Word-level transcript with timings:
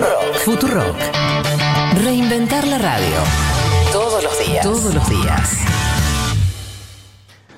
Futurock. 0.00 0.34
Futurock. 0.36 0.96
Reinventar 2.02 2.66
la 2.66 2.78
radio. 2.78 3.16
Todos 3.92 4.24
los 4.24 4.46
días. 4.46 4.64
Todos 4.64 4.94
los 4.94 5.10
días. 5.10 5.58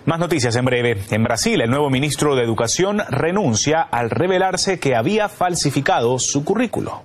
Más 0.07 0.19
noticias 0.19 0.57
en 0.57 0.65
breve. 0.65 1.05
En 1.11 1.23
Brasil, 1.23 1.61
el 1.61 1.71
nuevo 1.71 1.89
ministro 1.89 2.35
de 2.35 2.43
Educación 2.43 3.01
renuncia 3.09 3.81
al 3.81 4.11
revelarse 4.11 4.81
que 4.81 4.97
había 4.97 5.29
falsificado 5.29 6.19
su 6.19 6.45
currículo. 6.45 7.05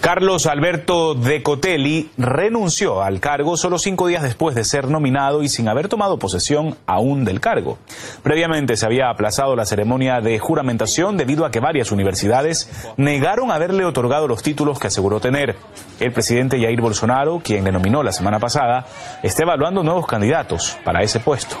Carlos 0.00 0.46
Alberto 0.46 1.14
Decotelli 1.14 2.10
renunció 2.16 3.02
al 3.02 3.20
cargo 3.20 3.58
solo 3.58 3.78
cinco 3.78 4.06
días 4.06 4.22
después 4.22 4.54
de 4.54 4.64
ser 4.64 4.88
nominado 4.88 5.42
y 5.42 5.48
sin 5.50 5.68
haber 5.68 5.88
tomado 5.88 6.18
posesión 6.18 6.76
aún 6.86 7.26
del 7.26 7.40
cargo. 7.40 7.78
Previamente 8.22 8.76
se 8.76 8.86
había 8.86 9.10
aplazado 9.10 9.54
la 9.56 9.66
ceremonia 9.66 10.22
de 10.22 10.38
juramentación 10.38 11.18
debido 11.18 11.44
a 11.44 11.50
que 11.50 11.60
varias 11.60 11.92
universidades 11.92 12.70
negaron 12.96 13.50
haberle 13.50 13.84
otorgado 13.84 14.26
los 14.26 14.42
títulos 14.42 14.78
que 14.78 14.86
aseguró 14.86 15.20
tener. 15.20 15.56
El 16.00 16.12
presidente 16.12 16.58
Jair 16.58 16.80
Bolsonaro, 16.80 17.42
quien 17.44 17.64
le 17.64 17.72
nominó 17.72 18.02
la 18.02 18.12
semana 18.12 18.38
pasada, 18.38 18.86
está 19.22 19.42
evaluando 19.42 19.82
nuevos 19.82 20.06
candidatos 20.06 20.78
para 20.82 21.02
ese 21.02 21.20
puesto. 21.20 21.56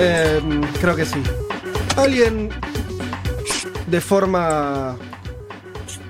Eh, 0.00 0.40
creo 0.80 0.96
que 0.96 1.04
sí. 1.04 1.22
Alguien 1.96 2.50
de 3.86 4.00
forma. 4.00 4.96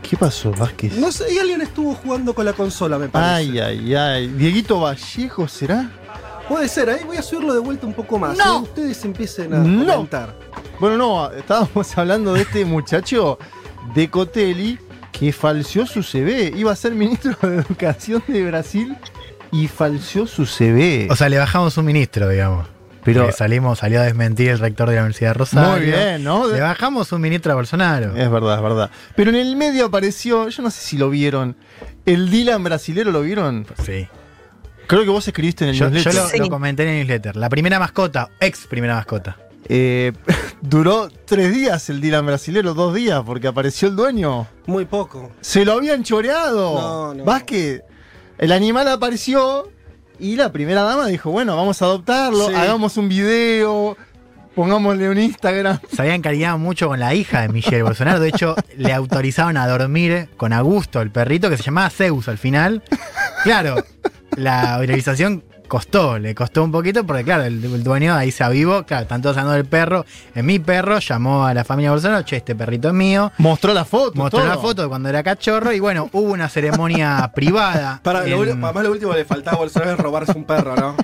¿Qué 0.02 0.16
pasó, 0.16 0.52
Vázquez? 0.52 0.96
No 0.96 1.12
sé, 1.12 1.32
y 1.34 1.38
alguien 1.38 1.60
estuvo 1.60 1.94
jugando 1.94 2.34
con 2.34 2.44
la 2.46 2.54
consola, 2.54 2.98
me 2.98 3.08
parece. 3.08 3.30
Ay, 3.30 3.58
ay, 3.58 3.94
ay. 3.94 4.26
Dieguito 4.28 4.80
Vallejo, 4.80 5.46
¿será? 5.48 5.90
Puede 6.48 6.66
ser, 6.68 6.88
ahí 6.88 7.04
voy 7.04 7.18
a 7.18 7.22
subirlo 7.22 7.52
de 7.52 7.60
vuelta 7.60 7.86
un 7.86 7.92
poco 7.92 8.18
más. 8.18 8.36
No. 8.38 8.58
¿eh? 8.60 8.62
Ustedes 8.62 9.04
empiecen 9.04 9.52
a 9.52 9.58
No. 9.58 9.84
comentar. 9.92 10.34
Bueno, 10.80 10.96
no, 10.96 11.30
estábamos 11.32 11.98
hablando 11.98 12.32
de 12.32 12.40
este 12.42 12.64
muchacho 12.64 13.38
de 13.94 14.08
Cotelli 14.08 14.78
que 15.12 15.30
falseó 15.32 15.84
su 15.86 16.02
CV. 16.02 16.54
Iba 16.56 16.72
a 16.72 16.76
ser 16.76 16.92
ministro 16.92 17.36
de 17.42 17.56
Educación 17.58 18.22
de 18.26 18.44
Brasil 18.46 18.96
y 19.52 19.68
falseó 19.68 20.26
su 20.26 20.46
CV. 20.46 21.08
O 21.10 21.16
sea, 21.16 21.28
le 21.28 21.36
bajamos 21.38 21.76
un 21.76 21.84
ministro, 21.84 22.28
digamos. 22.30 22.66
Pero- 23.14 23.30
Pero 23.34 23.74
salió 23.76 24.00
a 24.00 24.04
desmentir 24.04 24.48
el 24.50 24.58
rector 24.58 24.88
de 24.88 24.96
la 24.96 25.02
Universidad 25.02 25.30
de 25.30 25.34
Rosario. 25.34 25.70
Muy 25.70 25.80
bien, 25.86 26.24
¿no? 26.24 26.46
Le 26.48 26.60
bajamos 26.60 27.10
un 27.12 27.20
ministro 27.20 27.52
a 27.52 27.54
Bolsonaro. 27.56 28.16
Es 28.16 28.30
verdad, 28.30 28.56
es 28.56 28.62
verdad. 28.62 28.90
Pero 29.16 29.30
en 29.30 29.36
el 29.36 29.56
medio 29.56 29.86
apareció, 29.86 30.48
yo 30.48 30.62
no 30.62 30.70
sé 30.70 30.80
si 30.80 30.96
lo 30.98 31.10
vieron, 31.10 31.56
el 32.06 32.30
Dylan 32.30 32.62
brasilero, 32.64 33.10
¿lo 33.10 33.22
vieron? 33.22 33.66
Sí. 33.84 34.08
Creo 34.86 35.02
que 35.04 35.10
vos 35.10 35.26
escribiste 35.28 35.64
en 35.64 35.70
el 35.70 35.76
Yo, 35.76 35.86
yo 35.88 35.90
newsletter. 35.90 36.38
lo, 36.38 36.44
lo 36.46 36.50
comenté 36.50 36.82
en 36.84 36.88
el 36.90 36.96
newsletter. 36.98 37.36
La 37.36 37.48
primera 37.50 37.78
mascota, 37.78 38.30
ex 38.40 38.66
primera 38.66 38.94
mascota. 38.94 39.36
Eh, 39.68 40.12
duró 40.62 41.10
tres 41.26 41.52
días 41.52 41.90
el 41.90 42.00
Dylan 42.00 42.24
brasilero, 42.24 42.72
dos 42.72 42.94
días, 42.94 43.22
porque 43.26 43.48
apareció 43.48 43.88
el 43.88 43.96
dueño. 43.96 44.46
Muy 44.66 44.86
poco. 44.86 45.30
Se 45.42 45.64
lo 45.66 45.72
habían 45.74 46.04
choreado. 46.04 46.74
No, 46.74 47.14
no. 47.14 47.24
Vázquez, 47.24 47.82
el 48.38 48.50
animal 48.52 48.88
apareció 48.88 49.68
y 50.18 50.36
la 50.36 50.52
primera 50.52 50.82
dama 50.82 51.06
dijo, 51.06 51.30
bueno, 51.30 51.56
vamos 51.56 51.80
a 51.82 51.86
adoptarlo, 51.86 52.48
Sí. 52.48 52.54
hagamos 52.54 52.96
un 52.96 53.08
video, 53.08 53.96
pongámosle 54.54 55.08
un 55.08 55.18
Instagram. 55.18 55.78
Se 55.92 56.02
había 56.02 56.14
encariñado 56.14 56.58
mucho 56.58 56.88
con 56.88 56.98
la 57.00 57.14
hija 57.14 57.42
de 57.42 57.48
Michelle 57.48 57.82
Bolsonaro. 57.82 58.20
De 58.20 58.28
hecho, 58.28 58.56
le 58.76 58.92
autorizaron 58.92 59.56
a 59.56 59.66
dormir 59.68 60.28
con 60.36 60.52
Augusto, 60.52 61.00
el 61.00 61.10
perrito, 61.10 61.48
que 61.50 61.56
se 61.56 61.62
llamaba 61.62 61.90
Zeus 61.90 62.28
al 62.28 62.38
final. 62.38 62.82
Claro, 63.44 63.76
la 64.36 64.78
viralización 64.80 65.44
costó, 65.68 66.18
le 66.18 66.34
costó 66.34 66.64
un 66.64 66.72
poquito, 66.72 67.04
porque 67.06 67.22
claro, 67.24 67.44
el, 67.44 67.62
el 67.64 67.84
dueño 67.84 68.14
ahí 68.14 68.32
se 68.32 68.42
avivó, 68.42 68.84
claro, 68.84 69.02
están 69.04 69.22
todos 69.22 69.36
hablando 69.36 69.52
del 69.54 69.66
perro, 69.66 70.04
es 70.34 70.42
mi 70.42 70.58
perro, 70.58 70.98
llamó 70.98 71.44
a 71.46 71.54
la 71.54 71.64
familia 71.64 71.90
Bolsonaro, 71.92 72.22
che, 72.24 72.36
este 72.36 72.54
perrito 72.56 72.88
es 72.88 72.94
mío. 72.94 73.30
Mostró 73.38 73.72
la 73.74 73.84
foto. 73.84 74.12
Mostró 74.16 74.40
todo. 74.40 74.48
la 74.48 74.58
foto 74.58 74.82
de 74.82 74.88
cuando 74.88 75.08
era 75.08 75.22
cachorro 75.22 75.72
y 75.72 75.78
bueno, 75.80 76.08
hubo 76.12 76.32
una 76.32 76.48
ceremonia 76.48 77.30
privada. 77.34 78.00
Para, 78.02 78.24
en, 78.24 78.30
lo, 78.30 78.60
para 78.60 78.72
más 78.72 78.82
lo 78.84 78.90
último 78.90 79.12
que 79.12 79.18
le 79.18 79.24
faltaba 79.24 79.56
a 79.56 79.60
Bolsonaro 79.60 79.92
es 79.92 79.98
robarse 79.98 80.32
un 80.32 80.44
perro, 80.44 80.74
¿no? 80.74 80.96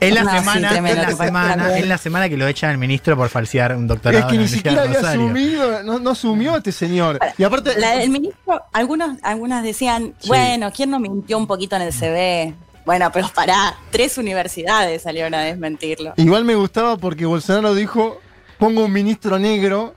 en 0.00 0.14
la 0.14 0.22
No, 0.22 0.30
sí, 0.30 0.38
semana, 0.38 0.76
en 0.78 0.96
la 0.96 1.10
semana, 1.14 1.78
en 1.78 1.88
la 1.90 1.98
semana 1.98 2.28
que 2.30 2.36
lo 2.38 2.46
echan 2.46 2.70
al 2.70 2.78
ministro 2.78 3.16
por 3.18 3.28
falsear 3.28 3.76
un 3.76 3.86
doctorado. 3.86 4.26
Es 4.26 4.32
que 4.32 4.38
ni 4.38 4.48
siquiera 4.48 4.82
había 4.82 5.00
asumido, 5.00 5.82
no, 5.82 5.98
no 5.98 6.10
asumió 6.10 6.56
este 6.56 6.72
señor. 6.72 7.18
Y 7.36 7.44
aparte, 7.44 7.78
La- 7.78 8.02
el 8.02 8.08
ministro, 8.10 8.62
algunos, 8.72 9.18
algunas 9.22 9.62
decían, 9.62 10.14
bueno, 10.26 10.70
¿quién 10.74 10.90
no 10.90 11.00
mintió 11.00 11.36
un 11.36 11.46
poquito 11.46 11.76
en 11.76 11.82
el 11.82 11.92
CV? 11.92 12.54
Bueno, 12.84 13.10
pero 13.12 13.28
pará, 13.34 13.76
tres 13.90 14.18
universidades 14.18 15.02
salieron 15.02 15.34
a 15.34 15.40
desmentirlo. 15.42 16.12
igual 16.16 16.44
me 16.44 16.54
gustaba 16.54 16.96
porque 16.98 17.24
Bolsonaro 17.24 17.74
dijo, 17.74 18.20
pongo 18.58 18.84
un 18.84 18.92
ministro 18.92 19.38
negro, 19.38 19.94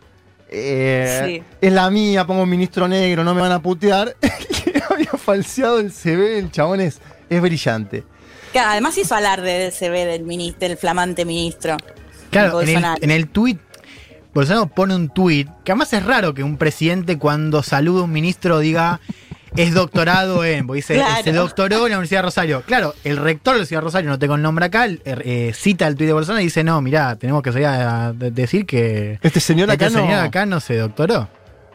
eh, 0.49 1.23
Sí. 1.25 1.43
es 1.59 1.73
la 1.73 1.89
mía, 1.89 2.25
pongo 2.25 2.43
un 2.43 2.49
ministro 2.49 2.87
negro, 2.87 3.23
no 3.23 3.33
me 3.33 3.41
van 3.41 3.51
a 3.51 3.61
putear. 3.61 4.15
Había 4.89 5.11
falseado 5.11 5.79
el 5.79 5.91
CV, 5.91 6.39
el 6.39 6.51
chabón 6.51 6.79
es, 6.79 7.01
es 7.29 7.41
brillante. 7.41 8.03
Que 8.53 8.59
además 8.59 8.97
hizo 8.97 9.13
alarde 9.15 9.51
del 9.59 9.71
CV 9.73 10.05
del 10.05 10.23
ministro, 10.23 10.67
del 10.67 10.77
flamante 10.77 11.25
ministro. 11.25 11.75
Claro, 12.31 12.61
en 12.61 12.67
el, 12.69 12.73
Bolsonaro. 12.75 13.03
en 13.03 13.11
el 13.11 13.27
tweet, 13.27 13.57
Bolsonaro 14.33 14.67
pone 14.67 14.95
un 14.95 15.09
tweet, 15.09 15.47
que 15.65 15.73
además 15.73 15.91
es 15.91 16.05
raro 16.05 16.33
que 16.33 16.43
un 16.43 16.57
presidente 16.57 17.17
cuando 17.17 17.63
saluda 17.63 18.01
a 18.01 18.03
un 18.05 18.11
ministro 18.11 18.59
diga 18.59 19.01
es 19.55 19.73
doctorado 19.73 20.43
en, 20.43 20.67
porque 20.67 20.77
dice, 20.77 20.95
Claro. 20.95 21.23
se 21.23 21.31
doctoró 21.31 21.75
en 21.85 21.91
la 21.91 21.97
Universidad 21.97 22.19
de 22.19 22.23
Rosario. 22.23 22.63
Claro, 22.65 22.93
el 23.03 23.17
rector 23.17 23.53
de 23.53 23.57
la 23.57 23.61
Universidad 23.61 23.79
de 23.79 23.83
Rosario, 23.85 24.09
no 24.09 24.19
tengo 24.19 24.35
el 24.35 24.41
nombre 24.41 24.65
acá, 24.65 24.87
eh, 24.87 24.99
eh, 25.05 25.51
cita 25.55 25.87
el 25.87 25.95
tweet 25.95 26.07
de 26.07 26.13
Bolsonaro 26.13 26.41
y 26.41 26.45
dice, 26.45 26.63
no, 26.63 26.81
mirá, 26.81 27.15
tenemos 27.15 27.41
que 27.41 27.51
salir 27.51 27.67
a, 27.67 28.13
de- 28.13 28.31
decir 28.31 28.65
que 28.65 29.19
Este 29.21 29.39
señor 29.39 29.69
este 29.71 29.85
acá 29.85 29.93
no. 29.93 29.99
señor 30.01 30.19
acá 30.19 30.45
no 30.45 30.59
se 30.59 30.77
doctoró. 30.77 31.29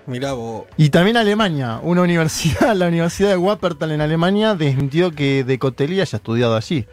Mirá 0.06 0.32
vos. 0.32 0.64
Y 0.76 0.90
también 0.90 1.16
Alemania, 1.16 1.78
una 1.82 2.02
universidad, 2.02 2.74
la 2.76 2.88
Universidad 2.88 3.30
de 3.30 3.36
Wuppertal 3.36 3.92
en 3.92 4.00
Alemania, 4.00 4.54
desmintió 4.54 5.12
que 5.12 5.44
De 5.44 5.58
Cotelli 5.58 6.00
haya 6.00 6.16
estudiado 6.16 6.56
allí. 6.56 6.86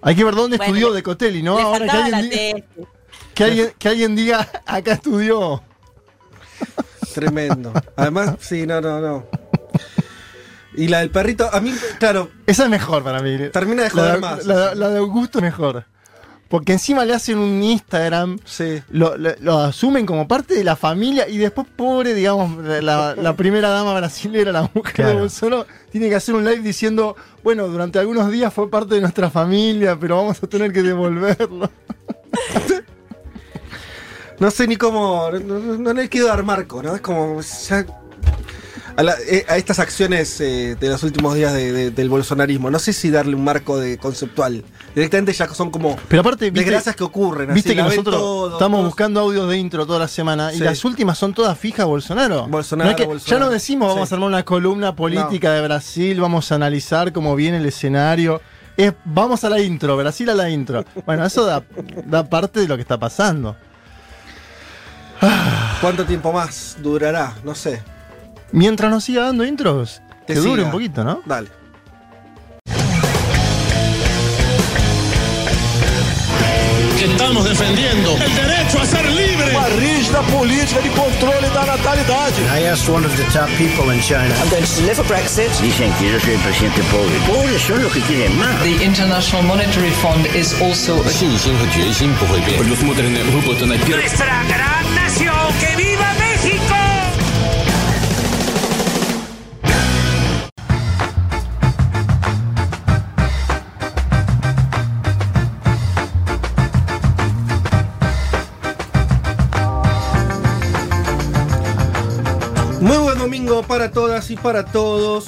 Hay 0.00 0.14
que 0.16 0.24
ver 0.24 0.34
dónde 0.34 0.56
Bueno, 0.56 0.72
estudió 0.72 0.88
le- 0.90 0.96
De 0.96 1.02
Cotelli, 1.02 1.42
¿no? 1.42 1.58
Ahora 1.58 1.86
que 1.86 1.90
alguien, 1.90 2.30
diga, 2.30 2.66
que, 3.34 3.44
alguien, 3.44 3.72
que 3.78 3.88
alguien 3.88 4.16
diga, 4.16 4.48
acá 4.66 4.92
estudió. 4.94 5.62
Tremendo. 7.14 7.72
Además, 7.96 8.36
sí, 8.40 8.66
no, 8.66 8.80
no, 8.80 9.00
no. 9.00 9.26
Y 10.74 10.88
la 10.88 11.00
del 11.00 11.10
perrito, 11.10 11.48
a 11.52 11.60
mí, 11.60 11.72
claro, 11.98 12.30
Esa 12.46 12.64
es 12.64 12.70
mejor 12.70 13.02
para 13.04 13.20
mí. 13.20 13.36
termina 13.52 13.82
de 13.82 13.90
joder 13.90 14.14
de, 14.14 14.20
más. 14.20 14.46
la- 14.46 14.74
la 14.74 14.88
de 14.88 14.98
Augusto 14.98 15.38
es 15.38 15.44
mejor. 15.44 15.84
Porque 16.48 16.72
encima 16.72 17.04
le 17.06 17.14
hacen 17.14 17.38
un 17.38 17.62
Instagram, 17.62 18.38
Sí. 18.44 18.82
lo, 18.90 19.16
lo- 19.16 19.34
lo 19.40 19.58
asumen 19.58 20.04
como 20.04 20.28
parte 20.28 20.54
de 20.54 20.62
la 20.64 20.76
familia 20.76 21.26
y 21.26 21.38
después, 21.38 21.66
pobre, 21.76 22.12
digamos, 22.12 22.62
la, 22.62 23.14
la 23.16 23.36
primera 23.36 23.70
dama 23.70 23.94
brasilera, 23.94 24.52
la 24.52 24.70
mujer 24.74 25.06
de. 25.06 25.14
Bolsonaro, 25.14 25.66
tiene 25.90 26.10
que 26.10 26.14
hacer 26.16 26.34
un 26.34 26.44
live 26.44 26.58
diciendo, 26.60 27.16
bueno, 27.42 27.68
durante 27.68 27.98
algunos 27.98 28.30
días 28.30 28.52
fue 28.52 28.70
parte 28.70 28.94
de 28.96 29.00
nuestra 29.00 29.30
familia, 29.30 29.98
pero 29.98 30.16
vamos 30.18 30.42
a 30.42 30.46
tener 30.46 30.72
que 30.72 30.82
devolverlo. 30.82 31.70
No 34.40 34.50
sé 34.50 34.66
ni 34.66 34.76
cómo. 34.76 35.30
No, 35.30 35.58
no- 35.60 35.76
no 35.78 35.92
le 35.92 36.08
quiero 36.08 36.26
dar 36.26 36.42
marco, 36.42 36.82
¿no? 36.82 36.94
Es 36.96 37.00
como. 37.00 37.40
ya- 37.40 37.86
a, 38.96 39.02
la- 39.02 39.14
eh, 39.28 39.44
a 39.48 39.56
estas 39.56 39.78
acciones 39.78 40.40
eh, 40.40 40.76
de 40.78 40.88
los 40.88 41.02
últimos 41.02 41.34
días 41.34 41.52
de- 41.52 41.72
de- 41.72 41.90
del 41.90 42.08
bolsonarismo, 42.08 42.70
no 42.70 42.78
sé 42.78 42.92
si 42.92 43.10
darle 43.10 43.34
un 43.34 43.44
marco 43.44 43.78
de 43.78 43.98
conceptual. 43.98 44.64
Directamente 44.94 45.32
ya 45.32 45.48
son 45.54 45.70
como 45.70 45.96
Pero 46.08 46.20
aparte, 46.20 46.46
viste, 46.50 46.60
desgracias 46.60 46.94
que 46.96 47.04
ocurren. 47.04 47.50
así, 47.50 47.54
viste 47.54 47.70
que 47.70 47.76
la 47.76 47.88
ven 47.88 47.96
nosotros 47.96 48.16
todo, 48.16 48.52
estamos 48.52 48.78
todos- 48.78 48.86
buscando 48.90 49.20
audios 49.20 49.48
de 49.48 49.56
intro 49.58 49.86
toda 49.86 49.98
la 50.00 50.08
semana 50.08 50.52
y 50.52 50.58
las 50.58 50.84
últimas 50.84 51.16
son 51.18 51.32
todas 51.34 51.56
fijas 51.58 51.86
Bolsonaro. 51.86 52.46
Bolsonaro, 52.48 52.86
No 52.90 52.96
es 52.96 52.96
que- 52.96 53.06
Bolsonaro. 53.06 53.40
Ya 53.40 53.46
no 53.46 53.50
decimos 53.52 53.88
vamos 53.88 54.08
Sí. 54.08 54.14
a 54.14 54.16
armar 54.16 54.28
una 54.28 54.44
columna 54.44 54.94
política 54.94 55.52
de 55.52 55.62
Brasil, 55.62 56.20
vamos 56.20 56.52
a 56.52 56.56
analizar 56.56 57.12
cómo 57.12 57.34
viene 57.36 57.56
el 57.58 57.66
escenario. 57.66 58.40
Es, 58.76 58.92
vamos 59.04 59.44
a 59.44 59.50
la 59.50 59.60
intro, 59.60 59.96
Brasil 59.98 60.30
a 60.30 60.34
la 60.34 60.48
intro. 60.48 60.84
Bueno, 61.04 61.24
eso 61.26 61.44
da, 61.44 61.62
da 62.06 62.24
parte 62.28 62.60
de 62.60 62.68
lo 62.68 62.76
que 62.76 62.82
está 62.82 62.98
pasando. 62.98 63.54
¿Cuánto 65.80 66.04
tiempo 66.04 66.32
más 66.32 66.76
durará? 66.80 67.34
No 67.44 67.54
sé 67.54 67.82
mientras 68.52 68.90
nos 68.90 69.04
siga 69.04 69.22
dando 69.24 69.44
intros, 69.44 70.02
Te 70.26 70.34
que 70.34 70.40
siga. 70.40 70.50
dure 70.50 70.62
un 70.64 70.70
poquito, 70.70 71.02
¿no? 71.04 71.20
Dale. 71.26 71.48
Estamos 77.02 77.44
defendiendo 77.44 78.16
el 78.24 78.34
derecho 78.36 78.78
a 78.80 78.86
ser 78.86 79.04
libre. 79.10 79.50
Uma 79.50 79.68
rígida 79.68 80.22
política 80.22 80.80
de 80.80 80.90
controle 80.90 81.48
da 81.50 81.66
natalidade. 81.66 82.40
I 82.54 82.68
asked 82.68 82.88
one 82.88 83.04
of 83.04 83.12
the 83.16 83.24
top 83.32 83.48
people 83.58 83.92
in 83.92 84.00
China. 84.00 84.32
I'm 84.40 84.48
going 84.50 84.62
to 84.64 84.74
deliver 84.80 85.02
Brexit. 85.08 85.50
Dicen 85.60 85.92
que 85.98 86.12
yo 86.12 86.20
soy 86.20 86.34
el 86.34 86.40
presidente 86.40 86.80
pobre. 86.92 87.18
Pobres 87.26 87.62
son 87.62 87.82
los 87.82 87.92
que 87.92 88.00
quieren 88.02 88.38
más. 88.38 88.62
The 88.62 88.84
International 88.84 89.42
Monetary 89.44 89.90
Fund 89.90 90.26
is 90.34 90.54
also. 90.62 91.00
A... 91.00 91.04
Nuestra 93.88 94.44
gran 94.44 94.94
nación. 94.94 95.41
Domingo 113.32 113.62
para 113.62 113.90
todas 113.90 114.30
y 114.30 114.36
para 114.36 114.62
todos. 114.62 115.24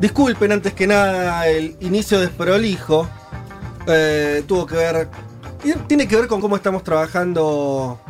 Disculpen 0.00 0.52
antes 0.52 0.72
que 0.72 0.86
nada 0.86 1.46
el 1.46 1.76
inicio 1.80 2.18
desprolijo. 2.18 3.06
Eh, 3.86 4.42
tuvo 4.46 4.64
que 4.64 4.76
ver. 4.76 5.08
Tiene 5.86 6.08
que 6.08 6.16
ver 6.16 6.28
con 6.28 6.40
cómo 6.40 6.56
estamos 6.56 6.82
trabajando 6.82 8.00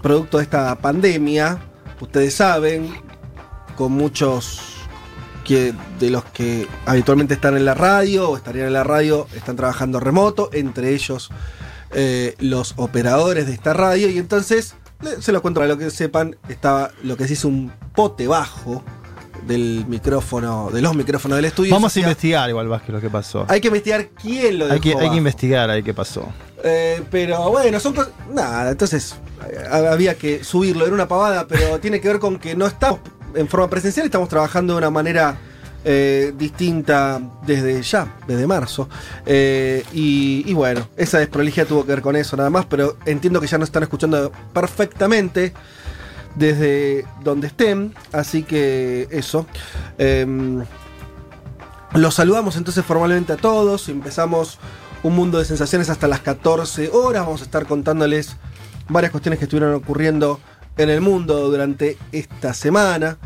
producto 0.00 0.38
de 0.38 0.44
esta 0.44 0.74
pandemia. 0.76 1.58
Ustedes 2.00 2.34
saben, 2.34 2.94
con 3.76 3.92
muchos 3.92 4.62
que 5.44 5.74
de 6.00 6.08
los 6.08 6.24
que 6.24 6.66
habitualmente 6.86 7.34
están 7.34 7.58
en 7.58 7.66
la 7.66 7.74
radio 7.74 8.30
o 8.30 8.38
estarían 8.38 8.68
en 8.68 8.72
la 8.72 8.84
radio 8.84 9.26
están 9.36 9.56
trabajando 9.56 10.00
remoto, 10.00 10.48
entre 10.54 10.94
ellos 10.94 11.28
eh, 11.90 12.36
los 12.38 12.72
operadores 12.76 13.44
de 13.44 13.52
esta 13.52 13.74
radio. 13.74 14.08
Y 14.08 14.16
entonces, 14.16 14.76
se 15.20 15.32
lo 15.32 15.42
cuento 15.42 15.60
para 15.60 15.72
lo 15.72 15.78
que 15.78 15.90
sepan, 15.90 16.36
estaba 16.48 16.90
lo 17.02 17.16
que 17.16 17.26
se 17.26 17.34
hizo 17.34 17.48
un 17.48 17.72
pote 17.94 18.26
bajo 18.26 18.82
del 19.46 19.84
micrófono, 19.88 20.70
de 20.70 20.82
los 20.82 20.94
micrófonos 20.94 21.36
del 21.36 21.46
estudio. 21.46 21.72
Vamos 21.72 21.96
a 21.96 22.00
investigar 22.00 22.48
igual, 22.48 22.68
Vázquez, 22.68 22.90
lo 22.90 23.00
que 23.00 23.10
pasó. 23.10 23.44
Hay 23.48 23.60
que 23.60 23.68
investigar 23.68 24.08
quién 24.10 24.58
lo 24.58 24.66
dejó 24.66 24.74
Hay 24.74 24.80
que, 24.80 24.94
hay 24.96 25.10
que 25.10 25.16
investigar 25.16 25.70
ahí 25.70 25.82
qué 25.82 25.94
pasó. 25.94 26.28
Eh, 26.64 27.02
pero 27.10 27.50
bueno, 27.50 27.80
son 27.80 27.94
cosas. 27.94 28.12
Nada, 28.32 28.70
entonces 28.70 29.16
eh, 29.50 29.64
había 29.70 30.16
que 30.16 30.44
subirlo, 30.44 30.84
era 30.84 30.94
una 30.94 31.08
pavada, 31.08 31.46
pero 31.46 31.80
tiene 31.80 32.00
que 32.00 32.08
ver 32.08 32.18
con 32.18 32.38
que 32.38 32.54
no 32.54 32.66
estamos 32.66 33.00
en 33.34 33.48
forma 33.48 33.68
presencial, 33.68 34.06
estamos 34.06 34.28
trabajando 34.28 34.74
de 34.74 34.78
una 34.78 34.90
manera 34.90 35.36
eh, 35.84 36.32
distinta 36.36 37.20
desde 37.46 37.82
ya, 37.82 38.16
desde 38.26 38.46
marzo. 38.46 38.88
Eh, 39.26 39.84
y, 39.92 40.52
bueno, 40.52 40.88
esa 40.96 41.18
desprolijidad 41.18 41.66
tuvo 41.66 41.84
que 41.84 41.92
ver 41.92 42.02
con 42.02 42.16
eso 42.16 42.36
nada 42.36 42.50
más, 42.50 42.66
pero 42.66 42.96
entiendo 43.06 43.40
que 43.40 43.46
ya 43.46 43.58
nos 43.58 43.68
están 43.68 43.82
escuchando 43.82 44.30
perfectamente 44.52 45.52
desde 46.36 47.04
donde 47.22 47.48
estén, 47.48 47.94
así 48.12 48.42
que 48.42 49.08
eso. 49.10 49.46
Em, 49.98 50.64
los 51.94 52.14
saludamos 52.14 52.56
entonces 52.56 52.84
formalmente 52.84 53.32
a 53.32 53.36
todos. 53.36 53.88
Empezamos 53.88 54.58
un 55.02 55.14
mundo 55.14 55.38
de 55.38 55.44
sensaciones 55.44 55.90
hasta 55.90 56.08
las 56.08 56.20
14 56.20 56.90
horas. 56.90 57.26
Vamos 57.26 57.42
a 57.42 57.44
estar 57.44 57.66
contándoles 57.66 58.36
varias 58.88 59.10
cuestiones 59.10 59.38
que 59.38 59.44
estuvieron 59.44 59.74
ocurriendo 59.74 60.40
en 60.76 60.90
el 60.90 61.00
mundo 61.00 61.50
durante 61.50 61.98
esta 62.12 62.54
semana. 62.54 63.18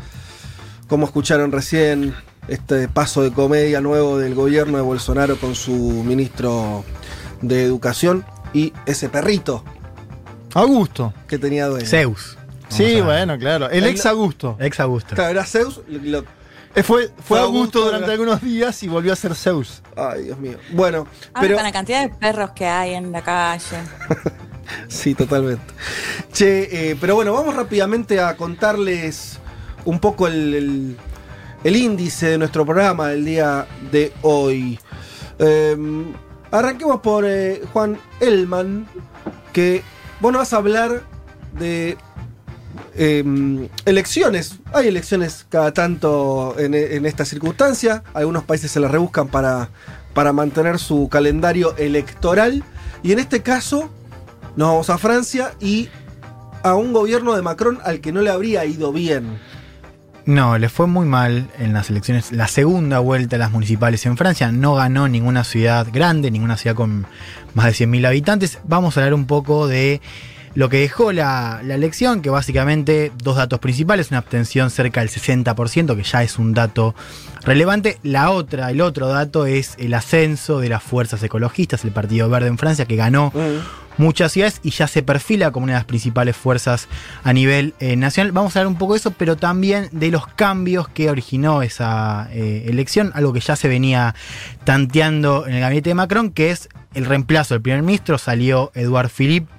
Como 0.87 1.05
escucharon 1.05 1.51
recién, 1.51 2.13
este 2.47 2.87
paso 2.87 3.21
de 3.23 3.31
comedia 3.31 3.81
nuevo 3.81 4.17
del 4.17 4.35
gobierno 4.35 4.77
de 4.77 4.83
Bolsonaro 4.83 5.37
con 5.37 5.55
su 5.55 5.71
ministro 6.05 6.83
de 7.41 7.63
Educación 7.63 8.25
y 8.53 8.73
ese 8.85 9.09
perrito 9.09 9.63
Augusto. 10.53 11.13
que 11.27 11.37
tenía 11.37 11.67
dueño. 11.67 11.85
Zeus. 11.85 12.37
Sí, 12.69 12.99
bueno, 13.01 13.37
claro. 13.37 13.69
El 13.69 13.83
El- 13.85 13.91
ex 13.91 14.05
Augusto. 14.05 14.57
Ex 14.59 14.79
Augusto. 14.79 15.15
Claro, 15.15 15.31
era 15.31 15.45
Zeus. 15.45 15.81
lo- 15.87 16.23
Eh, 16.75 16.83
fue, 16.83 17.07
fue 17.07 17.13
Fue 17.23 17.39
Augusto 17.39 17.79
Augusto, 17.79 17.85
durante 17.85 18.05
era- 18.05 18.13
algunos 18.13 18.41
días 18.41 18.83
y 18.83 18.87
volvió 18.87 19.11
a 19.13 19.15
ser 19.15 19.33
Zeus. 19.35 19.81
Ay, 19.95 20.23
Dios 20.25 20.37
mío. 20.37 20.57
Bueno, 20.73 21.07
Ah, 21.33 21.39
pero. 21.41 21.55
con 21.55 21.63
la 21.63 21.71
cantidad 21.71 22.01
de 22.01 22.09
perros 22.09 22.51
que 22.51 22.65
hay 22.65 22.93
en 22.93 23.11
la 23.11 23.21
calle. 23.23 23.77
Sí, 24.89 25.15
totalmente. 25.15 25.63
Che, 26.33 26.91
eh, 26.91 26.97
pero 26.99 27.15
bueno, 27.15 27.31
vamos 27.31 27.55
rápidamente 27.55 28.19
a 28.19 28.35
contarles 28.35 29.39
un 29.85 29.99
poco 29.99 30.27
el, 30.27 30.53
el- 30.53 30.97
el 31.67 31.75
índice 31.75 32.27
de 32.27 32.37
nuestro 32.37 32.65
programa 32.65 33.09
del 33.09 33.25
día 33.25 33.67
de 33.91 34.13
hoy. 34.21 34.79
Eh, 35.37 35.75
arranquemos 36.49 37.01
por 37.01 37.25
eh, 37.25 37.61
Juan 37.73 37.99
Elman, 38.21 38.87
que 39.51 39.83
vos 40.21 40.31
nos 40.31 40.39
vas 40.39 40.53
a 40.53 40.57
hablar 40.57 41.03
de 41.59 41.97
eh, 42.95 43.69
elecciones. 43.83 44.59
Hay 44.71 44.87
elecciones 44.87 45.45
cada 45.49 45.73
tanto 45.73 46.55
en, 46.57 46.73
en 46.73 47.05
esta 47.05 47.25
circunstancia. 47.25 48.01
Algunos 48.13 48.45
países 48.45 48.71
se 48.71 48.79
las 48.79 48.89
rebuscan 48.89 49.27
para, 49.27 49.69
para 50.13 50.31
mantener 50.31 50.79
su 50.79 51.09
calendario 51.09 51.75
electoral. 51.75 52.63
Y 53.03 53.11
en 53.11 53.19
este 53.19 53.43
caso, 53.43 53.89
nos 54.55 54.69
vamos 54.69 54.89
a 54.89 54.97
Francia 54.97 55.53
y 55.59 55.89
a 56.63 56.75
un 56.75 56.93
gobierno 56.93 57.35
de 57.35 57.41
Macron 57.41 57.79
al 57.83 57.99
que 57.99 58.13
no 58.13 58.21
le 58.21 58.29
habría 58.29 58.63
ido 58.63 58.93
bien. 58.93 59.37
No, 60.27 60.57
le 60.57 60.67
fue 60.67 60.87
muy 60.87 61.05
mal 61.05 61.47
en 61.57 61.71
las 61.71 61.89
elecciones. 61.89 62.33
La 62.33 62.49
segunda 62.49 62.99
vuelta 62.99 63.37
a 63.37 63.39
las 63.39 63.49
municipales 63.49 64.05
en 64.05 64.17
Francia 64.17 64.51
no 64.51 64.75
ganó 64.75 65.07
ninguna 65.07 65.45
ciudad 65.45 65.87
grande, 65.89 66.29
ninguna 66.31 66.57
ciudad 66.57 66.75
con 66.75 67.07
más 67.53 67.65
de 67.65 67.85
100.000 67.85 68.05
habitantes. 68.05 68.59
Vamos 68.65 68.97
a 68.97 68.99
hablar 68.99 69.13
un 69.13 69.25
poco 69.25 69.69
de 69.69 70.01
lo 70.53 70.67
que 70.67 70.79
dejó 70.79 71.13
la, 71.13 71.61
elección, 71.63 72.21
que 72.21 72.29
básicamente 72.29 73.13
dos 73.23 73.37
datos 73.37 73.59
principales, 73.59 74.11
una 74.11 74.17
abstención 74.17 74.69
cerca 74.69 74.99
del 74.99 75.09
60%, 75.09 75.95
que 75.95 76.03
ya 76.03 76.23
es 76.23 76.37
un 76.37 76.53
dato 76.53 76.93
relevante. 77.45 77.97
La 78.03 78.31
otra, 78.31 78.69
el 78.71 78.81
otro 78.81 79.07
dato 79.07 79.45
es 79.45 79.75
el 79.77 79.93
ascenso 79.93 80.59
de 80.59 80.67
las 80.67 80.83
fuerzas 80.83 81.23
ecologistas, 81.23 81.85
el 81.85 81.91
Partido 81.91 82.29
Verde 82.29 82.47
en 82.47 82.57
Francia, 82.57 82.83
que 82.83 82.97
ganó 82.97 83.31
muchas 83.97 84.31
ciudades 84.31 84.59
y 84.63 84.71
ya 84.71 84.87
se 84.87 85.03
perfila 85.03 85.51
como 85.51 85.65
una 85.65 85.73
de 85.73 85.79
las 85.79 85.85
principales 85.85 86.35
fuerzas 86.35 86.87
a 87.23 87.33
nivel 87.33 87.73
eh, 87.79 87.95
nacional. 87.95 88.31
Vamos 88.31 88.55
a 88.55 88.59
hablar 88.59 88.71
un 88.71 88.77
poco 88.77 88.93
de 88.93 88.99
eso, 88.99 89.11
pero 89.11 89.35
también 89.35 89.89
de 89.91 90.11
los 90.11 90.27
cambios 90.27 90.87
que 90.87 91.09
originó 91.09 91.61
esa 91.61 92.29
eh, 92.31 92.65
elección, 92.67 93.11
algo 93.15 93.33
que 93.33 93.39
ya 93.39 93.55
se 93.55 93.67
venía 93.67 94.15
tanteando 94.63 95.47
en 95.47 95.55
el 95.55 95.61
gabinete 95.61 95.89
de 95.89 95.95
Macron, 95.95 96.31
que 96.31 96.51
es 96.51 96.69
el 96.93 97.05
reemplazo 97.05 97.53
del 97.53 97.61
primer 97.61 97.83
ministro. 97.83 98.17
Salió 98.17 98.71
Edouard 98.73 99.09
Philippe. 99.09 99.56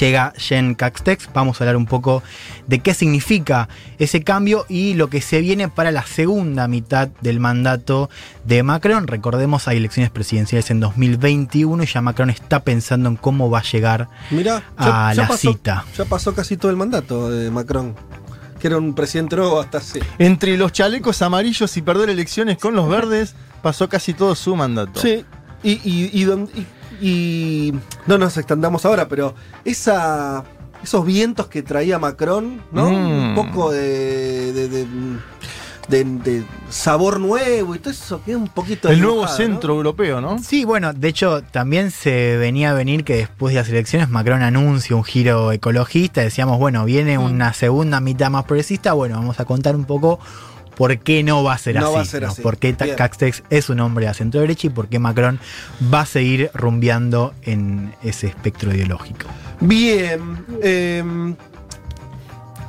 Llega 0.00 0.32
Jean 0.38 0.74
Castex, 0.74 1.28
vamos 1.34 1.60
a 1.60 1.64
hablar 1.64 1.76
un 1.76 1.86
poco 1.86 2.22
de 2.66 2.78
qué 2.80 2.94
significa 2.94 3.68
ese 3.98 4.22
cambio 4.24 4.64
y 4.68 4.94
lo 4.94 5.08
que 5.10 5.20
se 5.20 5.40
viene 5.40 5.68
para 5.68 5.92
la 5.92 6.04
segunda 6.04 6.66
mitad 6.68 7.08
del 7.20 7.38
mandato 7.38 8.08
de 8.44 8.62
Macron. 8.62 9.06
Recordemos, 9.06 9.68
hay 9.68 9.76
elecciones 9.76 10.10
presidenciales 10.10 10.70
en 10.70 10.80
2021 10.80 11.82
y 11.82 11.86
ya 11.86 12.00
Macron 12.00 12.30
está 12.30 12.60
pensando 12.64 13.08
en 13.08 13.16
cómo 13.16 13.50
va 13.50 13.58
a 13.60 13.62
llegar 13.62 14.08
Mirá, 14.30 14.62
a 14.76 15.12
la 15.14 15.28
pasó, 15.28 15.52
cita. 15.52 15.84
ya 15.96 16.04
pasó 16.06 16.34
casi 16.34 16.56
todo 16.56 16.70
el 16.70 16.76
mandato 16.76 17.30
de 17.30 17.50
Macron, 17.50 17.94
que 18.58 18.68
era 18.68 18.78
un 18.78 18.94
presidente 18.94 19.36
nuevo 19.36 19.60
hasta 19.60 19.78
hace. 19.78 20.00
Entre 20.18 20.56
los 20.56 20.72
chalecos 20.72 21.20
amarillos 21.22 21.76
y 21.76 21.82
perder 21.82 22.08
elecciones 22.10 22.56
con 22.58 22.74
los 22.74 22.88
verdes, 22.88 23.34
pasó 23.62 23.88
casi 23.88 24.14
todo 24.14 24.34
su 24.34 24.56
mandato. 24.56 24.98
Sí, 25.00 25.24
y, 25.62 25.72
y, 25.84 26.10
y 26.12 26.22
y- 26.24 26.66
y 27.00 27.72
no 28.06 28.18
nos 28.18 28.36
extendamos 28.36 28.84
ahora, 28.84 29.08
pero 29.08 29.34
esa, 29.64 30.44
esos 30.82 31.04
vientos 31.04 31.46
que 31.48 31.62
traía 31.62 31.98
Macron, 31.98 32.60
¿no? 32.72 32.90
Mm. 32.90 32.94
Un 33.28 33.34
poco 33.34 33.70
de, 33.72 34.52
de, 34.52 34.68
de- 34.68 34.86
de- 35.88 36.04
de 36.04 36.42
sabor 36.70 37.20
nuevo 37.20 37.74
y 37.74 37.78
todo 37.78 37.90
eso 37.90 38.22
queda 38.24 38.38
un 38.38 38.48
poquito 38.48 38.88
El 38.88 39.02
nuevo 39.02 39.28
centro 39.28 39.74
europeo, 39.74 40.18
¿no? 40.20 40.38
Sí, 40.38 40.64
bueno, 40.64 40.94
de 40.94 41.08
hecho 41.08 41.42
también 41.42 41.90
se 41.90 42.38
venía 42.38 42.70
a 42.70 42.72
venir 42.74 43.04
que 43.04 43.16
después 43.16 43.52
de 43.54 43.60
las 43.60 43.68
elecciones 43.68 44.08
Macron 44.08 44.42
anuncia 44.42 44.96
un 44.96 45.04
giro 45.04 45.52
ecologista, 45.52 46.22
decíamos, 46.22 46.58
bueno, 46.58 46.86
viene 46.86 47.18
una 47.18 47.52
segunda 47.52 48.00
mitad 48.00 48.30
más 48.30 48.44
progresista, 48.44 48.94
bueno, 48.94 49.16
vamos 49.16 49.38
a 49.40 49.44
contar 49.44 49.76
un 49.76 49.84
poco 49.84 50.18
por 50.76 50.98
qué 50.98 51.22
no 51.22 51.42
va 51.44 51.54
a 51.54 51.58
ser 51.58 51.76
No 51.76 51.86
así, 51.86 51.94
va 51.94 52.00
a 52.00 52.04
ser 52.04 52.22
¿no? 52.22 52.28
así. 52.28 52.42
por 52.42 52.58
qué. 52.58 52.74
Castex 52.74 53.42
es 53.50 53.68
un 53.68 53.80
hombre 53.80 54.06
de 54.06 54.14
centro 54.14 54.40
derecha 54.40 54.66
y 54.66 54.70
por 54.70 54.88
qué 54.88 54.98
Macron 54.98 55.38
va 55.92 56.00
a 56.00 56.06
seguir 56.06 56.50
rumbeando 56.54 57.34
en 57.42 57.94
ese 58.02 58.26
espectro 58.28 58.74
ideológico. 58.74 59.26
Bien, 59.60 60.44
em, 60.62 61.36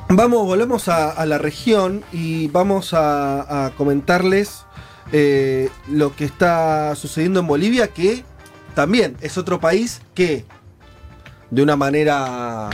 vamos, 0.08 0.46
volvemos 0.46 0.88
a, 0.88 1.10
a 1.10 1.26
la 1.26 1.38
región 1.38 2.04
y 2.12 2.48
vamos 2.48 2.94
a, 2.94 3.66
a 3.66 3.70
comentarles 3.70 4.64
eh, 5.12 5.68
lo 5.88 6.14
que 6.16 6.24
está 6.24 6.94
sucediendo 6.96 7.40
en 7.40 7.46
Bolivia, 7.46 7.88
que 7.88 8.24
también 8.74 9.16
es 9.20 9.38
otro 9.38 9.60
país 9.60 10.00
que 10.14 10.44
de 11.50 11.62
una 11.62 11.76
manera 11.76 12.70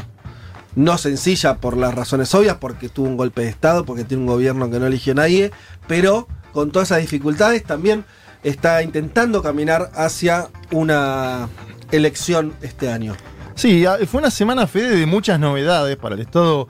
no 0.75 0.99
sencilla 0.99 1.57
por 1.59 1.77
las 1.77 1.95
razones 1.95 2.35
obvias, 2.35 2.57
porque 2.57 2.89
tuvo 2.89 3.09
un 3.09 3.17
golpe 3.17 3.43
de 3.43 3.49
Estado, 3.49 3.85
porque 3.85 4.05
tiene 4.05 4.23
un 4.23 4.27
gobierno 4.27 4.71
que 4.71 4.79
no 4.79 4.87
eligió 4.87 5.13
a 5.13 5.17
nadie, 5.17 5.51
pero 5.87 6.29
con 6.53 6.71
todas 6.71 6.89
esas 6.89 7.01
dificultades 7.01 7.63
también 7.65 8.05
está 8.43 8.83
intentando 8.83 9.43
caminar 9.43 9.91
hacia 9.95 10.49
una 10.71 11.49
elección 11.91 12.55
este 12.63 12.91
año. 12.91 13.15
Sí, 13.55 13.85
fue 14.07 14.21
una 14.21 14.31
semana, 14.31 14.67
Fede, 14.67 14.97
de 14.97 15.07
muchas 15.07 15.39
novedades 15.39 15.97
para 15.97 16.15
el 16.15 16.23
Estado 16.23 16.69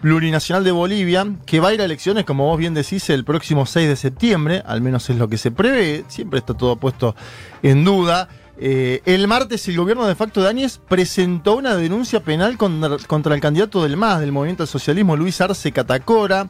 plurinacional 0.00 0.64
de 0.64 0.72
Bolivia, 0.72 1.26
que 1.46 1.60
va 1.60 1.68
a 1.68 1.74
ir 1.74 1.80
a 1.80 1.84
elecciones, 1.84 2.24
como 2.24 2.46
vos 2.46 2.58
bien 2.58 2.74
decís, 2.74 3.08
el 3.10 3.24
próximo 3.24 3.66
6 3.66 3.88
de 3.88 3.96
septiembre, 3.96 4.62
al 4.66 4.80
menos 4.80 5.08
es 5.10 5.16
lo 5.16 5.28
que 5.28 5.38
se 5.38 5.50
prevé, 5.50 6.04
siempre 6.08 6.38
está 6.38 6.54
todo 6.54 6.76
puesto 6.76 7.14
en 7.62 7.84
duda. 7.84 8.28
Eh, 8.58 9.00
el 9.06 9.26
martes 9.28 9.66
el 9.68 9.76
gobierno 9.76 10.06
de 10.06 10.14
facto 10.14 10.42
de 10.42 10.48
Áñez 10.48 10.78
presentó 10.88 11.56
una 11.56 11.74
denuncia 11.74 12.20
penal 12.20 12.56
contra, 12.58 12.96
contra 13.06 13.34
el 13.34 13.40
candidato 13.40 13.82
del 13.82 13.96
MAS, 13.96 14.20
del 14.20 14.30
Movimiento 14.32 14.62
al 14.62 14.68
Socialismo, 14.68 15.16
Luis 15.16 15.40
Arce 15.40 15.72
Catacora, 15.72 16.48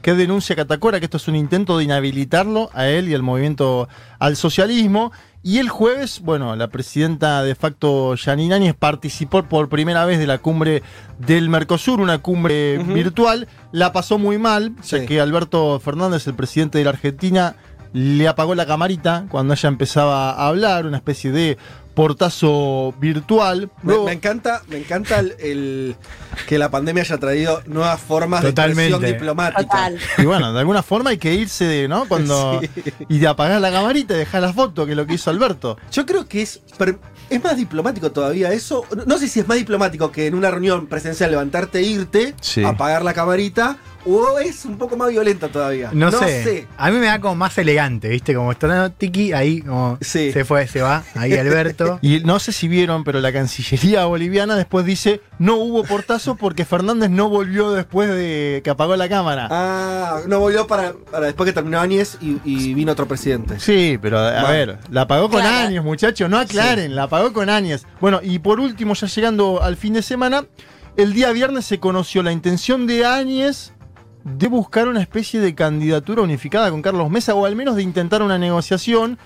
que 0.00 0.14
denuncia 0.14 0.56
Catacora 0.56 0.98
que 0.98 1.04
esto 1.04 1.18
es 1.18 1.28
un 1.28 1.36
intento 1.36 1.78
de 1.78 1.84
inhabilitarlo 1.84 2.70
a 2.74 2.88
él 2.88 3.08
y 3.08 3.14
al 3.14 3.22
movimiento 3.22 3.88
al 4.18 4.36
socialismo. 4.36 5.12
Y 5.44 5.58
el 5.58 5.68
jueves, 5.68 6.20
bueno, 6.20 6.54
la 6.56 6.68
presidenta 6.68 7.42
de 7.42 7.54
facto 7.56 8.14
Janine 8.16 8.54
Áñez 8.54 8.74
participó 8.76 9.42
por 9.44 9.68
primera 9.68 10.04
vez 10.04 10.18
de 10.20 10.26
la 10.26 10.38
cumbre 10.38 10.82
del 11.18 11.48
Mercosur, 11.48 12.00
una 12.00 12.18
cumbre 12.18 12.78
virtual. 12.78 13.48
La 13.72 13.92
pasó 13.92 14.18
muy 14.18 14.38
mal, 14.38 14.74
ya 14.84 14.98
Sí. 15.00 15.06
que 15.06 15.20
Alberto 15.20 15.78
Fernández, 15.80 16.26
el 16.28 16.34
presidente 16.34 16.78
de 16.78 16.84
la 16.84 16.90
Argentina, 16.90 17.56
le 17.92 18.26
apagó 18.28 18.54
la 18.54 18.66
camarita 18.66 19.26
cuando 19.28 19.54
ella 19.54 19.68
empezaba 19.68 20.32
a 20.32 20.48
hablar, 20.48 20.86
una 20.86 20.96
especie 20.96 21.30
de 21.32 21.58
portazo 21.94 22.94
virtual. 22.98 23.70
Me, 23.82 23.92
Luego- 23.92 24.04
me 24.06 24.12
encanta, 24.12 24.62
me 24.68 24.78
encanta 24.78 25.18
el, 25.20 25.34
el- 25.40 25.96
que 26.46 26.58
la 26.58 26.70
pandemia 26.70 27.02
haya 27.02 27.18
traído 27.18 27.62
nuevas 27.66 28.00
formas 28.00 28.42
Totalmente. 28.42 28.82
de 28.82 28.88
expresión 28.88 29.18
diplomática. 29.18 29.62
Total. 29.62 29.98
Y 30.18 30.24
bueno, 30.24 30.52
de 30.52 30.58
alguna 30.60 30.82
forma 30.82 31.10
hay 31.10 31.18
que 31.18 31.34
irse 31.34 31.64
de, 31.64 31.88
¿no? 31.88 32.06
Cuando. 32.08 32.60
Sí. 32.74 32.92
Y 33.08 33.18
de 33.18 33.28
apagar 33.28 33.60
la 33.60 33.70
camarita 33.70 34.14
y 34.14 34.18
dejar 34.18 34.42
la 34.42 34.52
foto, 34.52 34.84
que 34.84 34.92
es 34.92 34.96
lo 34.96 35.06
que 35.06 35.14
hizo 35.14 35.30
Alberto. 35.30 35.76
Yo 35.90 36.04
creo 36.06 36.26
que 36.28 36.42
es, 36.42 36.60
es 37.30 37.42
más 37.44 37.56
diplomático 37.56 38.10
todavía 38.12 38.52
eso. 38.52 38.84
No, 38.96 39.04
no 39.04 39.18
sé 39.18 39.28
si 39.28 39.40
es 39.40 39.48
más 39.48 39.56
diplomático 39.58 40.10
que 40.12 40.26
en 40.26 40.34
una 40.34 40.50
reunión 40.50 40.86
presencial 40.86 41.30
levantarte 41.30 41.78
e 41.80 41.82
irte, 41.82 42.34
Sí. 42.40 42.64
apagar 42.64 43.04
la 43.04 43.14
camarita, 43.14 43.76
o 44.04 44.38
es 44.38 44.64
un 44.64 44.76
poco 44.78 44.96
más 44.96 45.10
violenta 45.10 45.48
todavía. 45.48 45.90
No, 45.92 46.10
sé. 46.10 46.66
A 46.76 46.90
mí 46.90 46.98
me 46.98 47.06
da 47.06 47.20
como 47.20 47.34
más 47.36 47.56
elegante, 47.58 48.08
¿viste? 48.08 48.34
Como 48.34 48.50
está 48.52 48.66
dando 48.66 48.90
tiki, 48.92 49.32
ahí 49.32 49.60
como 49.62 49.98
Sí. 50.00 50.32
se 50.32 50.44
fue, 50.44 50.66
se 50.66 50.82
va, 50.82 51.04
ahí 51.14 51.32
Alberto. 51.38 51.98
Y 52.02 52.20
no 52.20 52.38
sé 52.38 52.52
si 52.52 52.68
vieron, 52.68 53.04
pero 53.04 53.20
la 53.20 53.32
Cancillería 53.32 54.04
boliviana 54.06 54.56
después 54.56 54.84
dice: 54.84 55.20
no 55.38 55.56
hubo 55.56 55.84
portazo 55.84 56.34
porque 56.36 56.64
Fernández 56.64 57.10
no 57.10 57.28
volvió 57.28 57.70
después 57.72 58.08
de 58.10 58.60
que 58.64 58.70
apagó 58.70 58.96
la 58.96 59.08
cámara. 59.08 59.48
Ah, 59.50 60.20
no 60.26 60.40
volvió 60.40 60.66
para, 60.66 60.92
para 61.10 61.26
después 61.26 61.46
que 61.48 61.52
terminó 61.52 61.80
Áñez 61.80 62.18
y, 62.20 62.38
y 62.44 62.74
vino 62.74 62.92
otro 62.92 63.06
presidente. 63.06 63.60
Sí, 63.60 63.98
pero 64.02 64.18
a, 64.18 64.32
Bueno. 64.42 64.48
ver, 64.48 64.78
la 64.90 65.06
pagó 65.06 65.30
con 65.30 65.40
Claro. 65.40 65.68
Áñez, 65.68 65.82
muchachos, 65.82 66.28
no 66.28 66.38
aclaren, 66.38 66.94
la 66.96 67.08
pagó 67.08 67.32
con 67.32 67.48
Áñez. 67.50 67.84
Bueno, 68.00 68.20
y 68.22 68.38
por 68.40 68.60
último, 68.60 68.94
ya 68.94 69.06
llegando 69.06 69.62
al 69.62 69.76
fin 69.76 69.92
de 69.94 70.02
semana, 70.02 70.44
el 70.96 71.12
día 71.14 71.32
viernes 71.32 71.64
se 71.64 71.78
conoció 71.80 72.22
la 72.22 72.32
intención 72.32 72.86
de 72.86 73.04
Áñez 73.06 73.71
de 74.24 74.48
buscar 74.48 74.88
una 74.88 75.00
especie 75.00 75.40
de 75.40 75.54
candidatura 75.54 76.22
unificada 76.22 76.70
con 76.70 76.82
Carlos 76.82 77.10
Mesa, 77.10 77.34
o 77.34 77.44
al 77.46 77.56
menos 77.56 77.76
de 77.76 77.82
intentar 77.82 78.22
una 78.22 78.38
negociación 78.38 79.18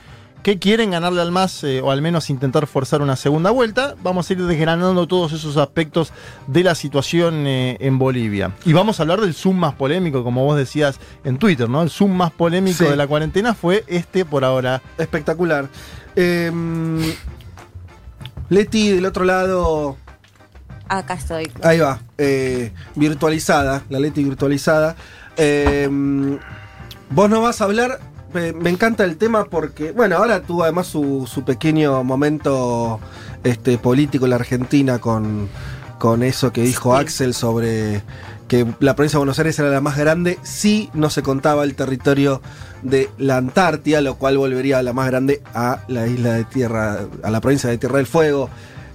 que 0.42 0.58
quieren 0.60 0.92
ganarle 0.92 1.20
al 1.22 1.32
MAS, 1.32 1.64
eh, 1.64 1.80
o 1.82 1.90
al 1.90 2.00
menos 2.02 2.30
intentar 2.30 2.68
forzar 2.68 3.02
una 3.02 3.16
segunda 3.16 3.50
vuelta. 3.50 3.96
Vamos 4.04 4.30
a 4.30 4.32
ir 4.32 4.44
desgranando 4.44 5.08
todos 5.08 5.32
esos 5.32 5.56
aspectos 5.56 6.12
de 6.46 6.62
la 6.62 6.76
situación 6.76 7.48
eh, 7.48 7.76
en 7.80 7.98
Bolivia. 7.98 8.52
Y 8.64 8.72
vamos 8.72 9.00
a 9.00 9.02
hablar 9.02 9.20
del 9.20 9.34
Zoom 9.34 9.56
más 9.56 9.74
polémico, 9.74 10.22
como 10.22 10.44
vos 10.44 10.56
decías 10.56 11.00
en 11.24 11.38
Twitter, 11.38 11.68
¿no? 11.68 11.82
El 11.82 11.90
Zoom 11.90 12.12
más 12.12 12.30
polémico 12.30 12.78
Sí. 12.78 12.84
de 12.84 12.94
la 12.96 13.08
cuarentena 13.08 13.54
fue 13.54 13.82
este 13.88 14.24
por 14.24 14.44
ahora. 14.44 14.80
Espectacular. 14.98 15.68
Em, 16.14 17.00
Leti, 18.48 18.90
del 18.90 19.06
otro 19.06 19.24
lado, 19.24 19.96
Acá 20.88 21.14
estoy. 21.14 21.50
ahí 21.62 21.78
va, 21.80 22.00
eh, 22.18 22.72
virtualizada, 22.94 23.82
la 23.88 23.98
Leti 23.98 24.22
virtualizada. 24.22 24.94
Em, 25.36 26.38
vos 27.10 27.28
no 27.28 27.40
vas 27.40 27.60
a 27.60 27.64
hablar, 27.64 27.98
me, 28.32 28.52
me 28.52 28.70
encanta 28.70 29.04
el 29.04 29.16
tema 29.16 29.44
porque, 29.44 29.92
bueno, 29.92 30.16
ahora 30.16 30.42
tuvo 30.42 30.62
además 30.62 30.86
su, 30.86 31.28
su 31.30 31.44
pequeño 31.44 32.04
momento 32.04 33.00
este, 33.44 33.78
político 33.78 34.26
en 34.26 34.30
la 34.30 34.36
Argentina 34.36 34.98
con, 34.98 35.48
con 35.98 36.22
eso 36.22 36.52
que 36.52 36.62
dijo 36.62 36.94
Sí. 36.94 37.00
Axel 37.00 37.34
sobre 37.34 38.02
que 38.48 38.64
la 38.78 38.94
provincia 38.94 39.16
de 39.16 39.20
Buenos 39.20 39.38
Aires 39.40 39.58
era 39.58 39.70
la 39.70 39.80
más 39.80 39.96
grande, 39.96 40.38
si 40.42 40.88
no 40.94 41.10
se 41.10 41.22
contaba 41.22 41.64
el 41.64 41.74
territorio 41.74 42.40
de 42.82 43.10
la 43.18 43.38
Antártida, 43.38 44.00
lo 44.00 44.16
cual 44.16 44.38
volvería 44.38 44.78
a 44.78 44.82
la 44.82 44.92
más 44.92 45.08
grande 45.08 45.42
a 45.52 45.80
la 45.88 46.06
isla 46.06 46.34
de 46.34 46.44
Tierra, 46.44 47.00
a 47.24 47.30
la 47.30 47.40
provincia 47.40 47.68
de 47.68 47.78
Tierra 47.78 47.96
del 47.96 48.06
Fuego, 48.06 48.48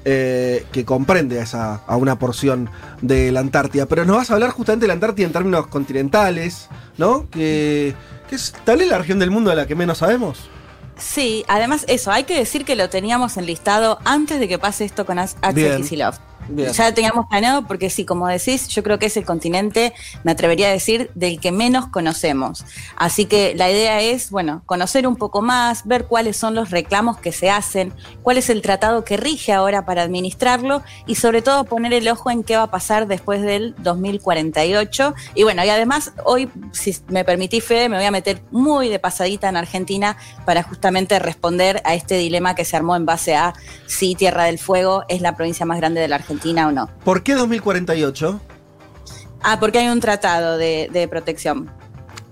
eh, 0.05 0.65
que 0.71 0.83
comprende 0.85 1.39
a, 1.39 1.43
esa, 1.43 1.75
a 1.87 1.95
una 1.97 2.17
porción 2.17 2.69
de 3.01 3.31
la 3.31 3.39
Antártida. 3.41 3.85
Pero 3.85 4.05
nos 4.05 4.17
vas 4.17 4.31
a 4.31 4.33
hablar 4.35 4.51
justamente 4.51 4.83
de 4.83 4.87
la 4.87 4.93
Antártida 4.93 5.27
en 5.27 5.33
términos 5.33 5.67
continentales, 5.67 6.67
¿no? 6.97 7.29
Que, 7.29 7.93
que 8.29 8.35
es 8.35 8.53
tal 8.63 8.79
vez 8.79 8.87
la 8.89 8.97
región 8.97 9.19
del 9.19 9.31
mundo 9.31 9.49
de 9.49 9.55
la 9.55 9.67
que 9.67 9.75
menos 9.75 9.99
sabemos. 9.99 10.49
Sí, 10.97 11.43
además 11.47 11.85
eso, 11.87 12.11
hay 12.11 12.25
que 12.25 12.37
decir 12.37 12.63
que 12.63 12.75
lo 12.75 12.89
teníamos 12.89 13.37
enlistado 13.37 13.99
antes 14.05 14.39
de 14.39 14.47
que 14.47 14.59
pase 14.59 14.85
esto 14.85 15.05
con 15.05 15.17
Ax- 15.17 15.35
Axel 15.41 15.53
Bien. 15.55 15.83
Ya 16.55 16.93
teníamos 16.93 17.27
planeado 17.27 17.65
porque 17.67 17.89
sí, 17.89 18.05
como 18.05 18.27
decís, 18.27 18.67
yo 18.67 18.83
creo 18.83 18.99
que 18.99 19.05
es 19.05 19.17
el 19.17 19.25
continente, 19.25 19.93
me 20.23 20.31
atrevería 20.31 20.67
a 20.67 20.71
decir, 20.71 21.09
del 21.15 21.39
que 21.39 21.51
menos 21.51 21.87
conocemos. 21.87 22.65
Así 22.97 23.25
que 23.25 23.53
la 23.55 23.69
idea 23.71 24.01
es, 24.01 24.29
bueno, 24.31 24.63
conocer 24.65 25.07
un 25.07 25.15
poco 25.15 25.41
más, 25.41 25.85
ver 25.85 26.05
cuáles 26.05 26.37
son 26.37 26.55
los 26.55 26.71
reclamos 26.71 27.17
que 27.17 27.31
se 27.31 27.49
hacen, 27.49 27.93
cuál 28.21 28.37
es 28.37 28.49
el 28.49 28.61
tratado 28.61 29.03
que 29.05 29.17
rige 29.17 29.53
ahora 29.53 29.85
para 29.85 30.03
administrarlo 30.03 30.83
y 31.07 31.15
sobre 31.15 31.41
todo 31.41 31.63
poner 31.63 31.93
el 31.93 32.07
ojo 32.07 32.29
en 32.31 32.43
qué 32.43 32.57
va 32.57 32.63
a 32.63 32.71
pasar 32.71 33.07
después 33.07 33.41
del 33.41 33.75
2048. 33.79 35.13
Y 35.35 35.43
bueno, 35.43 35.63
y 35.63 35.69
además 35.69 36.13
hoy, 36.25 36.49
si 36.71 36.97
me 37.07 37.23
permitís, 37.23 37.63
Fede, 37.63 37.89
me 37.89 37.97
voy 37.97 38.05
a 38.05 38.11
meter 38.11 38.41
muy 38.51 38.89
de 38.89 38.99
pasadita 38.99 39.47
en 39.49 39.57
Argentina 39.57 40.17
para 40.45 40.63
justamente 40.63 41.19
responder 41.19 41.81
a 41.85 41.93
este 41.93 42.15
dilema 42.15 42.55
que 42.55 42.65
se 42.65 42.75
armó 42.75 42.95
en 42.95 43.05
base 43.05 43.35
a 43.35 43.53
si 43.85 44.15
Tierra 44.15 44.45
del 44.45 44.59
Fuego 44.59 45.03
es 45.07 45.21
la 45.21 45.35
provincia 45.35 45.65
más 45.65 45.77
grande 45.77 46.01
de 46.01 46.07
la 46.07 46.15
Argentina 46.17 46.40
o 46.43 46.71
no. 46.71 46.89
¿Por 47.03 47.23
qué 47.23 47.33
2048? 47.35 48.39
Ah, 49.43 49.59
porque 49.59 49.79
hay 49.79 49.87
un 49.87 49.99
tratado 49.99 50.57
de, 50.57 50.89
de 50.91 51.07
protección. 51.07 51.71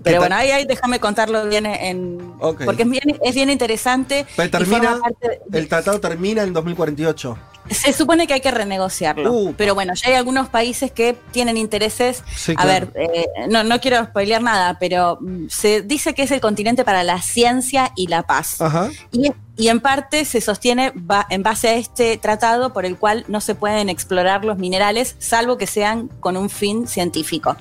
Pero 0.02 0.18
bueno, 0.20 0.34
ahí, 0.34 0.50
ahí 0.50 0.64
déjame 0.64 0.98
contarlo 0.98 1.44
bien 1.46 1.66
en... 1.66 2.32
Porque 2.38 2.84
es 2.84 2.88
bien, 2.88 3.18
es 3.22 3.34
bien 3.34 3.50
interesante. 3.50 4.26
Pero 4.34 4.50
termina, 4.50 4.98
de- 5.20 5.58
el 5.58 5.68
tratado 5.68 6.00
termina 6.00 6.42
en 6.42 6.54
2048. 6.54 7.36
se 7.70 7.92
supone 7.92 8.26
que 8.26 8.32
hay 8.32 8.40
que 8.40 8.50
renegociarlo. 8.50 9.30
Uh. 9.30 9.54
Pero 9.58 9.74
bueno, 9.74 9.92
ya 9.92 10.08
hay 10.08 10.14
algunos 10.14 10.48
países 10.48 10.90
que 10.90 11.18
tienen 11.32 11.58
intereses. 11.58 12.24
Sí, 12.34 12.52
A 12.56 12.62
claro. 12.62 12.88
ver, 12.94 13.10
eh, 13.12 13.26
no, 13.50 13.62
no 13.62 13.78
quiero 13.78 14.02
spoilear 14.02 14.40
nada, 14.42 14.78
pero 14.80 15.18
mm, 15.20 15.48
se 15.50 15.82
dice 15.82 16.14
que 16.14 16.22
es 16.22 16.30
el 16.30 16.40
continente 16.40 16.82
para 16.82 17.04
la 17.04 17.20
ciencia 17.20 17.92
y 17.94 18.06
la 18.06 18.22
paz. 18.22 18.58
Ajá. 18.62 18.88
Y, 19.12 19.30
y 19.56 19.68
en 19.68 19.80
parte 19.80 20.24
se 20.24 20.40
sostiene 20.40 20.92
ba- 20.94 21.26
en 21.28 21.42
base 21.42 21.68
a 21.68 21.74
este 21.74 22.16
tratado 22.16 22.72
por 22.72 22.84
el 22.86 22.96
cual 22.96 23.24
no 23.28 23.40
se 23.40 23.54
pueden 23.54 23.88
explorar 23.90 24.44
los 24.44 24.56
minerales, 24.58 25.16
salvo 25.18 25.58
que 25.58 25.66
sean 25.66 26.08
con 26.20 26.36
un 26.36 26.48
fin 26.48 26.86
científico. 26.88 27.56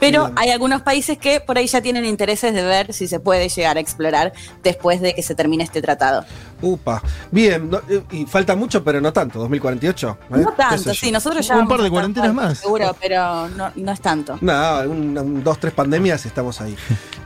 Pero 0.00 0.24
Bien. 0.26 0.34
hay 0.38 0.50
algunos 0.50 0.82
países 0.82 1.16
que 1.18 1.40
por 1.40 1.56
ahí 1.56 1.66
ya 1.68 1.80
tienen 1.80 2.04
intereses 2.04 2.52
de 2.54 2.62
ver 2.62 2.92
si 2.92 3.06
se 3.06 3.20
puede 3.20 3.48
llegar 3.48 3.76
a 3.76 3.80
explorar 3.80 4.32
después 4.62 5.00
de 5.00 5.14
que 5.14 5.22
se 5.22 5.34
termine 5.34 5.62
este 5.64 5.80
tratado. 5.80 6.24
Upa. 6.60 7.02
Bien, 7.30 7.68
no- 7.70 7.80
eh, 7.88 8.02
y 8.10 8.24
falta 8.26 8.56
mucho, 8.56 8.82
pero 8.82 9.00
no 9.00 9.12
tanto, 9.12 9.38
2048. 9.38 10.18
¿eh? 10.22 10.24
No 10.30 10.50
¿Qué 10.50 10.56
tanto, 10.56 10.94
sí, 10.94 11.12
nosotros 11.12 11.46
ya 11.46 11.56
Un 11.58 11.68
par 11.68 11.82
de 11.82 11.90
cuarentenas 11.90 12.34
más. 12.34 12.58
Seguro, 12.58 12.96
pero 13.00 13.48
no, 13.50 13.70
no 13.76 13.92
es 13.92 14.00
tanto. 14.00 14.38
Nada, 14.40 14.88
un, 14.88 15.16
un- 15.16 15.44
dos, 15.44 15.60
tres 15.60 15.72
pandemias 15.74 16.24
estamos 16.26 16.60
ahí. 16.60 16.74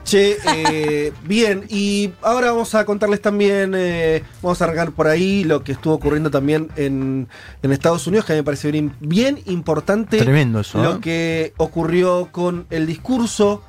Che, 0.05 0.37
eh, 0.71 1.13
bien, 1.23 1.65
y 1.69 2.11
ahora 2.23 2.51
vamos 2.53 2.75
a 2.75 2.85
contarles 2.85 3.23
también, 3.23 3.73
eh, 3.77 4.18
vamos 4.43 4.61
a 4.61 4.65
arrancar 4.65 4.91
por 4.93 5.07
ahí 5.09 5.45
lo 5.45 5.65
que 5.65 5.73
estuvo 5.73 5.95
ocurriendo 5.95 6.31
también 6.31 6.69
en, 6.77 7.27
en 7.63 7.73
Estados 7.73 8.07
Unidos, 8.07 8.27
que 8.27 8.33
a 8.33 8.37
mí 8.37 8.41
me 8.41 8.45
parece 8.45 8.71
bien, 8.71 8.93
bien 9.01 9.41
importante 9.47 10.19
Tremendo 10.19 10.61
eso. 10.61 10.83
lo 10.83 10.97
¿eh? 10.97 10.99
que 11.01 11.53
ocurrió 11.57 12.29
con 12.33 12.67
el 12.71 12.87
discurso 12.87 13.63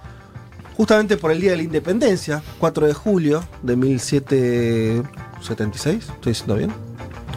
justamente 0.77 1.17
por 1.17 1.31
el 1.31 1.41
Día 1.41 1.51
de 1.51 1.57
la 1.57 1.63
Independencia, 1.63 2.41
4 2.59 2.87
de 2.87 2.93
julio 2.93 3.43
de 3.63 3.75
1776, 3.75 5.95
¿estoy 6.09 6.31
diciendo 6.31 6.55
bien? 6.55 6.71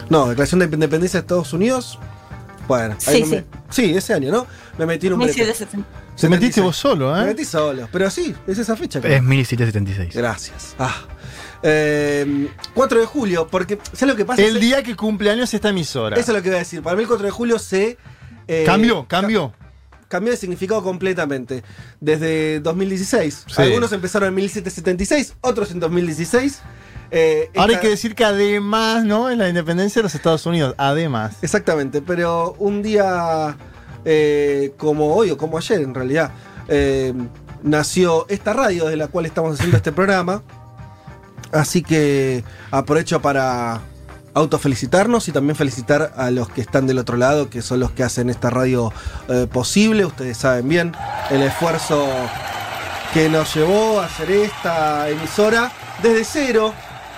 No, 0.09 0.27
Declaración 0.29 0.59
de 0.59 0.65
Independencia 0.65 1.19
de 1.19 1.23
Estados 1.23 1.53
Unidos. 1.53 1.97
Bueno, 2.67 2.95
ahí 3.07 3.15
Sí, 3.15 3.21
no 3.23 3.27
me- 3.27 3.37
sí. 3.39 3.43
sí, 3.69 3.95
ese 3.95 4.13
año, 4.13 4.31
¿no? 4.31 4.45
Me 4.77 4.85
metí 4.85 5.07
en 5.07 5.13
un 5.13 5.19
brete. 5.19 5.33
1770. 5.33 5.87
Te 6.15 6.29
metiste 6.29 6.61
76. 6.61 6.63
vos 6.63 6.77
solo, 6.77 7.13
Me 7.13 7.21
¿eh? 7.21 7.25
metí 7.25 7.45
solo, 7.45 7.87
pero 7.91 8.09
sí, 8.09 8.33
es 8.47 8.57
esa 8.57 8.75
fecha. 8.75 9.01
creo. 9.01 9.17
Es 9.17 9.23
1776. 9.23 10.15
Gracias. 10.15 10.75
Ah. 10.79 10.95
Eh, 11.63 12.49
4 12.73 12.99
de 12.99 13.05
julio, 13.05 13.47
porque 13.49 13.79
¿sabes 13.93 14.13
lo 14.13 14.15
que 14.15 14.25
pasa? 14.25 14.41
El 14.41 14.59
día 14.59 14.83
que 14.83 14.95
cumple 14.95 15.29
años 15.31 15.53
esta 15.53 15.69
emisora. 15.69 16.17
Eso 16.17 16.31
es 16.31 16.37
lo 16.37 16.43
que 16.43 16.49
voy 16.49 16.57
a 16.57 16.59
decir. 16.59 16.81
Para 16.81 16.95
mí 16.95 17.03
el 17.03 17.07
4 17.07 17.25
de 17.25 17.31
julio 17.31 17.57
se... 17.59 17.97
eh, 18.47 18.63
Cambió, 18.65 19.05
cambió. 19.07 19.51
ca- 19.57 20.07
cambió 20.09 20.31
de 20.31 20.37
significado 20.37 20.83
completamente. 20.83 21.63
Desde 22.01 22.59
2016. 22.59 23.45
Sí. 23.47 23.61
Algunos 23.61 23.91
empezaron 23.93 24.27
en 24.29 24.35
1776, 24.35 25.35
otros 25.41 25.71
en 25.71 25.79
2016. 25.79 26.59
Eh, 27.15 27.49
Ahora 27.55 27.75
hay 27.75 27.79
que 27.79 27.89
decir 27.89 28.13
que 28.15 28.25
además, 28.25 29.05
¿no? 29.05 29.29
Es 29.29 29.37
la 29.37 29.47
independencia 29.47 29.99
de 30.01 30.03
los 30.03 30.15
Estados 30.15 30.45
Unidos. 30.45 30.73
Además. 30.77 31.37
Exactamente, 31.43 32.01
pero 32.01 32.55
un 32.59 32.81
día 32.81 33.55
eh, 34.03 34.73
como 34.77 35.15
hoy 35.15 35.29
o 35.31 35.37
como 35.37 35.57
ayer 35.57 35.79
en 35.81 35.93
realidad, 35.93 36.31
eh, 36.67 37.13
nació 37.61 38.25
esta 38.29 38.51
radio 38.53 38.85
de 38.85 38.97
la 38.97 39.07
cual 39.07 39.25
estamos 39.27 39.53
haciendo 39.55 39.77
este 39.77 39.91
programa. 39.91 40.43
Así 41.53 41.83
que 41.83 42.43
aprovecho 42.71 43.21
para 43.21 43.81
autofelicitarnos 44.33 45.27
y 45.27 45.31
también 45.31 45.55
felicitar 45.55 46.13
a 46.17 46.31
los 46.31 46.49
que 46.49 46.61
están 46.61 46.87
del 46.87 46.97
otro 46.97 47.17
lado, 47.17 47.49
que 47.49 47.61
son 47.61 47.79
los 47.79 47.91
que 47.91 48.03
hacen 48.03 48.29
esta 48.29 48.49
radio 48.49 48.91
eh, 49.29 49.47
posible. 49.51 50.05
Ustedes 50.05 50.37
saben 50.37 50.67
bien 50.67 50.91
el 51.29 51.43
esfuerzo 51.43 52.07
que 53.13 53.29
nos 53.29 53.53
llevó 53.53 54.01
a 54.01 54.05
hacer 54.05 54.31
esta 54.31 55.09
emisora 55.09 55.71
desde 56.01 56.23
cero. 56.23 56.73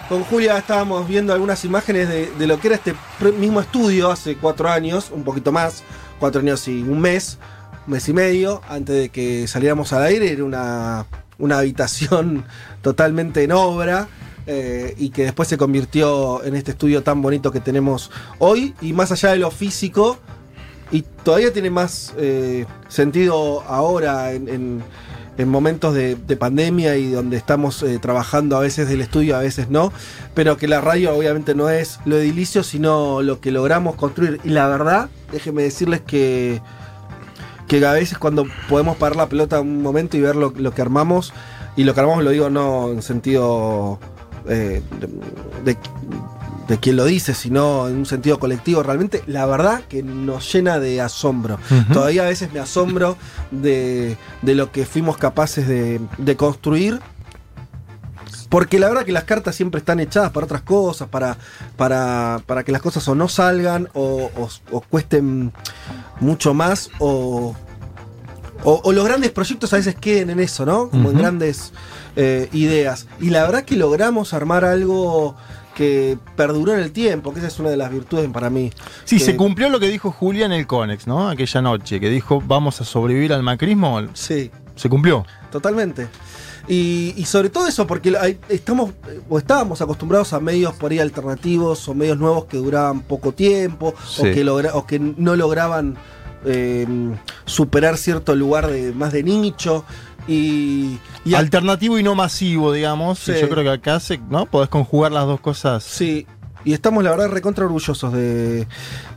Con 0.10 0.24
Julia 0.25 0.58
estábamos 0.58 1.08
viendo 1.08 1.34
algunas 1.34 1.63
imágenes 1.65 2.10
de, 2.10 2.48
lo 2.48 2.60
que 2.60 2.68
era 2.68 2.75
este 2.75 2.94
mismo 3.39 3.62
estudio 3.62 4.12
hace 4.12 4.36
cuatro 4.36 4.70
años, 4.70 5.10
un 5.12 5.24
poquito 5.24 5.51
más, 5.51 5.84
cuatro 6.20 6.42
años 6.42 6.68
y 6.68 6.82
un 6.82 7.00
mes, 7.00 7.39
un 7.88 7.94
mes 7.94 8.08
y 8.10 8.13
medio, 8.13 8.62
antes 8.68 8.96
de 8.96 9.10
que 9.10 9.48
saliéramos 9.48 9.94
al 9.94 10.04
aire. 10.04 10.32
Era 10.32 10.44
una, 10.44 11.06
una 11.39 11.60
habitación 11.60 12.46
totalmente 12.86 13.44
en 13.44 13.51
obra. 13.51 14.08
eh, 14.48 14.94
y 15.00 15.10
que 15.10 15.24
después 15.24 15.50
se 15.50 15.58
convirtió 15.58 16.44
en 16.44 16.56
este 16.56 16.70
estudio 16.70 17.01
tan 17.01 17.20
bonito 17.20 17.51
que 17.51 17.60
tenemos 17.60 18.12
hoy. 18.38 18.75
Y 18.80 18.94
más 18.94 19.12
allá 19.12 19.32
de 19.32 19.38
lo 19.38 19.50
físico, 19.50 20.20
y 20.92 21.01
todavía 21.24 21.51
tiene 21.51 21.72
más 21.72 22.13
eh, 22.20 22.68
sentido 22.88 23.63
ahora 23.68 24.34
en, 24.34 24.48
en- 24.48 24.84
en 25.38 25.50
momentos 25.50 25.96
de, 25.96 26.15
de 26.15 26.38
pandemia 26.38 26.96
y 26.96 27.10
donde 27.10 27.38
estamos 27.38 27.82
eh, 27.84 27.98
trabajando 28.00 28.56
a 28.56 28.60
veces 28.62 28.88
del 28.88 29.01
estudio, 29.01 29.36
a 29.36 29.39
veces 29.42 29.68
no, 29.70 29.92
pero 30.36 30.56
que 30.58 30.68
la 30.68 30.80
radio 30.80 31.13
obviamente 31.18 31.56
no 31.56 31.70
es 31.72 32.00
lo 32.06 32.15
edilicio, 32.18 32.62
sino 32.63 33.22
lo 33.24 33.42
que 33.42 33.50
logramos 33.51 33.96
construir. 33.96 34.39
Y 34.46 34.50
la 34.50 34.68
verdad, 34.68 35.10
déjenme 35.34 35.63
decirles 35.63 36.01
que, 36.06 36.62
que 37.68 37.84
a 37.86 37.92
veces 37.94 38.18
cuando 38.20 38.46
podemos 38.70 38.96
parar 38.96 39.15
la 39.18 39.27
pelota 39.27 39.60
un 39.60 39.82
momento 39.82 40.15
y 40.18 40.22
ver 40.22 40.36
lo 40.36 40.54
que 40.54 40.82
armamos, 40.82 41.34
y 41.75 41.84
lo 41.84 41.94
que 41.94 42.00
armamos 42.00 42.24
lo 42.24 42.29
digo 42.32 42.50
no 42.50 42.91
en 42.91 43.01
sentido 43.01 44.00
eh, 44.48 44.82
de, 45.00 45.08
de- 46.67 46.79
quien 46.79 46.96
lo 46.96 47.05
dice, 47.05 47.34
sino 47.36 47.88
en 47.88 47.96
un 47.98 48.05
sentido 48.08 48.39
colectivo, 48.39 48.82
realmente 48.82 49.24
la 49.27 49.46
verdad 49.46 49.82
que 49.88 50.01
nos 50.01 50.51
llena 50.51 50.79
de 50.79 51.00
asombro. 51.00 51.60
Todavía 51.94 52.24
a 52.24 52.25
veces 52.25 52.51
me 52.53 52.60
asombro 52.60 53.17
de, 53.51 54.17
de 54.41 54.55
lo 54.55 54.72
que 54.72 54.86
fuimos 54.86 55.15
capaces 55.17 55.67
de, 55.67 56.01
de 56.17 56.36
construir. 56.36 57.00
Porque 58.50 58.79
la 58.79 58.88
verdad 58.88 59.03
que 59.05 59.12
las 59.12 59.24
cartas 59.25 59.55
siempre 59.55 59.79
están 59.79 60.00
echadas 60.00 60.32
para 60.32 60.46
otras 60.46 60.62
cosas, 60.62 61.08
para, 61.10 61.38
para, 61.77 62.39
para 62.46 62.63
que 62.63 62.72
las 62.72 62.82
cosas 62.82 63.08
o 63.08 63.15
no 63.15 63.27
salgan 63.27 63.89
o, 63.94 64.29
o- 64.36 64.50
o 64.72 64.82
cuesten 64.82 65.51
mucho 66.20 66.53
más 66.53 66.89
o, 67.00 67.55
o, 68.65 68.81
o 68.84 68.91
los 68.91 69.05
grandes 69.05 69.31
proyectos 69.31 69.72
a 69.74 69.77
veces 69.77 69.95
queden 69.95 70.29
en 70.31 70.39
eso, 70.41 70.65
¿no? 70.65 70.89
Como 70.89 71.12
en 71.12 71.17
grandes 71.17 71.72
eh, 72.17 72.50
ideas. 72.51 73.07
Y 73.22 73.29
la 73.29 73.43
verdad 73.43 73.63
que 73.63 73.75
logramos 73.77 74.34
armar 74.34 74.65
algo 74.65 75.36
que 75.75 76.17
perduró 76.38 76.74
en 76.74 76.79
el 76.79 76.91
tiempo, 76.91 77.34
que 77.34 77.39
esa 77.39 77.48
es 77.50 77.60
una 77.60 77.69
de 77.69 77.77
las 77.77 77.91
virtudes 77.91 78.29
para 78.31 78.50
mí. 78.50 78.72
Sí, 79.03 79.17
Que- 79.17 79.25
se 79.25 79.36
cumplió 79.36 79.69
lo 79.69 79.79
que 79.79 79.88
dijo 79.89 80.12
Julia 80.12 80.45
en 80.45 80.53
el 80.53 80.65
Conex, 80.67 81.05
¿no? 81.05 81.29
Aquella 81.29 81.62
noche, 81.62 82.00
que 82.00 82.10
dijo, 82.10 82.41
vamos 82.45 82.79
a 82.81 82.86
sobrevivir 82.86 83.34
al 83.34 83.43
macrismo. 83.43 84.01
Sí. 84.13 84.51
Se 84.75 84.89
cumplió. 84.89 85.25
Totalmente. 85.51 86.07
Y, 86.67 87.13
y 87.17 87.25
sobre 87.25 87.50
todo 87.50 87.67
eso, 87.67 87.86
porque 87.86 88.15
hay- 88.19 88.39
estamos 88.50 88.91
eh, 89.07 89.19
o 89.29 89.38
estábamos 89.38 89.81
acostumbrados 89.81 90.34
a 90.34 90.39
medios 90.39 90.74
por 90.75 90.91
ahí 90.91 91.00
alternativos 91.00 91.88
o 91.88 91.93
medios 91.93 92.17
nuevos 92.17 92.45
que 92.45 92.57
duraban 92.57 93.01
poco 93.01 93.34
tiempo 93.34 93.93
Sí. 94.07 94.22
o, 94.22 94.24
que 94.34 94.43
logra- 94.43 94.72
o 94.74 94.88
que 94.88 94.98
no 95.00 95.36
lograban 95.36 95.95
eh, 96.46 96.88
superar 97.46 97.98
cierto 97.98 98.36
lugar 98.36 98.68
de 98.68 98.94
más 98.94 99.14
de 99.14 99.24
nicho. 99.24 99.86
Y, 100.28 100.98
Alternativo 101.36 102.00
y 102.00 102.04
no 102.04 102.16
masivo, 102.16 102.74
digamos. 102.74 103.20
Sí. 103.20 103.34
Yo 103.40 103.50
creo 103.50 103.64
que 103.64 103.70
acá 103.70 104.00
se, 104.00 104.18
¿no? 104.18 104.46
podés 104.46 104.70
conjugar 104.70 105.12
las 105.12 105.25
dos 105.25 105.40
cosas. 105.40 105.84
Sí, 105.84 106.25
y 106.66 106.74
estamos 106.74 107.04
la 107.04 107.12
verdad 107.12 107.30
recontra 107.30 107.64
orgullosos 107.64 108.12
de, 108.12 108.68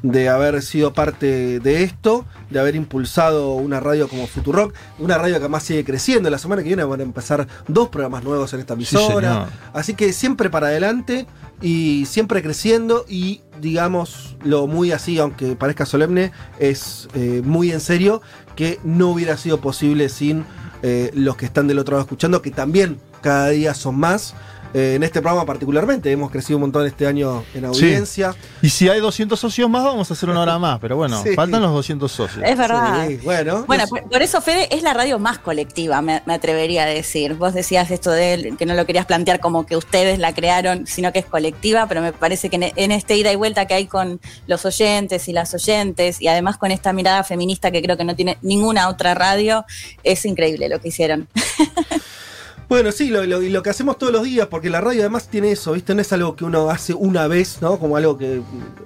de 0.03 0.29
haber 0.29 0.61
sido 0.61 0.93
parte 0.93 1.61
de 1.61 1.83
esto, 1.83 2.27
de 2.51 2.61
haber 2.61 2.77
impulsado 2.77 3.55
una 3.55 3.81
radio 3.81 4.07
como 4.07 4.27
Futurock, 4.27 4.75
una 4.99 5.17
radio 5.17 5.37
que 5.37 5.45
además 5.45 5.63
sigue 5.63 5.83
creciendo. 5.83 6.29
La 6.29 6.37
semana 6.37 6.63
que 6.63 6.69
viene 6.69 6.85
van 6.85 7.01
a 7.01 7.05
empezar 7.05 7.49
dos 7.67 7.89
programas 7.89 8.23
nuevos 8.23 8.53
en 8.53 8.61
esta 8.61 8.75
emisora. 8.75 9.49
Así 9.73 9.95
que 9.95 10.13
siempre 10.13 10.51
para 10.51 10.67
adelante 10.67 11.27
y 11.61 12.07
siempre 12.07 12.43
creciendo 12.43 13.05
y 13.09 13.41
digamos 13.61 14.37
lo 14.45 14.67
muy 14.67 14.93
así, 14.93 15.19
aunque 15.19 15.57
parezca 15.57 15.87
solemne, 15.87 16.33
es 16.59 17.09
eh, 17.15 17.43
muy 17.45 17.73
en 17.73 17.81
serio 17.81 18.23
que 18.57 18.79
no 18.85 19.09
hubiera 19.09 19.37
sido 19.37 19.61
posible 19.61 20.09
sin 20.09 20.45
eh, 20.83 21.11
los 21.15 21.37
que 21.37 21.47
están 21.47 21.67
del 21.67 21.79
otro 21.79 21.93
lado 21.93 22.03
escuchando, 22.03 22.43
que 22.43 22.51
también 22.51 23.01
cada 23.21 23.49
día 23.49 23.75
son 23.75 23.97
más. 23.99 24.35
Eh, 24.75 24.95
en 24.97 25.03
este 25.03 25.21
programa 25.23 25.47
particularmente 25.47 26.11
hemos 26.13 26.31
crecido 26.31 26.59
un 26.59 26.63
montón 26.63 26.87
este 26.87 27.07
año 27.07 27.43
en 27.55 27.65
audiencia. 27.65 28.35
Y 28.61 28.69
si 28.69 28.89
hay 28.89 29.01
200 29.01 29.39
socios 29.41 29.69
más, 29.71 29.83
vamos 29.85 30.11
a 30.11 30.15
hacer 30.15 30.29
una 30.29 30.41
hora 30.43 30.59
más. 30.59 30.79
Pero 30.81 30.97
bueno, 30.97 31.23
Sí. 31.23 31.35
faltan 31.35 31.63
los 31.63 31.73
200 31.73 32.11
socios. 32.13 32.45
Es 32.45 32.57
verdad. 32.57 33.07
Sí, 33.09 33.19
bueno, 33.25 33.65
Bueno, 33.67 33.85
es- 33.85 33.91
por, 33.91 34.23
eso 34.23 34.41
Fede 34.43 34.69
es 34.75 34.83
la 34.83 34.93
radio 34.95 35.19
más 35.19 35.39
colectiva, 35.39 36.03
me, 36.03 36.23
me 36.27 36.35
atrevería 36.35 36.83
a 36.83 36.87
decir. 36.87 37.35
Vos 37.35 37.55
decías 37.55 37.91
esto 37.91 38.11
de 38.11 38.35
él, 38.35 38.57
que 38.59 38.67
no 38.67 38.75
lo 38.75 38.85
querías 38.87 39.07
plantear 39.07 39.41
como 39.41 39.65
que 39.67 39.77
ustedes 39.77 40.19
la 40.19 40.35
crearon, 40.35 40.87
sino 40.87 41.13
que 41.13 41.21
es 41.21 41.27
colectiva, 41.27 41.87
pero 41.87 42.03
me 42.03 42.13
parece 42.13 42.51
que 42.51 42.57
en, 42.57 42.73
en 42.77 42.93
este 42.93 43.17
ida 43.17 43.33
y 43.33 43.37
vuelta 43.37 43.67
que 43.67 43.75
hay 43.75 43.87
con 43.87 44.21
los 44.47 44.65
oyentes 44.67 45.29
y 45.29 45.33
las 45.33 45.55
oyentes, 45.55 46.21
y 46.21 46.29
además 46.29 46.59
con 46.59 46.71
esta 46.73 46.93
mirada 46.93 47.25
feminista 47.25 47.71
que 47.71 47.81
creo 47.83 47.97
que 47.97 48.05
no 48.05 48.15
tiene 48.15 48.39
ninguna 48.43 48.89
otra 48.89 49.15
radio, 49.15 49.65
es 50.05 50.25
increíble 50.27 50.69
lo 50.69 50.79
que 50.81 50.89
hicieron. 50.89 51.27
Bueno, 52.69 52.93
sí, 52.93 53.09
lo, 53.09 53.25
lo- 53.25 53.41
y 53.41 53.49
lo 53.49 53.63
que 53.63 53.71
hacemos 53.71 53.97
todos 53.97 54.13
los 54.13 54.25
días, 54.25 54.47
porque 54.49 54.69
la 54.69 54.83
radio 54.83 55.01
además 55.01 55.29
tiene 55.29 55.51
eso, 55.53 55.73
¿viste? 55.73 55.95
No 55.95 56.03
es 56.03 56.13
algo 56.13 56.37
que 56.37 56.45
uno 56.45 56.69
hace 56.69 56.93
una 56.93 57.27
vez, 57.27 57.59
¿no? 57.63 57.79
Como 57.79 57.97
algo 57.97 58.19
que 58.19 58.43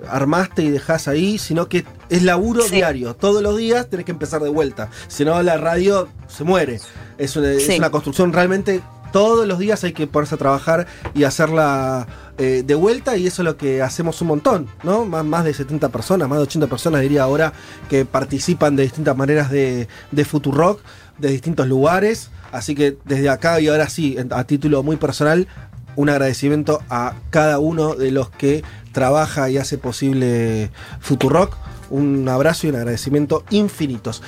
armaste 0.08 0.62
y 0.62 0.70
dejás 0.70 1.08
ahí, 1.08 1.36
sino 1.36 1.68
que 1.68 1.84
es 2.08 2.22
laburo 2.22 2.62
Sí. 2.62 2.76
diario. 2.76 3.14
Todos 3.16 3.42
los 3.42 3.56
días 3.56 3.88
tenés 3.90 4.06
que 4.06 4.12
empezar 4.12 4.40
de 4.40 4.50
vuelta. 4.50 4.88
Si 5.08 5.24
no, 5.24 5.42
la 5.42 5.56
radio 5.56 6.08
se 6.28 6.44
muere. 6.44 6.78
Es 7.18 7.34
una, 7.36 7.50
es 7.50 7.68
una 7.76 7.90
construcción 7.90 8.32
realmente. 8.32 8.82
Todos 9.12 9.46
los 9.48 9.58
días 9.58 9.82
hay 9.82 9.92
que 9.92 10.06
ponerse 10.06 10.36
a 10.36 10.38
trabajar 10.38 10.86
y 11.12 11.24
hacerla 11.24 12.06
eh, 12.38 12.62
de 12.64 12.74
vuelta, 12.76 13.16
y 13.16 13.26
eso 13.26 13.42
es 13.42 13.44
lo 13.46 13.56
que 13.56 13.82
hacemos 13.82 14.22
un 14.22 14.28
montón, 14.28 14.68
¿no? 14.84 15.04
Más, 15.04 15.24
más 15.24 15.44
de 15.44 15.52
70 15.52 15.88
personas, 15.90 16.28
más 16.28 16.38
de 16.38 16.44
80 16.44 16.68
personas, 16.68 17.02
diría 17.02 17.24
ahora, 17.24 17.52
que 17.90 18.04
participan 18.06 18.76
de 18.76 18.84
distintas 18.84 19.16
maneras 19.16 19.50
de, 19.50 19.88
de 20.12 20.24
Futurock, 20.24 20.80
de 21.18 21.28
distintos 21.30 21.66
lugares. 21.66 22.30
Así 22.52 22.74
que 22.74 22.96
desde 23.04 23.28
acá 23.30 23.60
y 23.60 23.68
ahora 23.68 23.88
sí, 23.88 24.16
a 24.30 24.44
título 24.44 24.82
muy 24.82 24.96
personal, 24.96 25.48
un 25.96 26.08
agradecimiento 26.08 26.80
a 26.90 27.14
cada 27.30 27.58
uno 27.58 27.94
de 27.94 28.10
los 28.12 28.30
que 28.30 28.62
trabaja 28.92 29.50
y 29.50 29.58
hace 29.58 29.78
posible 29.78 30.70
Futurock. 31.00 31.56
Un 31.90 32.28
abrazo 32.28 32.66
y 32.66 32.70
un 32.70 32.76
agradecimiento 32.76 33.44
infinitos. 33.50 34.22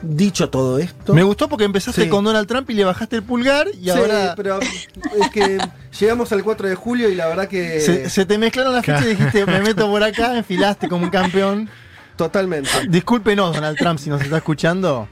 Dicho 0.00 0.48
todo 0.48 0.78
esto. 0.78 1.12
Me 1.12 1.24
gustó 1.24 1.48
porque 1.48 1.64
empezaste 1.64 2.04
Sí. 2.04 2.08
con 2.08 2.24
Donald 2.24 2.46
Trump 2.46 2.70
y 2.70 2.74
le 2.74 2.84
bajaste 2.84 3.16
el 3.16 3.24
pulgar 3.24 3.66
y 3.74 3.84
Sí, 3.84 3.90
ahora 3.90 4.34
pero 4.36 4.60
es 4.60 5.28
que 5.32 5.58
llegamos 5.98 6.30
al 6.30 6.44
4 6.44 6.68
de 6.68 6.76
julio 6.76 7.08
y 7.08 7.16
la 7.16 7.26
verdad 7.26 7.48
que. 7.48 7.80
se, 7.80 8.08
se 8.08 8.24
te 8.24 8.38
mezclaron 8.38 8.74
las 8.74 8.86
fechas 8.86 9.04
y 9.06 9.08
dijiste, 9.08 9.44
me 9.46 9.60
meto 9.60 9.90
por 9.90 10.02
acá, 10.04 10.36
enfilaste 10.38 10.88
como 10.88 11.02
un 11.04 11.10
campeón. 11.10 11.68
Totalmente. 12.14 12.70
Discúlpenos, 12.88 13.54
Donald 13.56 13.76
Trump, 13.76 13.98
si 13.98 14.08
nos 14.10 14.20
está 14.22 14.36
escuchando. 14.36 15.08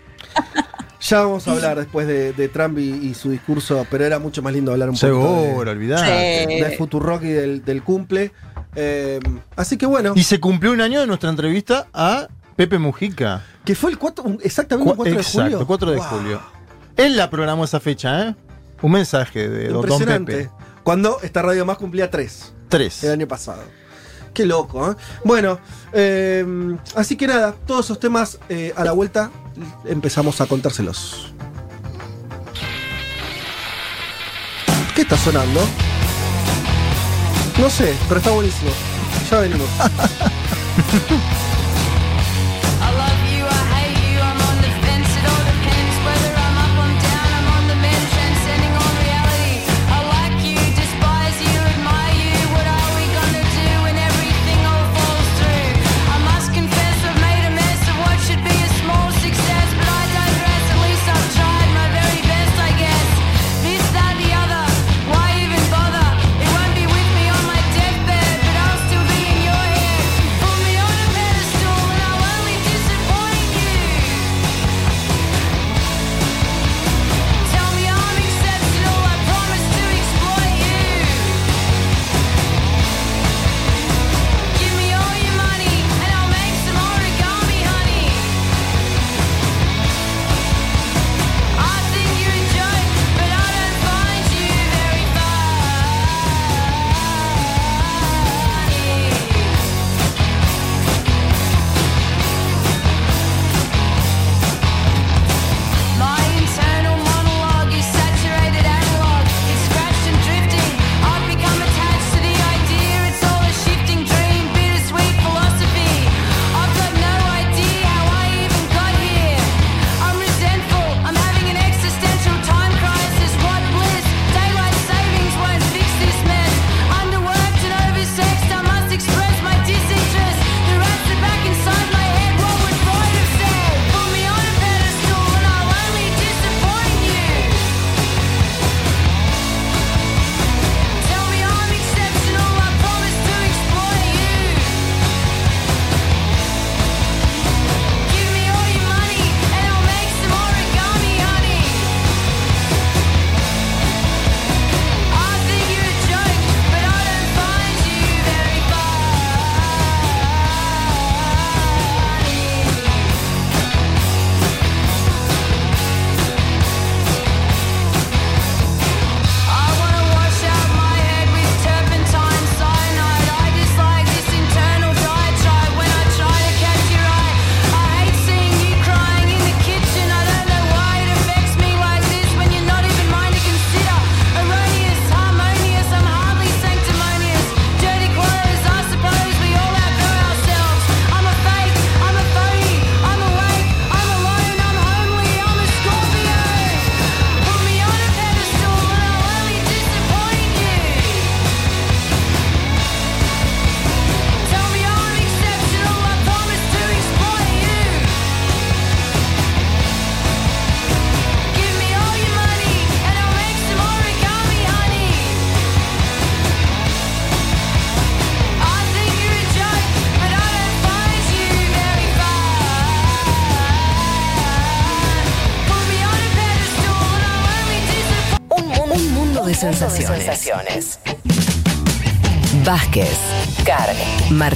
Ya 1.01 1.21
vamos 1.21 1.47
a 1.47 1.53
hablar 1.53 1.77
después 1.79 2.07
de, 2.07 2.33
de 2.33 2.49
Trump 2.49 2.79
y, 2.79 2.91
y 2.91 3.15
su 3.15 3.31
discurso, 3.31 3.87
pero 3.91 4.05
era 4.05 4.19
mucho 4.19 4.43
más 4.43 4.53
lindo 4.53 4.73
hablar 4.73 4.89
un 4.89 4.95
poco 4.97 5.07
Seguro, 5.07 5.65
de, 5.65 5.71
olvidate. 5.71 6.47
Sí. 6.49 6.61
de 6.61 6.77
Futurock 6.77 7.23
y 7.23 7.29
del, 7.29 7.65
del 7.65 7.83
cumple. 7.83 8.33
Eh, 8.75 9.21
así 9.57 9.77
que 9.77 9.87
bueno, 9.87 10.13
Y 10.17 10.23
se 10.25 10.41
cumplió 10.41 10.73
un 10.73 10.81
año 10.81 11.01
de 11.01 11.07
nuestra 11.07 11.31
entrevista 11.31 11.87
a 11.93 12.29
Pepe 12.57 12.79
Mujica. 12.79 13.43
que 13.65 13.75
fue 13.75 13.91
el 13.91 13.99
4, 13.99 14.25
un- 14.25 14.39
exactamente 14.43 14.91
el 14.91 14.97
4 14.97 15.15
de 15.15 15.21
Exacto, 15.21 15.43
julio. 15.43 15.67
4 15.67 15.91
de 15.91 15.97
Wow, 15.97 16.07
julio. 16.07 16.41
Él 16.97 17.17
la 17.17 17.29
programó 17.31 17.65
esa 17.65 17.79
fecha, 17.81 18.29
¿eh? 18.29 18.35
Un 18.83 18.93
mensaje 18.93 19.49
de 19.49 19.69
Don 19.69 19.77
Impresionante. 19.85 20.33
Pepe. 20.33 20.51
Cuando 20.83 21.19
esta 21.23 21.43
radio 21.43 21.65
más 21.67 21.77
cumplía 21.79 22.11
3 22.11 22.53
Tres. 22.69 23.05
el 23.05 23.13
año 23.13 23.29
pasado. 23.29 23.63
Qué 24.37 24.45
loco, 24.45 24.93
¿eh? 24.93 24.97
Bueno, 25.25 25.59
eh, 25.95 26.45
así 26.95 27.17
que 27.17 27.27
nada, 27.27 27.55
todos 27.67 27.87
esos 27.87 27.99
temas 27.99 28.39
eh, 28.51 28.71
a 28.77 28.85
la 28.85 28.93
vuelta 28.93 29.31
empezamos 29.87 30.43
a 30.43 30.47
contárselos. 30.47 31.33
¿Qué 34.95 35.01
está 35.01 35.17
sonando? 35.17 35.63
No 37.59 37.71
sé, 37.71 37.95
pero 38.09 38.21
está 38.21 38.31
buenísimo. 38.33 38.71
Ya 39.31 39.41
venimos. 39.41 39.69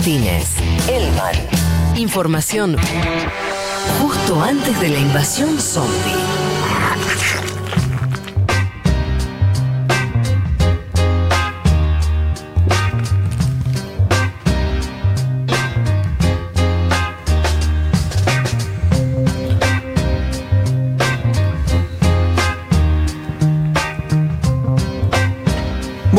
Martínez, 0.00 0.56
Elman. 0.88 1.34
Información 1.94 2.74
justo 4.00 4.42
antes 4.42 4.80
de 4.80 4.88
la 4.88 4.98
invasión 4.98 5.60
zombie. 5.60 6.39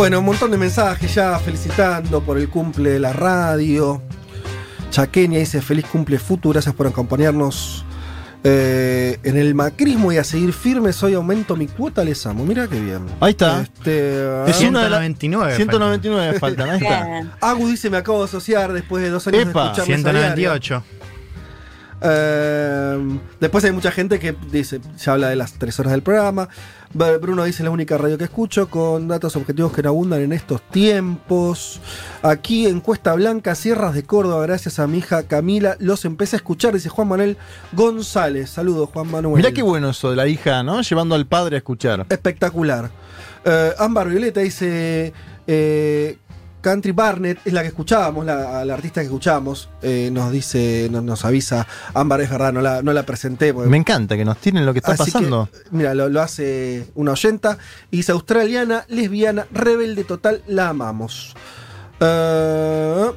Bueno, 0.02 0.18
un 0.18 0.26
montón 0.26 0.50
de 0.50 0.58
mensajes 0.58 1.14
ya 1.14 1.38
felicitando 1.38 2.24
por 2.24 2.40
el 2.40 2.50
cumple 2.50 2.90
de 2.90 3.00
la 3.00 3.14
radio. 3.14 4.02
Chaqueña 4.90 5.38
dice 5.38 5.62
feliz 5.62 5.86
cumple 5.86 6.18
Futu, 6.18 6.50
gracias 6.50 6.74
por 6.74 6.88
acompañarnos 6.88 7.86
eh, 8.44 9.20
en 9.22 9.38
el 9.38 9.54
macrismo 9.54 10.12
y 10.12 10.18
a 10.18 10.24
seguir 10.24 10.54
firmes. 10.54 11.04
Hoy 11.04 11.14
aumento 11.14 11.56
mi 11.56 11.68
cuota, 11.68 12.04
les 12.04 12.26
amo. 12.26 12.44
Mira 12.48 12.68
qué 12.68 12.80
bien. 12.80 13.06
Ahí 13.20 13.30
está. 13.30 13.62
Este, 13.62 14.50
Es 14.50 14.62
una 14.62 14.86
de 14.86 14.90
las- 14.90 15.02
199 15.02 15.56
199 15.56 16.40
faltan, 16.40 16.70
ahí 16.72 16.80
está. 16.82 17.38
Agu 17.40 17.68
dice 17.68 17.92
me 17.92 17.98
acabo 17.98 18.18
de 18.22 18.26
asociar 18.26 18.74
después 18.74 19.04
de 19.04 19.12
dos 19.12 19.28
años 19.28 19.44
Epa. 19.44 19.66
de 19.66 19.70
escucharles 19.84 20.04
a 20.04 20.12
diario". 20.34 20.60
198. 20.60 20.84
Eh, 22.04 23.20
después 23.40 23.64
hay 23.64 23.72
mucha 23.72 23.92
gente 23.92 24.20
que 24.20 24.36
dice, 24.52 24.80
ya 24.98 25.14
habla 25.14 25.30
de 25.30 25.36
las 25.36 25.54
tres 25.54 25.80
horas 25.80 25.92
del 25.92 26.02
programa. 26.02 26.50
Bruno 26.94 27.46
dice 27.46 27.64
la 27.64 27.70
única 27.70 27.98
radio 27.98 28.18
que 28.18 28.26
escucho 28.26 28.70
con 28.70 29.08
datos 29.08 29.38
objetivos 29.38 29.72
que 29.72 29.82
no 29.82 29.90
abundan 29.90 30.22
en 30.22 30.34
estos 30.34 30.62
tiempos. 30.70 31.80
Aquí 32.22 32.68
en 32.68 32.82
Cuesta 32.82 33.14
Blanca, 33.14 33.56
Sierras 33.56 33.94
de 33.94 34.04
Córdoba, 34.04 34.44
gracias 34.46 34.78
a 34.78 34.88
mi 34.88 34.98
hija 34.98 35.24
Camila, 35.24 35.78
los 35.80 36.04
empecé 36.04 36.36
a 36.36 36.38
escuchar, 36.38 36.74
dice 36.74 36.90
Juan 36.90 37.08
Manuel 37.08 37.38
González. 37.72 38.50
Saludos, 38.50 38.90
Juan 38.92 39.10
Manuel. 39.10 39.38
Mirá 39.38 39.54
qué 39.54 39.62
bueno 39.62 39.90
eso 39.92 40.10
de 40.10 40.18
la 40.18 40.28
hija, 40.28 40.64
¿no? 40.64 40.82
Llevando 40.82 41.16
al 41.16 41.28
padre 41.28 41.56
a 41.56 41.60
escuchar. 41.60 42.06
Espectacular. 42.10 42.90
Eh, 43.46 43.72
Ámbar 43.80 44.10
Violeta 44.10 44.42
dice. 44.42 45.14
eh, 45.48 46.18
Country 46.62 46.92
Barnett 46.92 47.40
es 47.46 47.54
la 47.54 47.62
que 47.62 47.70
escuchábamos, 47.70 48.26
la, 48.26 48.64
la 48.64 48.74
artista 48.74 49.02
que 49.02 49.06
escuchábamos. 49.08 49.70
eh, 49.82 50.10
nos 50.14 50.32
dice, 50.32 50.88
nos, 50.92 51.04
nos 51.04 51.26
avisa. 51.26 51.68
Ámbar 51.94 52.22
es 52.22 52.30
verdad, 52.30 52.54
no 52.54 52.62
la, 52.62 52.82
no 52.84 52.94
la 52.94 53.04
presenté. 53.04 53.54
porque- 53.54 53.70
Me 53.70 53.78
encanta 53.78 54.16
que 54.16 54.24
nos 54.26 54.38
tienen 54.38 54.66
lo 54.66 54.74
que 54.74 54.80
está 54.80 54.92
Así 54.94 55.06
pasando. 55.12 55.50
que, 55.52 55.60
mira, 55.72 55.94
lo, 55.94 56.08
lo 56.10 56.22
hace 56.22 56.86
una 56.96 57.12
oyenta. 57.14 57.58
Y 57.90 57.98
dice 57.98 58.12
australiana, 58.12 58.86
lesbiana, 58.88 59.48
rebelde 59.52 60.04
total, 60.04 60.44
la 60.48 60.70
amamos. 60.70 61.34
Eh, 62.00 63.12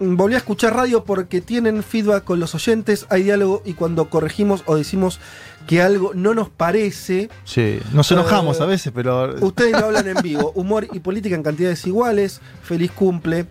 volví 0.00 0.34
a 0.34 0.38
escuchar 0.38 0.74
radio 0.74 1.04
porque 1.04 1.40
tienen 1.40 1.82
feedback 1.82 2.24
con 2.24 2.40
los 2.40 2.54
oyentes, 2.54 3.06
hay 3.10 3.24
diálogo 3.24 3.62
y 3.64 3.74
cuando 3.74 4.08
corregimos 4.10 4.62
o 4.66 4.76
decimos 4.76 5.18
que 5.66 5.82
algo 5.82 6.12
no 6.14 6.34
nos 6.34 6.48
parece, 6.48 7.28
Sí, 7.44 7.78
nos 7.92 8.10
enojamos 8.12 8.58
Eh, 8.60 8.62
a 8.62 8.66
veces, 8.66 8.92
pero. 8.94 9.34
ustedes 9.44 9.72
lo 9.72 9.86
hablan 9.86 10.08
en 10.08 10.16
vivo. 10.22 10.52
Humor 10.54 10.86
y 10.92 11.00
política 11.00 11.34
en 11.34 11.42
cantidades 11.42 11.86
iguales. 11.86 12.40
Feliz 12.62 12.90
cumple. 12.92 13.46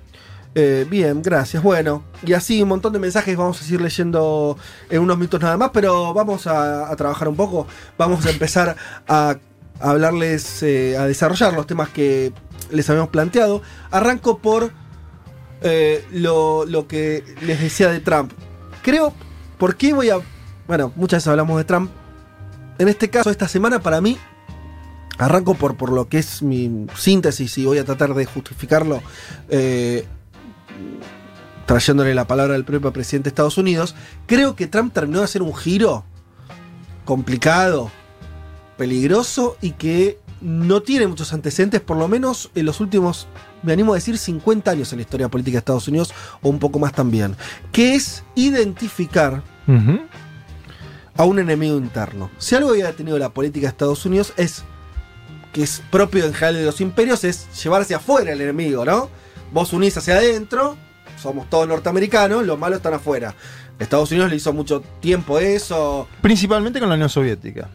Eh, 0.55 0.87
bien, 0.89 1.21
gracias. 1.21 1.61
Bueno, 1.61 2.03
y 2.25 2.33
así 2.33 2.63
un 2.63 2.69
montón 2.69 2.91
de 2.93 2.97
mensajes 2.99 3.37
vamos 3.37 3.61
a 3.61 3.63
seguir 3.63 3.81
leyendo 3.81 4.57
en 4.89 5.01
unos 5.01 5.15
minutos 5.17 5.39
nada 5.41 5.55
más, 5.57 5.69
pero 5.71 6.13
vamos 6.15 6.47
a, 6.47 6.89
a 6.89 6.95
trabajar 6.95 7.27
un 7.27 7.35
poco. 7.35 7.67
Vamos 7.97 8.25
a 8.25 8.31
empezar 8.31 8.75
a, 9.07 9.35
a 9.79 9.89
hablarles, 9.91 10.63
eh, 10.63 10.97
a 10.97 11.05
desarrollar 11.05 11.53
los 11.53 11.67
temas 11.67 11.89
que 11.89 12.33
les 12.71 12.89
habíamos 12.89 13.11
planteado. 13.11 13.61
Arranco 13.91 14.39
por 14.39 14.71
eh, 15.61 16.05
lo, 16.11 16.65
lo 16.65 16.87
que 16.87 17.23
les 17.41 17.59
decía 17.61 17.89
de 17.89 17.99
Trump. 17.99 18.31
Creo, 18.81 19.13
¿por 19.57 19.75
qué 19.75 19.93
voy 19.93 20.09
a... 20.09 20.19
Bueno, 20.67 20.91
muchas 20.95 21.17
veces 21.17 21.27
hablamos 21.27 21.57
de 21.57 21.63
Trump. 21.63 21.91
En 22.79 22.87
este 22.87 23.09
caso, 23.09 23.29
esta 23.29 23.47
semana 23.47 23.79
para 23.79 24.01
mí 24.01 24.17
Arranco 25.17 25.55
por, 25.55 25.77
por 25.77 25.91
lo 25.91 26.07
que 26.07 26.19
es 26.19 26.43
mi 26.43 26.85
síntesis 26.95 27.57
y 27.57 27.65
voy 27.65 27.79
a 27.79 27.85
tratar 27.85 28.13
de 28.13 28.25
justificarlo 28.25 29.01
eh, 29.49 30.05
trayéndole 31.65 32.13
la 32.13 32.27
palabra 32.27 32.53
del 32.53 32.65
propio 32.65 32.93
presidente 32.93 33.25
de 33.25 33.29
Estados 33.29 33.57
Unidos. 33.57 33.95
Creo 34.27 34.55
que 34.55 34.67
Trump 34.67 34.93
terminó 34.93 35.19
de 35.19 35.25
hacer 35.25 35.41
un 35.41 35.55
giro 35.55 36.05
complicado, 37.03 37.91
peligroso 38.77 39.57
y 39.59 39.71
que 39.71 40.19
no 40.39 40.83
tiene 40.83 41.07
muchos 41.07 41.33
antecedentes, 41.33 41.81
por 41.81 41.97
lo 41.97 42.07
menos 42.07 42.51
en 42.53 42.65
los 42.65 42.79
últimos, 42.79 43.27
me 43.63 43.73
animo 43.73 43.93
a 43.93 43.95
decir, 43.95 44.17
50 44.17 44.71
años 44.71 44.91
en 44.91 44.99
la 44.99 45.01
historia 45.03 45.29
política 45.29 45.55
de 45.55 45.59
Estados 45.59 45.87
Unidos 45.87 46.13
o 46.41 46.49
un 46.49 46.59
poco 46.59 46.79
más 46.79 46.93
también, 46.93 47.35
que 47.71 47.95
es 47.95 48.23
identificar 48.35 49.43
a 51.17 51.23
un 51.25 51.39
enemigo 51.39 51.77
interno. 51.77 52.29
Si 52.37 52.55
algo 52.55 52.69
había 52.69 52.91
tenido 52.93 53.17
la 53.17 53.29
política 53.29 53.67
de 53.67 53.71
Estados 53.71 54.05
Unidos 54.05 54.33
es 54.37 54.63
que 55.51 55.63
es 55.63 55.81
propio 55.89 56.25
en 56.25 56.33
general 56.33 56.55
de 56.55 56.65
los 56.65 56.81
imperios, 56.81 57.23
es 57.23 57.47
llevar 57.63 57.81
hacia 57.81 57.97
afuera 57.97 58.31
el 58.31 58.41
enemigo, 58.41 58.85
¿no? 58.85 59.09
Vos 59.51 59.73
unís 59.73 59.97
hacia 59.97 60.15
adentro, 60.15 60.77
somos 61.21 61.49
todos 61.49 61.67
norteamericanos, 61.67 62.45
los 62.45 62.59
malos 62.59 62.77
están 62.77 62.93
afuera. 62.93 63.33
Estados 63.79 64.11
Unidos 64.11 64.29
le 64.29 64.37
hizo 64.37 64.53
mucho 64.53 64.81
tiempo 64.99 65.37
eso 65.37 66.07
Principalmente 66.21 66.79
con 66.79 66.89
la 66.89 66.95
Unión 66.95 67.09
Soviética. 67.09 67.69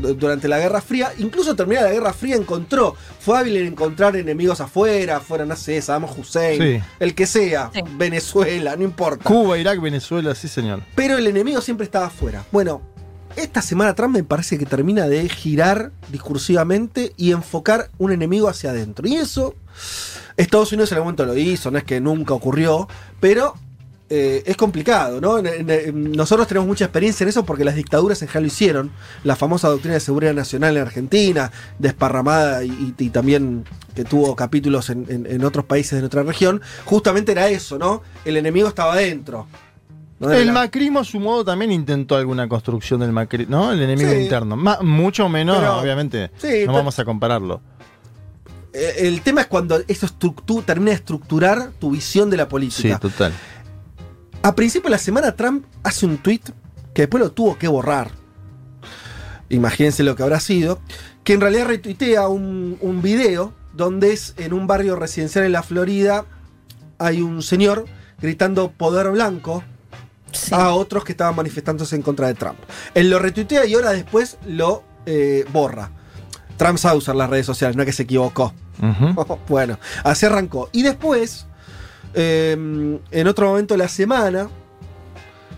Du- 0.00 0.14
durante 0.14 0.48
la 0.48 0.58
Guerra 0.58 0.80
Fría. 0.80 1.12
Incluso 1.18 1.54
terminada 1.56 1.86
la 1.88 1.92
Guerra 1.94 2.12
Fría 2.12 2.36
encontró, 2.36 2.94
fue 3.20 3.38
hábil 3.38 3.56
en 3.56 3.66
encontrar 3.68 4.16
enemigos 4.16 4.60
afuera, 4.60 5.20
fuera, 5.20 5.44
no 5.44 5.56
sé, 5.56 5.80
Saddam 5.82 6.04
Hussein, 6.04 6.60
Sí. 6.62 6.84
el 7.00 7.14
que 7.14 7.26
sea, 7.26 7.70
Sí. 7.74 7.80
Venezuela, 7.96 8.76
no 8.76 8.82
importa. 8.84 9.24
Cuba, 9.24 9.58
Irak, 9.58 9.80
Venezuela, 9.80 10.34
sí, 10.34 10.48
señor. 10.48 10.80
Pero 10.94 11.16
el 11.18 11.26
enemigo 11.26 11.60
siempre 11.60 11.84
estaba 11.84 12.06
afuera. 12.06 12.44
Bueno, 12.52 12.80
esta 13.36 13.60
semana 13.62 13.94
Trump 13.94 14.14
me 14.16 14.24
parece 14.24 14.58
que 14.58 14.64
termina 14.66 15.08
de 15.08 15.28
girar 15.28 15.92
discursivamente 16.10 17.12
y 17.16 17.32
enfocar 17.32 17.90
un 17.98 18.12
enemigo 18.12 18.48
hacia 18.48 18.70
adentro. 18.70 19.06
Y 19.08 19.16
eso, 19.16 19.54
Estados 20.36 20.72
Unidos 20.72 20.90
en 20.92 20.96
algún 20.96 21.06
momento 21.08 21.24
lo 21.26 21.36
hizo, 21.36 21.70
no 21.70 21.78
es 21.78 21.84
que 21.84 22.00
nunca 22.00 22.34
ocurrió, 22.34 22.88
pero 23.20 23.54
eh, 24.08 24.42
es 24.46 24.56
complicado, 24.56 25.20
¿no? 25.20 25.42
Nosotros 25.92 26.46
tenemos 26.46 26.68
mucha 26.68 26.84
experiencia 26.84 27.24
en 27.24 27.28
eso 27.30 27.44
porque 27.44 27.64
las 27.64 27.74
dictaduras 27.74 28.22
en 28.22 28.28
general 28.28 28.42
lo 28.44 28.46
hicieron. 28.48 28.90
La 29.24 29.34
famosa 29.34 29.68
doctrina 29.68 29.94
de 29.94 30.00
seguridad 30.00 30.32
nacional 30.34 30.76
en 30.76 30.82
Argentina, 30.82 31.50
desparramada 31.80 32.62
y, 32.64 32.94
también 33.10 33.64
que 33.94 34.04
tuvo 34.04 34.36
capítulos 34.36 34.90
en, 34.90 35.06
en- 35.08 35.26
en 35.26 35.44
otros 35.44 35.64
países 35.64 35.92
de 35.92 36.00
nuestra 36.00 36.22
región, 36.22 36.60
justamente 36.84 37.32
era 37.32 37.48
eso, 37.48 37.78
¿no? 37.78 38.02
El 38.24 38.36
enemigo 38.36 38.68
estaba 38.68 38.92
adentro. 38.92 39.48
El 40.20 40.46
la- 40.46 40.52
macrismo 40.52 41.00
a 41.00 41.04
su 41.04 41.18
modo 41.20 41.44
también 41.44 41.72
intentó 41.72 42.16
alguna 42.16 42.48
construcción 42.48 43.00
del 43.00 43.12
macrismo, 43.12 43.56
¿no? 43.56 43.72
El 43.72 43.82
enemigo 43.82 44.10
Sí. 44.12 44.16
interno. 44.18 44.56
Ma- 44.56 44.78
mucho 44.82 45.28
menos, 45.28 45.58
Pero- 45.58 45.78
obviamente. 45.78 46.30
Sí, 46.38 46.64
no 46.64 46.72
vamos 46.74 46.98
a 46.98 47.04
compararlo. 47.04 47.60
Eh, 48.72 48.94
El 49.08 49.20
tema 49.22 49.40
es 49.42 49.46
cuando 49.46 49.80
eso 49.88 50.06
termina 50.64 50.90
de 50.90 50.96
estructurar 50.96 51.70
tu 51.78 51.90
visión 51.90 52.30
de 52.30 52.36
la 52.36 52.44
Sí, 52.44 52.50
política. 52.50 52.98
total. 52.98 53.32
A 54.42 54.54
principio 54.54 54.88
de 54.88 54.92
la 54.92 54.98
semana 54.98 55.34
Trump 55.34 55.64
hace 55.82 56.06
un 56.06 56.18
tweet 56.18 56.40
que 56.94 57.02
después 57.02 57.22
lo 57.22 57.32
tuvo 57.32 57.58
que 57.58 57.68
borrar. 57.68 58.10
Imagínense 59.48 60.02
lo 60.02 60.16
que 60.16 60.22
habrá 60.22 60.40
sido. 60.40 60.80
Que 61.24 61.32
en 61.32 61.40
realidad 61.40 61.66
retuitea 61.66 62.28
un, 62.28 62.78
un 62.80 63.02
video 63.02 63.52
donde 63.74 64.12
es 64.12 64.34
en 64.38 64.52
un 64.52 64.66
barrio 64.66 64.96
residencial 64.96 65.44
en 65.44 65.52
la 65.52 65.62
Florida. 65.62 66.24
Hay 66.98 67.20
un 67.22 67.42
señor 67.42 67.84
gritando 68.20 68.70
poder 68.70 69.10
blanco 69.10 69.62
Sí. 70.32 70.50
a 70.54 70.70
otros 70.72 71.02
que 71.04 71.12
estaban 71.12 71.34
manifestándose 71.34 71.96
en 71.96 72.02
contra 72.02 72.26
de 72.26 72.34
Trump. 72.34 72.58
Él 72.94 73.08
lo 73.08 73.18
retuitea 73.18 73.64
y 73.64 73.74
horas 73.74 73.92
después 73.92 74.36
lo 74.46 74.82
eh, 75.06 75.46
borra. 75.52 75.90
Trump 76.58 76.78
sabe 76.78 76.98
usar 76.98 77.16
las 77.16 77.30
redes 77.30 77.46
sociales, 77.46 77.74
no 77.76 77.82
es 77.82 77.86
que 77.86 77.92
se 77.92 78.02
equivocó. 78.04 78.52
Bueno, 79.48 79.78
así 80.04 80.26
arrancó. 80.26 80.68
Y 80.72 80.82
después, 80.82 81.45
eh, 82.16 82.98
en 83.10 83.26
otro 83.28 83.48
momento 83.48 83.74
de 83.74 83.78
la 83.78 83.88
semana, 83.88 84.48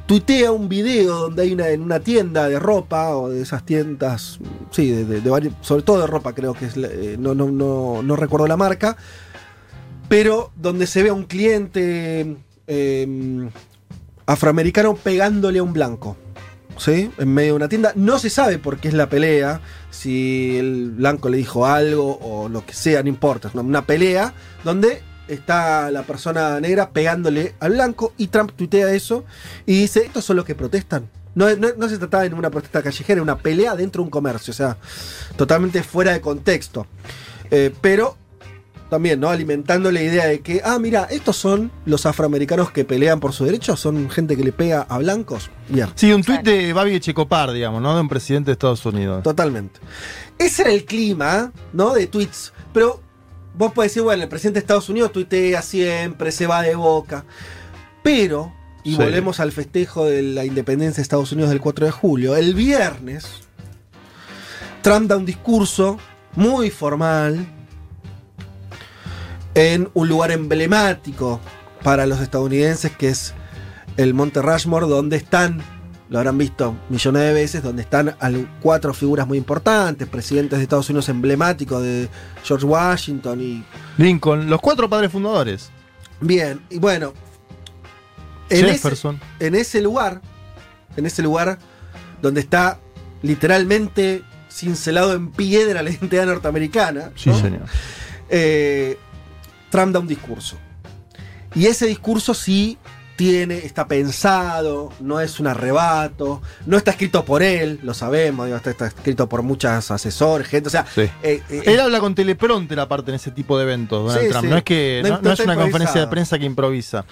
tuitea 0.07 0.51
un 0.51 0.69
video 0.69 1.17
donde 1.21 1.43
hay 1.43 1.53
una, 1.53 1.69
en 1.69 1.83
una 1.83 2.01
tienda 2.01 2.49
de 2.49 2.59
ropa, 2.59 3.15
o 3.15 3.29
de 3.29 3.43
esas 3.43 3.65
tiendas, 3.65 4.41
sí, 4.71 4.91
de, 4.91 5.53
sobre 5.61 5.83
todo 5.83 6.01
de 6.01 6.07
ropa 6.07 6.35
creo 6.35 6.55
que 6.55 6.67
eh, 6.75 7.17
no, 7.19 7.35
no, 7.35 7.51
no, 7.51 8.03
no 8.03 8.17
recuerdo 8.17 8.49
la 8.49 8.57
marca, 8.57 8.97
pero 10.09 10.51
donde 10.57 10.87
se 10.87 11.03
ve 11.03 11.11
a 11.11 11.13
un 11.13 11.25
cliente 11.25 12.37
eh, 12.67 13.49
afroamericano 14.27 14.97
pegándole 14.97 15.61
a 15.61 15.63
un 15.63 15.73
blanco. 15.73 16.17
¿Sí? 16.79 17.11
En 17.19 17.35
medio 17.35 17.55
de 17.55 17.57
una 17.57 17.69
tienda. 17.69 17.93
No 17.97 18.21
se 18.21 18.31
sabe 18.31 18.59
por 18.59 18.79
qué 18.79 18.87
es 18.87 18.95
la 18.95 19.09
pelea. 19.09 19.61
Si 19.91 20.57
el 20.57 20.93
blanco 20.93 21.29
le 21.29 21.37
dijo 21.39 21.67
algo 21.67 22.21
o 22.23 22.49
lo 22.49 22.65
que 22.65 22.73
sea, 22.73 23.03
no 23.03 23.09
importa. 23.09 23.49
Es 23.49 23.55
una, 23.55 23.65
una 23.65 23.85
pelea 23.85 24.33
donde 24.63 25.03
está 25.29 25.91
la 25.91 26.03
persona 26.03 26.59
negra 26.61 26.91
pegándole 26.91 27.55
al 27.61 27.73
blanco 27.73 28.13
y 28.17 28.29
Trump 28.29 28.53
tuitea 28.57 28.93
eso 28.93 29.25
y 29.67 29.81
dice, 29.83 30.05
estos 30.07 30.25
son 30.25 30.37
los 30.37 30.45
que 30.45 30.55
protestan. 30.55 31.09
No, 31.35 31.55
no- 31.57 31.69
no 31.77 31.89
se 31.89 31.99
trataba 31.99 32.29
de 32.29 32.35
una 32.35 32.51
protesta 32.51 32.83
callejera, 32.83 33.23
una 33.23 33.39
pelea 33.39 33.77
dentro 33.77 34.03
de 34.03 34.07
un 34.07 34.11
comercio, 34.11 34.51
o 34.51 34.55
sea, 34.55 34.77
totalmente 35.37 35.83
fuera 35.83 36.13
de 36.13 36.21
contexto. 36.21 36.87
Eh, 37.51 37.73
pero 37.81 38.17
también, 38.91 39.21
¿no? 39.21 39.29
Alimentando 39.29 39.93
la 39.93 40.01
idea 40.01 40.25
de 40.27 40.41
que, 40.41 40.63
ah, 40.65 40.79
mira, 40.79 41.07
estos 41.11 41.37
son 41.37 41.71
los 41.85 42.07
afroamericanos 42.07 42.71
que 42.73 42.87
pelean 42.87 43.21
por 43.21 43.35
sus 43.35 43.47
derechos, 43.47 43.79
son 43.79 44.09
gente 44.09 44.35
que 44.37 44.43
le 44.43 44.51
pega 44.53 44.87
a 44.89 44.97
blancos. 44.99 45.51
Bien. 45.69 45.89
Sí, 45.95 46.11
un 46.11 46.23
tuit 46.25 46.41
de 46.41 46.73
Babi 46.73 46.95
Echecopar, 46.95 47.53
digamos, 47.53 47.83
¿no? 47.83 47.95
De 47.95 48.01
un 48.01 48.09
presidente 48.09 48.47
de 48.47 48.53
Estados 48.55 48.85
Unidos. 48.87 49.23
Totalmente. 49.23 49.79
Ese 50.39 50.63
era 50.63 50.73
el 50.73 50.87
clima, 50.87 51.53
¿no? 51.75 51.93
De 51.93 52.07
tweets. 52.07 52.55
Pero 52.73 53.03
vos 53.55 53.73
podés 53.73 53.91
decir, 53.93 54.03
bueno, 54.03 54.23
el 54.23 54.29
presidente 54.29 54.61
de 54.61 54.65
Estados 54.65 54.89
Unidos 54.89 55.13
tuitea 55.13 55.63
siempre, 55.63 56.31
se 56.33 56.47
va 56.47 56.63
de 56.63 56.75
boca. 56.75 57.25
Pero, 58.03 58.53
y 58.85 58.93
Sí. 58.93 58.97
volvemos 58.97 59.41
al 59.41 59.53
festejo 59.53 60.05
de 60.07 60.23
la 60.23 60.45
independencia 60.45 60.97
de 60.97 61.03
Estados 61.03 61.33
Unidos 61.33 61.51
del 61.51 61.61
4 61.61 61.87
de 61.87 61.93
julio, 61.93 62.37
el 62.37 62.55
viernes, 62.55 63.27
Trump 64.83 65.09
da 65.09 65.17
un 65.17 65.27
discurso 65.27 65.99
muy 66.37 66.71
formal 66.71 67.47
en 69.55 69.89
un 69.95 70.09
lugar 70.09 70.31
emblemático 70.31 71.41
para 71.83 72.07
los 72.07 72.21
estadounidenses, 72.21 72.93
que 72.97 73.09
es 73.09 73.35
el 73.97 74.15
Monte 74.15 74.41
Rushmore, 74.41 74.87
donde 74.87 75.17
están, 75.17 75.61
lo 76.11 76.19
habrán 76.19 76.39
visto 76.39 76.75
millones 76.89 77.23
de 77.23 77.33
veces, 77.33 77.63
donde 77.63 77.83
están 77.83 78.17
cuatro 78.63 78.95
figuras 78.95 79.27
muy 79.27 79.37
importantes, 79.39 80.09
presidentes 80.09 80.59
de 80.59 80.63
Estados 80.63 80.89
Unidos 80.89 81.09
emblemáticos 81.09 81.83
de 81.83 82.09
George 82.45 82.65
Washington 82.65 83.41
y... 83.41 83.65
Lincoln, 83.99 84.49
los 84.49 84.61
cuatro 84.61 84.89
padres 84.89 85.13
fundadores. 85.13 85.71
Bien, 86.21 86.61
y 86.71 86.79
bueno, 86.79 87.13
en 88.49 88.65
ese, 88.65 88.73
Jefferson. 88.75 89.21
en 89.39 89.55
ese 89.55 89.83
lugar, 89.83 90.21
en 90.97 91.05
ese 91.07 91.23
lugar 91.23 91.59
donde 92.23 92.41
está 92.41 92.79
literalmente 93.23 94.23
cincelado 94.51 95.13
en 95.13 95.31
piedra 95.31 95.83
la 95.83 95.91
identidad 95.91 96.27
norteamericana, 96.27 97.11
Sí, 97.17 97.29
¿no? 97.31 97.39
señor. 97.39 97.63
eh, 98.31 98.99
Trump 99.71 99.93
da 99.93 100.01
un 100.01 100.09
discurso. 100.09 100.57
Y 101.55 101.67
ese 101.67 101.87
discurso 101.87 102.33
sí 102.35 102.79
tiene, 103.19 103.59
está 103.59 103.89
pensado, 103.89 104.91
no 105.01 105.21
es 105.21 105.41
un 105.41 105.49
arrebato, 105.49 106.41
no 106.67 106.77
está 106.77 106.93
escrito 106.93 107.25
por 107.25 107.43
él, 107.43 107.81
lo 107.83 107.93
sabemos, 107.93 108.47
digo, 108.47 108.57
está, 108.57 108.71
está 108.71 108.87
escrito 108.87 109.29
por 109.29 109.43
muchos 109.43 109.91
asesores, 109.91 110.47
gente, 110.47 110.69
o 110.69 110.71
sea, 110.71 110.87
Sí. 110.95 111.01
eh, 111.25 111.43
eh, 111.51 111.63
Él 111.67 111.81
habla 111.81 111.99
con 111.99 112.15
teleprompter 112.15 112.79
aparte 112.79 113.11
en 113.11 113.17
ese 113.17 113.33
tipo 113.33 113.59
de 113.59 113.65
eventos, 113.65 114.05
Donald 114.07 114.23
Sí, 114.25 114.31
Trump. 114.31 114.45
sí. 114.45 114.51
No 114.51 114.57
es 114.57 114.63
que 114.63 115.01
No- 115.03 115.09
no, 115.09 115.17
no 115.17 115.23
no 115.23 115.33
es 115.33 115.41
una 115.41 115.57
conferencia 115.57 116.01
de 116.01 116.07
prensa 116.07 116.39
que 116.39 116.45
improvisa. 116.45 117.05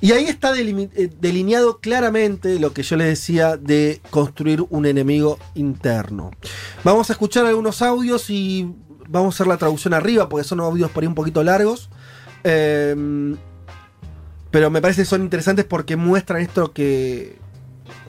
Y 0.00 0.12
ahí 0.12 0.26
está 0.26 0.52
eh, 0.56 1.10
delineado 1.20 1.78
claramente 1.80 2.60
lo 2.60 2.72
que 2.72 2.84
yo 2.84 2.94
les 2.96 3.08
decía 3.08 3.56
de 3.56 4.00
construir 4.10 4.64
un 4.70 4.86
enemigo 4.86 5.40
interno. 5.56 6.30
Vamos 6.84 7.10
a 7.10 7.14
escuchar 7.14 7.46
algunos 7.46 7.82
audios 7.82 8.30
y 8.30 8.72
vamos 9.08 9.34
a 9.34 9.36
hacer 9.36 9.46
la 9.48 9.56
traducción 9.56 9.92
arriba 9.92 10.28
porque 10.28 10.44
son 10.44 10.60
audios 10.60 10.90
por 10.92 11.02
ahí 11.02 11.08
un 11.08 11.16
poquito 11.16 11.42
largos. 11.42 11.90
Eh, 12.44 12.94
pero 14.56 14.70
me 14.70 14.80
parece 14.80 15.02
que 15.02 15.04
son 15.04 15.20
interesantes 15.20 15.66
porque 15.66 15.96
muestran 15.96 16.40
esto 16.40 16.72
que, 16.72 17.36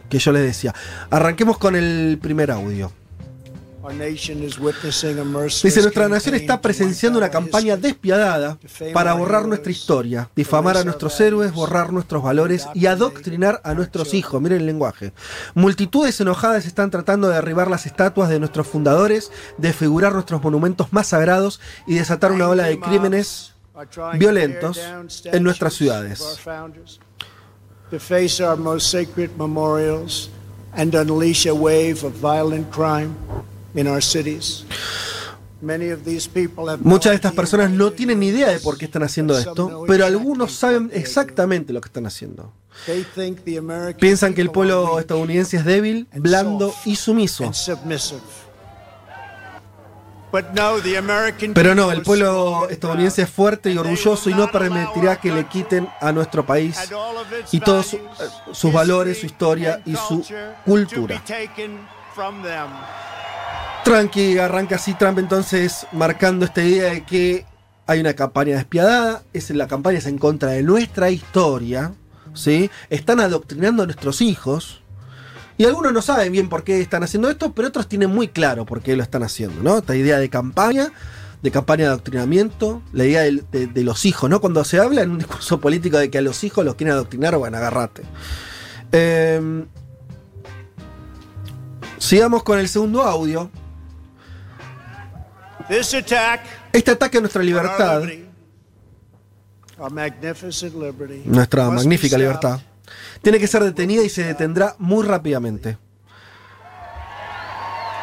que 0.10 0.18
yo 0.18 0.32
les 0.32 0.44
decía. 0.44 0.74
Arranquemos 1.10 1.58
con 1.58 1.76
el 1.76 2.20
primer 2.22 2.52
audio. 2.52 2.90
Dice, 5.62 5.82
nuestra 5.82 6.08
nación 6.08 6.36
está 6.36 6.62
presenciando 6.62 7.20
una 7.20 7.30
campaña 7.30 7.76
despiadada 7.76 8.58
para 8.94 9.14
borrar 9.14 9.46
nuestra 9.46 9.70
historia, 9.70 10.30
difamar 10.38 10.78
a 10.78 10.86
nuestros 10.86 11.20
héroes, 11.20 11.52
borrar 11.52 11.92
nuestros 11.92 12.24
valores 12.24 12.66
y 12.74 12.86
adoctrinar 12.86 13.60
a 13.66 13.74
nuestros 13.74 14.14
hijos. 14.14 14.42
Miren 14.42 14.60
el 14.60 14.68
lenguaje. 14.68 15.12
Multitudes 15.54 16.22
enojadas 16.22 16.66
están 16.66 16.92
tratando 16.92 17.28
de 17.28 17.36
derribar 17.36 17.70
las 17.70 17.86
estatuas 17.86 18.30
de 18.30 18.40
nuestros 18.40 18.68
fundadores, 18.68 19.34
desfigurar 19.58 20.14
nuestros 20.14 20.42
monumentos 20.42 20.94
más 20.94 21.08
sagrados 21.08 21.60
y 21.86 21.96
desatar 21.96 22.32
una 22.32 22.48
ola 22.48 22.64
de 22.68 22.80
crímenes 22.80 23.57
violentos 24.18 24.80
en 25.26 25.44
nuestras 25.44 25.74
ciudades. 25.74 26.24
Muchas 36.82 37.12
de 37.12 37.16
estas 37.16 37.34
personas 37.34 37.72
no 37.72 37.92
tienen 37.92 38.20
ni 38.20 38.28
idea 38.28 38.50
de 38.50 38.60
por 38.60 38.78
qué 38.78 38.86
están 38.86 39.04
haciendo 39.04 39.38
esto, 39.38 39.84
pero 39.88 40.06
algunos 40.06 40.52
saben 40.54 40.92
exactamente 40.94 41.74
lo 41.74 41.82
que 41.82 41.88
están 41.88 42.06
haciendo. 42.06 42.52
Piensan 44.00 44.34
que 44.34 44.42
el 44.42 44.52
pueblo 44.52 45.00
estadounidense 45.00 45.58
es 45.58 45.66
débil, 45.66 46.08
blando 46.14 46.74
y 46.86 46.96
sumiso. 46.96 47.46
and 47.46 47.56
submissive. 47.56 48.22
But 50.27 50.27
no, 50.27 50.27
the 50.27 50.27
American 50.27 50.27
Pero 51.54 51.76
no, 51.76 51.92
el 51.92 52.02
pueblo 52.02 52.68
estadounidense 52.70 53.24
es 53.24 53.30
fuerte 53.30 53.72
y 53.72 53.78
orgulloso 53.78 54.30
y 54.30 54.34
no 54.34 54.52
permitirá 54.52 55.18
que 55.18 55.32
le 55.32 55.46
quiten 55.46 55.88
a 56.02 56.12
nuestro 56.12 56.46
país 56.46 56.78
y 57.52 57.60
todos 57.60 57.94
eh, 57.94 58.00
sus 58.52 58.72
valores, 58.72 59.20
su 59.20 59.26
historia 59.26 59.82
y 59.86 59.96
su 59.96 60.24
cultura. 60.66 61.22
Tranqui, 63.84 64.38
arranca 64.38 64.76
así 64.76 64.94
Trump 64.96 65.18
entonces 65.20 65.88
marcando 65.94 66.46
esta 66.46 66.62
idea 66.62 66.92
de 66.92 67.06
que 67.06 67.46
hay 67.88 68.02
una 68.02 68.14
campaña 68.14 68.56
despiadada, 68.56 69.24
es 69.32 69.50
la 69.52 69.68
campaña 69.68 70.00
es 70.00 70.06
en 70.08 70.18
contra 70.18 70.50
de 70.50 70.62
nuestra 70.62 71.10
historia, 71.10 71.94
¿sí? 72.34 72.70
Están 72.90 73.22
adoctrinando 73.22 73.84
a 73.84 73.86
nuestros 73.86 74.22
hijos. 74.22 74.84
Y 75.58 75.66
algunos 75.66 75.92
no 75.92 76.02
saben 76.02 76.32
bien 76.32 76.50
por 76.50 76.64
qué 76.64 76.82
están 76.82 77.04
haciendo 77.04 77.30
esto, 77.30 77.52
pero 77.54 77.70
otros 77.70 77.88
tienen 77.88 78.12
muy 78.12 78.28
claro 78.28 78.66
por 78.66 78.82
qué 78.82 78.96
lo 78.96 79.04
están 79.04 79.24
haciendo, 79.24 79.64
¿no? 79.64 79.80
Esta 79.80 79.96
idea 79.96 80.20
de 80.20 80.30
campaña, 80.30 80.92
de 81.42 81.52
campaña 81.52 81.86
de 81.86 81.90
adoctrinamiento, 81.90 82.84
la 82.94 83.06
idea 83.06 83.22
de, 83.22 83.68
de 83.68 83.84
los 83.84 84.06
hijos, 84.06 84.30
¿no? 84.30 84.40
Cuando 84.40 84.64
se 84.64 84.80
habla 84.80 85.02
en 85.02 85.12
un 85.12 85.18
discurso 85.18 85.60
político 85.60 85.98
de 85.98 86.12
que 86.12 86.20
a 86.20 86.22
los 86.22 86.44
hijos 86.44 86.64
los 86.64 86.76
quieren 86.76 86.94
adoctrinar, 86.94 87.36
bueno, 87.38 87.58
agarrate. 87.58 88.04
Eh, 88.92 89.66
sigamos 91.98 92.44
con 92.44 92.60
el 92.60 92.68
segundo 92.70 93.04
audio. 93.04 93.50
Este 96.72 96.92
ataque 96.92 97.18
a 97.18 97.22
nuestra 97.22 97.44
libertad, 97.44 98.04
nuestra 101.26 101.70
magnífica 101.70 102.18
libertad, 102.18 102.60
tiene 103.22 103.40
que 103.40 103.48
ser 103.48 103.64
detenida 103.64 104.04
y 104.04 104.10
se 104.10 104.24
detendrá 104.24 104.76
muy 104.80 105.06
rápidamente. 105.06 105.78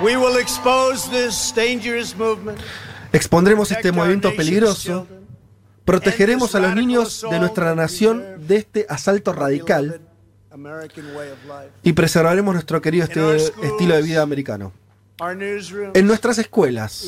We 0.00 0.16
will 0.16 0.36
expose 0.38 1.08
this 1.10 1.52
dangerous 1.54 2.16
movement. 2.16 2.58
Expondremos 3.12 3.70
este 3.70 3.92
movimiento 3.92 4.34
peligroso, 4.34 5.06
protegeremos 5.84 6.54
a 6.56 6.60
los 6.60 6.74
niños 6.74 7.24
de 7.30 7.38
nuestra 7.38 7.74
nación 7.76 8.24
de 8.48 8.56
este 8.56 8.86
asalto 8.88 9.32
radical 9.32 10.00
y 11.82 11.92
preservaremos 11.92 12.54
nuestro 12.54 12.80
querido 12.82 13.06
esti- 13.06 13.52
estilo 13.62 13.94
de 13.94 14.02
vida 14.02 14.22
americano. 14.22 14.72
En 15.16 16.06
nuestras 16.08 16.38
escuelas, 16.38 17.06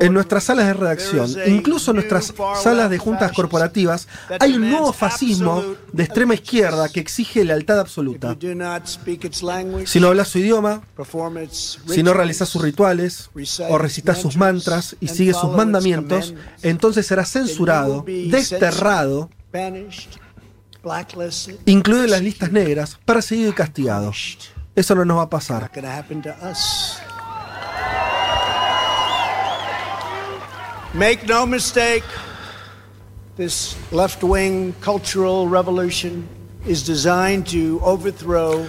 en 0.00 0.12
nuestras 0.12 0.44
salas 0.44 0.66
de 0.66 0.74
redacción, 0.74 1.30
incluso 1.46 1.92
en 1.92 1.96
nuestras 1.96 2.34
salas 2.62 2.90
de 2.90 2.98
juntas 2.98 3.32
corporativas, 3.32 4.06
hay 4.38 4.56
un 4.56 4.68
nuevo 4.68 4.92
fascismo 4.92 5.64
de 5.92 6.02
extrema 6.02 6.34
izquierda 6.34 6.90
que 6.90 7.00
exige 7.00 7.42
lealtad 7.42 7.80
absoluta. 7.80 8.36
Si 9.86 9.98
no 9.98 10.08
hablas 10.08 10.28
su 10.28 10.38
idioma, 10.40 10.82
si 11.86 12.02
no 12.02 12.12
realizas 12.12 12.50
sus 12.50 12.60
rituales 12.60 13.30
o 13.70 13.78
recitas 13.78 14.20
sus 14.20 14.36
mantras 14.36 14.94
y 15.00 15.08
sigues 15.08 15.38
sus 15.38 15.52
mandamientos, 15.52 16.34
entonces 16.62 17.06
serás 17.06 17.30
censurado, 17.30 18.04
desterrado, 18.06 19.30
incluido 21.64 22.04
en 22.04 22.10
las 22.10 22.20
listas 22.20 22.52
negras, 22.52 22.98
perseguido 23.06 23.50
y 23.50 23.54
castigado. 23.54 24.12
Eso 24.74 24.94
no 24.94 25.06
nos 25.06 25.16
va 25.16 25.22
a 25.22 25.30
pasar. 25.30 25.70
Make 30.96 31.26
no 31.28 31.44
mistake, 31.44 32.04
this 33.36 33.76
left 33.92 34.22
wing 34.24 34.72
cultural 34.80 35.46
revolution 35.46 36.26
is 36.66 36.86
designed 36.86 37.46
to 37.48 37.78
overthrow 37.84 38.64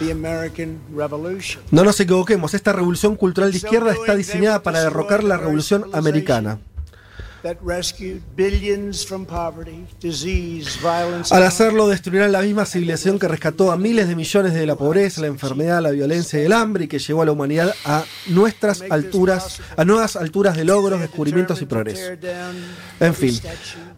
the 0.00 0.10
American 0.10 0.80
Revolution. 0.92 1.62
No 1.70 1.84
nos 1.84 2.00
equivoquemos, 2.00 2.54
esta 2.54 2.72
revolución 2.72 3.14
cultural 3.14 3.52
de 3.52 3.58
izquierda 3.58 3.92
está 3.92 4.16
diseñada 4.16 4.64
para 4.64 4.82
derrocar 4.82 5.22
la 5.22 5.36
revolución 5.36 5.84
americana. 5.92 6.58
Al 11.30 11.42
hacerlo, 11.44 11.88
destruirán 11.88 12.32
la 12.32 12.42
misma 12.42 12.66
civilización 12.66 13.18
que 13.18 13.28
rescató 13.28 13.70
a 13.70 13.76
miles 13.76 14.08
de 14.08 14.16
millones 14.16 14.54
de 14.54 14.66
la 14.66 14.76
pobreza, 14.76 15.20
la 15.20 15.28
enfermedad, 15.28 15.80
la 15.80 15.90
violencia 15.90 16.40
y 16.40 16.44
el 16.44 16.52
hambre 16.52 16.84
y 16.84 16.88
que 16.88 16.98
llevó 16.98 17.22
a 17.22 17.26
la 17.26 17.32
humanidad 17.32 17.74
a 17.84 18.04
nuestras 18.26 18.82
alturas, 18.90 19.60
a 19.76 19.84
nuevas 19.84 20.16
alturas 20.16 20.56
de 20.56 20.64
logros, 20.64 21.00
descubrimientos 21.00 21.62
y 21.62 21.66
progreso. 21.66 22.02
En 23.00 23.14
fin, 23.14 23.38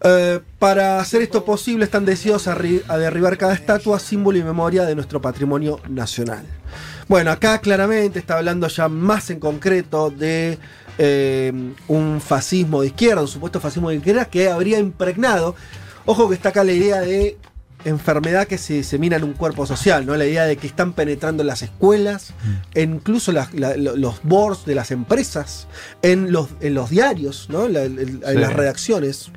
eh, 0.02 0.40
para 0.58 1.00
hacer 1.00 1.22
esto 1.22 1.44
posible 1.44 1.84
están 1.84 2.04
decididos 2.04 2.46
a 2.48 2.98
derribar 2.98 3.38
cada 3.38 3.54
estatua, 3.54 3.98
símbolo 3.98 4.38
y 4.38 4.42
memoria 4.42 4.84
de 4.84 4.94
nuestro 4.94 5.20
patrimonio 5.20 5.80
nacional. 5.88 6.44
Bueno, 7.10 7.32
acá 7.32 7.58
claramente 7.58 8.20
está 8.20 8.38
hablando 8.38 8.68
ya 8.68 8.88
más 8.88 9.30
en 9.30 9.40
concreto 9.40 10.10
de 10.10 10.60
eh, 11.02 11.50
un 11.88 12.20
fascismo 12.20 12.82
de 12.82 12.88
izquierda, 12.88 13.22
un 13.22 13.28
supuesto 13.28 13.58
fascismo 13.58 13.88
de 13.88 13.96
izquierda 13.96 14.26
que 14.26 14.50
habría 14.50 14.78
impregnado. 14.78 15.54
Ojo 16.04 16.28
que 16.28 16.34
está 16.34 16.50
acá 16.50 16.62
la 16.62 16.72
idea 16.72 17.00
de 17.00 17.38
enfermedad 17.86 18.46
que 18.46 18.58
se 18.58 18.74
disemina 18.74 19.16
en 19.16 19.24
un 19.24 19.32
cuerpo 19.32 19.64
social, 19.64 20.04
¿no? 20.04 20.14
La 20.14 20.26
idea 20.26 20.44
de 20.44 20.58
que 20.58 20.66
están 20.66 20.92
penetrando 20.92 21.42
en 21.42 21.46
las 21.46 21.62
escuelas, 21.62 22.34
en 22.74 22.96
incluso 22.96 23.32
las- 23.32 23.54
la- 23.54 23.76
lo- 23.78 23.96
los 23.96 24.20
boards 24.22 24.66
de 24.66 24.74
las 24.74 24.90
empresas, 24.90 25.66
en 26.02 26.30
los, 26.32 26.48
en 26.60 26.74
los 26.74 26.90
diarios, 26.90 27.46
¿no? 27.48 27.66
La- 27.68 27.84
en 27.84 28.20
Sí. 28.22 28.34
las 28.34 28.52
redacciones. 28.52 29.30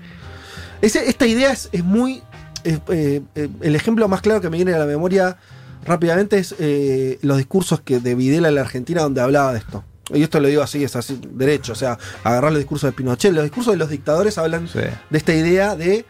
Ese- 0.82 1.08
esta 1.08 1.26
idea 1.26 1.52
es, 1.54 1.70
es 1.72 1.84
muy. 1.86 2.22
es, 2.66 2.80
eh, 2.90 3.22
eh, 3.36 3.50
el 3.62 3.76
ejemplo 3.76 4.08
más 4.10 4.22
claro 4.22 4.42
que 4.42 4.50
me 4.50 4.58
viene 4.58 4.74
a 4.74 4.78
la 4.80 4.86
memoria 4.86 5.38
rápidamente 5.86 6.38
es 6.38 6.56
eh, 6.60 7.20
los 7.22 7.38
discursos 7.38 7.80
que 7.82 8.00
de 8.00 8.16
Videla 8.16 8.48
en 8.50 8.56
la 8.56 8.62
Argentina 8.62 9.02
donde 9.02 9.20
hablaba 9.22 9.52
de 9.54 9.60
esto. 9.60 9.84
Y 10.14 10.24
esto 10.24 10.40
lo 10.40 10.48
digo 10.48 10.62
así, 10.62 10.84
es 10.84 10.96
así, 10.96 11.20
derecho. 11.32 11.74
O 11.74 11.76
sea, 11.76 11.98
agarrar 12.24 12.52
los 12.52 12.60
discursos 12.60 12.90
de 12.90 12.92
Pinochet. 12.94 13.34
Los 13.34 13.44
discursos 13.44 13.74
de 13.74 13.78
los 13.78 13.90
dictadores 13.90 14.38
hablan 14.38 14.68
Sí. 14.68 14.80
de 15.10 15.18
esta 15.18 15.34
idea 15.34 15.76
de 15.76 16.06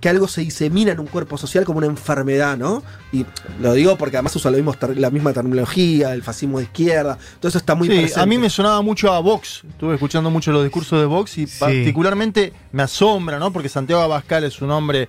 que 0.00 0.10
algo 0.10 0.28
se 0.28 0.42
disemina 0.42 0.92
en 0.92 1.00
un 1.00 1.06
cuerpo 1.06 1.38
social 1.38 1.64
como 1.64 1.78
una 1.78 1.86
enfermedad, 1.86 2.58
¿no? 2.58 2.82
Y 3.10 3.24
lo 3.58 3.72
digo 3.72 3.96
porque 3.96 4.18
además 4.18 4.36
usa 4.36 4.50
lo 4.50 4.58
mismo 4.58 4.74
ter- 4.74 4.98
la 4.98 5.08
misma 5.10 5.32
terminología, 5.32 6.12
el 6.12 6.22
fascismo 6.22 6.58
de 6.58 6.64
izquierda, 6.64 7.16
todo 7.40 7.48
eso 7.48 7.56
está 7.56 7.74
muy 7.74 7.88
Sí, 7.88 7.94
presente. 7.96 8.20
a 8.20 8.26
mí 8.26 8.36
me 8.36 8.50
sonaba 8.50 8.82
mucho 8.82 9.10
a 9.10 9.20
Vox. 9.20 9.62
Estuve 9.66 9.94
escuchando 9.94 10.28
mucho 10.30 10.52
los 10.52 10.62
discursos 10.62 11.00
de 11.00 11.06
Vox 11.06 11.38
y 11.38 11.46
particularmente 11.46 12.52
me 12.72 12.82
asombra, 12.82 13.38
¿no? 13.38 13.50
Porque 13.50 13.70
Santiago 13.70 14.02
Abascal 14.02 14.44
es 14.44 14.60
un 14.60 14.70
hombre 14.72 15.08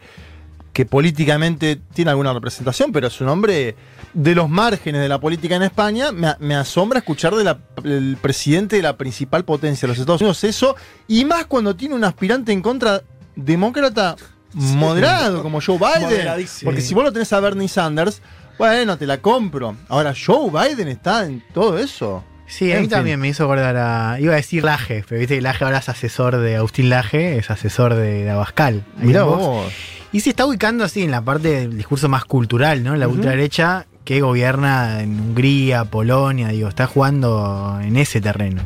que 0.75 0.85
políticamente 0.85 1.79
tiene 1.93 2.11
alguna 2.11 2.33
representación, 2.33 2.91
pero 2.91 3.07
es 3.07 3.21
un 3.21 3.29
hombre 3.29 3.77
de 4.13 4.35
los 4.35 4.49
márgenes 4.49 4.99
de 4.99 5.07
la 5.07 5.21
política 5.21 5.55
en 5.55 5.63
España. 5.63 6.11
Me, 6.11 6.35
me 6.39 6.53
asombra 6.53 6.99
escuchar 6.99 7.33
del 7.33 8.17
presidente 8.17 8.75
de 8.75 8.81
la 8.81 8.97
principal 8.97 9.45
potencia 9.45 9.87
de 9.87 9.93
los 9.93 9.99
Estados 9.99 10.19
Unidos 10.19 10.43
eso, 10.43 10.75
y 11.07 11.23
más 11.23 11.45
cuando 11.45 11.77
tiene 11.77 11.95
un 11.95 12.03
aspirante 12.03 12.51
en 12.51 12.61
contra 12.61 13.01
demócrata 13.37 14.17
moderado, 14.53 15.43
como 15.43 15.61
Joe 15.61 15.77
Biden. 15.77 16.27
Porque 16.65 16.81
si 16.81 16.93
vos 16.93 17.05
lo 17.05 17.13
tenés 17.13 17.31
a 17.31 17.39
Bernie 17.39 17.69
Sanders, 17.69 18.21
bueno, 18.57 18.97
te 18.97 19.07
la 19.07 19.19
compro. 19.21 19.77
Ahora, 19.87 20.13
Joe 20.13 20.49
Biden 20.51 20.89
está 20.89 21.25
en 21.25 21.41
todo 21.53 21.79
eso. 21.79 22.21
Sí, 22.47 22.69
a 22.69 22.75
En 22.75 22.81
mí 22.81 22.87
fin. 22.87 22.97
también 22.97 23.19
me 23.21 23.29
hizo 23.29 23.45
acordar 23.45 23.77
a. 23.77 24.19
Iba 24.19 24.33
a 24.33 24.35
decir 24.35 24.65
Laje, 24.65 25.05
pero 25.07 25.19
viste 25.19 25.35
que 25.35 25.41
Laje 25.41 25.63
ahora 25.63 25.77
es 25.77 25.87
asesor 25.87 26.35
de 26.35 26.57
Agustín 26.57 26.89
Laje, 26.89 27.37
es 27.37 27.49
asesor 27.49 27.95
de, 27.95 28.25
de 28.25 28.29
Abascal. 28.29 28.83
Mirá 28.97 29.23
Vox. 29.23 29.39
vos. 29.39 29.73
Y 30.15 30.21
se 30.21 30.29
está 30.29 30.45
ubicando 30.45 30.85
así 30.85 31.03
en 31.03 31.11
la 31.11 31.21
parte 31.21 31.49
del 31.49 31.75
discurso 31.75 32.07
más 32.07 32.23
cultural, 32.23 32.81
¿no? 32.83 32.95
La 32.95 33.09
ultraderecha 33.09 33.85
que 34.05 34.21
gobierna 34.21 35.01
en 35.01 35.19
Hungría, 35.19 35.83
Polonia, 35.83 36.47
digo, 36.47 36.69
está 36.69 36.87
jugando 36.87 37.77
en 37.83 37.97
ese 37.97 38.21
terreno. 38.21 38.61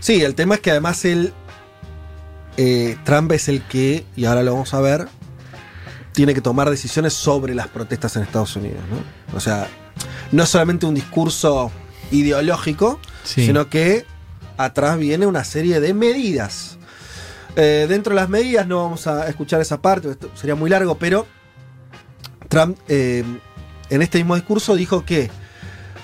Sí, 0.00 0.22
el 0.24 0.34
tema 0.34 0.56
es 0.56 0.60
que 0.60 0.72
además 0.72 1.04
él. 1.04 1.32
eh, 2.56 2.96
Trump 3.04 3.30
es 3.30 3.48
el 3.48 3.62
que, 3.62 4.04
y 4.16 4.24
ahora 4.24 4.42
lo 4.42 4.54
vamos 4.54 4.74
a 4.74 4.80
ver, 4.80 5.06
tiene 6.12 6.34
que 6.34 6.40
tomar 6.40 6.68
decisiones 6.68 7.12
sobre 7.12 7.54
las 7.54 7.68
protestas 7.68 8.16
en 8.16 8.22
Estados 8.24 8.56
Unidos, 8.56 8.80
¿no? 8.90 9.36
O 9.36 9.40
sea, 9.40 9.68
no 10.32 10.42
es 10.42 10.48
solamente 10.48 10.84
un 10.86 10.94
discurso 10.96 11.70
ideológico, 12.10 12.98
Sí. 13.22 13.46
sino 13.46 13.68
que 13.68 14.04
atrás 14.56 14.98
viene 14.98 15.26
una 15.26 15.44
serie 15.44 15.78
de 15.78 15.94
medidas. 15.94 16.75
Eh, 17.56 17.86
dentro 17.88 18.10
de 18.14 18.20
las 18.20 18.28
medidas 18.28 18.66
no 18.66 18.82
vamos 18.82 19.06
a 19.06 19.28
escuchar 19.28 19.60
esa 19.62 19.80
parte, 19.80 20.10
esto 20.10 20.30
sería 20.34 20.54
muy 20.54 20.68
largo, 20.68 20.96
pero 20.98 21.26
Trump 22.48 22.76
eh, 22.88 23.24
en 23.88 24.02
este 24.02 24.18
mismo 24.18 24.34
discurso 24.34 24.74
dijo 24.76 25.04
que 25.04 25.30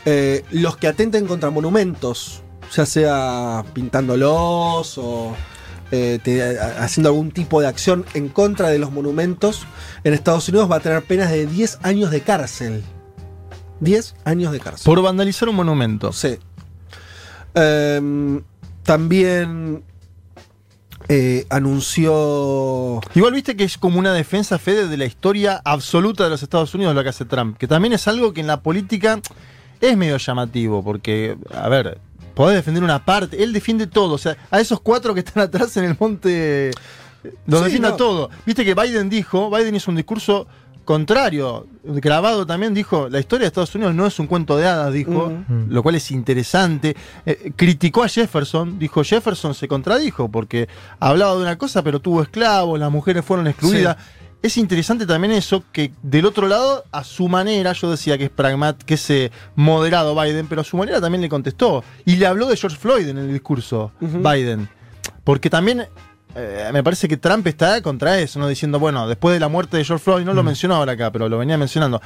eh, 0.07 0.45
los 0.51 0.77
que 0.79 0.89
atenten 0.89 1.27
contra 1.27 1.51
monumentos, 1.51 2.43
ya 2.75 2.87
sea 2.87 3.65
pintándolos 3.75 4.97
o 4.99 5.37
te- 5.91 6.59
haciendo 6.79 7.11
algún 7.11 7.31
tipo 7.33 7.61
de 7.61 7.67
acción 7.67 8.07
en 8.15 8.31
contra 8.31 8.71
de 8.71 8.79
los 8.79 8.91
monumentos, 8.91 9.67
en 10.05 10.15
Estados 10.15 10.49
Unidos 10.49 10.71
va 10.71 10.77
a 10.77 10.81
tener 10.81 11.03
penas 11.05 11.31
de 11.31 11.47
10 11.47 11.81
años 11.83 12.11
de 12.11 12.23
cárcel. 12.23 12.83
10 13.81 14.15
años 14.25 14.53
de 14.53 14.61
cárcel. 14.61 14.85
Por 14.87 15.03
vandalizar 15.03 15.51
un 15.51 15.57
monumento. 15.57 16.13
Sí. 16.15 16.39
Em, 17.55 18.43
también 18.85 19.85
eh, 21.09 21.47
anunció. 21.51 23.01
Igual 23.15 23.33
viste 23.33 23.57
que 23.57 23.65
es 23.65 23.79
como 23.79 23.99
una 23.99 24.13
defensa, 24.13 24.59
Fede, 24.59 24.89
de 24.89 24.97
la 24.97 25.05
historia 25.05 25.61
absoluta 25.65 26.25
de 26.25 26.31
los 26.31 26.43
Estados 26.43 26.75
Unidos 26.75 26.95
lo 26.95 27.03
que 27.03 27.09
hace 27.11 27.25
Trump. 27.25 27.57
Que 27.59 27.67
también 27.67 27.93
es 27.93 28.07
algo 28.09 28.33
que 28.33 28.41
en 28.41 28.47
la 28.47 28.61
política 28.61 29.21
es 29.81 29.97
medio 29.97 30.17
llamativo, 30.17 30.83
porque, 30.83 31.37
a 31.55 31.69
ver, 31.69 31.99
podés 32.35 32.57
defender 32.57 32.83
una 32.85 33.05
parte, 33.05 33.43
él 33.43 33.53
defiende 33.53 33.87
todo. 33.87 34.15
O 34.15 34.19
sea, 34.19 34.37
a 34.51 34.61
esos 34.61 34.81
cuatro 34.81 35.15
que 35.15 35.21
están 35.21 35.43
atrás 35.43 35.77
en 35.77 35.85
el 35.85 35.97
monte, 35.99 36.71
los 37.47 37.59
Sí, 37.61 37.65
defiende 37.65 37.89
no. 37.91 37.97
todo. 37.97 38.31
Viste 38.47 38.65
que 38.65 38.75
Biden 38.75 39.09
dijo, 39.11 39.51
Biden 39.51 39.75
hizo 39.75 39.91
un 39.91 39.97
discurso 39.97 40.47
contrario, 40.85 41.67
grabado 41.85 42.47
también, 42.47 42.75
dijo, 42.75 43.09
la 43.09 43.19
historia 43.21 43.45
de 43.45 43.49
Estados 43.49 43.75
Unidos 43.75 43.95
no 43.95 44.07
es 44.07 44.19
un 44.19 44.27
cuento 44.27 44.57
de 44.57 44.67
hadas, 44.67 44.93
dijo, 44.93 45.27
Ujú. 45.27 45.67
lo 45.69 45.83
cual 45.83 45.95
es 45.95 46.11
interesante. 46.11 46.97
Eh, 47.27 47.53
criticó 47.57 48.03
a 48.03 48.09
Jefferson, 48.09 48.79
dijo, 48.79 49.03
Jefferson 49.05 49.55
se 49.55 49.69
contradijo 49.69 50.29
porque 50.31 50.69
hablaba 51.01 51.35
de 51.37 51.43
una 51.43 51.59
cosa, 51.59 51.83
pero 51.83 52.01
tuvo 52.01 52.23
esclavos, 52.23 52.79
las 52.79 52.91
mujeres 52.91 53.25
fueron 53.25 53.47
excluidas. 53.47 53.97
Es 54.43 54.57
interesante 54.57 55.07
también 55.07 55.33
eso, 55.33 55.63
que 55.71 55.93
del 56.03 56.27
otro 56.27 56.49
lado, 56.49 56.85
a 56.91 57.05
su 57.05 57.29
manera, 57.29 57.73
yo 57.75 57.89
decía 57.91 58.19
que 58.19 58.25
es 58.25 58.31
pragmat, 58.31 58.83
que 58.83 58.95
es 58.95 59.11
eh, 59.11 59.31
moderado 59.55 60.21
Biden, 60.21 60.49
pero 60.49 60.63
a 60.63 60.65
su 60.65 60.77
manera 60.77 61.01
también 61.01 61.23
le 61.23 61.29
contestó. 61.29 61.85
Y 62.05 62.17
le 62.17 62.27
habló 62.27 62.47
de 62.49 62.57
George 62.57 62.77
Floyd 62.77 63.07
en 63.07 63.19
el 63.19 63.33
discurso. 63.33 63.93
Biden. 64.01 64.69
Porque 65.23 65.49
también 65.49 65.87
eh, 66.35 66.71
me 66.73 66.83
parece 66.83 67.09
que 67.09 67.17
Trump 67.17 67.47
está 67.47 67.81
contra 67.83 68.19
eso, 68.19 68.39
¿no? 68.39 68.49
Diciendo, 68.49 68.79
bueno, 68.79 69.07
después 69.09 69.35
de 69.35 69.41
la 69.41 69.49
muerte 69.49 69.77
de 69.77 69.85
George 69.85 70.03
Floyd, 70.05 70.25
no 70.25 70.35
lo 70.35 70.43
mencionó 70.43 70.77
ahora 70.77 70.93
acá, 70.93 71.11
pero 71.11 71.29
lo 71.29 71.39
venía 71.39 71.59
mencionando. 71.59 72.01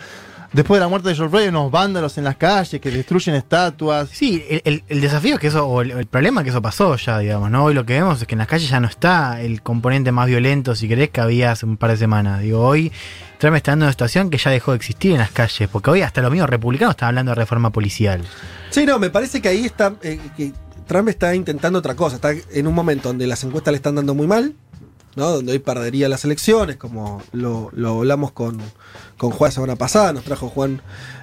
Después 0.53 0.79
de 0.79 0.85
la 0.85 0.89
muerte 0.89 1.09
de 1.09 1.15
George 1.17 1.31
Floyd, 1.31 1.43
hay 1.45 1.49
unos 1.49 1.71
vándalos 1.71 2.17
en 2.19 2.25
las 2.25 2.37
calles 2.37 2.81
que 2.81 2.91
destruyen 2.91 3.35
estatuas. 3.35 4.09
Sí, 4.11 4.45
el, 4.49 4.63
el- 4.65 4.85
el 4.89 5.01
desafío 5.01 5.35
es 5.35 5.41
que 5.41 5.49
eso, 5.49 5.67
o 5.67 5.83
el, 5.83 5.91
el 5.91 6.07
problema 6.07 6.41
es 6.41 6.45
que 6.45 6.51
eso 6.51 6.63
pasó 6.63 6.97
ya, 6.97 7.19
digamos, 7.19 7.51
¿no? 7.51 7.65
Hoy 7.65 7.75
lo 7.75 7.85
que 7.85 7.95
vemos 7.95 8.21
es 8.21 8.27
que 8.29 8.35
en 8.37 8.39
las 8.39 8.47
calles 8.49 8.69
ya 8.71 8.79
no 8.81 8.87
está 8.87 9.41
el 9.41 9.61
componente 9.63 10.13
más 10.13 10.27
violento, 10.29 10.75
si 10.75 10.89
querés, 10.89 11.11
que 11.11 11.21
había 11.21 11.51
hace 11.51 11.67
un 11.67 11.77
par 11.77 11.91
de 11.91 11.97
semanas. 11.97 12.41
Digo, 12.41 12.61
hoy 12.67 12.93
Trump 13.39 13.57
está 13.57 13.73
en 13.73 13.83
una 13.83 13.91
situación 13.91 14.31
que 14.31 14.39
ya 14.39 14.51
dejó 14.51 14.71
de 14.71 14.77
existir 14.77 15.13
en 15.13 15.19
las 15.19 15.31
calles, 15.33 15.69
porque 15.71 15.91
hoy 15.91 16.03
hasta 16.03 16.23
los 16.23 16.31
mismos 16.31 16.49
republicanos 16.49 16.93
están 16.95 17.09
hablando 17.09 17.33
de 17.33 17.35
reforma 17.37 17.71
policial. 17.71 18.23
Sí, 18.71 18.87
no, 18.87 18.99
me 18.99 19.11
parece 19.11 19.43
que 19.43 19.49
ahí 19.49 19.65
está. 19.67 19.95
eh, 20.03 20.19
que 20.37 20.53
Trump 20.87 21.09
está 21.09 21.35
intentando 21.35 21.79
otra 21.79 21.95
cosa. 21.95 22.17
Está 22.17 22.33
en 22.33 22.67
un 22.67 22.75
momento 22.75 23.09
donde 23.09 23.27
las 23.27 23.43
encuestas 23.45 23.73
le 23.73 23.77
están 23.77 23.97
dando 23.97 24.15
muy 24.15 24.27
mal, 24.27 24.55
¿no? 25.17 25.31
Donde 25.31 25.53
hoy 25.53 25.59
perdería 25.59 26.09
las 26.09 26.25
elecciones, 26.25 26.77
como 26.77 27.23
lo, 27.33 27.71
lo 27.73 27.99
hablamos 27.99 28.33
con, 28.33 28.61
con 29.17 29.31
Juan 29.31 29.49
la 29.49 29.53
semana 29.53 29.77
pasada. 29.77 30.13
Nos 30.13 30.25
trajo 30.25 30.49
Juan 30.49 30.81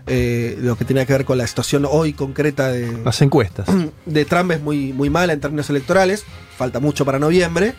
eh, 0.07 0.57
lo 0.59 0.75
que 0.75 0.85
tenía 0.85 1.05
que 1.05 1.13
ver 1.13 1.25
con 1.25 1.37
la 1.37 1.47
situación 1.47 1.87
hoy 1.89 2.13
concreta 2.13 2.69
de, 2.69 2.91
Las 3.03 3.21
encuestas. 3.21 3.67
de 4.05 4.25
Trump 4.25 4.51
es 4.51 4.61
muy, 4.61 4.93
muy 4.93 5.09
mala 5.09 5.33
en 5.33 5.39
términos 5.39 5.69
electorales. 5.69 6.25
Falta 6.57 6.79
mucho 6.79 7.05
para 7.05 7.19
noviembre. 7.19 7.75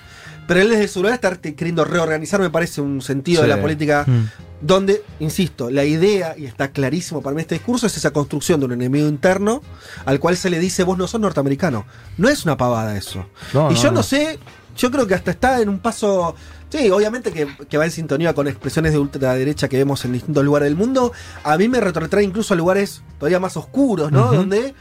Pero 0.46 0.60
él 0.60 0.70
desde 0.70 0.88
su 0.88 1.00
lugar 1.00 1.14
está 1.14 1.36
queriendo 1.36 1.84
reorganizar, 1.84 2.40
me 2.40 2.50
parece, 2.50 2.80
un 2.80 3.00
sentido 3.00 3.42
de 3.42 3.48
la 3.48 3.60
política 3.60 4.04
Mm. 4.06 4.24
donde, 4.60 5.02
insisto, 5.20 5.70
la 5.70 5.84
idea, 5.84 6.34
y 6.36 6.46
está 6.46 6.68
clarísimo 6.68 7.22
para 7.22 7.34
mí 7.34 7.42
este 7.42 7.54
discurso, 7.56 7.86
es 7.86 7.96
esa 7.96 8.10
construcción 8.12 8.60
de 8.60 8.66
un 8.66 8.72
enemigo 8.72 9.08
interno 9.08 9.62
al 10.04 10.20
cual 10.20 10.36
se 10.36 10.50
le 10.50 10.58
dice 10.58 10.84
vos 10.84 10.98
no 10.98 11.06
sos 11.06 11.20
norteamericano. 11.20 11.86
No 12.16 12.28
es 12.28 12.44
una 12.44 12.56
pavada 12.56 12.96
eso. 12.96 13.26
No, 13.52 13.70
y 13.70 13.74
no, 13.74 13.80
yo 13.80 13.88
no. 13.90 13.96
no. 13.96 14.02
sé, 14.02 14.38
yo 14.76 14.90
creo 14.90 15.06
que 15.06 15.14
hasta 15.14 15.30
está 15.30 15.60
en 15.60 15.68
un 15.68 15.78
paso... 15.78 16.34
Sí, 16.70 16.90
obviamente 16.90 17.30
que, 17.30 17.46
que 17.68 17.78
va 17.78 17.84
en 17.84 17.92
sintonía 17.92 18.34
con 18.34 18.48
expresiones 18.48 18.92
de 18.92 18.98
ultraderecha 18.98 19.68
que 19.68 19.76
vemos 19.76 20.04
en 20.04 20.12
distintos 20.12 20.44
lugares 20.44 20.66
del 20.66 20.76
mundo. 20.76 21.12
A 21.44 21.56
mí 21.56 21.68
me 21.68 21.78
retrotrae 21.78 22.24
incluso 22.24 22.52
a 22.52 22.56
lugares 22.56 23.02
todavía 23.18 23.38
más 23.38 23.56
oscuros, 23.56 24.10
¿no? 24.10 24.32
Donde 24.32 24.74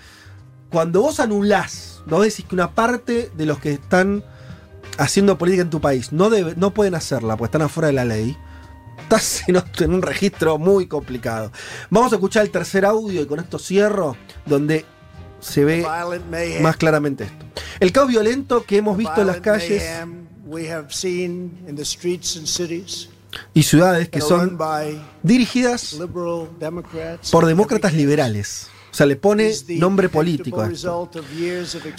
cuando 0.72 1.02
vos 1.02 1.20
anulás, 1.20 2.02
vos 2.08 2.24
decís 2.24 2.46
que 2.50 2.56
una 2.56 2.72
parte 2.72 3.30
de 3.38 3.46
los 3.46 3.60
que 3.60 3.74
están 3.74 4.24
haciendo 4.98 5.38
política 5.38 5.64
en 5.64 5.70
tu 5.70 5.82
país 5.82 6.12
no, 6.12 6.30
debe- 6.30 6.56
no 6.56 6.74
pueden 6.74 6.96
hacerla 6.96 7.36
porque 7.38 7.50
están 7.50 7.62
afuera 7.64 7.88
de 7.88 7.94
la 7.94 8.06
ley, 8.06 8.38
estás 9.00 9.44
en, 9.48 9.58
en 9.80 9.94
un 9.94 10.02
registro 10.02 10.58
muy 10.58 10.88
complicado. 10.88 11.52
Vamos 11.90 12.12
a 12.14 12.16
escuchar 12.16 12.44
el 12.44 12.52
tercer 12.52 12.86
audio 12.86 13.22
y 13.22 13.26
con 13.26 13.40
esto 13.40 13.58
cierro, 13.60 14.16
donde 14.46 14.86
se 15.40 15.66
ve 15.66 15.82
más 16.62 16.78
claramente 16.78 17.26
esto. 17.26 17.46
El 17.80 17.92
caos 17.92 18.08
violento 18.10 18.64
que 18.66 18.78
hemos 18.78 18.98
visto 18.98 19.22
en 19.22 19.28
las 19.28 19.38
calles 19.42 19.84
y 23.54 23.64
ciudades 23.64 24.10
que 24.10 24.20
son 24.28 24.58
dirigidas 25.24 25.96
por 27.32 27.46
demócratas 27.46 27.94
liberales. 27.94 28.68
O 28.94 28.96
sea, 28.96 29.08
le 29.08 29.16
pone 29.16 29.52
nombre 29.70 30.08
político 30.08 30.62
a 30.62 30.70
esto. 30.70 31.10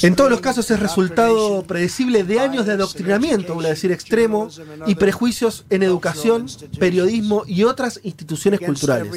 En 0.00 0.14
todos 0.14 0.30
los 0.30 0.40
casos 0.40 0.70
es 0.70 0.78
resultado 0.78 1.64
predecible 1.64 2.22
de 2.22 2.38
años 2.38 2.66
de 2.66 2.72
adoctrinamiento, 2.74 3.54
voy 3.54 3.66
a 3.66 3.70
decir 3.70 3.90
extremo, 3.90 4.48
y 4.86 4.94
prejuicios 4.94 5.64
en 5.70 5.82
educación, 5.82 6.46
periodismo 6.78 7.42
y 7.48 7.64
otras 7.64 7.98
instituciones 8.04 8.60
culturales. 8.60 9.12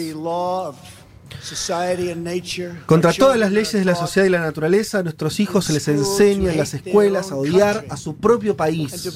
Contra 2.88 3.13
todas 3.13 3.38
las 3.38 3.51
leyes 3.51 3.73
de 3.73 3.86
la 3.86 3.93
sociedad 3.93 4.25
y 4.25 4.32
la 4.32 4.39
naturaleza, 4.39 4.97
a 4.97 5.03
nuestros 5.03 5.39
hijos 5.39 5.65
se 5.65 5.73
les 5.73 5.88
enseña 5.88 6.53
en 6.53 6.57
las 6.57 6.73
escuelas 6.73 7.32
a 7.32 7.36
odiar 7.36 7.86
a 7.91 7.97
su 7.97 8.15
propio 8.15 8.57
país 8.57 9.07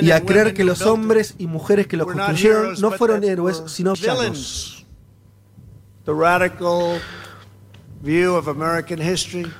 y 0.00 0.10
a 0.12 0.24
creer 0.24 0.54
que 0.54 0.64
los 0.64 0.80
hombres 0.80 1.34
y 1.36 1.46
mujeres 1.46 1.88
que 1.88 1.98
lo 1.98 2.06
construyeron 2.06 2.80
no 2.80 2.90
fueron 2.92 3.22
héroes, 3.22 3.64
sino 3.66 3.92
villanos. 3.92 4.86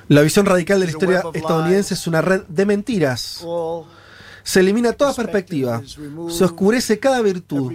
La 0.07 0.21
visión 0.21 0.45
radical 0.45 0.79
de 0.79 0.85
la 0.85 0.91
historia 0.91 1.23
estadounidense 1.33 1.93
es 1.95 2.07
una 2.07 2.21
red 2.21 2.41
de 2.47 2.65
mentiras. 2.65 3.45
Se 4.43 4.59
elimina 4.59 4.93
toda 4.93 5.13
perspectiva, 5.13 5.81
se 6.29 6.43
oscurece 6.43 6.99
cada 6.99 7.21
virtud, 7.21 7.73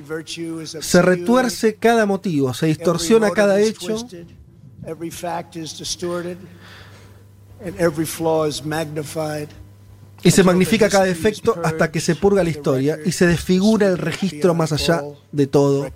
se 0.80 1.02
retuerce 1.02 1.74
cada 1.74 2.06
motivo, 2.06 2.54
se 2.54 2.66
distorsiona 2.66 3.30
cada 3.30 3.60
hecho. 3.60 3.96
y 10.22 10.30
se 10.30 10.44
magnifica 10.44 10.88
cada 10.88 11.04
defecto 11.04 11.58
hasta 11.64 11.90
que 11.90 12.00
se 12.00 12.14
purga 12.14 12.44
la 12.44 12.50
historia 12.50 12.98
y 13.04 13.12
se 13.12 13.26
desfigura 13.26 13.88
el 13.88 13.98
registro 13.98 14.54
más 14.54 14.72
allá 14.72 15.02
de 15.32 15.46
todo 15.46 15.90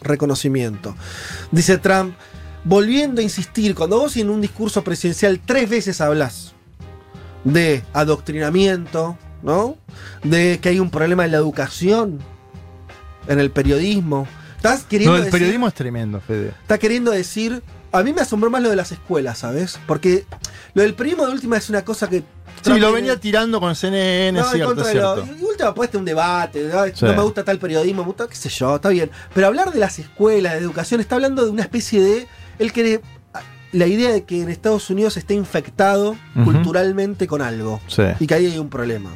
reconocimiento. 0.00 0.94
Dice 1.50 1.78
Trump, 1.78 2.14
volviendo 2.64 3.20
a 3.20 3.24
insistir, 3.24 3.74
cuando 3.74 3.98
vos 3.98 4.16
en 4.16 4.30
un 4.30 4.40
discurso 4.40 4.82
presidencial 4.84 5.40
tres 5.44 5.68
veces 5.68 6.00
hablas 6.00 6.52
de 7.44 7.82
adoctrinamiento, 7.92 9.16
¿no? 9.42 9.76
De 10.22 10.58
que 10.60 10.68
hay 10.70 10.78
un 10.80 10.90
problema 10.90 11.24
en 11.24 11.32
la 11.32 11.38
educación, 11.38 12.20
en 13.28 13.40
el 13.40 13.50
periodismo. 13.50 14.26
Estás 14.56 14.84
queriendo 14.84 15.12
No, 15.12 15.18
el 15.18 15.24
decir- 15.24 15.32
periodismo 15.32 15.66
es 15.68 15.74
tremendo, 15.74 16.20
Fede. 16.20 16.52
está 16.62 16.78
queriendo 16.78 17.10
decir. 17.10 17.62
A 17.94 18.02
mí 18.02 18.14
me 18.14 18.22
asombró 18.22 18.48
más 18.48 18.62
lo 18.62 18.70
de 18.70 18.76
las 18.76 18.90
escuelas, 18.90 19.38
¿sabes? 19.40 19.78
Porque 19.86 20.24
lo 20.72 20.80
del 20.82 20.94
periodismo 20.94 21.26
de 21.26 21.32
última 21.34 21.58
es 21.58 21.68
una 21.68 21.84
cosa 21.84 22.08
que. 22.08 22.22
Sí, 22.62 22.78
lo 22.78 22.90
venía 22.92 23.18
tirando 23.18 23.60
con 23.60 23.74
CNN, 23.74 24.38
no, 24.40 24.48
cierto, 24.50 24.74
contra 24.76 24.94
lo- 24.94 25.14
cierto. 25.16 25.34
y 25.38 25.44
última 25.44 25.74
puesta 25.74 25.98
un 25.98 26.04
debate, 26.06 26.70
¿no? 26.72 26.84
Sí. 26.86 27.04
no 27.04 27.12
me 27.14 27.22
gusta 27.22 27.44
tal 27.44 27.58
periodismo, 27.58 28.02
me 28.02 28.06
gusta, 28.06 28.28
qué 28.28 28.36
sé 28.36 28.48
yo, 28.48 28.76
está 28.76 28.88
bien. 28.88 29.10
Pero 29.34 29.48
hablar 29.48 29.72
de 29.72 29.78
las 29.80 29.98
escuelas, 29.98 30.52
de 30.54 30.60
educación, 30.60 31.00
está 31.02 31.16
hablando 31.16 31.44
de 31.44 31.50
una 31.50 31.62
especie 31.62 32.00
de. 32.00 32.28
Él 32.58 32.72
quiere. 32.72 33.00
La 33.72 33.86
idea 33.86 34.10
de 34.10 34.24
que 34.24 34.42
en 34.42 34.50
Estados 34.50 34.90
Unidos 34.90 35.16
esté 35.16 35.32
infectado 35.34 36.14
culturalmente 36.44 37.26
con 37.26 37.40
algo. 37.40 37.80
Sí. 37.86 38.02
Y 38.20 38.26
que 38.26 38.34
ahí 38.34 38.46
hay 38.46 38.58
un 38.58 38.68
problema. 38.68 39.10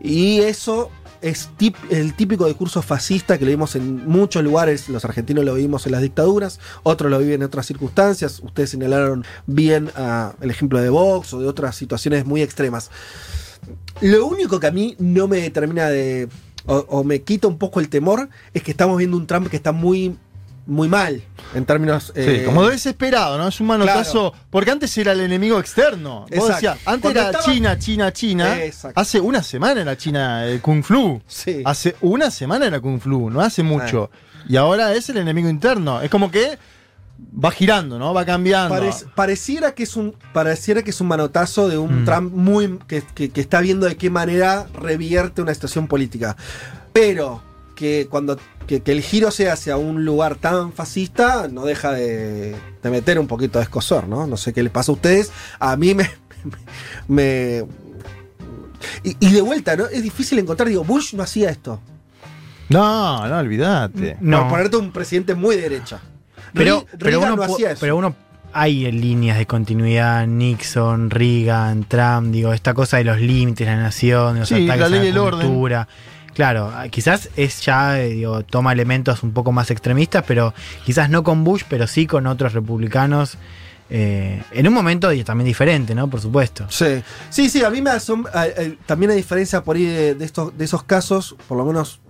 Y 0.00 0.38
eso 0.40 0.90
es 1.20 1.50
tip- 1.58 1.76
el 1.90 2.14
típico 2.14 2.46
discurso 2.46 2.80
fascista 2.80 3.36
que 3.38 3.44
lo 3.44 3.50
vimos 3.50 3.76
en 3.76 4.08
muchos 4.08 4.42
lugares. 4.42 4.88
Los 4.88 5.04
argentinos 5.04 5.44
lo 5.44 5.54
vimos 5.54 5.84
en 5.84 5.92
las 5.92 6.00
dictaduras, 6.00 6.58
otros 6.82 7.10
lo 7.10 7.18
viven 7.18 7.34
en 7.34 7.42
otras 7.42 7.66
circunstancias. 7.66 8.40
Ustedes 8.42 8.70
señalaron 8.70 9.26
bien 9.46 9.90
ah, 9.94 10.32
el 10.40 10.50
ejemplo 10.50 10.80
de 10.80 10.88
Vox 10.88 11.34
o 11.34 11.40
de 11.40 11.46
otras 11.46 11.76
situaciones 11.76 12.24
muy 12.24 12.40
extremas. 12.40 12.90
Lo 14.00 14.26
único 14.26 14.58
que 14.58 14.66
a 14.68 14.72
mí 14.72 14.96
no 14.98 15.28
me 15.28 15.48
termina 15.50 15.88
de. 15.90 16.28
o, 16.66 16.78
o 16.88 17.04
me 17.04 17.20
quita 17.22 17.46
un 17.46 17.58
poco 17.58 17.78
el 17.78 17.88
temor 17.90 18.28
es 18.54 18.62
que 18.62 18.70
estamos 18.70 18.96
viendo 18.96 19.16
un 19.18 19.26
Trump 19.26 19.48
que 19.48 19.56
está 19.56 19.70
muy. 19.72 20.16
Muy 20.66 20.88
mal. 20.88 21.22
En 21.54 21.64
términos. 21.64 22.12
Sí, 22.14 22.20
eh, 22.20 22.42
como 22.44 22.66
desesperado, 22.66 23.36
¿no? 23.38 23.48
Es 23.48 23.60
un 23.60 23.66
manotazo. 23.66 24.32
Porque 24.50 24.70
antes 24.70 24.96
era 24.96 25.12
el 25.12 25.20
enemigo 25.20 25.58
externo. 25.58 26.26
Vos 26.36 26.48
decías, 26.48 26.78
antes 26.86 27.00
Cuando 27.02 27.10
era 27.20 27.30
estaba- 27.30 27.44
China, 27.44 27.78
China, 27.78 28.12
China. 28.12 28.62
Exacto. 28.64 29.00
Hace 29.00 29.20
una 29.20 29.42
semana 29.42 29.80
era 29.80 29.96
China 29.96 30.44
el 30.46 30.60
Kung 30.60 30.82
Flu. 30.84 31.20
Sí. 31.26 31.62
Hace 31.64 31.96
una 32.00 32.30
semana 32.30 32.66
era 32.66 32.80
Kung 32.80 33.00
Flu, 33.00 33.28
no 33.30 33.40
hace 33.40 33.62
mucho. 33.62 34.10
Y 34.48 34.56
ahora 34.56 34.92
es 34.94 35.08
el 35.08 35.16
enemigo 35.18 35.48
interno. 35.48 36.00
Es 36.00 36.10
como 36.10 36.30
que 36.30 36.58
va 37.44 37.50
girando, 37.52 37.98
¿no? 37.98 38.12
Va 38.14 38.24
cambiando. 38.24 38.74
Parec- 38.74 39.06
pareciera 39.14 39.74
que 39.74 39.84
es 39.84 39.96
un 39.96 40.14
pareciera 40.32 40.82
que 40.82 40.90
es 40.90 41.00
un 41.00 41.06
manotazo 41.08 41.68
de 41.68 41.78
un 41.78 42.02
Mm. 42.02 42.04
Trump 42.04 42.32
muy 42.34 42.78
que, 42.88 43.02
que- 43.14 43.30
que 43.30 43.40
está 43.40 43.60
viendo 43.60 43.86
de 43.86 43.96
qué 43.96 44.10
manera 44.10 44.66
revierte 44.80 45.40
una 45.42 45.54
situación 45.54 45.86
política 45.86 46.36
pero 46.92 47.40
que 47.76 48.06
cuando 48.10 48.36
que, 48.66 48.80
que 48.80 48.92
el 48.92 49.00
giro 49.02 49.30
sea 49.30 49.52
hacia 49.54 49.76
un 49.76 50.04
lugar 50.04 50.36
tan 50.36 50.72
fascista 50.72 51.48
no 51.48 51.64
deja 51.64 51.92
de, 51.92 52.54
de 52.82 52.90
meter 52.90 53.18
un 53.18 53.26
poquito 53.26 53.58
de 53.58 53.64
escosor 53.64 54.08
no 54.08 54.26
no 54.26 54.36
sé 54.36 54.52
qué 54.52 54.62
les 54.62 54.72
pasa 54.72 54.92
a 54.92 54.94
ustedes. 54.94 55.30
A 55.58 55.76
mí 55.76 55.94
me 55.94 56.10
me 57.08 57.64
y, 59.04 59.16
y 59.20 59.32
de 59.32 59.42
vuelta 59.42 59.76
no 59.76 59.86
es 59.86 60.02
difícil 60.02 60.38
encontrar 60.38 60.68
digo 60.68 60.84
Bush 60.84 61.14
no 61.14 61.22
hacía 61.22 61.50
esto. 61.50 61.80
No, 62.68 63.26
no, 63.28 63.38
olvídate. 63.38 64.16
No. 64.20 64.40
por 64.42 64.50
ponerte 64.50 64.76
un 64.78 64.92
presidente 64.92 65.34
muy 65.34 65.56
de 65.56 65.62
derecha. 65.62 66.00
Pero, 66.54 66.86
Re- 66.92 66.98
pero, 66.98 67.20
uno, 67.20 67.36
no 67.36 67.42
hacía 67.42 67.72
eso. 67.72 67.80
pero 67.80 67.96
uno 67.96 68.14
hay 68.54 68.90
líneas 68.92 69.38
de 69.38 69.46
continuidad, 69.46 70.26
Nixon, 70.26 71.10
Reagan, 71.10 71.84
Trump, 71.84 72.32
digo, 72.32 72.52
esta 72.52 72.74
cosa 72.74 72.98
de 72.98 73.04
los 73.04 73.18
límites 73.20 73.66
de 73.66 73.74
la 73.74 73.80
nación, 73.82 74.34
de 74.34 74.40
los 74.40 74.48
Sí, 74.48 74.64
ataques 74.64 74.80
la 74.80 74.86
a 74.86 74.88
ley 74.90 74.98
la 75.00 75.04
del 75.06 75.18
orden. 75.18 75.46
Claro, 76.34 76.70
ah, 76.74 76.88
quizás 76.88 77.28
es 77.36 77.60
ya, 77.60 78.00
eh, 78.00 78.08
digo, 78.08 78.42
toma 78.44 78.72
elementos 78.72 79.22
un 79.22 79.32
poco 79.32 79.52
más 79.52 79.70
extremistas, 79.70 80.24
pero 80.26 80.54
quizás 80.84 81.10
no 81.10 81.22
con 81.22 81.44
Bush, 81.44 81.62
pero 81.68 81.86
sí 81.86 82.06
con 82.06 82.26
otros 82.26 82.52
republicanos. 82.54 83.36
eh, 83.90 84.42
en 84.52 84.66
un 84.66 84.72
momento 84.72 85.10
también 85.24 85.46
diferente, 85.46 85.94
¿no? 85.94 86.08
Por 86.08 86.20
supuesto. 86.22 86.64
Sí, 86.70 87.02
sí, 87.28 87.50
sí, 87.50 87.62
a 87.62 87.68
mí 87.68 87.82
me 87.82 87.90
asombra. 87.90 88.46
eh, 88.46 88.78
también 88.86 89.10
hay 89.10 89.18
diferencia 89.18 89.62
por 89.62 89.76
ahí 89.76 89.84
de, 89.84 90.24
estos, 90.24 90.56
de 90.56 90.64
esos 90.64 90.82
casos, 90.84 91.36
por 91.46 91.58
lo 91.58 91.66
menos 91.66 92.00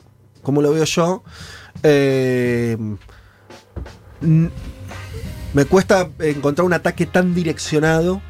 como 0.42 0.62
lo 0.62 0.72
veo 0.72 0.84
yo. 0.84 1.24
me 5.54 5.64
cuesta 5.64 6.08
encontrar 6.20 6.64
un 6.64 6.72
ataque 6.72 7.06
tan 7.06 7.34
direccionado 7.34 8.22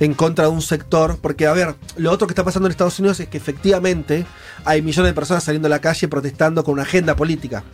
en 0.00 0.14
contra 0.14 0.44
de 0.44 0.50
un 0.50 0.62
sector, 0.62 1.18
porque 1.20 1.46
a 1.46 1.52
ver, 1.52 1.74
lo 1.96 2.12
otro 2.12 2.26
que 2.26 2.32
está 2.32 2.44
pasando 2.44 2.66
en 2.68 2.70
Estados 2.70 2.98
Unidos 2.98 3.18
es 3.20 3.28
que 3.28 3.36
efectivamente 3.38 4.24
hay 4.64 4.80
millones 4.82 5.10
de 5.10 5.14
personas 5.14 5.42
saliendo 5.44 5.66
a 5.66 5.70
la 5.70 5.80
calle 5.80 6.06
protestando 6.08 6.62
con 6.64 6.74
una 6.74 6.82
agenda 6.82 7.16
política, 7.16 7.64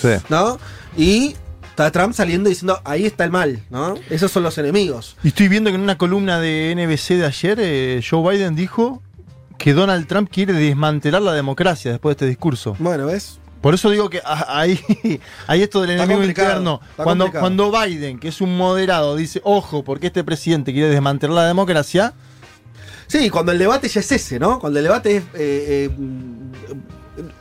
Sí. 0.00 0.08
¿no? 0.28 0.58
Y 0.96 1.34
está 1.70 1.90
Trump 1.90 2.12
saliendo 2.14 2.48
diciendo, 2.48 2.80
ahí 2.84 3.06
está 3.06 3.24
el 3.24 3.30
mal, 3.30 3.62
¿no? 3.70 3.94
Esos 4.10 4.30
son 4.30 4.42
los 4.42 4.56
enemigos. 4.58 5.16
Y 5.22 5.28
estoy 5.28 5.48
viendo 5.48 5.70
que 5.70 5.76
en 5.76 5.82
una 5.82 5.96
columna 5.98 6.38
de 6.38 6.74
NBC 6.76 7.16
de 7.16 7.26
ayer, 7.26 7.58
eh, 7.60 8.02
Joe 8.08 8.30
Biden 8.36 8.54
dijo 8.54 9.02
que 9.58 9.72
Donald 9.74 10.06
Trump 10.06 10.30
quiere 10.32 10.52
desmantelar 10.54 11.20
la 11.22 11.32
democracia 11.34 11.90
después 11.90 12.12
de 12.16 12.24
este 12.24 12.26
discurso. 12.26 12.76
Bueno, 12.78 13.06
¿ves? 13.06 13.39
Por 13.60 13.74
eso 13.74 13.90
digo 13.90 14.08
que 14.08 14.22
ahí, 14.24 14.80
ahí 15.46 15.62
esto 15.62 15.80
del 15.82 15.90
Está 15.90 16.04
enemigo 16.04 16.24
interno. 16.24 16.80
Cuando, 16.96 17.24
complicado. 17.26 17.40
cuando 17.42 17.70
Biden, 17.70 18.18
que 18.18 18.28
es 18.28 18.40
un 18.40 18.56
moderado, 18.56 19.16
dice, 19.16 19.40
ojo, 19.44 19.84
porque 19.84 20.06
este 20.08 20.24
presidente 20.24 20.72
quiere 20.72 20.88
desmantelar 20.88 21.34
la 21.36 21.46
democracia, 21.46 22.14
Sí, 23.10 23.28
cuando 23.28 23.50
el 23.50 23.58
debate 23.58 23.88
ya 23.88 23.98
es 23.98 24.12
ese, 24.12 24.38
¿no? 24.38 24.60
Cuando 24.60 24.78
el 24.78 24.84
debate 24.84 25.16
es, 25.16 25.24
eh, 25.34 25.90
eh, 25.90 25.90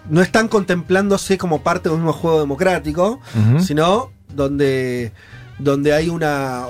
no 0.10 0.22
están 0.24 0.48
contemplándose 0.48 1.38
como 1.38 1.62
parte 1.62 1.90
de 1.90 1.96
un 1.96 2.02
mismo 2.02 2.14
juego 2.14 2.40
democrático, 2.40 3.20
sino 3.60 4.12
donde, 4.34 5.12
donde 5.60 5.94
hay 5.94 6.10
una, 6.10 6.66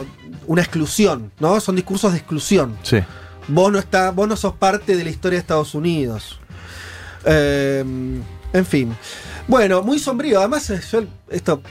una 0.47 0.61
exclusión, 0.61 1.31
¿no? 1.39 1.61
Son 1.61 1.77
discursos 1.77 2.11
de 2.11 2.17
exclusión. 2.17 2.77
sí. 2.83 2.99
Vos 3.51 3.71
no, 3.71 3.79
está, 3.79 4.11
vos 4.11 4.27
no 4.27 4.35
sos 4.35 4.53
parte 4.53 4.95
de 4.95 5.03
la 5.03 5.09
historia 5.09 5.37
de 5.37 5.41
Estados 5.41 5.73
Unidos. 5.73 6.39
Eh, 7.25 7.83
en 8.53 8.65
fin. 8.65 8.95
Bueno, 9.47 9.81
muy 9.83 9.99
sombrío. 9.99 10.39
Además, 10.39 10.69
eh, 10.69 10.81
yo 10.91 11.03
esto, 11.29 11.61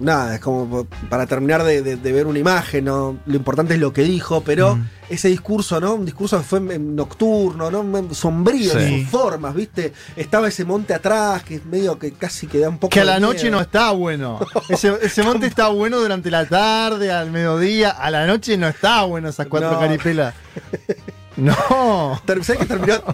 nada, 0.00 0.34
es 0.36 0.40
como 0.40 0.84
para 1.08 1.26
terminar 1.26 1.62
de, 1.64 1.82
de- 1.82 1.96
de 1.96 2.12
ver 2.12 2.26
una 2.26 2.38
imagen, 2.38 2.84
¿no? 2.84 3.18
Lo 3.26 3.36
importante 3.36 3.74
es 3.74 3.80
lo 3.80 3.92
que 3.92 4.02
dijo, 4.02 4.42
pero 4.42 4.76
Mm. 4.76 4.88
ese 5.10 5.28
discurso, 5.28 5.80
¿no? 5.80 5.94
Un 5.94 6.04
discurso 6.04 6.38
que 6.38 6.44
fue 6.44 6.60
nocturno, 6.60 7.70
¿no? 7.70 8.14
Sombrío 8.14 8.78
en 8.78 8.88
Sí. 8.88 9.00
sus 9.02 9.10
formas, 9.10 9.54
¿viste? 9.54 9.92
Estaba 10.16 10.46
ese 10.48 10.64
monte 10.64 10.94
atrás, 10.94 11.42
que 11.42 11.56
es 11.56 11.64
medio 11.64 11.98
que 11.98 12.12
casi 12.12 12.46
que 12.46 12.58
da 12.58 12.68
un 12.68 12.78
poco 12.78 12.90
Que 12.92 13.00
a 13.00 13.04
la 13.04 13.18
noche 13.18 13.44
miedo. 13.44 13.56
no 13.56 13.62
está 13.62 13.90
bueno. 13.92 14.38
Ese, 14.68 14.92
ese 15.02 15.22
monte 15.22 15.46
está 15.46 15.68
bueno 15.68 15.98
durante 15.98 16.30
la 16.30 16.46
tarde, 16.46 17.10
al 17.10 17.30
mediodía. 17.32 17.90
A 17.90 18.10
la 18.10 18.26
noche 18.26 18.56
no 18.56 18.68
está 18.68 19.02
bueno 19.04 19.28
esas 19.30 19.46
cuatro 19.48 19.72
No. 19.72 19.80
caripelas. 19.80 20.34
No. 21.38 22.20
¿Sabes 22.42 22.58
que 22.58 22.66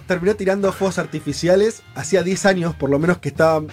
terminó, 0.07 0.35
tirando 0.35 0.73
fuegos 0.73 0.97
artificiales? 0.97 1.83
Hacía 1.93 2.23
10 2.23 2.45
años, 2.47 2.75
por 2.75 2.89
lo 2.89 2.97
menos, 2.99 3.19
que 3.19 3.29
estaban. 3.29 3.67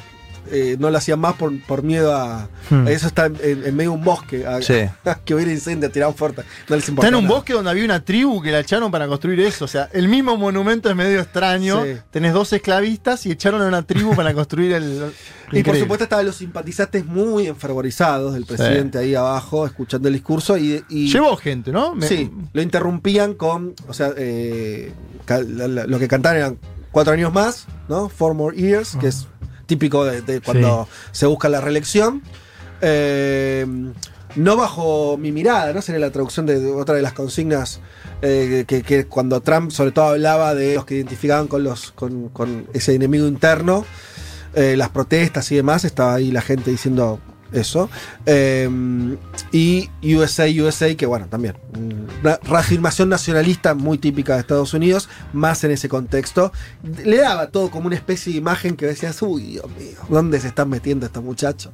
Eh, 0.51 0.76
no 0.78 0.90
lo 0.90 0.99
hacían 0.99 1.20
más 1.20 1.34
por, 1.34 1.53
por 1.66 1.82
miedo 1.82 2.14
a. 2.14 2.49
Hmm. 2.70 2.88
Eso 2.88 3.07
está 3.07 3.26
en, 3.26 3.36
en 3.43 3.76
medio 3.76 3.90
de 3.93 3.97
un 3.97 4.05
bosque. 4.05 4.47
a- 4.47 4.61
Sí. 4.62 4.74
que 5.24 5.34
hubiera 5.34 5.51
incendio, 5.53 5.90
tiraban 5.90 6.14
fuerte. 6.14 6.43
No 6.68 6.76
les 6.76 6.88
Está 6.88 7.09
en 7.09 7.14
un 7.14 7.24
nada. 7.24 7.34
bosque 7.36 7.53
donde 7.53 7.70
había 7.70 7.84
una 7.84 8.05
tribu 8.05 8.43
que 8.43 8.51
la 8.51 8.61
echaron 8.61 8.90
para 8.90 9.07
construir 9.07 9.40
eso. 9.40 9.64
O 9.64 9.68
sea, 9.68 9.88
el 9.93 10.09
mismo 10.09 10.36
monumento 10.36 10.90
es 10.90 10.97
medio 10.97 11.20
extraño. 11.20 11.84
Sí. 11.84 11.97
Tenés 12.11 12.32
dos 12.32 12.53
esclavistas 12.53 13.24
y 13.26 13.30
echaron 13.30 13.62
a 13.62 13.66
una 13.66 13.82
tribu 13.82 14.14
para 14.14 14.34
construir 14.34 14.72
el. 14.72 15.12
Y 15.53 15.62
por 15.62 15.76
supuesto 15.76 16.05
estaban 16.05 16.24
los 16.24 16.36
simpatizantes 16.36 17.05
muy 17.05 17.47
enfervorizados 17.47 18.32
del 18.34 18.47
presidente 18.47 18.97
ahí 18.99 19.14
abajo, 19.14 19.66
escuchando 19.66 20.09
el 20.09 20.14
discurso. 20.14 20.57
Y, 20.57 20.82
y- 20.88 21.12
Llevó 21.12 21.36
gente, 21.36 21.72
¿no? 21.72 21.95
Me- 21.95 22.07
Sí, 22.09 22.30
lo 22.53 22.62
interrumpían 22.62 23.34
con. 23.34 23.74
O 23.86 23.93
sea, 23.93 24.12
eh, 24.16 24.93
lo 25.86 25.99
que 25.99 26.09
cantaban 26.09 26.38
eran 26.38 26.59
cuatro 26.90 27.12
años 27.12 27.32
más, 27.32 27.66
¿no? 27.88 28.09
Four 28.09 28.34
more 28.34 28.57
years, 28.57 28.97
que 29.01 29.09
es 29.09 29.26
típico 29.66 30.04
de, 30.04 30.22
de 30.22 30.40
cuando 30.40 30.88
se 31.10 31.26
busca 31.26 31.48
la 31.48 31.60
reelección. 31.60 32.22
Eh, 32.80 33.66
no 34.34 34.56
bajo 34.56 35.16
mi 35.18 35.30
mirada, 35.30 35.72
¿no? 35.72 35.82
Sería 35.82 36.00
la 36.00 36.10
traducción 36.10 36.46
de, 36.46 36.58
de 36.58 36.70
otra 36.70 36.94
de 36.94 37.02
las 37.02 37.12
consignas 37.12 37.80
eh, 38.22 38.64
que, 38.66 38.82
que 38.82 39.06
cuando 39.06 39.40
Trump 39.40 39.70
sobre 39.70 39.92
todo 39.92 40.06
hablaba 40.06 40.54
de 40.54 40.76
los 40.76 40.84
que 40.84 40.94
identificaban 40.94 41.48
con, 41.48 41.64
los, 41.64 41.92
con, 41.92 42.28
con 42.30 42.66
ese 42.72 42.94
enemigo 42.94 43.26
interno, 43.26 43.84
eh, 44.54 44.76
las 44.76 44.90
protestas 44.90 45.50
y 45.52 45.56
demás, 45.56 45.84
estaba 45.84 46.14
ahí 46.14 46.30
la 46.30 46.40
gente 46.40 46.70
diciendo 46.70 47.20
eso. 47.53 47.88
Eh, 48.26 48.68
y 49.50 49.88
USA, 50.03 50.46
USA, 50.46 50.94
que 50.96 51.07
bueno, 51.07 51.26
también. 51.28 51.57
Una 52.22 52.38
reafirmación 52.42 53.09
nacionalista 53.09 53.74
muy 53.74 53.98
típica 53.98 54.34
de 54.34 54.40
Estados 54.40 54.74
Unidos, 54.74 55.09
más 55.32 55.62
en 55.64 55.70
ese 55.72 55.88
contexto. 55.88 56.53
Le 57.05 57.18
daba 57.18 57.48
todo 57.48 57.70
como 57.70 57.86
una 57.86 57.96
especie 57.96 58.32
de 58.32 58.38
imagen 58.38 58.76
que 58.76 58.86
decías, 58.86 59.20
uy, 59.22 59.42
Dios 59.42 59.66
mío, 59.78 59.98
¿dónde 60.09 60.40
se 60.40 60.48
están 60.48 60.68
metiendo 60.68 61.07
estos 61.07 61.22
muchachos? 61.22 61.72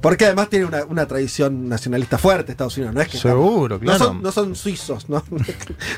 Porque 0.00 0.24
además 0.24 0.48
tiene 0.48 0.64
una, 0.64 0.84
una 0.84 1.06
tradición 1.06 1.68
nacionalista 1.68 2.16
fuerte 2.16 2.52
Estados 2.52 2.74
Unidos, 2.78 2.94
¿no 2.94 3.02
es 3.02 3.08
que 3.08 3.18
Seguro, 3.18 3.74
no 3.76 3.80
claro. 3.80 3.98
son, 3.98 4.22
no 4.22 4.32
son 4.32 4.56
suizos, 4.56 5.10
¿no? 5.10 5.22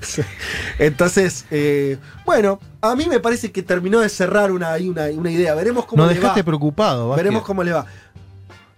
Entonces, 0.80 1.44
eh, 1.52 1.98
bueno, 2.24 2.58
a 2.80 2.96
mí 2.96 3.06
me 3.08 3.20
parece 3.20 3.52
que 3.52 3.62
terminó 3.62 4.00
de 4.00 4.08
cerrar 4.08 4.50
una, 4.50 4.74
una, 4.74 5.06
una 5.06 5.30
idea. 5.30 5.54
Veremos 5.54 5.84
cómo 5.86 6.02
Nos 6.02 6.12
le 6.12 6.18
dejaste 6.18 6.40
va. 6.40 6.44
preocupado, 6.44 7.08
Vázquez. 7.10 7.24
Veremos 7.24 7.44
cómo 7.44 7.62
le 7.62 7.72
va. 7.72 7.86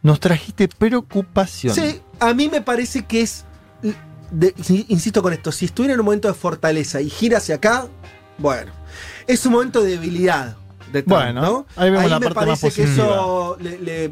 Nos 0.05 0.21
trajiste 0.21 0.69
preocupación. 0.69 1.75
Sí, 1.75 2.01
a 2.21 2.33
mí 2.35 2.49
me 2.49 2.61
parece 2.61 3.05
que 3.07 3.23
es. 3.23 3.45
de- 4.31 4.55
insisto 4.89 5.23
con 5.23 5.33
esto, 5.33 5.51
si 5.51 5.65
estuviera 5.65 5.95
en 5.95 6.01
un 6.01 6.07
momento 6.07 6.29
de 6.29 6.35
fortaleza 6.35 7.01
y 7.01 7.09
gira 7.11 7.39
hacia 7.39 7.55
acá, 7.57 7.87
bueno, 8.39 8.71
es 9.27 9.45
un 9.47 9.53
momento 9.53 9.83
de 9.83 9.91
debilidad. 9.93 10.57
De 10.93 11.03
Trump, 11.03 11.23
Bueno, 11.23 11.41
¿no? 11.43 11.67
ahí 11.77 11.91
vemos 11.91 12.11
la 12.11 12.21
me 12.21 12.27
parte 12.27 12.51
más 12.51 12.61
parece 12.61 12.83
que 12.83 12.93
eso 12.93 13.57
le, 13.61 13.79
le- 13.81 14.11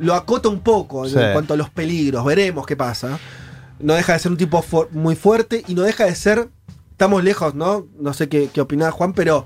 lo 0.00 0.14
acota 0.14 0.48
un 0.50 0.60
poco 0.60 1.06
en 1.06 1.32
cuanto 1.32 1.54
a 1.54 1.56
los 1.56 1.70
peligros. 1.70 2.22
Veremos 2.24 2.66
qué 2.66 2.76
pasa. 2.76 3.18
No 3.78 3.94
deja 3.94 4.14
de 4.14 4.18
ser 4.18 4.32
un 4.32 4.38
tipo 4.38 4.62
muy 4.90 5.14
fuerte 5.16 5.64
y 5.68 5.74
no 5.74 5.82
deja 5.82 6.04
de 6.04 6.14
ser. 6.14 6.48
Estamos 6.90 7.22
lejos, 7.22 7.54
¿no? 7.54 7.86
No 8.00 8.12
sé 8.14 8.28
qué, 8.28 8.48
qué 8.52 8.60
opinaba 8.60 8.90
Juan, 8.90 9.12
pero 9.12 9.44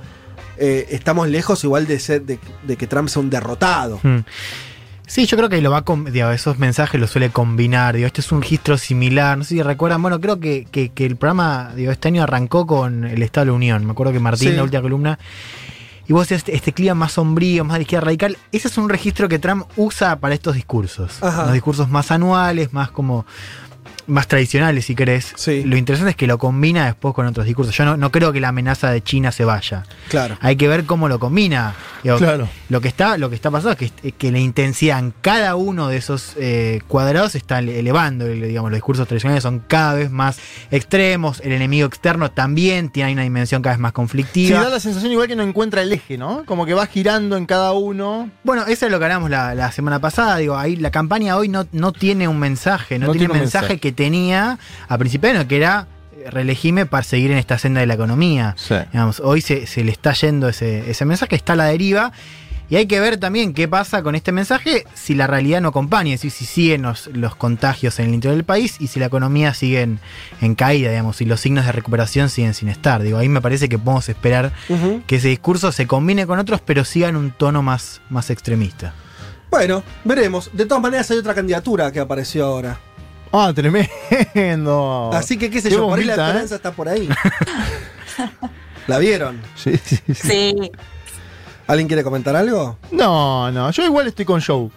eh, 0.56 0.86
estamos 0.90 1.28
lejos 1.28 1.62
igual 1.64 1.86
de 1.86 1.98
ser 2.00 2.22
de, 2.22 2.38
de 2.66 2.76
que 2.76 2.86
Trump 2.86 3.08
sea 3.08 3.20
un 3.22 3.28
derrotado. 3.30 4.00
Mm. 4.02 4.18
Sí, 5.10 5.26
yo 5.26 5.36
creo 5.36 5.48
que 5.48 5.60
lo 5.60 5.72
va 5.72 5.82
digo, 6.12 6.30
esos 6.30 6.60
mensajes 6.60 7.00
los 7.00 7.10
suele 7.10 7.30
combinar. 7.30 7.96
Digo, 7.96 8.06
este 8.06 8.20
es 8.20 8.30
un 8.30 8.42
registro 8.42 8.78
similar. 8.78 9.36
No 9.36 9.42
sé 9.42 9.56
si 9.56 9.62
recuerdan, 9.62 10.00
bueno, 10.02 10.20
creo 10.20 10.38
que, 10.38 10.68
que- 10.70 10.90
que 10.90 11.04
el 11.04 11.16
programa, 11.16 11.72
digo, 11.74 11.90
este 11.90 12.06
año 12.06 12.22
arrancó 12.22 12.64
con 12.64 13.02
el 13.02 13.20
Estado 13.24 13.46
de 13.46 13.50
la 13.50 13.56
Unión. 13.56 13.84
Me 13.84 13.90
acuerdo 13.90 14.12
que 14.12 14.20
Martín, 14.20 14.50
Sí. 14.50 14.54
la 14.56 14.62
última 14.62 14.82
columna. 14.82 15.18
Y 16.06 16.12
vos 16.12 16.22
decías, 16.28 16.38
este, 16.42 16.54
este 16.54 16.72
clima 16.72 16.94
más 16.94 17.10
sombrío, 17.12 17.64
más 17.64 17.78
de 17.78 17.82
izquierda 17.82 18.04
radical. 18.04 18.38
Ese 18.52 18.68
es 18.68 18.78
un 18.78 18.88
registro 18.88 19.28
que 19.28 19.40
Trump 19.40 19.64
usa 19.76 20.14
para 20.20 20.32
estos 20.32 20.54
discursos. 20.54 21.20
Ajá. 21.24 21.42
Los 21.42 21.54
discursos 21.54 21.88
más 21.88 22.12
anuales, 22.12 22.72
más 22.72 22.92
como. 22.92 23.26
Más 24.10 24.28
tradicionales, 24.28 24.84
si 24.84 24.94
querés. 24.94 25.32
Sí. 25.36 25.62
Lo 25.64 25.76
interesante 25.76 26.10
es 26.10 26.16
que 26.16 26.26
lo 26.26 26.36
combina 26.38 26.84
después 26.86 27.14
con 27.14 27.26
otros 27.26 27.46
discursos. 27.46 27.74
Yo 27.76 27.84
no, 27.84 27.96
no 27.96 28.10
creo 28.12 28.32
que 28.32 28.40
la 28.40 28.48
amenaza 28.48 28.90
de 28.90 29.02
China 29.02 29.32
se 29.32 29.44
vaya. 29.44 29.84
Claro. 30.08 30.36
Hay 30.40 30.56
que 30.56 30.68
ver 30.68 30.84
cómo 30.84 31.08
lo 31.08 31.18
combina. 31.18 31.74
Digo, 32.02 32.18
Claro. 32.18 32.48
Lo 32.68 32.80
que 32.80 32.88
está, 32.88 33.16
lo 33.18 33.28
que 33.30 33.36
está 33.36 33.50
pasando 33.50 33.76
es 33.78 33.92
que, 33.92 34.12
que 34.12 34.30
la 34.32 34.38
intensidad 34.38 34.98
en 34.98 35.12
cada 35.20 35.56
uno 35.56 35.88
de 35.88 35.96
esos 35.96 36.34
eh, 36.36 36.80
cuadrados 36.88 37.32
se 37.32 37.38
está 37.38 37.58
ele- 37.60 37.78
elevando. 37.78 38.26
El- 38.26 38.40
Digamos, 38.50 38.70
los 38.70 38.76
discursos 38.78 39.06
tradicionales 39.06 39.42
son 39.42 39.60
cada 39.66 39.94
vez 39.94 40.10
más 40.10 40.38
extremos. 40.70 41.40
El 41.44 41.52
enemigo 41.52 41.86
externo 41.86 42.30
también 42.30 42.88
tiene 42.90 43.12
una 43.12 43.22
dimensión 43.22 43.62
cada 43.62 43.74
vez 43.76 43.80
más 43.80 43.90
Sí, 43.90 43.94
conflictiva. 43.94 44.62
da 44.62 44.70
la 44.70 44.80
sensación 44.80 45.12
igual 45.12 45.28
que 45.28 45.36
no 45.36 45.42
encuentra 45.42 45.82
el 45.82 45.92
eje, 45.92 46.16
¿no? 46.16 46.44
Como 46.46 46.64
que 46.66 46.74
va 46.74 46.86
girando 46.86 47.36
en 47.36 47.46
cada 47.46 47.72
uno. 47.72 48.30
Bueno, 48.44 48.64
eso 48.66 48.86
es 48.86 48.92
lo 48.92 48.98
que 48.98 49.04
hablamos 49.04 49.30
la, 49.30 49.54
la 49.54 49.70
semana 49.72 49.98
pasada. 50.00 50.36
Digo, 50.38 50.56
ahí 50.56 50.76
la 50.76 50.90
campaña 50.90 51.36
hoy 51.36 51.48
no, 51.48 51.66
no 51.72 51.92
tiene 51.92 52.28
un 52.28 52.38
mensaje, 52.38 52.98
no, 52.98 53.06
No 53.06 53.12
tiene, 53.12 53.26
un 53.32 53.38
mensaje, 53.40 53.64
mensaje. 53.64 53.80
que 53.80 53.92
tenía 54.00 54.58
a 54.88 54.94
año, 54.94 55.46
que 55.46 55.56
era 55.58 55.86
eh, 56.16 56.30
reelegime 56.30 56.86
para 56.86 57.02
seguir 57.02 57.32
en 57.32 57.36
esta 57.36 57.58
senda 57.58 57.80
de 57.80 57.86
la 57.86 57.92
economía. 57.92 58.54
Sí. 58.56 58.76
Digamos, 58.92 59.20
hoy 59.20 59.42
se, 59.42 59.66
se 59.66 59.84
le 59.84 59.92
está 59.92 60.14
yendo 60.14 60.48
ese, 60.48 60.90
ese 60.90 61.04
mensaje, 61.04 61.36
está 61.36 61.52
a 61.52 61.56
la 61.56 61.64
deriva. 61.66 62.12
Y 62.70 62.76
hay 62.76 62.86
que 62.86 62.98
ver 62.98 63.18
también 63.18 63.52
qué 63.52 63.68
pasa 63.68 64.02
con 64.02 64.14
este 64.14 64.32
mensaje 64.32 64.86
si 64.94 65.14
la 65.14 65.26
realidad 65.26 65.60
no 65.60 65.68
acompaña, 65.68 66.14
es 66.14 66.22
decir, 66.22 66.30
si 66.30 66.46
siguen 66.46 66.82
los, 66.82 67.08
los 67.08 67.34
contagios 67.34 67.98
en 67.98 68.06
el 68.06 68.14
interior 68.14 68.36
del 68.36 68.44
país 68.44 68.76
y 68.78 68.86
si 68.86 69.00
la 69.00 69.06
economía 69.06 69.52
sigue 69.52 69.82
en, 69.82 69.98
en 70.40 70.54
caída, 70.54 70.88
digamos, 70.88 71.16
si 71.16 71.26
los 71.26 71.40
signos 71.40 71.66
de 71.66 71.72
recuperación 71.72 72.30
siguen 72.30 72.54
sin 72.54 72.68
estar. 72.70 73.02
Digo, 73.02 73.18
ahí 73.18 73.28
me 73.28 73.42
parece 73.42 73.68
que 73.68 73.76
podemos 73.76 74.08
esperar 74.08 74.52
que 75.06 75.16
ese 75.16 75.28
discurso 75.28 75.72
se 75.72 75.86
combine 75.86 76.26
con 76.26 76.38
otros, 76.38 76.62
pero 76.64 76.84
siga 76.84 77.08
en 77.08 77.16
un 77.16 77.32
tono 77.32 77.62
más, 77.62 78.00
más 78.08 78.30
extremista. 78.30 78.94
Bueno, 79.50 79.82
veremos. 80.04 80.48
De 80.52 80.64
todas 80.64 80.80
maneras, 80.80 81.10
hay 81.10 81.18
otra 81.18 81.34
candidatura 81.34 81.90
que 81.90 81.98
apareció 81.98 82.46
ahora. 82.46 82.78
Ah, 83.32 83.52
tremendo. 83.54 85.10
Así 85.12 85.36
que, 85.38 85.50
qué 85.50 85.60
sé 85.60 85.68
Qué 85.68 85.74
yo, 85.76 85.86
por 85.88 85.98
ahí 85.98 86.04
la 86.04 86.14
¿eh? 86.14 86.16
esperanza 86.20 86.54
está 86.56 86.72
por 86.72 86.88
ahí. 86.88 87.08
¿La 88.86 88.98
vieron? 88.98 89.40
Sí, 89.56 89.76
sí, 89.84 89.98
sí. 90.06 90.14
Sí, 90.14 90.72
¿Alguien 91.66 91.86
quiere 91.86 92.02
comentar 92.02 92.34
algo? 92.34 92.78
No, 92.90 93.52
no, 93.52 93.70
yo 93.70 93.84
igual 93.84 94.08
estoy 94.08 94.24
con 94.24 94.40
Joe. 94.42 94.70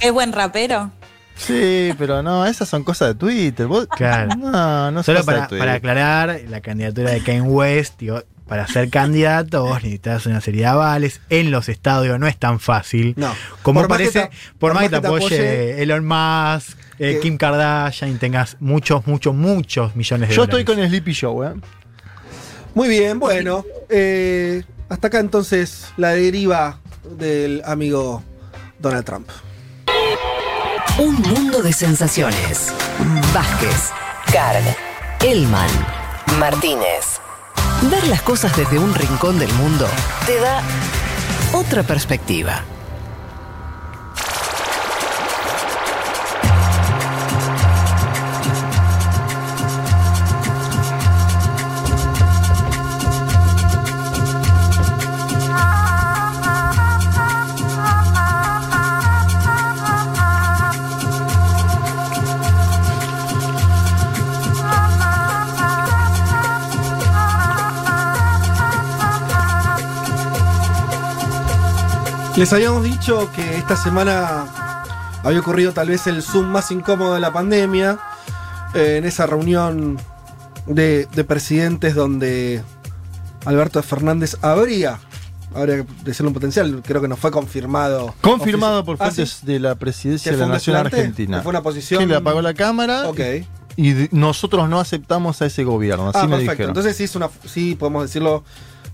es 0.00 0.12
buen 0.12 0.32
rapero. 0.32 0.90
Sí, 1.36 1.92
pero 1.98 2.22
no, 2.22 2.46
esas 2.46 2.68
son 2.68 2.82
cosas 2.82 3.08
de 3.08 3.14
Twitter. 3.14 3.66
Vos- 3.66 3.86
Claro. 3.86 4.34
No, 4.36 4.90
no 4.90 5.02
Solo 5.02 5.22
para, 5.24 5.46
para 5.46 5.74
aclarar, 5.74 6.40
la 6.48 6.60
candidatura 6.60 7.10
de 7.10 7.20
Kanye 7.22 7.42
West, 7.42 7.98
digo, 8.00 8.22
para 8.48 8.66
ser 8.66 8.88
candidato 8.88 9.62
vos 9.64 9.76
necesitas 9.82 10.24
una 10.26 10.40
serie 10.40 10.62
de 10.62 10.66
avales. 10.68 11.20
En 11.28 11.50
los 11.50 11.68
estados 11.68 12.04
digo, 12.04 12.18
no 12.18 12.26
es 12.26 12.38
tan 12.38 12.58
fácil. 12.58 13.12
No. 13.16 13.32
Como 13.62 13.80
Por 13.82 13.90
más 13.90 13.98
que 13.98 14.04
parece, 14.06 14.28
te- 14.30 14.56
por 14.58 14.72
más 14.74 14.84
que 14.84 14.88
te 14.88 14.96
apoye, 14.96 15.14
apoye 15.26 15.82
Elon 15.82 16.06
Musk, 16.06 16.78
eh, 16.98 17.18
Kim 17.22 17.36
Kardashian, 17.36 18.10
y 18.10 18.14
tengas 18.14 18.56
muchos, 18.60 19.06
muchos, 19.06 19.34
muchos 19.34 19.94
millones 19.96 20.28
de 20.30 20.34
Yo 20.34 20.42
dólares. 20.46 20.60
estoy 20.60 20.76
con 20.76 20.86
Sleepy 20.88 21.14
Joe, 21.14 21.48
¿eh? 21.48 21.52
Muy 22.74 22.88
bien, 22.88 23.18
bueno. 23.18 23.64
eh, 23.88 24.62
hasta 24.88 25.08
acá 25.08 25.18
entonces 25.20 25.86
la 25.96 26.10
deriva 26.10 26.78
del 27.18 27.62
amigo 27.64 28.22
Donald 28.78 29.04
Trump. 29.04 29.28
Un 30.98 31.14
mundo 31.22 31.62
de 31.62 31.72
sensaciones. 31.72 32.72
Vázquez, 33.32 33.90
Carg, 34.32 34.64
Elman, 35.24 35.70
Martínez. 36.38 37.20
Ver 37.90 38.06
las 38.08 38.22
cosas 38.22 38.56
desde 38.56 38.78
un 38.78 38.92
rincón 38.94 39.38
del 39.38 39.52
mundo 39.54 39.86
te 40.26 40.38
da 40.40 40.62
otra 41.52 41.82
perspectiva. 41.84 42.62
Les 72.38 72.52
habíamos 72.52 72.84
dicho 72.84 73.28
que 73.34 73.56
esta 73.56 73.76
semana 73.76 74.46
había 75.24 75.40
ocurrido 75.40 75.72
tal 75.72 75.88
vez 75.88 76.06
el 76.06 76.22
Zoom 76.22 76.46
más 76.46 76.70
incómodo 76.70 77.14
de 77.14 77.20
la 77.20 77.32
pandemia. 77.32 77.98
eh, 78.74 78.96
en 78.98 79.04
esa 79.06 79.26
reunión 79.26 79.98
de, 80.66 81.08
de 81.14 81.24
presidentes 81.24 81.94
donde 81.94 82.62
Alberto 83.46 83.82
Fernández 83.82 84.36
habría, 84.42 84.98
habría 85.54 85.86
de 86.04 86.14
ser 86.14 86.26
un 86.26 86.34
potencial, 86.34 86.82
creo 86.86 87.00
que 87.00 87.08
no 87.08 87.16
fue 87.16 87.30
confirmado. 87.30 88.14
Confirmado 88.20 88.84
por 88.84 88.96
Ah, 89.00 89.06
fuentes 89.06 89.38
¿sí? 89.40 89.46
de 89.46 89.58
la 89.58 89.70
¿Que 89.70 89.76
presidencia 89.76 90.30
de 90.32 90.36
la 90.38 90.46
Nación? 90.46 90.76
Argentina. 90.76 91.38
¿Que 91.38 91.42
fue 91.42 91.50
una 91.50 91.62
posición? 91.62 92.00
Que 92.00 92.06
le 92.06 92.16
apagó 92.16 92.42
la 92.42 92.52
cámara 92.52 93.08
Ok. 93.08 93.20
y 93.76 93.94
nosotros 94.12 94.68
no 94.68 94.78
aceptamos 94.80 95.40
a 95.40 95.46
ese 95.46 95.64
gobierno. 95.64 96.10
Así 96.10 96.18
Ah, 96.20 96.24
me 96.24 96.28
perfecto. 96.36 96.50
dijeron. 96.52 96.70
Entonces 96.70 96.94
sí, 96.96 97.04
es 97.04 97.16
una, 97.16 97.30
sí 97.46 97.74
podemos 97.74 98.02
decirlo 98.02 98.44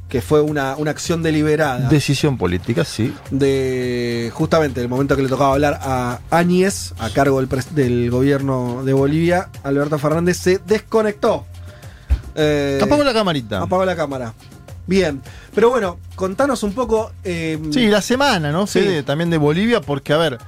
que 0.09 0.21
fue 0.23 0.41
una, 0.41 0.77
una 0.77 0.91
acción 0.93 1.23
deliberada. 1.23 1.89
Decisión 1.89 2.37
política, 2.39 2.85
sí. 2.85 3.13
de 3.31 4.31
justamente 4.33 4.81
el 4.81 4.89
momento 4.89 5.17
que 5.17 5.23
le 5.23 5.29
tocaba 5.29 5.53
hablar 5.55 5.79
a 5.83 6.21
Áñez, 6.31 6.93
a 6.99 7.11
cargo 7.11 7.41
del, 7.41 7.49
del 7.73 8.11
gobierno 8.11 8.83
de 8.85 8.93
Bolivia, 8.93 9.49
Alberto 9.65 9.99
Fernández 9.99 10.37
se 10.37 10.59
desconectó. 10.59 11.47
Eh, 12.37 12.81
Apagó 12.83 13.03
la 13.05 13.13
camarita. 13.13 13.63
apagó 13.63 13.85
la 13.85 13.97
cámara. 13.97 14.35
Bien, 14.87 15.23
pero 15.55 15.71
bueno, 15.71 15.99
contanos 16.15 16.63
un 16.63 16.75
poco. 16.75 17.13
eh, 17.25 17.59
Sí, 17.73 17.87
la 17.87 18.03
semana, 18.03 18.53
¿no? 18.53 18.67
Sí. 18.67 19.03
También 19.07 19.31
de 19.31 19.39
Bolivia, 19.39 19.81
porque, 19.81 20.13
a 20.13 20.19
ver, 20.19 20.39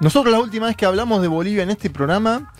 nosotros 0.00 0.30
la 0.32 0.38
última 0.40 0.66
vez 0.66 0.76
que 0.76 0.84
hablamos 0.86 1.22
de 1.22 1.28
Bolivia 1.28 1.62
en 1.62 1.70
este 1.70 1.88
programa, 1.88 2.52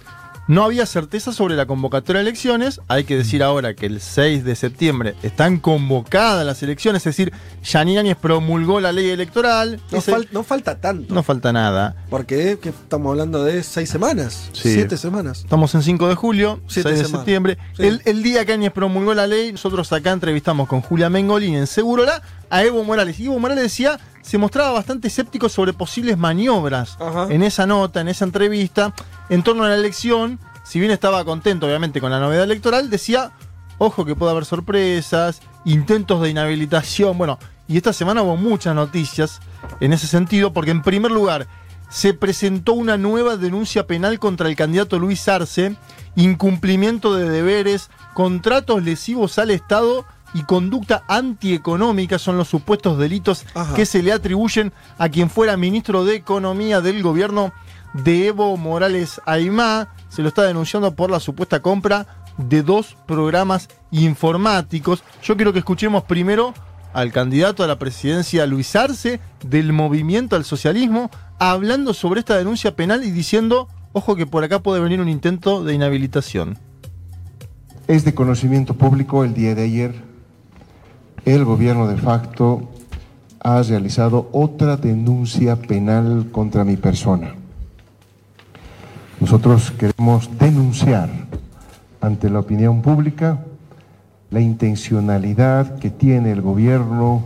No 0.49 0.63
había 0.63 0.87
certeza 0.87 1.33
sobre 1.33 1.57
la 1.57 1.67
convocatoria 1.67 2.23
de 2.23 2.29
elecciones. 2.29 2.81
Hay 2.87 3.03
que 3.03 3.17
decir 3.17 3.43
ahora 3.43 3.75
que 3.75 3.87
el 3.87 4.01
6 4.01 4.45
de 4.45 4.55
septiembre 4.55 5.17
están 5.25 5.59
convocadas 5.59 6.47
las 6.47 6.63
elecciones, 6.63 7.01
es 7.05 7.17
decir, 7.17 7.33
Yanine 7.65 7.99
Áñez 7.99 8.17
promulgó 8.17 8.81
la 8.81 8.93
ley 8.93 9.11
electoral. 9.11 9.81
No, 9.91 9.99
Ese- 9.99 10.13
fal- 10.13 10.29
no 10.31 10.45
falta 10.45 10.81
tanto. 10.81 11.13
no 11.13 11.25
falta 11.25 11.53
nada. 11.53 11.97
Porque 12.11 12.59
que 12.63 12.69
estamos 12.69 13.11
hablando 13.11 13.43
de 13.43 13.61
seis 13.65 13.91
semanas. 13.91 14.49
Sí. 14.53 14.73
Siete 14.75 14.97
semanas. 14.97 15.41
Estamos 15.41 15.75
en 15.75 15.83
5 15.83 16.07
de 16.09 16.15
julio, 16.15 16.61
Siete 16.69 16.91
6 16.91 16.99
de 17.01 17.05
semanas. 17.07 17.11
septiembre. 17.23 17.59
Sí. 17.77 17.83
El, 17.87 18.03
el 18.05 18.23
día 18.23 18.45
que 18.45 18.53
Áñez 18.53 18.73
promulgó 18.73 19.15
la 19.15 19.27
ley, 19.27 19.51
nosotros 19.51 19.93
acá 19.93 20.13
entrevistamos 20.13 20.69
con 20.69 20.81
Julia 20.81 21.11
Mengolini 21.11 21.57
en 21.57 21.67
Segurola 21.67 22.23
a 22.51 22.63
Evo 22.63 22.85
Morales. 22.85 23.19
Y 23.21 23.27
Evo 23.27 23.39
Morales 23.39 23.65
decía, 23.65 23.99
se 24.23 24.39
mostraba 24.39 24.71
bastante 24.73 25.09
escéptico 25.09 25.49
sobre 25.49 25.73
posibles 25.73 26.19
maniobras 26.19 26.97
Ajá. 27.01 27.29
en 27.31 27.43
esa 27.43 27.67
nota, 27.67 28.01
en 28.01 28.09
esa 28.09 28.25
entrevista, 28.25 28.95
en 29.29 29.43
torno 29.43 29.65
a 29.65 29.69
la 29.69 29.75
elección. 29.75 30.39
Si 30.65 30.81
bien 30.81 30.91
estaba 30.91 31.25
contento, 31.25 31.67
obviamente, 31.67 32.01
con 32.01 32.11
la 32.11 32.21
novedad 32.21 32.45
electoral, 32.45 32.91
decía, 32.91 33.33
ojo 33.79 34.05
que 34.05 34.17
puede 34.17 34.33
haber 34.33 34.45
sorpresas, 34.45 35.41
intentos 35.65 36.23
de 36.23 36.31
inhabilitación. 36.31 37.17
Bueno, 37.17 37.39
y 37.69 37.77
esta 37.77 37.93
semana 37.93 38.23
hubo 38.23 38.37
muchas 38.37 38.75
noticias 38.75 39.41
en 39.81 39.93
ese 39.93 40.07
sentido, 40.07 40.53
porque 40.53 40.71
en 40.71 40.83
primer 40.83 41.13
lugar, 41.13 41.47
se 41.89 42.15
presentó 42.15 42.73
una 42.73 42.97
nueva 42.97 43.37
denuncia 43.37 43.87
penal 43.87 44.19
contra 44.19 44.49
el 44.49 44.57
candidato 44.57 44.99
Luis 44.99 45.29
Arce, 45.29 45.77
incumplimiento 46.17 47.15
de 47.15 47.29
deberes, 47.29 47.91
contratos 48.15 48.83
lesivos 48.83 49.39
al 49.39 49.51
Estado 49.51 50.05
y 50.35 50.43
conducta 50.43 51.05
antieconómica 51.09 52.19
son 52.19 52.37
los 52.37 52.49
supuestos 52.49 52.99
delitos 52.99 53.47
Ajá. 53.55 53.75
que 53.75 53.87
se 53.87 54.03
le 54.03 54.13
atribuyen 54.13 54.73
a 54.99 55.09
quien 55.09 55.31
fuera 55.31 55.57
ministro 55.57 56.05
de 56.05 56.17
Economía 56.17 56.81
del 56.81 57.03
gobierno 57.03 57.53
de 57.95 58.29
Evo 58.29 58.57
Morales 58.57 59.21
Aymá. 59.27 59.89
Se 60.09 60.23
lo 60.23 60.29
está 60.29 60.43
denunciando 60.43 60.95
por 60.95 61.11
la 61.11 61.21
supuesta 61.21 61.61
compra 61.61 62.07
de 62.39 62.63
dos 62.63 62.97
programas 63.07 63.69
informáticos. 63.91 65.03
Yo 65.23 65.37
quiero 65.37 65.53
que 65.53 65.61
escuchemos 65.61 66.05
primero 66.05 66.53
al 66.93 67.13
candidato 67.13 67.63
a 67.63 67.67
la 67.67 67.79
presidencia 67.79 68.47
Luis 68.47 68.75
Arce 68.75 69.21
del 69.45 69.73
Movimiento 69.73 70.37
al 70.37 70.45
Socialismo 70.45 71.11
hablando 71.39 71.93
sobre 71.95 72.21
esta 72.21 72.37
denuncia 72.37 72.75
penal 72.75 73.05
y 73.05 73.11
diciendo, 73.11 73.69
ojo 73.93 74.17
que 74.17 74.27
por 74.27 74.45
acá 74.45 74.63
puede 74.63 74.81
venir 74.81 75.01
un 75.01 75.09
intento 75.09 75.63
de 75.63 75.75
inhabilitación. 75.75 76.59
Es 77.87 78.05
de 78.05 78.15
conocimiento 78.15 78.75
público 78.75 79.25
el 79.25 79.35
día 79.35 79.55
de 79.55 79.65
ayer, 79.65 79.95
el 81.27 81.45
gobierno 81.45 81.89
de 81.89 81.97
facto 81.97 82.69
ha 83.41 83.61
realizado 83.61 84.31
otra 84.33 84.77
denuncia 84.77 85.57
penal 85.57 86.29
contra 86.31 86.65
mi 86.65 86.77
persona. 86.77 87.35
Nosotros 89.21 89.73
queremos 89.73 90.31
denunciar 90.39 91.11
ante 92.01 92.31
la 92.31 92.39
opinión 92.39 92.81
pública 92.81 93.45
la 94.31 94.41
intencionalidad 94.41 95.81
que 95.81 95.91
tiene 95.91 96.31
el 96.31 96.43
gobierno 96.43 97.25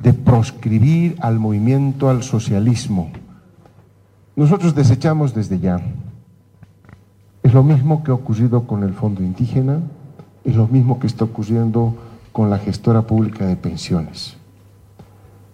de 0.00 0.12
proscribir 0.12 1.16
al 1.20 1.40
movimiento 1.40 2.08
al 2.08 2.22
socialismo. 2.22 3.10
Nosotros 4.36 4.76
desechamos 4.76 5.34
desde 5.34 5.58
ya. 5.58 5.80
Es 7.42 7.52
lo 7.52 7.64
mismo 7.64 8.04
que 8.04 8.12
ha 8.12 8.14
ocurrido 8.14 8.68
con 8.68 8.84
el 8.84 8.94
Fondo 8.94 9.20
Indígena, 9.24 9.80
es 10.44 10.54
lo 10.54 10.68
mismo 10.68 11.00
que 11.00 11.08
está 11.08 11.24
ocurriendo 11.24 11.96
con 12.38 12.50
la 12.50 12.58
gestora 12.58 13.02
pública 13.02 13.46
de 13.46 13.56
pensiones. 13.56 14.36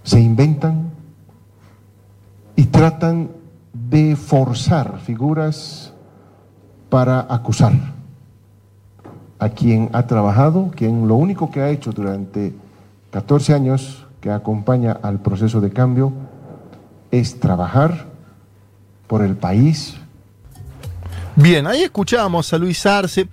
Se 0.03 0.21
inventan 0.21 0.91
y 2.57 2.65
tratan 2.65 3.31
de 3.73 4.17
forzar 4.17 4.99
figuras 4.99 5.95
para 6.91 7.21
acusar 7.21 7.73
a 9.39 9.49
quien 9.49 9.89
ha 9.95 10.07
trabajado, 10.07 10.73
quien 10.77 11.09
lo 11.09 11.15
único 11.15 11.51
que 11.51 11.63
ha 11.63 11.71
hecho 11.71 11.91
durante 11.91 12.53
14 13.13 13.55
años 13.55 14.07
que 14.21 14.31
acompaña 14.31 14.93
al 14.93 15.21
proceso 15.21 15.63
de 15.63 15.71
cambio 15.71 16.13
es 17.11 17.41
trabajar 17.41 18.09
por 19.07 19.23
el 19.23 19.37
país, 19.37 19.97
Bien, 21.37 21.67
ahí 21.67 21.83
escuchábamos 21.83 22.53
a 22.53 22.59
Luis 22.59 22.87
Arce. 22.87 23.27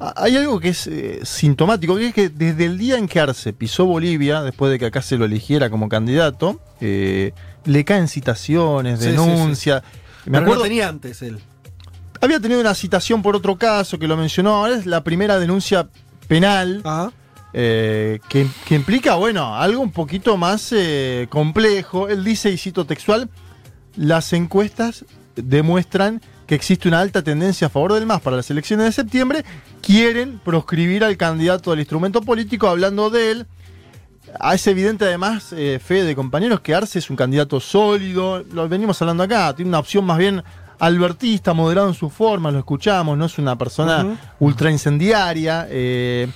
Ah, 0.00 0.14
Hay 0.16 0.36
algo 0.36 0.58
que 0.60 0.70
es 0.70 0.86
eh, 0.86 1.20
sintomático, 1.24 1.96
que 1.96 2.08
es 2.08 2.14
que 2.14 2.28
desde 2.30 2.64
el 2.64 2.78
día 2.78 2.96
en 2.96 3.06
que 3.06 3.20
Arce 3.20 3.52
pisó 3.52 3.84
Bolivia, 3.84 4.42
después 4.42 4.72
de 4.72 4.78
que 4.78 4.86
acá 4.86 5.02
se 5.02 5.16
lo 5.18 5.24
eligiera 5.26 5.68
como 5.70 5.88
candidato, 5.88 6.60
eh, 6.80 7.32
le 7.66 7.84
caen 7.84 8.08
citaciones, 8.08 8.98
Sí, 8.98 9.04
sí, 9.06 9.10
denuncias. 9.10 9.82
Me 10.24 10.32
Pero 10.32 10.42
acuerdo, 10.44 10.62
no 10.62 10.68
tenía 10.68 10.88
antes 10.88 11.20
él. 11.22 11.38
había 12.20 12.40
tenido 12.40 12.60
una 12.60 12.74
citación 12.74 13.20
por 13.22 13.36
otro 13.36 13.56
caso 13.56 13.98
que 13.98 14.06
lo 14.08 14.16
mencionó, 14.16 14.56
ahora 14.56 14.76
es 14.76 14.86
la 14.86 15.02
primera 15.04 15.38
denuncia 15.38 15.88
penal 16.28 16.82
eh, 17.52 18.20
que, 18.28 18.46
que 18.66 18.74
implica, 18.76 19.16
bueno, 19.16 19.56
algo 19.56 19.82
un 19.82 19.90
poquito 19.92 20.36
más 20.36 20.72
complejo. 21.28 22.08
Él 22.08 22.24
dice, 22.24 22.50
y 22.50 22.56
cito 22.56 22.84
textual, 22.86 23.28
las 23.96 24.32
encuestas 24.32 25.04
demuestran 25.36 26.20
que 26.46 26.54
existe 26.54 26.88
una 26.88 27.00
alta 27.00 27.22
tendencia 27.22 27.66
a 27.68 27.70
favor 27.70 27.92
del 27.92 28.06
MAS 28.06 28.20
para 28.22 28.36
las 28.36 28.50
elecciones 28.50 28.86
de 28.86 28.92
septiembre, 28.92 29.44
quieren 29.82 30.38
proscribir 30.44 31.04
al 31.04 31.16
candidato 31.16 31.70
del 31.70 31.80
instrumento 31.80 32.20
político 32.22 32.68
hablando 32.68 33.10
de 33.10 33.30
él. 33.30 33.46
Ah, 34.38 34.54
Es 34.54 34.66
evidente 34.66 35.04
además, 35.04 35.52
eh, 35.52 35.80
fe 35.84 36.04
de 36.04 36.14
compañeros, 36.14 36.60
que 36.60 36.74
Arce 36.74 36.98
es 37.00 37.10
un 37.10 37.16
candidato 37.16 37.58
sólido, 37.58 38.44
lo 38.52 38.68
venimos 38.68 39.00
hablando 39.02 39.22
acá, 39.24 39.54
tiene 39.56 39.70
una 39.70 39.80
opción 39.80 40.04
más 40.04 40.18
bien 40.18 40.42
albertista, 40.78 41.52
moderado 41.52 41.88
en 41.88 41.94
su 41.94 42.08
forma, 42.10 42.50
lo 42.50 42.58
escuchamos, 42.58 43.18
no 43.18 43.24
es 43.26 43.38
una 43.38 43.56
persona 43.58 44.04
Ujú. 44.04 44.16
ultra 44.40 44.70
incendiaria, 44.70 45.66
eh, 45.68 46.28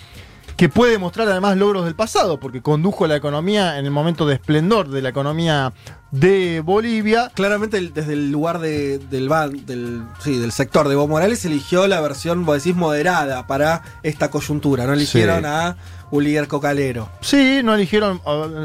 que 0.56 0.68
puede 0.68 0.98
mostrar 0.98 1.28
además 1.28 1.56
logros 1.56 1.84
del 1.84 1.94
pasado, 1.94 2.38
porque 2.38 2.62
condujo 2.62 3.06
la 3.06 3.16
economía 3.16 3.78
en 3.78 3.84
el 3.86 3.90
momento 3.90 4.24
de 4.26 4.34
esplendor 4.34 4.88
de 4.88 5.02
la 5.02 5.08
economía 5.08 5.72
de 6.12 6.60
Bolivia. 6.64 7.32
Claramente 7.34 7.80
desde 7.92 8.12
el 8.12 8.30
lugar 8.30 8.60
de- 8.60 8.98
del, 8.98 9.28
del, 9.66 10.02
sí, 10.22 10.38
del 10.38 10.52
sector 10.52 10.86
de 10.86 10.94
Evo 10.94 11.08
Morales 11.08 11.44
eligió 11.44 11.86
la 11.88 12.00
versión, 12.00 12.44
vos 12.46 12.62
decís, 12.62 12.76
moderada 12.76 13.46
para 13.48 13.82
esta 14.04 14.30
coyuntura. 14.30 14.86
No 14.86 14.92
eligieron 14.92 15.40
Sí. 15.40 15.46
a 15.46 15.76
Ulier 16.12 16.46
Cocalero. 16.46 17.08
Sí, 17.20 17.60
no 17.64 17.74
eligieron, 17.74 18.20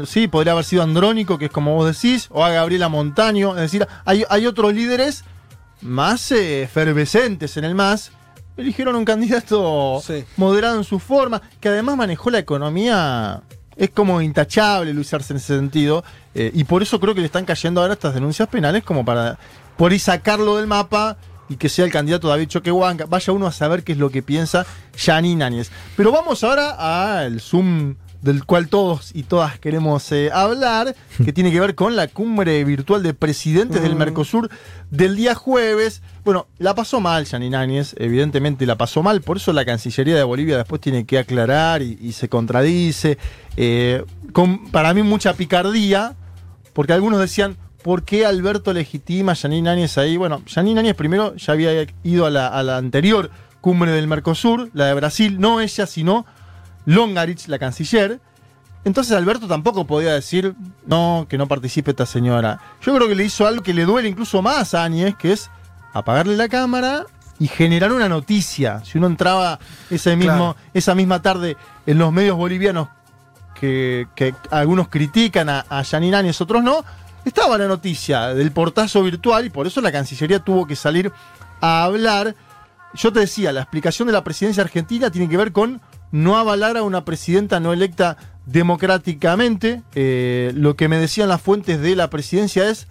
sí, 0.06 0.28
podría 0.28 0.52
haber 0.52 0.64
sido 0.64 0.84
Andrónico, 0.84 1.38
que 1.38 1.46
es 1.46 1.50
como 1.50 1.74
vos 1.74 1.86
decís, 2.00 2.28
o 2.30 2.44
a 2.44 2.50
Gabriela 2.50 2.88
Montaño, 2.88 3.56
es 3.56 3.62
decir, 3.62 3.86
hay, 4.04 4.24
hay 4.30 4.46
otros 4.46 4.72
líderes 4.72 5.24
más 5.82 6.30
eh, 6.30 6.62
efervescentes 6.62 7.56
en 7.56 7.64
el 7.64 7.74
MAS, 7.74 8.12
eligieron 8.60 8.96
un 8.96 9.04
candidato 9.04 10.02
moderado 10.36 10.76
en 10.76 10.84
su 10.84 10.98
forma, 10.98 11.40
que 11.60 11.68
además 11.68 11.96
manejó 11.96 12.30
la 12.30 12.38
economía, 12.38 13.42
es 13.76 13.90
como 13.90 14.20
intachable 14.20 14.92
Luis 14.92 15.12
Arce 15.12 15.32
en 15.32 15.38
ese 15.38 15.56
sentido, 15.56 16.04
eh, 16.34 16.50
y 16.54 16.64
por 16.64 16.82
eso 16.82 17.00
creo 17.00 17.14
que 17.14 17.20
le 17.20 17.26
están 17.26 17.44
cayendo 17.44 17.80
ahora 17.80 17.94
estas 17.94 18.14
denuncias 18.14 18.48
penales 18.48 18.84
como 18.84 19.04
para 19.04 19.38
por 19.76 19.92
ahí 19.92 19.98
sacarlo 19.98 20.56
del 20.58 20.66
mapa 20.66 21.16
y 21.48 21.56
que 21.56 21.68
sea 21.68 21.84
el 21.84 21.90
candidato 21.90 22.28
David 22.28 22.48
Choquehuanca. 22.48 23.06
Vaya 23.06 23.32
uno 23.32 23.46
a 23.46 23.52
saber 23.52 23.82
qué 23.82 23.92
es 23.92 23.98
lo 23.98 24.10
que 24.10 24.22
piensa 24.22 24.64
Janine 24.96 25.42
Áñez. 25.42 25.70
Pero 25.96 26.12
vamos 26.12 26.44
ahora 26.44 27.18
al 27.18 27.40
Zoom 27.40 27.96
del 28.22 28.44
cual 28.44 28.68
todos 28.68 29.10
y 29.14 29.22
todas 29.22 29.58
queremos 29.58 30.10
eh, 30.12 30.30
hablar, 30.32 30.94
que 31.24 31.32
tiene 31.32 31.50
que 31.50 31.60
ver 31.60 31.74
con 31.74 31.96
la 31.96 32.08
cumbre 32.08 32.62
virtual 32.64 33.02
de 33.02 33.14
presidentes 33.14 33.82
del. 33.82 34.00
Mercosur 34.00 34.48
del 34.90 35.14
día 35.14 35.34
jueves. 35.34 36.00
Bueno, 36.24 36.46
la 36.58 36.74
pasó 36.74 37.00
mal 37.00 37.26
Janine 37.26 37.56
Áñez, 37.56 37.94
evidentemente 37.98 38.64
la 38.64 38.76
pasó 38.76 39.02
mal, 39.02 39.20
por 39.20 39.36
eso 39.36 39.52
la 39.52 39.64
Cancillería 39.64 40.16
de 40.16 40.22
Bolivia 40.22 40.56
después 40.56 40.80
tiene 40.80 41.04
que 41.04 41.18
aclarar 41.18 41.82
y, 41.82 41.98
y 42.00 42.12
se 42.12 42.28
contradice. 42.28 43.18
Eh, 43.56 44.04
con 44.32 44.70
para 44.70 44.94
mí 44.94 45.02
mucha 45.02 45.34
picardía, 45.34 46.14
porque 46.72 46.94
algunos 46.94 47.20
decían, 47.20 47.56
¿por 47.82 48.04
qué 48.04 48.24
Alberto 48.24 48.72
legitima 48.72 49.32
a 49.32 49.34
Janine 49.34 49.68
Áñez 49.68 49.98
ahí? 49.98 50.16
Bueno, 50.16 50.42
Janine 50.46 50.80
Áñez 50.80 50.94
primero 50.94 51.36
ya 51.36 51.52
había 51.52 51.86
ido 52.02 52.24
a 52.24 52.30
la, 52.30 52.46
a 52.48 52.62
la 52.62 52.76
anterior 52.78 53.30
cumbre 53.60 53.92
del 53.92 54.06
Mercosur, 54.06 54.70
la 54.72 54.86
de 54.86 54.94
Brasil, 54.94 55.38
no 55.38 55.60
ella, 55.60 55.86
sino 55.86 56.26
Longarich, 56.86 57.46
la 57.48 57.58
canciller. 57.58 58.20
Entonces 58.84 59.14
Alberto 59.16 59.46
tampoco 59.46 59.86
podía 59.86 60.14
decir, 60.14 60.54
no, 60.86 61.26
que 61.28 61.36
no 61.36 61.46
participe 61.46 61.90
esta 61.90 62.06
señora. 62.06 62.60
Yo 62.82 62.94
creo 62.94 63.08
que 63.08 63.14
le 63.14 63.24
hizo 63.24 63.46
algo 63.46 63.62
que 63.62 63.74
le 63.74 63.84
duele 63.84 64.08
incluso 64.08 64.40
más 64.40 64.72
a 64.74 64.84
Áñez, 64.84 65.14
que 65.16 65.32
es 65.32 65.50
apagarle 65.92 66.36
la 66.36 66.48
cámara 66.48 67.04
y 67.38 67.46
generar 67.48 67.92
una 67.92 68.08
noticia. 68.08 68.82
Si 68.84 68.96
uno 68.96 69.06
entraba 69.06 69.58
ese 69.90 70.16
mismo, 70.16 70.54
Claro. 70.54 70.70
esa 70.72 70.94
misma 70.94 71.20
tarde 71.20 71.56
en 71.86 71.98
los 71.98 72.10
medios 72.12 72.36
bolivianos 72.38 72.88
que, 73.58 74.06
que 74.14 74.34
algunos 74.50 74.88
critican 74.88 75.50
a, 75.50 75.66
a 75.68 75.84
Janine 75.84 76.16
Áñez, 76.16 76.40
otros 76.40 76.62
no, 76.62 76.82
estaba 77.24 77.58
la 77.58 77.66
noticia 77.68 78.28
del 78.34 78.50
portazo 78.52 79.02
virtual 79.02 79.44
y 79.44 79.50
por 79.50 79.66
eso 79.66 79.82
la 79.82 79.92
Cancillería 79.92 80.38
tuvo 80.40 80.66
que 80.66 80.74
salir 80.76 81.12
a 81.60 81.84
hablar. 81.84 82.34
Yo 82.94 83.12
te 83.12 83.20
decía, 83.20 83.52
la 83.52 83.60
explicación 83.60 84.06
de 84.06 84.12
la 84.12 84.24
presidencia 84.24 84.62
argentina 84.62 85.10
tiene 85.10 85.28
que 85.28 85.36
ver 85.36 85.52
con 85.52 85.80
no 86.12 86.36
avalar 86.36 86.76
a 86.76 86.82
una 86.82 87.04
presidenta 87.04 87.60
no 87.60 87.72
electa 87.72 88.16
democráticamente. 88.46 89.82
Eh, 89.94 90.52
lo 90.54 90.76
que 90.76 90.88
me 90.88 90.98
decían 90.98 91.28
las 91.28 91.40
fuentes 91.40 91.80
de 91.80 91.96
la 91.96 92.10
presidencia 92.10 92.68
es 92.68 92.88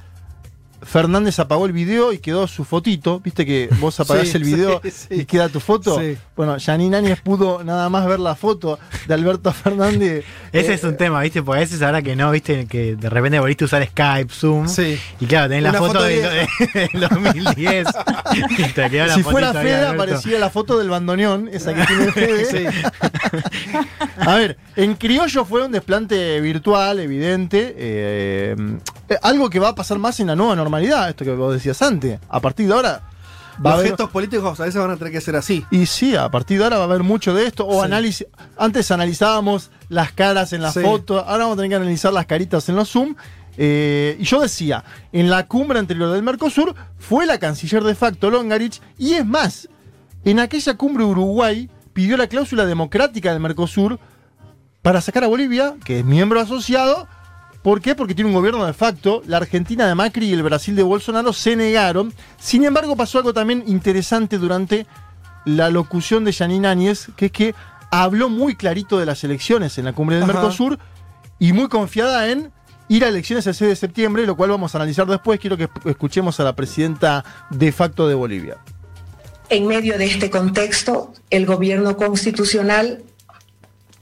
Fernández 0.81 1.39
apagó 1.39 1.65
el 1.65 1.71
video 1.73 2.13
y 2.13 2.19
quedó 2.19 2.47
su 2.47 2.63
fotito. 2.63 3.19
Viste 3.19 3.45
que 3.45 3.69
vos 3.79 3.99
apagás 3.99 4.27
Sí, 4.29 4.37
el 4.37 4.43
video 4.43 4.79
sí, 4.83 4.91
sí. 4.91 5.07
y 5.11 5.25
queda 5.25 5.49
tu 5.49 5.59
foto. 5.59 5.99
Sí. 5.99 6.17
Bueno, 6.35 6.57
Janine 6.59 6.97
Áñez 6.97 7.21
pudo 7.21 7.63
nada 7.63 7.89
más 7.89 8.05
ver 8.07 8.19
la 8.19 8.35
foto 8.35 8.79
de 9.07 9.13
Alberto 9.13 9.51
Fernández. 9.53 10.23
Ese 10.51 10.71
Eh, 10.71 10.75
es 10.75 10.83
un 10.83 10.97
tema, 10.97 11.21
¿viste? 11.21 11.43
Porque 11.43 11.57
a 11.59 11.61
veces 11.61 11.81
ahora 11.81 12.01
que 12.01 12.15
no, 12.15 12.31
¿viste? 12.31 12.65
Que 12.67 12.95
de 12.95 13.09
repente 13.09 13.39
volviste 13.39 13.63
a 13.63 13.65
usar 13.65 13.85
Skype, 13.87 14.33
Zoom. 14.33 14.67
Sí. 14.67 14.97
Y 15.19 15.25
claro, 15.25 15.49
tenés 15.49 15.63
la 15.63 15.73
foto, 15.73 15.93
foto 15.93 16.03
del 16.03 16.47
2010. 17.09 17.87
y 18.57 18.63
te 18.73 18.89
quedó 18.89 19.05
la 19.07 19.15
si 19.15 19.23
fuera 19.23 19.53
Fede, 19.53 19.85
aparecía 19.87 20.39
la 20.39 20.49
foto 20.49 20.77
del 20.77 20.89
bandoneón, 20.89 21.49
esa 21.51 21.73
que 21.73 21.85
tiene 21.85 22.11
Fede. 22.11 22.45
Sí. 22.45 22.87
A 24.19 24.35
ver, 24.35 24.57
en 24.75 24.95
criollo 24.95 25.45
fue 25.45 25.65
un 25.65 25.71
desplante 25.71 26.39
virtual, 26.41 26.99
evidente. 26.99 27.73
eh, 27.77 28.55
algo 29.21 29.49
que 29.49 29.59
va 29.59 29.69
a 29.69 29.75
pasar 29.75 29.97
más 29.99 30.19
en 30.19 30.27
la 30.27 30.35
nueva 30.35 30.55
normalidad, 30.55 31.09
esto 31.09 31.25
que 31.25 31.31
vos 31.31 31.53
decías 31.53 31.81
antes. 31.81 32.19
A 32.29 32.39
partir 32.39 32.67
de 32.67 32.73
ahora. 32.73 33.01
Va 33.65 33.71
a 33.71 33.73
Los 33.73 33.79
haber, 33.79 33.87
gestos 33.89 34.09
políticos 34.09 34.57
a 34.59 34.63
veces 34.63 34.79
van 34.81 34.91
a 34.91 34.95
tener 34.95 35.11
que 35.11 35.19
ser 35.19 35.35
así. 35.35 35.65
y 35.69 35.85
sí, 35.85 36.15
a 36.15 36.29
partir 36.31 36.57
de 36.59 36.63
ahora 36.63 36.77
va 36.77 36.83
a 36.83 36.87
haber 36.87 37.03
mucho 37.03 37.33
de 37.33 37.45
esto. 37.45 37.67
O 37.67 37.79
Sí. 37.81 37.85
análisis. 37.85 38.27
Antes 38.57 38.89
analizábamos 38.91 39.69
las 39.89 40.13
caras 40.13 40.53
en 40.53 40.61
las 40.61 40.75
Sí. 40.75 40.79
fotos, 40.81 41.23
ahora 41.27 41.43
vamos 41.43 41.53
a 41.53 41.55
tener 41.57 41.69
que 41.71 41.75
analizar 41.75 42.13
las 42.13 42.25
caritas 42.25 42.69
en 42.69 42.75
los 42.77 42.89
Zoom. 42.89 43.15
Eh, 43.57 44.15
y 44.17 44.23
yo 44.23 44.39
decía, 44.39 44.85
en 45.11 45.29
la 45.29 45.45
cumbre 45.45 45.77
anterior 45.79 46.09
del 46.13 46.23
Mercosur 46.23 46.73
fue 46.97 47.25
la 47.25 47.37
canciller 47.37 47.83
de 47.83 47.95
facto 47.95 48.29
Longarich, 48.29 48.79
y 48.97 49.15
es 49.15 49.25
más, 49.25 49.67
en 50.23 50.39
aquella 50.39 50.77
cumbre 50.77 51.03
Uruguay 51.03 51.69
pidió 51.91 52.15
la 52.15 52.27
cláusula 52.27 52.65
democrática 52.65 53.33
del 53.33 53.41
Mercosur 53.41 53.99
para 54.81 55.01
sacar 55.01 55.25
a 55.25 55.27
Bolivia, 55.27 55.75
que 55.83 55.99
es 55.99 56.05
miembro 56.05 56.39
asociado. 56.39 57.09
¿Por 57.63 57.81
qué? 57.81 57.93
Porque 57.93 58.15
tiene 58.15 58.29
un 58.29 58.35
gobierno 58.35 58.65
de 58.65 58.73
facto. 58.73 59.21
La 59.25 59.37
Argentina 59.37 59.85
de 59.85 59.95
Macri 59.95 60.27
y 60.27 60.33
el 60.33 60.43
Brasil 60.43 60.75
de 60.75 60.83
Bolsonaro 60.83 61.33
se 61.33 61.55
negaron. 61.55 62.13
Sin 62.37 62.63
embargo, 62.63 62.95
pasó 62.95 63.17
algo 63.17 63.33
también 63.33 63.63
interesante 63.67 64.37
durante 64.37 64.85
la 65.45 65.69
locución 65.69 66.23
de 66.23 66.33
Janine 66.33 66.67
Áñez, 66.67 67.09
que 67.15 67.27
es 67.27 67.31
que 67.31 67.55
habló 67.91 68.29
muy 68.29 68.55
clarito 68.55 68.97
de 68.97 69.05
las 69.05 69.23
elecciones 69.23 69.77
en 69.77 69.85
la 69.85 69.93
cumbre 69.93 70.15
del 70.15 70.23
Ajá. 70.23 70.33
Mercosur 70.33 70.79
y 71.37 71.53
muy 71.53 71.67
confiada 71.67 72.29
en 72.29 72.51
ir 72.87 73.03
a 73.03 73.09
elecciones 73.09 73.45
el 73.47 73.55
6 73.55 73.69
de 73.69 73.75
septiembre, 73.75 74.25
lo 74.25 74.35
cual 74.35 74.51
vamos 74.51 74.73
a 74.73 74.77
analizar 74.77 75.07
después. 75.07 75.39
Quiero 75.39 75.57
que 75.57 75.69
escuchemos 75.85 76.39
a 76.39 76.43
la 76.43 76.55
presidenta 76.55 77.25
de 77.49 77.71
facto 77.71 78.07
de 78.07 78.15
Bolivia. 78.15 78.57
En 79.49 79.67
medio 79.67 79.97
de 79.97 80.05
este 80.05 80.29
contexto, 80.29 81.13
el 81.29 81.45
gobierno 81.45 81.97
constitucional 81.97 83.03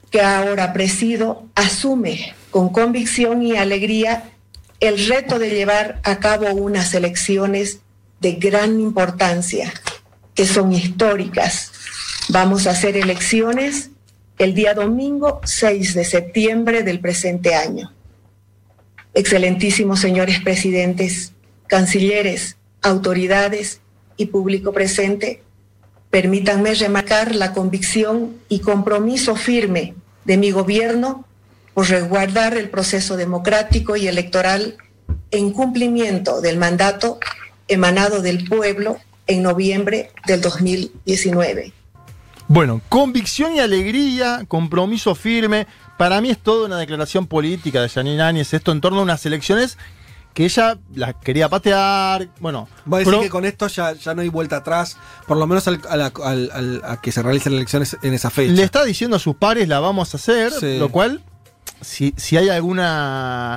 que 0.10 0.22
ahora 0.22 0.74
presido 0.74 1.46
asume 1.56 2.34
con 2.52 2.70
convicción 2.70 3.44
y 3.44 3.56
alegría 3.56 4.32
el 4.80 5.08
reto 5.08 5.40
de 5.40 5.50
llevar 5.50 6.00
a 6.04 6.20
cabo 6.20 6.52
unas 6.54 6.94
elecciones 6.94 7.80
de 8.20 8.34
gran 8.34 8.80
importancia, 8.80 9.74
que 10.34 10.46
son 10.46 10.72
históricas. 10.72 11.72
Vamos 12.30 12.68
a 12.68 12.72
hacer 12.72 12.96
elecciones 12.96 13.90
el 14.38 14.54
día 14.54 14.74
domingo 14.74 15.42
6 15.44 15.96
de 15.96 16.06
septiembre 16.06 16.84
del 16.84 17.00
presente 17.00 17.56
año. 17.56 17.92
Excelentísimos 19.14 20.00
señores 20.00 20.40
presidentes, 20.42 21.34
cancilleres, 21.68 22.56
autoridades 22.82 23.82
y 24.16 24.28
público 24.28 24.74
presente, 24.74 25.42
permítanme 26.12 26.74
remarcar 26.76 27.36
la 27.36 27.54
convicción 27.54 28.36
y 28.48 28.60
compromiso 28.60 29.36
firme 29.36 29.96
de 30.28 30.38
mi 30.38 30.52
gobierno 30.52 31.26
por 31.74 31.90
resguardar 31.90 32.58
el 32.58 32.70
proceso 32.70 33.16
democrático 33.16 33.96
y 33.96 34.08
electoral 34.08 34.78
en 35.32 35.52
cumplimiento 35.52 36.42
del 36.42 36.58
mandato 36.58 37.20
emanado 37.68 38.22
del 38.22 38.48
pueblo 38.48 38.98
en 39.26 39.42
noviembre 39.42 40.12
del 40.26 40.42
2019. 40.42 41.74
Bueno, 42.50 42.82
convicción 42.90 43.56
y 43.56 43.60
alegría, 43.60 44.44
compromiso 44.48 45.16
firme. 45.16 45.68
Para 45.98 46.22
mí 46.22 46.30
es 46.30 46.38
toda 46.38 46.66
una 46.66 46.78
declaración 46.78 47.28
política 47.28 47.82
de 47.82 47.90
Janine 47.90 48.22
Áñez, 48.22 48.54
esto 48.54 48.72
en 48.72 48.82
torno 48.82 49.00
a 49.00 49.04
unas 49.04 49.26
elecciones 49.26 49.78
que 50.38 50.46
ella 50.46 50.78
las 50.94 51.16
quería 51.16 51.50
patear. 51.50 52.28
Bueno, 52.40 52.68
Va 52.92 52.98
a 52.98 53.00
decir 53.00 53.20
que 53.22 53.30
con 53.30 53.44
esto 53.44 53.66
ya, 53.66 53.94
ya 53.94 54.14
no 54.14 54.22
hay 54.22 54.30
vuelta 54.30 54.58
atrás, 54.58 54.96
por 55.26 55.36
lo 55.36 55.48
menos 55.48 55.68
al- 55.68 55.82
a, 55.90 55.98
la- 55.98 56.12
al- 56.24 56.52
al- 56.54 56.82
a 56.86 57.02
que 57.02 57.12
se 57.12 57.24
realicen 57.24 57.54
elecciones 57.54 57.98
en 58.04 58.14
esa 58.14 58.30
fecha. 58.30 58.54
le 58.54 58.62
está 58.62 58.86
diciendo 58.86 59.16
a 59.18 59.20
sus 59.20 59.36
pares 59.36 59.68
la 59.68 59.80
vamos 59.80 60.14
a 60.14 60.18
hacer, 60.18 60.52
Sí. 60.52 60.78
lo 60.78 60.90
cual, 60.90 61.24
si, 61.82 62.14
si 62.18 62.38
hay 62.38 62.50
alguna. 62.50 63.56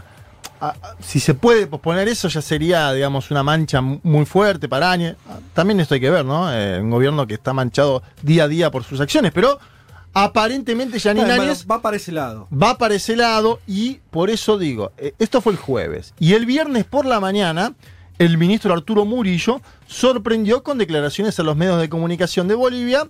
a- 0.62 0.74
si 1.00 1.20
se 1.20 1.34
puede 1.34 1.66
posponer 1.66 2.08
eso, 2.08 2.28
ya 2.28 2.40
sería, 2.40 2.90
digamos, 2.94 3.30
una 3.30 3.42
mancha 3.42 3.82
mu- 3.82 4.00
muy 4.02 4.24
fuerte 4.24 4.66
para 4.66 4.90
Áñez. 4.90 5.16
También 5.52 5.80
esto 5.80 5.92
hay 5.94 6.00
que 6.00 6.08
ver, 6.10 6.24
¿no? 6.24 6.50
Eh, 6.50 6.80
un 6.80 6.88
gobierno 6.90 7.26
que 7.26 7.34
está 7.34 7.52
manchado 7.52 8.02
día 8.22 8.44
a 8.44 8.48
día 8.48 8.70
por 8.70 8.84
sus 8.84 9.00
acciones, 9.02 9.32
pero 9.34 9.58
aparentemente 10.12 11.00
Janine 11.00 11.32
Áñez 11.32 11.66
va 11.70 11.82
para 11.82 11.96
ese 11.96 12.12
lado. 12.12 12.48
va 12.50 12.78
para 12.78 12.94
ese 12.94 13.16
lado 13.16 13.60
y 13.66 14.00
por 14.10 14.30
eso 14.30 14.58
digo, 14.58 14.92
eh, 14.98 15.14
esto 15.18 15.40
fue 15.40 15.52
el 15.52 15.58
jueves. 15.58 16.14
Y 16.18 16.34
el 16.34 16.46
viernes 16.46 16.84
por 16.84 17.06
la 17.06 17.20
mañana, 17.20 17.74
el 18.18 18.38
ministro 18.38 18.72
Arturo 18.74 19.04
Murillo 19.04 19.60
sorprendió 19.86 20.62
con 20.62 20.78
declaraciones 20.78 21.38
a 21.38 21.42
los 21.42 21.56
medios 21.56 21.80
de 21.80 21.88
comunicación 21.88 22.48
de 22.48 22.54
Bolivia, 22.54 23.08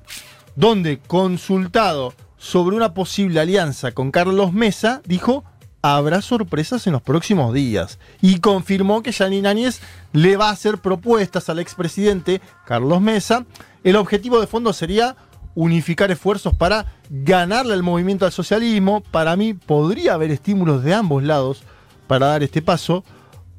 donde 0.57 0.99
consultado 0.99 2.15
sobre 2.37 2.77
una 2.77 2.95
posible 2.95 3.41
alianza 3.41 3.93
con 3.93 4.11
Carlos 4.11 4.53
Mesa, 4.53 5.03
dijo, 5.05 5.45
habrá 5.83 6.23
sorpresas 6.23 6.87
en 6.87 6.95
los 6.95 7.03
próximos 7.03 7.55
días. 7.55 7.99
Y 8.21 8.41
confirmó 8.41 9.03
que 9.03 9.13
Janine 9.13 9.49
Áñez 9.49 9.81
le 10.13 10.37
va 10.37 10.49
a 10.49 10.53
hacer 10.53 10.79
propuestas 10.79 11.49
al 11.49 11.59
expresidente 11.59 12.41
Carlos 12.67 13.01
Mesa. 13.01 13.47
El 13.85 13.97
objetivo 13.97 14.41
de 14.41 14.47
fondo 14.47 14.73
sería 14.73 15.17
unificar 15.55 16.11
esfuerzos 16.11 16.55
para 16.55 16.87
ganarle 17.09 17.75
al 17.75 17.83
movimiento 17.83 18.27
al 18.27 18.33
socialismo. 18.33 19.03
Para 19.11 19.37
mí 19.37 19.55
podría 19.55 20.15
haber 20.15 20.31
estímulos 20.31 20.83
de 20.83 20.95
ambos 20.95 21.23
lados 21.23 21.63
para 22.07 22.27
dar 22.27 22.43
este 22.43 22.63
paso, 22.63 23.05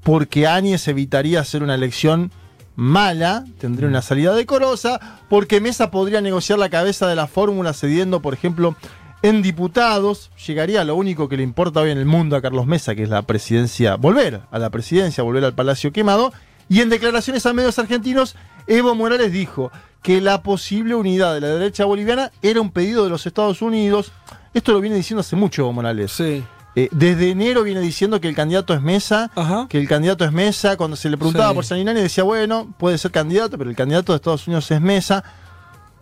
porque 0.04 0.48
Áñez 0.48 0.88
evitaría 0.88 1.40
hacer 1.40 1.64
una 1.64 1.76
elección 1.76 2.32
mala, 2.76 3.46
tendría 3.60 3.88
una 3.88 4.02
salida 4.02 4.34
decorosa, 4.34 5.20
porque 5.30 5.62
Mesa 5.62 5.92
podría 5.92 6.22
negociar 6.22 6.60
la 6.60 6.70
cabeza 6.70 7.08
de 7.08 7.16
la 7.16 7.28
fórmula 7.28 7.74
cediendo, 7.74 8.22
por 8.22 8.34
ejemplo, 8.34 8.76
en 9.24 9.44
diputados, 9.44 10.32
llegaría 10.48 10.82
a 10.82 10.84
lo 10.84 10.96
único 10.96 11.30
que 11.30 11.38
le 11.38 11.44
importa 11.44 11.82
hoy 11.82 11.92
en 11.92 12.00
el 12.00 12.06
mundo 12.06 12.36
a 12.36 12.42
Carlos 12.42 12.66
Mesa, 12.66 12.96
que 12.96 13.04
es 13.04 13.10
la 13.10 13.22
presidencia, 13.22 13.96
volver 13.96 14.42
a 14.50 14.58
la 14.58 14.72
presidencia, 14.72 15.24
volver 15.24 15.46
al 15.46 15.54
Palacio 15.54 15.92
Quemado, 15.92 16.34
y 16.70 16.82
en 16.82 16.90
declaraciones 16.90 17.46
a 17.46 17.54
medios 17.54 17.78
argentinos, 17.78 18.36
Evo 18.66 18.96
Morales 18.96 19.32
dijo 19.32 19.72
que 20.02 20.20
la 20.22 20.42
posible 20.42 20.96
unidad 20.96 21.34
de 21.36 21.42
la 21.42 21.48
derecha 21.48 21.86
boliviana 21.86 22.32
era 22.42 22.60
un 22.62 22.72
pedido 22.72 23.04
de 23.04 23.10
los 23.10 23.26
Estados 23.26 23.62
Unidos. 23.62 24.12
Esto 24.54 24.72
lo 24.74 24.82
viene 24.82 24.96
diciendo 24.96 25.22
hace 25.22 25.36
mucho 25.36 25.62
Evo 25.62 25.74
Morales. 25.74 26.12
Sí. 26.12 26.44
Eh, 26.76 26.88
desde 26.92 27.30
enero 27.32 27.64
viene 27.64 27.82
diciendo 27.82 28.22
que 28.22 28.30
el 28.30 28.36
candidato 28.36 28.74
es 28.74 28.82
Mesa, 28.82 29.30
Ajá. 29.36 29.68
que 29.70 29.78
el 29.78 29.88
candidato 29.88 30.24
es 30.26 30.32
Mesa. 30.32 30.78
Cuando 30.78 30.96
se 30.96 31.10
le 31.10 31.18
preguntaba 31.18 31.50
Sí. 31.50 31.56
por 31.56 31.66
Saninani 31.66 32.02
decía, 32.02 32.24
bueno, 32.24 32.74
puede 32.78 32.98
ser 32.98 33.12
candidato, 33.12 33.58
pero 33.58 33.70
el 33.70 33.76
candidato 33.76 34.14
de 34.14 34.18
Estados 34.18 34.48
Unidos 34.48 34.70
es 34.72 34.82
Mesa. 34.82 35.24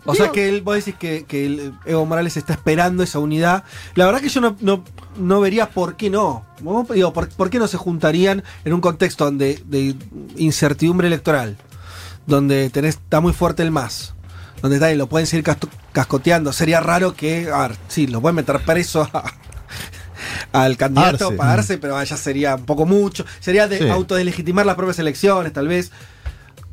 O 0.05 0.15
sea 0.15 0.31
que 0.31 0.47
él, 0.47 0.61
vos 0.61 0.75
decís 0.75 0.95
que, 0.95 1.25
que 1.25 1.45
el 1.45 1.73
Evo 1.85 2.05
Morales 2.05 2.37
está 2.37 2.53
esperando 2.53 3.03
esa 3.03 3.19
unidad. 3.19 3.65
La 3.95 4.05
verdad 4.05 4.21
que 4.21 4.29
yo 4.29 4.39
no, 4.39 4.55
no, 4.61 4.83
no 5.17 5.41
vería 5.41 5.69
por 5.69 5.97
qué 5.97 6.09
no. 6.09 6.45
¿no? 6.61 6.87
Digo, 6.93 7.11
por, 7.11 7.27
por 7.29 7.49
qué 7.49 7.59
no 7.59 7.67
se 7.67 7.75
juntarían 7.77 8.43
en 8.63 8.73
un 8.73 8.79
contexto 8.79 9.25
donde, 9.25 9.61
de 9.65 9.95
incertidumbre 10.37 11.07
electoral? 11.07 11.57
Donde 12.29 12.69
tenés, 12.69 12.95
está 12.95 13.19
muy 13.19 13.33
fuerte 13.33 13.63
el 13.63 13.71
MAS. 13.71 14.13
Donde 14.61 14.77
está, 14.77 14.91
y 14.91 14.95
lo 14.95 15.07
pueden 15.07 15.25
seguir 15.27 15.43
casto- 15.43 15.69
cascoteando. 15.93 16.53
Sería 16.53 16.79
raro 16.79 17.13
que, 17.15 17.49
a 17.49 17.67
ver, 17.67 17.77
sí, 17.87 18.07
lo 18.07 18.21
pueden 18.21 18.35
meter 18.37 18.59
preso 18.61 19.07
a- 19.13 19.23
al 20.51 20.77
candidato 20.77 21.25
Arce. 21.27 21.37
para 21.37 21.53
Arce, 21.53 21.77
pero 21.77 22.01
ya 22.03 22.17
sería 22.17 22.55
un 22.55 22.65
poco 22.65 22.85
mucho. 22.85 23.25
Sería 23.39 23.67
de 23.67 23.79
Sí. 23.79 23.89
autodelegitimar 23.89 24.65
las 24.65 24.75
propias 24.75 24.99
elecciones, 24.99 25.53
tal 25.53 25.67
vez. 25.67 25.91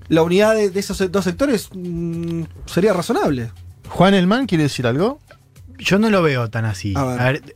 La 0.09 0.23
unidad 0.23 0.55
de, 0.55 0.71
de 0.71 0.81
esos 0.81 1.11
dos 1.11 1.25
sectores 1.25 1.69
mm, 1.75 2.43
sería 2.67 2.93
razonable. 2.93 3.51
Juan 3.89 4.15
Elman 4.15 4.47
quiere 4.47 4.65
decir 4.65 4.87
algo. 4.87 5.21
Yo 5.79 5.99
no 5.99 6.09
lo 6.11 6.23
veo 6.23 6.49
tan 6.49 6.65
así. 6.65 6.95
A 6.97 7.01
A 7.13 7.33
ver. 7.33 7.55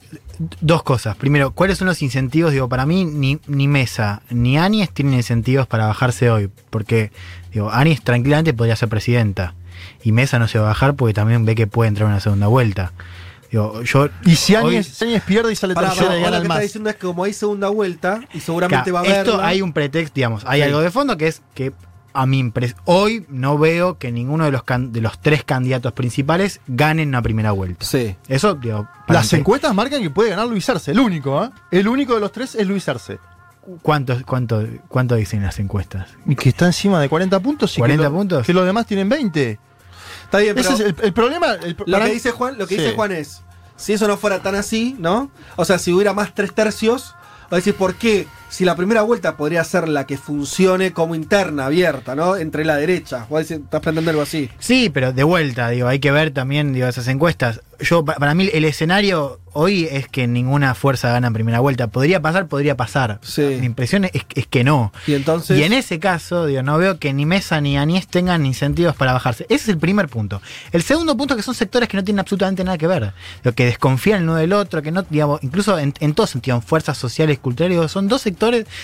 dos 0.60 0.82
cosas. 0.82 1.16
Primero, 1.16 1.52
¿cuáles 1.52 1.78
son 1.78 1.86
los 1.88 2.02
incentivos? 2.02 2.52
Digo, 2.52 2.68
para 2.68 2.84
mí 2.86 3.04
ni, 3.04 3.40
ni 3.46 3.66
Mesa 3.66 4.22
ni 4.30 4.58
Áñez 4.58 4.90
tienen 4.92 5.14
incentivos 5.14 5.66
para 5.66 5.86
bajarse 5.86 6.30
hoy. 6.30 6.50
Porque, 6.70 7.12
digo, 7.52 7.70
Áñez 7.70 8.02
tranquilamente 8.02 8.54
podría 8.54 8.76
ser 8.76 8.88
presidenta. 8.88 9.54
Y 10.02 10.12
Mesa 10.12 10.38
no 10.38 10.46
se 10.48 10.58
va 10.58 10.66
a 10.66 10.68
bajar 10.68 10.94
porque 10.94 11.14
también 11.14 11.44
ve 11.44 11.54
que 11.54 11.66
puede 11.66 11.88
entrar 11.88 12.06
en 12.06 12.12
una 12.12 12.20
segunda 12.20 12.46
vuelta. 12.48 12.92
Digo, 13.50 13.82
yo. 13.82 14.08
Y 14.24 14.36
si 14.36 14.54
Áñez, 14.54 14.96
pierde 15.26 15.52
y 15.52 15.56
sale 15.56 15.74
Pará, 15.74 15.88
tercera 15.88 16.16
y 16.18 16.22
lo 16.22 16.30
que 16.30 16.36
está 16.42 16.58
diciendo 16.60 16.90
es 16.90 16.96
que 16.96 17.06
como 17.06 17.24
hay 17.24 17.32
segunda 17.32 17.68
vuelta 17.68 18.20
y 18.32 18.40
seguramente 18.40 18.90
Claro, 18.90 18.94
va 18.94 19.00
a 19.00 19.02
haber. 19.12 19.26
Esto 19.26 19.42
hay 19.42 19.62
un 19.62 19.72
pretexto, 19.72 20.14
digamos, 20.14 20.44
hay 20.46 20.60
Sí. 20.60 20.66
algo 20.66 20.80
de 20.80 20.90
fondo 20.90 21.16
que 21.16 21.26
es 21.28 21.42
que 21.54 21.72
a 22.12 22.26
mi 22.26 22.42
impres- 22.42 22.74
hoy 22.84 23.24
no 23.28 23.56
veo 23.58 23.96
que 23.98 24.12
ninguno 24.12 24.44
de 24.44 24.50
los 24.52 24.62
can- 24.64 24.92
de 24.92 25.00
los 25.00 25.20
tres 25.20 25.42
candidatos 25.44 25.92
principales 25.92 26.60
ganen 26.68 27.08
una 27.08 27.22
primera 27.22 27.52
vuelta. 27.52 27.84
Sí. 27.86 28.16
Eso, 28.28 28.54
digo, 28.54 28.88
para 29.06 29.20
Las 29.20 29.32
encuestas 29.32 29.74
marcan 29.74 30.02
que 30.02 30.10
puede 30.10 30.30
ganar 30.30 30.46
Luis 30.46 30.68
Arce, 30.68 30.90
el 30.92 31.00
único, 31.00 31.44
¿eh? 31.44 31.50
El 31.70 31.88
único 31.88 32.14
de 32.14 32.20
los 32.20 32.30
tres 32.32 32.54
es 32.54 32.66
Luis 32.66 32.88
Arce. 32.88 33.18
¿Cuánto, 33.82 34.16
cuánto, 34.26 34.66
¿cuánto 34.88 35.14
dicen 35.16 35.42
las 35.42 35.58
encuestas? 35.58 36.08
Que 36.38 36.48
está 36.48 36.66
encima 36.66 37.00
de 37.00 37.08
40 37.08 37.40
puntos 37.40 37.76
y 37.76 37.80
40 37.80 38.02
que, 38.04 38.08
lo- 38.10 38.14
puntos. 38.16 38.46
que 38.46 38.52
los 38.54 38.64
demás 38.66 38.86
tienen 38.86 39.08
20. 39.08 39.58
Está 40.24 40.38
bien, 40.38 40.56
Ese 40.58 40.68
pero 40.70 40.74
es 40.74 40.98
el, 40.98 41.04
el 41.04 41.12
problema. 41.12 41.52
el- 41.54 41.76
lo 41.86 41.92
para 41.92 42.06
que 42.06 42.12
dice 42.12 42.30
Juan, 42.30 42.56
lo 42.58 42.66
que 42.66 42.76
Sí. 42.76 42.80
dice 42.82 42.94
Juan 42.94 43.12
es, 43.12 43.42
si 43.76 43.92
eso 43.92 44.06
no 44.08 44.16
fuera 44.16 44.40
tan 44.42 44.54
así, 44.54 44.96
¿no? 44.98 45.30
O 45.56 45.64
sea, 45.64 45.78
si 45.78 45.92
hubiera 45.92 46.12
más 46.12 46.34
tres 46.34 46.54
tercios, 46.54 47.14
va 47.44 47.48
a 47.52 47.56
decir, 47.56 47.74
¿por 47.74 47.94
qué? 47.94 48.26
Si 48.50 48.64
la 48.64 48.76
primera 48.76 49.02
vuelta 49.02 49.36
podría 49.36 49.64
ser 49.64 49.88
la 49.88 50.06
que 50.06 50.18
funcione 50.18 50.92
como 50.92 51.14
interna, 51.14 51.66
abierta, 51.66 52.14
¿no? 52.14 52.36
Entre 52.36 52.64
la 52.64 52.76
derecha. 52.76 53.26
Estás 53.38 53.80
planteando 53.80 54.10
algo 54.10 54.22
así. 54.22 54.50
Sí, 54.58 54.90
pero 54.92 55.12
de 55.12 55.22
vuelta, 55.24 55.70
digo, 55.70 55.88
hay 55.88 56.00
que 56.00 56.10
ver 56.10 56.32
también 56.32 56.72
digo, 56.72 56.86
esas 56.88 57.08
encuestas. 57.08 57.60
Yo, 57.78 58.04
pa- 58.04 58.16
para 58.16 58.34
mí, 58.34 58.50
el 58.52 58.66
escenario 58.66 59.40
hoy 59.52 59.88
es 59.90 60.06
que 60.06 60.26
ninguna 60.26 60.74
fuerza 60.74 61.10
gana 61.10 61.28
en 61.28 61.32
primera 61.32 61.60
vuelta. 61.60 61.86
Podría 61.86 62.20
pasar, 62.20 62.46
podría 62.46 62.76
pasar. 62.76 63.20
Mi 63.58 63.64
impresión 63.66 64.04
es, 64.04 64.10
es 64.34 64.46
que 64.46 64.64
no. 64.64 64.92
Y 65.06 65.14
entonces. 65.14 65.58
Y 65.58 65.62
en 65.62 65.72
ese 65.72 65.98
caso, 65.98 66.44
digo, 66.46 66.62
no 66.62 66.76
veo 66.76 66.98
que 66.98 67.12
ni 67.14 67.24
Mesa 67.24 67.60
ni 67.62 67.78
Anies 67.78 68.06
tengan 68.06 68.44
incentivos 68.44 68.94
para 68.96 69.14
bajarse. 69.14 69.44
Ese 69.48 69.54
es 69.64 69.68
el 69.70 69.78
primer 69.78 70.08
punto. 70.08 70.42
El 70.72 70.82
segundo 70.82 71.16
punto 71.16 71.32
es 71.34 71.38
que 71.38 71.42
son 71.42 71.54
sectores 71.54 71.88
que 71.88 71.96
no 71.96 72.04
tienen 72.04 72.20
absolutamente 72.20 72.62
nada 72.64 72.76
que 72.76 72.86
ver. 72.86 73.12
Lo 73.42 73.54
que 73.54 73.64
desconfían 73.64 74.18
el 74.18 74.24
uno 74.24 74.34
del 74.36 74.52
otro, 74.52 74.82
que 74.82 74.92
no, 74.92 75.02
digamos, 75.08 75.42
incluso 75.42 75.78
en, 75.78 75.94
en 76.00 76.12
todo 76.14 76.26
sentido, 76.26 76.56
en 76.56 76.62
fuerzas 76.62 76.98
sociales, 76.98 77.38
culturales, 77.38 77.76
digo, 77.78 77.88
son 77.88 78.08
dos 78.08 78.20
sectores, 78.20 78.39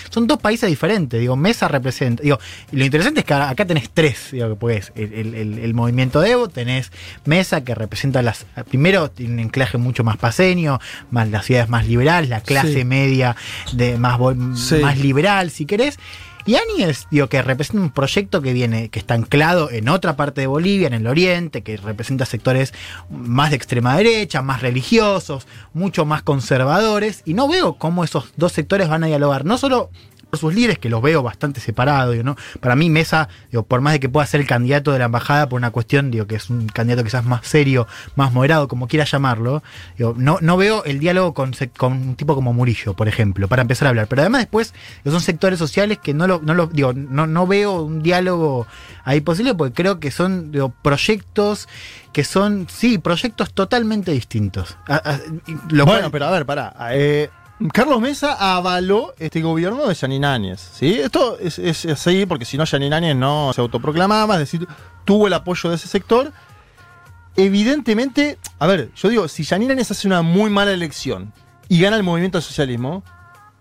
son 0.09 0.27
dos 0.27 0.39
países 0.39 0.69
diferentes. 0.69 1.19
Digo, 1.19 1.35
Mesa 1.35 1.67
representa. 1.67 2.23
Digo, 2.23 2.39
y 2.71 2.77
lo 2.77 2.85
interesante 2.85 3.21
es 3.21 3.25
que 3.25 3.33
acá 3.33 3.65
tenés 3.65 3.89
tres, 3.93 4.29
digo, 4.31 4.49
que 4.49 4.55
pues, 4.55 4.91
el, 4.95 5.13
el- 5.13 5.59
el- 5.59 5.73
movimiento 5.73 6.21
de 6.21 6.31
Evo, 6.31 6.47
tenés 6.47 6.91
Mesa 7.25 7.63
que 7.63 7.75
representa 7.75 8.21
las. 8.21 8.45
Primero, 8.69 9.09
tiene 9.11 9.33
un 9.33 9.39
enclaje 9.39 9.77
mucho 9.77 10.03
más 10.03 10.17
paseño, 10.17 10.79
más 11.11 11.29
las 11.29 11.45
ciudades 11.45 11.69
más 11.69 11.87
liberales, 11.87 12.29
la 12.29 12.41
clase 12.41 12.73
Sí. 12.73 12.85
media 12.85 13.35
de 13.73 13.97
más, 13.97 14.19
Sí. 14.55 14.75
más 14.75 14.97
liberal, 14.97 15.51
si 15.51 15.65
querés. 15.65 15.99
Y 16.47 16.55
Áñez, 16.55 17.07
digo, 17.11 17.27
que 17.27 17.41
representa 17.41 17.83
un 17.83 17.91
proyecto 17.91 18.41
que 18.41 18.53
viene, 18.53 18.87
que 18.87 18.99
está 18.99 19.15
anclado 19.15 19.69
en 19.69 19.89
otra 19.89 20.15
parte 20.15 20.39
de 20.39 20.47
Bolivia, 20.47 20.87
en 20.87 20.93
el 20.93 21.05
oriente, 21.05 21.61
que 21.61 21.75
representa 21.75 22.25
sectores 22.25 22.73
más 23.09 23.49
de 23.49 23.57
extrema 23.57 23.97
derecha, 23.97 24.41
más 24.41 24.61
religiosos, 24.61 25.45
mucho 25.73 26.05
más 26.05 26.23
conservadores, 26.23 27.21
y 27.25 27.33
no 27.33 27.49
veo 27.49 27.73
cómo 27.73 28.05
esos 28.05 28.31
dos 28.37 28.53
sectores 28.53 28.87
van 28.87 29.03
a 29.03 29.07
dialogar, 29.07 29.43
no 29.43 29.57
solo 29.57 29.89
por 30.29 30.39
sus 30.39 30.53
líderes, 30.53 30.77
que 30.79 30.89
los 30.89 31.01
veo 31.01 31.23
bastante 31.23 31.59
separados, 31.61 32.15
¿no? 32.23 32.35
Para 32.59 32.75
mí, 32.75 32.89
Mesa, 32.89 33.29
digo, 33.51 33.63
por 33.63 33.81
más 33.81 33.93
de 33.93 33.99
que 33.99 34.09
pueda 34.09 34.25
ser 34.27 34.41
el 34.41 34.47
candidato 34.47 34.91
de 34.91 34.99
la 34.99 35.05
embajada 35.05 35.47
por 35.47 35.57
una 35.57 35.71
cuestión, 35.71 36.11
digo, 36.11 36.27
que 36.27 36.35
es 36.35 36.49
un 36.49 36.67
candidato 36.67 37.03
quizás 37.03 37.23
más 37.25 37.47
serio, 37.47 37.87
más 38.15 38.33
moderado, 38.33 38.67
como 38.67 38.87
quiera 38.87 39.05
llamarlo, 39.05 39.63
digo, 39.97 40.13
no, 40.17 40.37
no 40.41 40.57
veo 40.57 40.83
el 40.83 40.99
diálogo 40.99 41.33
con, 41.33 41.53
con 41.77 41.93
un 41.93 42.15
tipo 42.15 42.35
como 42.35 42.51
Murillo, 42.53 42.93
por 42.93 43.07
ejemplo, 43.07 43.47
para 43.47 43.61
empezar 43.61 43.85
a 43.85 43.89
hablar. 43.89 44.07
Pero 44.07 44.21
además 44.21 44.41
después 44.41 44.73
son 45.05 45.21
sectores 45.21 45.59
sociales 45.59 45.97
que 46.03 46.13
no 46.13 46.27
lo, 46.27 46.41
no 46.41 46.53
lo 46.53 46.67
digo, 46.67 46.93
no, 46.93 47.25
no 47.27 47.47
veo 47.47 47.81
un 47.81 48.03
diálogo 48.03 48.67
ahí 49.05 49.21
posible 49.21 49.53
porque 49.55 49.73
creo 49.73 49.99
que 49.99 50.11
son 50.11 50.51
digo, 50.51 50.73
proyectos 50.83 51.69
que 52.11 52.23
son, 52.23 52.67
sí, 52.69 52.97
proyectos 52.97 53.53
totalmente 53.53 54.11
distintos. 54.11 54.75
A- 54.87 54.95
a- 54.95 55.19
lo 55.69 55.85
bueno, 55.85 56.01
cual- 56.01 56.11
pero 56.11 56.25
a 56.25 56.31
ver, 56.31 56.45
pará. 56.45 56.73
eh, 56.91 57.29
Carlos 57.73 57.99
Mesa 58.01 58.33
avaló 58.33 59.15
este 59.17 59.41
gobierno 59.41 59.87
de 59.87 59.95
Janine 59.95 60.27
Áñez. 60.27 60.59
¿sí? 60.73 60.99
Esto 60.99 61.39
es, 61.39 61.57
es 61.57 61.85
así 61.85 62.25
porque 62.27 62.45
si 62.45 62.57
no, 62.57 62.65
Janine 62.65 62.95
Áñez 62.95 63.15
no 63.15 63.51
se 63.53 63.61
autoproclamaba, 63.61 64.35
es 64.35 64.39
decir, 64.41 64.67
tuvo 65.05 65.27
el 65.27 65.33
apoyo 65.33 65.69
de 65.69 65.75
ese 65.75 65.87
sector. 65.87 66.31
Evidentemente, 67.35 68.37
a 68.59 68.67
ver, 68.67 68.91
yo 68.95 69.09
digo, 69.09 69.27
si 69.27 69.43
Janine 69.43 69.73
Áñez 69.73 69.89
hace 69.89 70.07
una 70.07 70.21
muy 70.21 70.49
mala 70.49 70.71
elección 70.71 71.33
y 71.67 71.81
gana 71.81 71.97
el 71.97 72.03
movimiento 72.03 72.37
al 72.37 72.43
socialismo, 72.43 73.03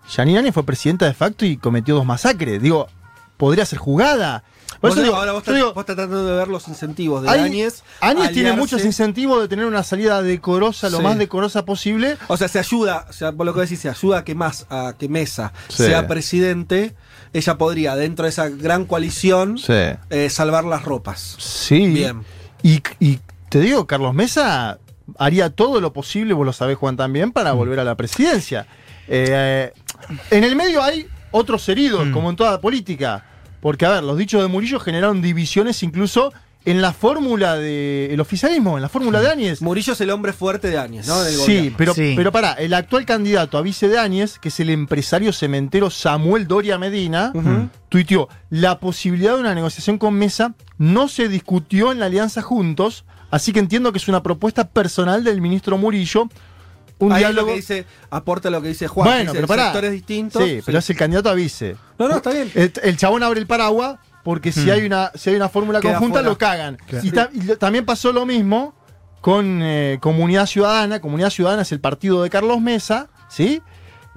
Janine 0.08 0.40
Áñez 0.40 0.54
fue 0.54 0.64
presidenta 0.64 1.06
de 1.06 1.14
facto 1.14 1.46
y 1.46 1.56
cometió 1.56 1.94
dos 1.94 2.04
masacres. 2.04 2.60
Digo, 2.60 2.88
podría 3.36 3.64
ser 3.64 3.78
jugada. 3.78 4.44
Por 4.80 4.90
Vos 4.90 4.98
eso 4.98 5.04
digo, 5.04 5.16
ahora 5.16 5.32
vos, 5.32 5.40
estás- 5.42 5.54
digo, 5.54 5.72
vos 5.72 5.82
estás 5.82 5.96
tratando 5.96 6.26
de 6.26 6.36
ver 6.36 6.48
los 6.48 6.68
incentivos 6.68 7.22
de 7.22 7.30
Áñez. 7.30 7.82
Áñez 8.00 8.32
tiene 8.32 8.52
muchos 8.52 8.84
incentivos 8.84 9.40
de 9.40 9.48
tener 9.48 9.64
una 9.64 9.82
salida 9.82 10.20
decorosa, 10.22 10.90
lo 10.90 10.98
Sí. 10.98 11.02
más 11.02 11.16
decorosa 11.18 11.64
posible. 11.64 12.18
O 12.28 12.36
sea, 12.36 12.48
se 12.48 12.58
ayuda, 12.58 13.06
o 13.08 13.12
sea, 13.12 13.32
por 13.32 13.46
lo 13.46 13.54
que 13.54 13.60
decís, 13.60 13.80
se 13.80 13.88
ayuda 13.88 14.18
a 14.18 14.24
que 14.24 14.34
más, 14.34 14.66
a 14.68 14.94
que 14.98 15.08
Mesa 15.08 15.52
Sí. 15.68 15.84
sea 15.84 16.06
presidente. 16.06 16.94
Ella 17.32 17.56
podría, 17.58 17.96
dentro 17.96 18.24
de 18.24 18.28
esa 18.30 18.48
gran 18.50 18.84
coalición, 18.84 19.56
Sí. 19.58 19.72
eh, 20.10 20.28
salvar 20.30 20.64
las 20.64 20.84
ropas. 20.84 21.36
Sí. 21.38 21.86
Bien. 21.88 22.22
Y, 22.62 22.82
y 23.00 23.20
te 23.48 23.60
digo, 23.60 23.86
Carlos 23.86 24.12
Mesa 24.14 24.78
haría 25.18 25.50
todo 25.50 25.80
lo 25.80 25.92
posible, 25.92 26.34
vos 26.34 26.44
lo 26.44 26.52
sabés, 26.52 26.76
Juan, 26.76 26.96
también, 26.96 27.32
para 27.32 27.54
Mm. 27.54 27.56
volver 27.56 27.80
a 27.80 27.84
la 27.84 27.94
presidencia. 27.94 28.66
Eh, 29.08 29.72
en 30.30 30.44
el 30.44 30.54
medio 30.56 30.82
hay 30.82 31.06
otros 31.30 31.66
heridos, 31.68 32.08
como 32.12 32.28
en 32.30 32.36
toda 32.36 32.60
política. 32.60 33.24
Porque, 33.66 33.84
a 33.84 33.90
ver, 33.90 34.04
los 34.04 34.16
dichos 34.16 34.40
de 34.40 34.46
Murillo 34.46 34.78
generaron 34.78 35.20
divisiones 35.20 35.82
incluso 35.82 36.32
en 36.64 36.80
la 36.80 36.92
fórmula 36.92 37.56
del 37.56 38.20
oficialismo, 38.20 38.78
en 38.78 38.82
la 38.82 38.88
fórmula 38.88 39.20
de 39.20 39.28
Áñez. 39.28 39.60
Murillo 39.60 39.94
es 39.94 40.00
el 40.00 40.10
hombre 40.10 40.32
fuerte 40.32 40.70
de 40.70 40.78
Áñez, 40.78 41.08
¿no? 41.08 41.20
Del 41.20 41.34
Sí, 41.34 41.40
gobierno. 41.40 41.74
pero, 41.76 41.94
pero 41.96 42.30
para, 42.30 42.52
el 42.52 42.72
actual 42.74 43.04
candidato 43.04 43.58
a 43.58 43.62
vice 43.62 43.88
de 43.88 43.98
Áñez, 43.98 44.38
que 44.38 44.50
es 44.50 44.60
el 44.60 44.70
empresario 44.70 45.32
cementero 45.32 45.90
Samuel 45.90 46.46
Doria 46.46 46.78
Medina, 46.78 47.32
tuiteó, 47.88 48.28
la 48.50 48.78
posibilidad 48.78 49.34
de 49.34 49.40
una 49.40 49.52
negociación 49.52 49.98
con 49.98 50.14
Mesa 50.14 50.54
no 50.78 51.08
se 51.08 51.28
discutió 51.28 51.90
en 51.90 51.98
la 51.98 52.06
alianza 52.06 52.42
Juntos, 52.42 53.04
así 53.32 53.52
que 53.52 53.58
entiendo 53.58 53.90
que 53.90 53.98
es 53.98 54.06
una 54.06 54.22
propuesta 54.22 54.68
personal 54.68 55.24
del 55.24 55.40
ministro 55.40 55.76
Murillo. 55.76 56.28
Un 56.98 57.12
Ahí 57.12 57.22
es 57.22 57.28
diálogo... 57.28 57.48
lo 57.48 57.52
que 57.52 57.56
dice, 57.60 57.86
aporta 58.10 58.48
lo 58.50 58.62
que 58.62 58.68
dice 58.68 58.88
Juan. 58.88 59.06
bueno, 59.08 59.20
dice, 59.32 59.34
pero 59.34 59.46
pará. 59.48 59.64
sectores 59.64 59.92
distintos. 59.92 60.42
Sí, 60.42 60.60
pero 60.64 60.78
es 60.78 60.88
el 60.90 60.96
candidato 60.96 61.28
a 61.28 61.34
vice. 61.34 61.76
No, 61.98 62.08
no, 62.08 62.16
está 62.16 62.30
bien. 62.30 62.50
El, 62.54 62.72
el 62.82 62.96
chabón 62.96 63.22
abre 63.22 63.38
el 63.40 63.46
paraguas 63.46 63.98
porque 64.24 64.50
si 64.50 64.66
Hmm. 64.66 64.70
hay 64.70 64.86
una 64.86 65.12
si 65.14 65.30
hay 65.30 65.36
una 65.36 65.48
fórmula 65.48 65.80
Queda 65.80 65.92
conjunta 65.94 66.20
fuera. 66.20 66.28
lo 66.30 66.38
cagan. 66.38 66.78
Claro. 66.86 67.06
Y, 67.06 67.10
ta- 67.10 67.30
y 67.32 67.42
lo- 67.42 67.58
también 67.58 67.84
pasó 67.84 68.12
lo 68.12 68.24
mismo 68.26 68.74
con 69.20 69.60
eh, 69.62 69.98
Comunidad 70.00 70.46
Ciudadana. 70.46 71.00
Comunidad 71.00 71.30
Ciudadana 71.30 71.62
es 71.62 71.72
el 71.72 71.80
partido 71.80 72.22
de 72.22 72.30
Carlos 72.30 72.60
Mesa, 72.60 73.08
¿sí? 73.28 73.60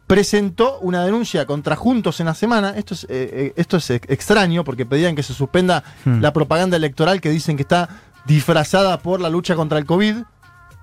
Presentó 0.08 0.80
una 0.80 1.06
denuncia 1.06 1.46
contra 1.46 1.76
Juntos 1.76 2.20
en 2.20 2.26
la 2.26 2.34
semana. 2.34 2.74
Esto 2.76 2.96
es, 2.96 3.04
eh, 3.04 3.08
eh, 3.10 3.54
esto 3.58 3.78
es 3.78 3.90
ex- 3.92 4.10
extraño 4.10 4.64
porque 4.64 4.86
pedían 4.86 5.16
que 5.16 5.22
se 5.22 5.34
suspenda 5.34 5.84
Hmm. 6.06 6.22
la 6.22 6.34
propaganda 6.34 6.78
electoral 6.78 7.22
que 7.22 7.30
dicen 7.30 7.58
que 7.58 7.62
está 7.62 7.90
disfrazada 8.26 9.00
por 9.00 9.22
la 9.22 9.30
lucha 9.30 9.56
contra 9.56 9.78
el 9.78 9.86
COVID. 9.86 10.16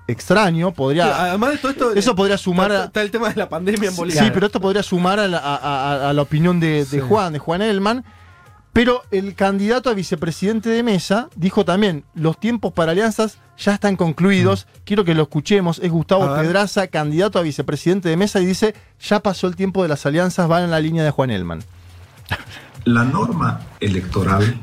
Extraño, 0.07 0.71
podría. 0.73 1.05
Sí, 1.05 1.11
además 1.17 1.51
de 1.51 1.57
todo 1.57 1.71
esto. 1.71 1.93
Eso 1.93 2.15
podría 2.15 2.37
sumar 2.37 2.71
está, 2.71 3.01
el 3.01 3.11
tema 3.11 3.29
de 3.29 3.35
la 3.35 3.49
pandemia 3.49 3.89
en 3.89 3.95
Bolivia. 3.95 4.23
Sí, 4.23 4.29
pero 4.33 4.45
esto 4.45 4.61
podría 4.61 4.81
sumar 4.83 5.19
a 5.19 5.27
la, 5.27 5.37
a- 5.39 5.55
a- 5.57 6.09
a 6.09 6.13
la 6.13 6.21
opinión 6.21 6.59
de, 6.59 6.67
de 6.79 6.85
Sí. 6.85 6.99
Juan, 6.99 7.33
de 7.33 7.39
Juan 7.39 7.61
Elman. 7.61 8.05
Pero 8.73 9.01
el 9.09 9.33
candidato 9.33 9.89
a 9.89 9.93
vicepresidente 9.95 10.69
de 10.69 10.83
mesa 10.83 11.29
dijo 11.35 11.65
también, 11.65 12.03
los 12.13 12.39
tiempos 12.39 12.71
para 12.73 12.91
alianzas 12.91 13.39
ya 13.57 13.73
están 13.73 13.95
concluidos. 13.95 14.67
Quiero 14.85 15.03
que 15.03 15.15
lo 15.15 15.23
escuchemos. 15.23 15.79
Es 15.79 15.91
Gustavo. 15.91 16.33
Pedraza, 16.35 16.85
candidato 16.87 17.39
a 17.39 17.41
vicepresidente 17.41 18.07
de 18.07 18.17
mesa, 18.17 18.39
y 18.39 18.45
dice, 18.45 18.75
ya 19.01 19.19
pasó 19.21 19.47
el 19.47 19.55
tiempo 19.55 19.81
de 19.81 19.89
las 19.89 20.05
alianzas, 20.05 20.47
van 20.47 20.63
en 20.63 20.69
la 20.71 20.79
línea 20.79 21.03
de 21.03 21.09
Juan 21.11 21.31
Elman. 21.31 21.63
La 22.85 23.03
norma 23.03 23.61
electoral 23.81 24.57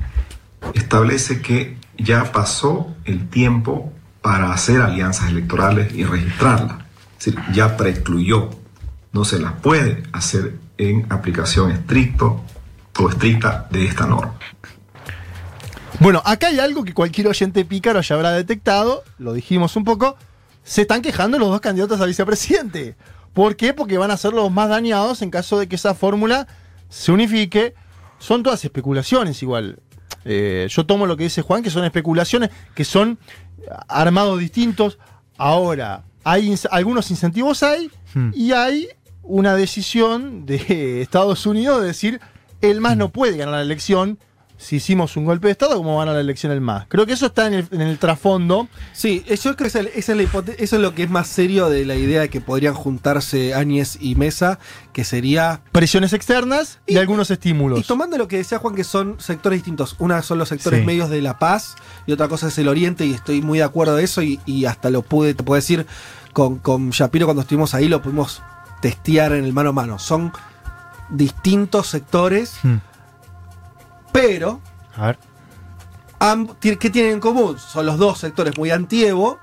establece 0.72 1.42
que 1.42 1.76
ya 1.98 2.32
pasó 2.32 2.88
el 3.04 3.28
tiempo 3.28 3.92
para 4.24 4.54
hacer 4.54 4.80
alianzas 4.80 5.28
electorales 5.28 5.92
y 5.92 6.02
registrarlas. 6.02 6.78
Es 7.18 7.26
decir, 7.26 7.38
ya 7.52 7.76
precluyó. 7.76 8.48
No 9.12 9.22
se 9.26 9.38
las 9.38 9.52
puede 9.52 10.02
hacer 10.12 10.54
en 10.78 11.06
aplicación 11.12 11.70
estricto 11.70 12.42
o 12.98 13.10
estricta 13.10 13.68
de 13.70 13.84
esta 13.84 14.06
norma. 14.06 14.32
Bueno, 16.00 16.22
acá 16.24 16.46
hay 16.46 16.58
algo 16.58 16.84
que 16.84 16.94
cualquier 16.94 17.28
oyente 17.28 17.66
pícaro 17.66 18.00
ya 18.00 18.14
habrá 18.14 18.30
detectado, 18.32 19.04
lo 19.18 19.34
dijimos 19.34 19.76
un 19.76 19.84
poco, 19.84 20.16
se 20.62 20.80
están 20.80 21.02
quejando 21.02 21.38
los 21.38 21.50
dos 21.50 21.60
candidatos 21.60 22.00
a 22.00 22.06
vicepresidente. 22.06 22.96
¿Por 23.34 23.56
qué? 23.56 23.74
Porque 23.74 23.98
van 23.98 24.10
a 24.10 24.16
ser 24.16 24.32
los 24.32 24.50
más 24.50 24.70
dañados 24.70 25.20
en 25.20 25.30
caso 25.30 25.58
de 25.58 25.68
que 25.68 25.76
esa 25.76 25.94
fórmula 25.94 26.48
se 26.88 27.12
unifique. 27.12 27.74
Son 28.18 28.42
todas 28.42 28.64
especulaciones 28.64 29.42
igual. 29.42 29.80
Eh, 30.24 30.66
yo 30.70 30.86
tomo 30.86 31.06
lo 31.06 31.16
que 31.16 31.24
dice 31.24 31.42
Juan, 31.42 31.62
que 31.62 31.70
son 31.70 31.84
especulaciones, 31.84 32.50
que 32.74 32.84
son 32.84 33.18
armados 33.88 34.38
distintos. 34.38 34.98
Ahora, 35.36 36.04
hay 36.24 36.54
algunos 36.70 37.10
incentivos 37.10 37.62
hay 37.62 37.90
y 38.32 38.52
hay 38.52 38.88
una 39.22 39.54
decisión 39.54 40.46
de 40.46 41.02
Estados 41.02 41.46
Unidos 41.46 41.80
de 41.80 41.86
decir 41.88 42.20
el 42.60 42.80
MAS 42.80 42.96
no 42.96 43.10
puede 43.10 43.36
ganar 43.36 43.54
la 43.54 43.62
elección. 43.62 44.18
Si 44.56 44.76
hicimos 44.76 45.16
un 45.16 45.24
golpe 45.24 45.48
de 45.48 45.52
Estado, 45.52 45.76
¿cómo 45.76 45.96
va 45.96 46.04
a 46.04 46.06
la 46.06 46.20
elección 46.20 46.52
el 46.52 46.60
MAS? 46.60 46.86
Creo 46.88 47.06
que 47.06 47.12
eso 47.12 47.26
está 47.26 47.48
en 47.48 47.54
el, 47.54 47.68
en 47.72 47.80
el 47.80 47.98
trasfondo. 47.98 48.68
Sí, 48.92 49.24
eh, 49.26 49.36
yo 49.36 49.56
creo 49.56 49.56
que 49.56 49.66
esa 49.66 49.80
es, 49.80 49.86
esa 49.96 50.12
es 50.12 50.18
la 50.18 50.24
eso 50.58 50.76
es 50.76 50.82
lo 50.82 50.94
que 50.94 51.02
es 51.02 51.10
más 51.10 51.26
serio 51.26 51.68
de 51.68 51.84
la 51.84 51.96
idea 51.96 52.20
de 52.20 52.30
que 52.30 52.40
podrían 52.40 52.72
juntarse 52.72 53.52
Áñez 53.52 53.98
y 54.00 54.14
Mesa, 54.14 54.58
que 54.92 55.04
sería... 55.04 55.60
Presiones 55.72 56.12
externas 56.12 56.78
y, 56.86 56.96
algunos 56.98 57.30
estímulos. 57.30 57.80
Y 57.80 57.82
tomando 57.82 58.16
lo 58.16 58.28
que 58.28 58.36
decía 58.36 58.58
Juan, 58.58 58.74
que 58.74 58.84
son 58.84 59.16
sectores 59.18 59.58
distintos. 59.58 59.96
Una 59.98 60.22
son 60.22 60.38
los 60.38 60.48
sectores 60.48 60.80
Sí. 60.80 60.86
medios 60.86 61.10
de 61.10 61.20
La 61.20 61.38
Paz 61.38 61.74
y 62.06 62.12
otra 62.12 62.28
cosa 62.28 62.48
es 62.48 62.56
el 62.58 62.68
Oriente, 62.68 63.04
y 63.04 63.12
estoy 63.12 63.42
muy 63.42 63.58
de 63.58 63.64
acuerdo 63.64 63.96
de 63.96 64.04
eso, 64.04 64.22
y, 64.22 64.40
y 64.46 64.66
hasta 64.66 64.88
lo 64.88 65.02
pude, 65.02 65.34
te 65.34 65.42
puedo 65.42 65.56
decir, 65.56 65.84
con, 66.32 66.58
con 66.58 66.90
Shapiro 66.90 67.26
cuando 67.26 67.42
estuvimos 67.42 67.74
ahí 67.74 67.88
lo 67.88 68.00
pudimos 68.02 68.40
testear 68.80 69.32
en 69.32 69.44
el 69.44 69.52
mano 69.52 69.70
a 69.70 69.72
mano. 69.72 69.98
Son 69.98 70.32
distintos 71.10 71.88
sectores, 71.88 72.54
Hmm. 72.62 72.76
Pero 74.14 74.60
A 74.96 75.06
ver. 75.08 75.18
¿qué 76.78 76.88
tienen 76.90 77.12
en 77.14 77.20
común? 77.20 77.58
Son 77.58 77.84
los 77.84 77.98
dos 77.98 78.18
sectores 78.20 78.56
muy 78.56 78.70
anti-Evo, 78.70 79.38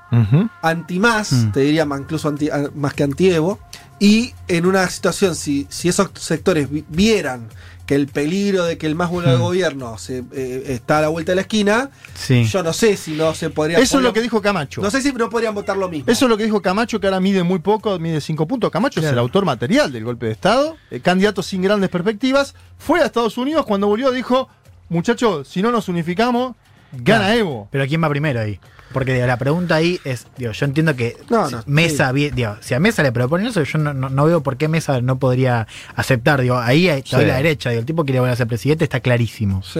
anti-más, 0.61 1.31
Mm. 1.33 1.51
te 1.51 1.59
diría 1.59 1.85
más, 1.85 1.99
incluso 1.99 2.29
anti- 2.29 2.49
más 2.73 2.93
que 2.93 3.03
anti-Evo, 3.03 3.59
y 3.99 4.33
en 4.47 4.65
una 4.65 4.89
situación, 4.89 5.35
si, 5.35 5.67
si 5.69 5.89
esos 5.89 6.09
sectores 6.15 6.71
vi- 6.71 6.85
vieran 6.89 7.49
que 7.85 7.95
el 7.95 8.07
peligro 8.07 8.63
de 8.63 8.77
que 8.77 8.87
el 8.87 8.95
más 8.95 9.09
vuelva 9.09 9.31
al 9.31 9.37
Mm. 9.39 9.41
gobierno 9.41 9.97
se, 9.97 10.23
eh, 10.31 10.63
está 10.69 10.99
a 10.99 11.01
la 11.01 11.07
vuelta 11.09 11.33
de 11.33 11.35
la 11.35 11.41
esquina, 11.41 11.89
Sí. 12.15 12.45
yo 12.45 12.63
no 12.63 12.71
sé 12.71 12.95
si 12.95 13.11
no 13.13 13.35
se 13.35 13.49
podría... 13.49 13.77
Eso 13.79 13.97
es 13.97 14.03
lo 14.03 14.13
que 14.13 14.21
dijo 14.21 14.41
Camacho. 14.41 14.81
No 14.81 14.89
sé 14.89 15.01
si 15.01 15.11
no 15.11 15.29
podrían 15.29 15.53
votar 15.53 15.75
lo 15.77 15.89
mismo. 15.89 16.09
Eso 16.09 16.25
es 16.25 16.29
lo 16.29 16.37
que 16.37 16.45
dijo 16.45 16.61
Camacho, 16.61 16.99
que 17.01 17.07
ahora 17.07 17.19
mide 17.19 17.43
muy 17.43 17.59
poco, 17.59 17.99
mide 17.99 18.21
5 18.21 18.47
puntos. 18.47 18.71
Camacho 18.71 19.01
es 19.01 19.05
el 19.07 19.19
autor 19.19 19.43
material 19.45 19.91
del 19.91 20.05
golpe 20.05 20.27
de 20.27 20.31
Estado, 20.31 20.77
candidato 21.03 21.43
sin 21.43 21.61
grandes 21.61 21.89
perspectivas. 21.89 22.55
Fue 22.79 23.01
a 23.01 23.05
Estados 23.05 23.37
Unidos, 23.37 23.65
cuando 23.65 23.87
volvió 23.87 24.09
dijo, 24.11 24.47
muchachos, 24.91 25.47
si 25.47 25.61
no 25.61 25.71
nos 25.71 25.89
unificamos, 25.89 26.55
gana 26.91 27.25
Claro. 27.25 27.39
Evo. 27.39 27.67
Pero 27.71 27.87
¿quién 27.87 28.03
va 28.03 28.09
primero 28.09 28.39
ahí? 28.41 28.59
Porque 28.93 29.13
digo, 29.13 29.25
la 29.25 29.37
pregunta 29.37 29.75
ahí 29.75 30.01
es, 30.03 30.27
digo, 30.37 30.51
yo 30.51 30.65
entiendo 30.65 30.93
que 30.97 31.15
No, 31.29 31.47
si 31.47 31.55
no, 31.55 31.63
Mesa, 31.65 32.09
sí. 32.09 32.13
vi- 32.13 32.29
digo, 32.31 32.57
si 32.59 32.73
a 32.73 32.79
Mesa 32.81 33.01
le 33.03 33.13
proponen 33.13 33.47
eso, 33.47 33.63
yo 33.63 33.79
no, 33.79 33.93
no- 33.93 34.09
no 34.09 34.25
veo 34.25 34.43
por 34.43 34.57
qué 34.57 34.67
Mesa 34.67 34.99
no 34.99 35.17
podría 35.17 35.65
aceptar. 35.95 36.41
Digo, 36.41 36.57
ahí 36.59 36.89
Sí. 37.05 37.15
la 37.15 37.37
derecha, 37.37 37.69
digo, 37.69 37.79
el 37.79 37.85
tipo 37.85 38.03
que 38.03 38.11
le 38.11 38.19
va 38.19 38.29
a 38.29 38.35
ser 38.35 38.47
presidente 38.47 38.83
está 38.83 38.99
clarísimo. 38.99 39.63
Sí. 39.63 39.79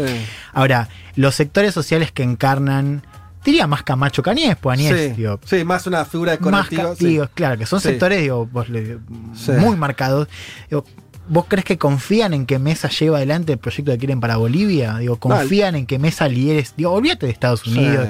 Ahora, 0.54 0.88
los 1.18 1.36
sectores 1.36 1.74
sociales 1.74 2.14
que 2.14 2.24
encarnan, 2.24 3.06
diría 3.44 3.68
más 3.68 3.84
Camacho 3.84 4.24
Cañés, 4.24 4.56
pues 4.56 4.80
Añez, 4.80 4.98
Sí, 5.10 5.14
digo, 5.18 5.42
sí, 5.44 5.66
más 5.66 5.86
una 5.88 6.06
figura 6.06 6.32
de 6.32 6.38
más 6.40 6.68
colectivo. 6.68 6.90
ca- 6.92 6.96
sí. 6.96 7.06
digo, 7.08 7.28
claro, 7.34 7.58
que 7.58 7.66
son 7.66 7.82
Sí. 7.82 7.90
sectores 7.90 8.22
digo, 8.22 8.46
vos 8.46 8.70
le- 8.70 9.00
Sí. 9.36 9.52
muy 9.52 9.76
marcados. 9.76 10.30
Digo, 10.70 10.86
¿Vos 11.32 11.46
crees 11.48 11.64
que 11.64 11.78
confían 11.78 12.34
en 12.34 12.46
que 12.46 12.60
Mesa 12.60 12.90
lleve 12.90 13.16
adelante 13.16 13.54
el 13.54 13.58
proyecto 13.58 13.94
que 13.94 13.98
quieren 13.98 14.20
para 14.20 14.36
Bolivia? 14.36 14.98
Digo, 14.98 15.16
¿confían 15.16 15.78
en 15.78 15.86
que 15.86 15.98
Mesa 15.98 16.28
lidere? 16.28 16.68
Digo, 16.76 16.92
olvídate 16.92 17.26
de 17.26 17.32
Estados 17.32 17.66
Unidos. 17.66 18.10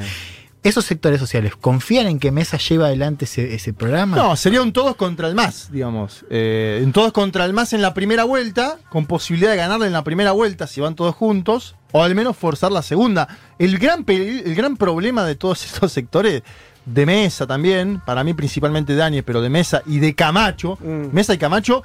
Esos 0.63 0.85
sectores 0.85 1.19
sociales, 1.19 1.55
¿confían 1.55 2.07
en 2.07 2.17
que 2.17 2.31
Mesa 2.31 2.57
lleve 2.57 2.85
adelante 2.85 3.25
ese, 3.25 3.53
ese 3.53 3.73
programa? 3.73 4.17
No, 4.17 4.35
sería 4.35 4.63
un 4.63 4.73
todos 4.73 4.95
contra 4.95 5.27
el 5.27 5.35
más, 5.35 5.71
digamos. 5.71 6.25
Eh, 6.31 6.81
un 6.83 6.93
todos 6.93 7.11
contra 7.11 7.45
el 7.45 7.53
más 7.53 7.73
en 7.73 7.83
la 7.83 7.93
primera 7.93 8.23
vuelta, 8.23 8.79
con 8.89 9.05
posibilidad 9.05 9.51
de 9.51 9.57
ganarle 9.57 9.85
en 9.85 9.93
la 9.93 10.03
primera 10.03 10.31
vuelta 10.31 10.65
si 10.65 10.81
van 10.81 10.95
todos 10.95 11.13
juntos, 11.13 11.75
o 11.91 12.01
al 12.03 12.15
menos 12.15 12.35
forzar 12.35 12.71
la 12.71 12.81
segunda. 12.81 13.27
El 13.59 13.77
gran, 13.77 14.03
el 14.07 14.55
gran 14.55 14.77
problema 14.77 15.25
de 15.25 15.35
todos 15.35 15.63
estos 15.71 15.91
sectores, 15.91 16.41
de 16.85 17.05
Mesa 17.05 17.45
también, 17.45 18.01
para 18.05 18.23
mí 18.23 18.33
principalmente 18.33 18.95
de 18.95 19.03
Áñez, 19.03 19.23
pero 19.23 19.41
de 19.41 19.49
Mesa 19.49 19.83
y 19.85 19.99
de 19.99 20.15
Camacho, 20.15 20.77
Mesa 20.81 21.33
y 21.33 21.37
Camacho, 21.37 21.83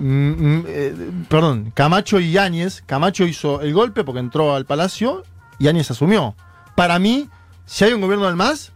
mm, 0.00 0.58
mm, 0.58 0.64
eh, 0.66 1.10
perdón, 1.28 1.72
Camacho 1.74 2.20
y 2.20 2.36
Áñez, 2.38 2.82
Camacho 2.86 3.24
hizo 3.24 3.60
el 3.60 3.72
golpe 3.74 4.04
porque 4.04 4.20
entró 4.20 4.54
al 4.54 4.66
palacio 4.66 5.22
y 5.58 5.68
Áñez 5.68 5.90
asumió. 5.90 6.34
Para 6.76 6.98
mí, 6.98 7.28
si 7.66 7.84
hay 7.84 7.92
un 7.92 8.00
gobierno 8.00 8.26
del 8.26 8.36
más, 8.36 8.70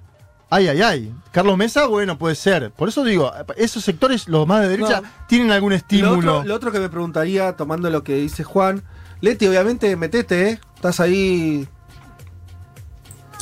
Ay, 0.50 0.66
ay, 0.68 0.80
ay. 0.80 1.14
Carlos 1.30 1.58
Mesa, 1.58 1.84
bueno, 1.88 2.16
puede 2.16 2.34
ser. 2.34 2.70
Por 2.70 2.88
eso 2.88 3.04
digo, 3.04 3.30
esos 3.58 3.84
sectores, 3.84 4.28
los 4.28 4.46
más 4.46 4.62
de 4.62 4.68
derecha, 4.68 5.02
No. 5.02 5.08
tienen 5.26 5.50
algún 5.52 5.72
Lo 5.72 5.76
estímulo. 5.76 6.36
otro, 6.38 6.44
lo 6.48 6.54
otro 6.54 6.72
que 6.72 6.80
me 6.80 6.88
preguntaría, 6.88 7.52
tomando 7.54 7.90
lo 7.90 8.02
que 8.02 8.14
dice 8.14 8.44
Juan, 8.44 8.82
Leti, 9.20 9.46
obviamente, 9.46 9.94
metete, 9.96 10.48
¿eh? 10.48 10.60
Estás 10.74 11.00
ahí. 11.00 11.68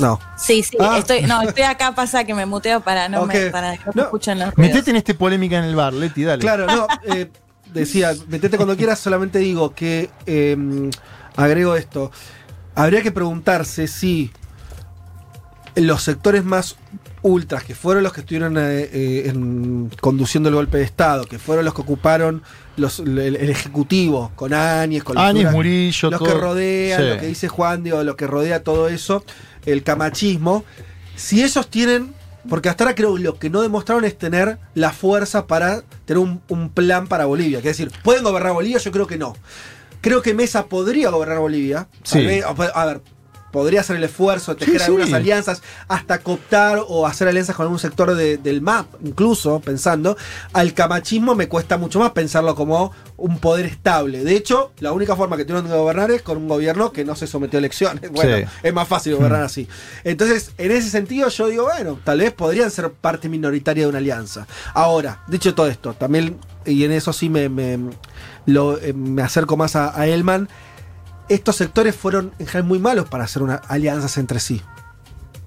No. 0.01 0.19
Sí, 0.37 0.63
sí, 0.65 0.77
Ah. 0.81 0.97
estoy, 0.99 1.23
no, 1.23 1.41
estoy 1.43 1.63
acá, 1.63 1.95
pasa 1.95 2.25
que 2.25 2.35
me 2.35 2.45
muteo 2.45 2.81
para 2.81 3.09
no 3.09 3.25
me, 3.25 3.47
Ok. 3.47 3.53
para 3.53 3.77
que 3.77 3.85
no, 3.85 3.93
No. 3.95 3.95
me 3.95 4.03
escuchen 4.03 4.39
los 4.41 4.55
ruidos. 4.55 4.75
Metete 4.75 4.91
en 4.91 4.97
este 4.97 5.15
polémica 5.15 5.59
en 5.59 5.65
el 5.65 5.77
bar, 5.77 5.93
Leti, 5.95 6.25
dale. 6.25 6.41
Claro, 6.41 6.67
no. 6.67 6.87
eh, 7.05 7.31
decía, 7.81 8.13
metete 8.29 8.57
cuando 8.57 8.77
quieras, 8.77 8.99
solamente 8.99 9.39
digo 9.39 9.75
que 9.75 10.11
eh, 10.27 10.57
agrego 11.37 11.77
esto. 11.77 12.11
Habría 12.75 13.03
que 13.03 13.13
preguntarse 13.13 13.87
si 13.89 14.31
los 15.75 16.03
sectores 16.03 16.45
más 16.45 16.77
ultras, 17.23 17.65
que 17.65 17.75
fueron 17.75 18.03
los 18.03 18.13
que 18.13 18.21
estuvieron 18.21 18.57
eh, 18.57 18.89
eh, 18.93 19.23
en- 19.27 19.91
conduciendo 20.01 20.49
el 20.49 20.55
golpe 20.55 20.79
de 20.79 20.85
Estado, 20.85 21.25
que 21.25 21.39
fueron 21.39 21.65
los 21.65 21.75
que 21.75 21.83
ocuparon 21.83 22.43
los- 22.77 23.01
el, 23.01 23.19
el 23.19 23.51
Ejecutivo, 23.51 24.31
con 24.37 24.55
Áñez, 24.55 25.03
con 25.03 25.19
Áñez, 25.19 25.43
figuras- 25.49 25.53
Murillo, 25.55 26.11
los 26.11 26.21
todo. 26.21 26.29
que 26.33 26.35
rodean, 26.39 27.01
Sí. 27.03 27.09
lo 27.09 27.19
que 27.19 27.27
dice 27.27 27.49
Juan, 27.49 27.83
digo, 27.83 28.03
lo 28.05 28.17
que 28.17 28.27
rodea 28.27 28.63
todo 28.63 28.89
eso, 28.89 29.25
el 29.67 29.83
camachismo, 29.83 30.65
si 31.17 31.43
ellos 31.43 31.69
tienen, 31.69 32.15
porque 32.49 32.69
hasta 32.69 32.85
ahora 32.85 32.95
creo 32.95 33.15
que 33.15 33.23
lo 33.23 33.39
que 33.39 33.51
no 33.51 33.63
demostraron 33.63 34.05
es 34.05 34.17
tener 34.17 34.59
la 34.75 34.93
fuerza 34.93 35.47
para 35.47 35.83
tener 36.05 36.19
un, 36.19 36.41
un 36.49 36.71
plan 36.71 37.07
para 37.07 37.27
Bolivia, 37.27 37.61
que 37.63 37.71
es 37.71 37.77
decir, 37.77 37.93
¿pueden 38.03 38.25
gobernar 38.25 38.53
Bolivia? 38.53 38.79
Yo 38.79 38.93
creo 38.93 39.07
que 39.07 39.19
no. 39.19 39.35
Creo 40.01 40.23
que 40.23 40.35
Mesa 40.35 40.67
podría 40.67 41.11
gobernar 41.11 41.39
Bolivia. 41.39 41.89
Sí. 42.03 42.41
a 42.43 42.85
ver, 42.85 43.01
podría 43.57 43.81
hacer 43.81 43.97
el 43.97 44.05
esfuerzo 44.05 44.53
de 44.53 44.59
tejer 44.67 44.81
Sí, 44.81 44.85
algunas 44.85 45.09
sí. 45.09 45.15
alianzas, 45.15 45.63
hasta 45.89 46.19
cooptar 46.19 46.83
o 46.87 47.07
hacer 47.07 47.27
alianzas 47.27 47.57
con 47.57 47.65
algún 47.65 47.79
sector 47.79 48.15
de- 48.15 48.37
del 48.37 48.61
MAP, 48.61 48.87
incluso 49.03 49.61
pensando. 49.61 50.15
Al 50.53 50.75
camachismo 50.75 51.35
me 51.35 51.49
cuesta 51.49 51.79
mucho 51.79 51.99
más 51.99 52.11
pensarlo 52.11 52.55
como 52.55 52.93
un 53.17 53.39
poder 53.39 53.65
estable. 53.65 54.25
De 54.25 54.37
hecho, 54.37 54.73
la 54.81 54.93
única 54.93 55.17
forma 55.17 55.39
que 55.39 55.47
tuvieron 55.47 55.71
de 55.71 55.75
gobernar 55.75 56.11
es 56.11 56.21
con 56.21 56.37
un 56.37 56.49
gobierno 56.49 56.93
que 56.93 57.03
no 57.07 57.17
se 57.17 57.27
sometió 57.27 57.57
a 57.57 57.61
elecciones. 57.61 58.11
Bueno, 58.13 58.37
Sí. 58.37 58.45
es 58.63 58.75
más 58.75 58.87
fácil 58.87 59.15
gobernar 59.17 59.43
así. 59.45 59.67
Entonces, 60.05 60.51
en 60.59 60.71
ese 60.73 60.91
sentido, 60.91 61.31
yo 61.31 61.49
digo, 61.49 61.65
bueno, 61.65 61.99
tal 62.05 62.19
vez 62.19 62.33
podrían 62.33 62.71
ser 62.71 62.91
parte 62.91 63.31
minoritaria 63.31 63.85
de 63.85 63.89
una 63.89 63.99
alianza. 63.99 64.47
Ahora, 64.75 65.23
dicho 65.29 65.55
todo 65.55 65.67
esto, 65.69 65.95
también, 65.95 66.37
y 66.67 66.85
en 66.85 66.93
eso 66.93 67.15
sí 67.15 67.31
me, 67.31 67.49
me, 67.49 67.79
lo, 68.45 68.79
eh, 68.79 68.93
me 68.93 69.23
acerco 69.23 69.57
más 69.57 69.77
a, 69.77 69.99
a 69.99 70.07
Elman, 70.07 70.49
estos 71.29 71.57
sectores 71.57 71.95
fueron 71.97 72.33
en 72.39 72.47
general 72.47 72.65
muy 72.69 72.79
malos 72.79 73.09
para 73.09 73.25
hacer 73.25 73.43
una, 73.43 73.57
alianzas 73.57 74.17
entre 74.19 74.41
sí. 74.41 74.63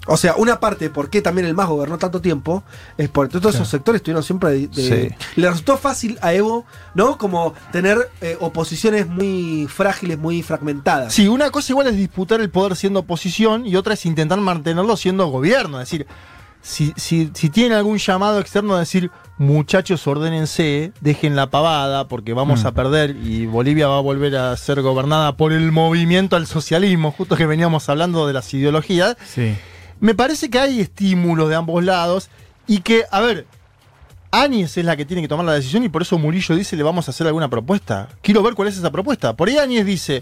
O 0.07 0.17
sea, 0.17 0.33
una 0.37 0.59
parte 0.59 0.85
de 0.85 0.89
por 0.89 1.09
qué 1.11 1.21
también 1.21 1.45
el 1.45 1.53
MAS 1.53 1.67
gobernó 1.67 1.99
tanto 1.99 2.19
tiempo 2.19 2.63
es 2.97 3.09
porque 3.09 3.37
todos 3.37 3.53
esos 3.53 3.67
sectores 3.67 3.99
estuvieron 3.99 4.23
siempre 4.23 4.49
de, 4.51 4.67
de- 4.67 5.09
Sí. 5.09 5.15
Le 5.35 5.49
resultó 5.49 5.77
fácil 5.77 6.17
a 6.21 6.33
Evo, 6.33 6.65
¿no? 6.95 7.17
Como 7.19 7.53
tener 7.71 8.09
eh, 8.21 8.35
oposiciones 8.39 9.05
muy 9.07 9.67
frágiles, 9.71 10.17
muy 10.17 10.41
fragmentadas. 10.41 11.13
Sí, 11.13 11.27
una 11.27 11.51
cosa 11.51 11.73
igual 11.73 11.87
es 11.87 11.95
disputar 11.95 12.41
el 12.41 12.49
poder 12.49 12.75
siendo 12.75 13.01
oposición 13.01 13.67
y 13.67 13.75
otra 13.75 13.93
es 13.93 14.05
intentar 14.07 14.39
mantenerlo 14.39 14.97
siendo 14.97 15.27
gobierno. 15.27 15.79
Es 15.79 15.89
decir, 15.91 16.07
si, 16.61 16.93
si, 16.97 17.31
si 17.33 17.49
tienen 17.49 17.73
algún 17.77 17.97
llamado 17.97 18.39
externo 18.39 18.75
a 18.75 18.79
decir, 18.79 19.09
muchachos, 19.37 20.05
ordénense, 20.07 20.91
dejen 21.01 21.35
la 21.35 21.49
pavada 21.49 22.07
porque 22.07 22.33
vamos 22.33 22.63
Mm. 22.63 22.67
a 22.67 22.71
perder 22.73 23.15
y 23.23 23.45
Bolivia 23.45 23.87
va 23.87 23.97
a 23.97 24.01
volver 24.01 24.35
a 24.35 24.55
ser 24.57 24.81
gobernada 24.81 25.37
por 25.37 25.53
el 25.53 25.71
movimiento 25.71 26.35
al 26.35 26.47
socialismo, 26.47 27.11
justo 27.11 27.35
que 27.35 27.45
veníamos 27.45 27.87
hablando 27.89 28.27
de 28.27 28.33
las 28.33 28.53
ideologías. 28.53 29.15
Sí. 29.25 29.55
Me 30.01 30.13
parece 30.15 30.49
que 30.49 30.59
hay 30.59 30.79
estímulos 30.81 31.49
de 31.49 31.55
ambos 31.55 31.83
lados 31.83 32.29
y 32.67 32.79
que, 32.79 33.03
a 33.11 33.21
ver, 33.21 33.45
Áñez 34.31 34.77
es 34.77 34.85
la 34.85 34.95
que 34.95 35.05
tiene 35.05 35.21
que 35.23 35.27
tomar 35.27 35.45
la 35.45 35.53
decisión 35.53 35.83
y 35.83 35.89
por 35.89 36.01
eso 36.03 36.17
Murillo 36.19 36.55
dice 36.55 36.75
le 36.75 36.83
vamos 36.83 37.07
a 37.07 37.11
hacer 37.11 37.25
alguna 37.25 37.49
propuesta. 37.49 38.09
Quiero 38.21 38.43
ver 38.43 38.53
cuál 38.53 38.67
es 38.67 38.77
esa 38.77 38.91
propuesta. 38.91 39.33
Por 39.35 39.47
ahí 39.49 39.57
Áñez 39.57 39.85
dice, 39.85 40.21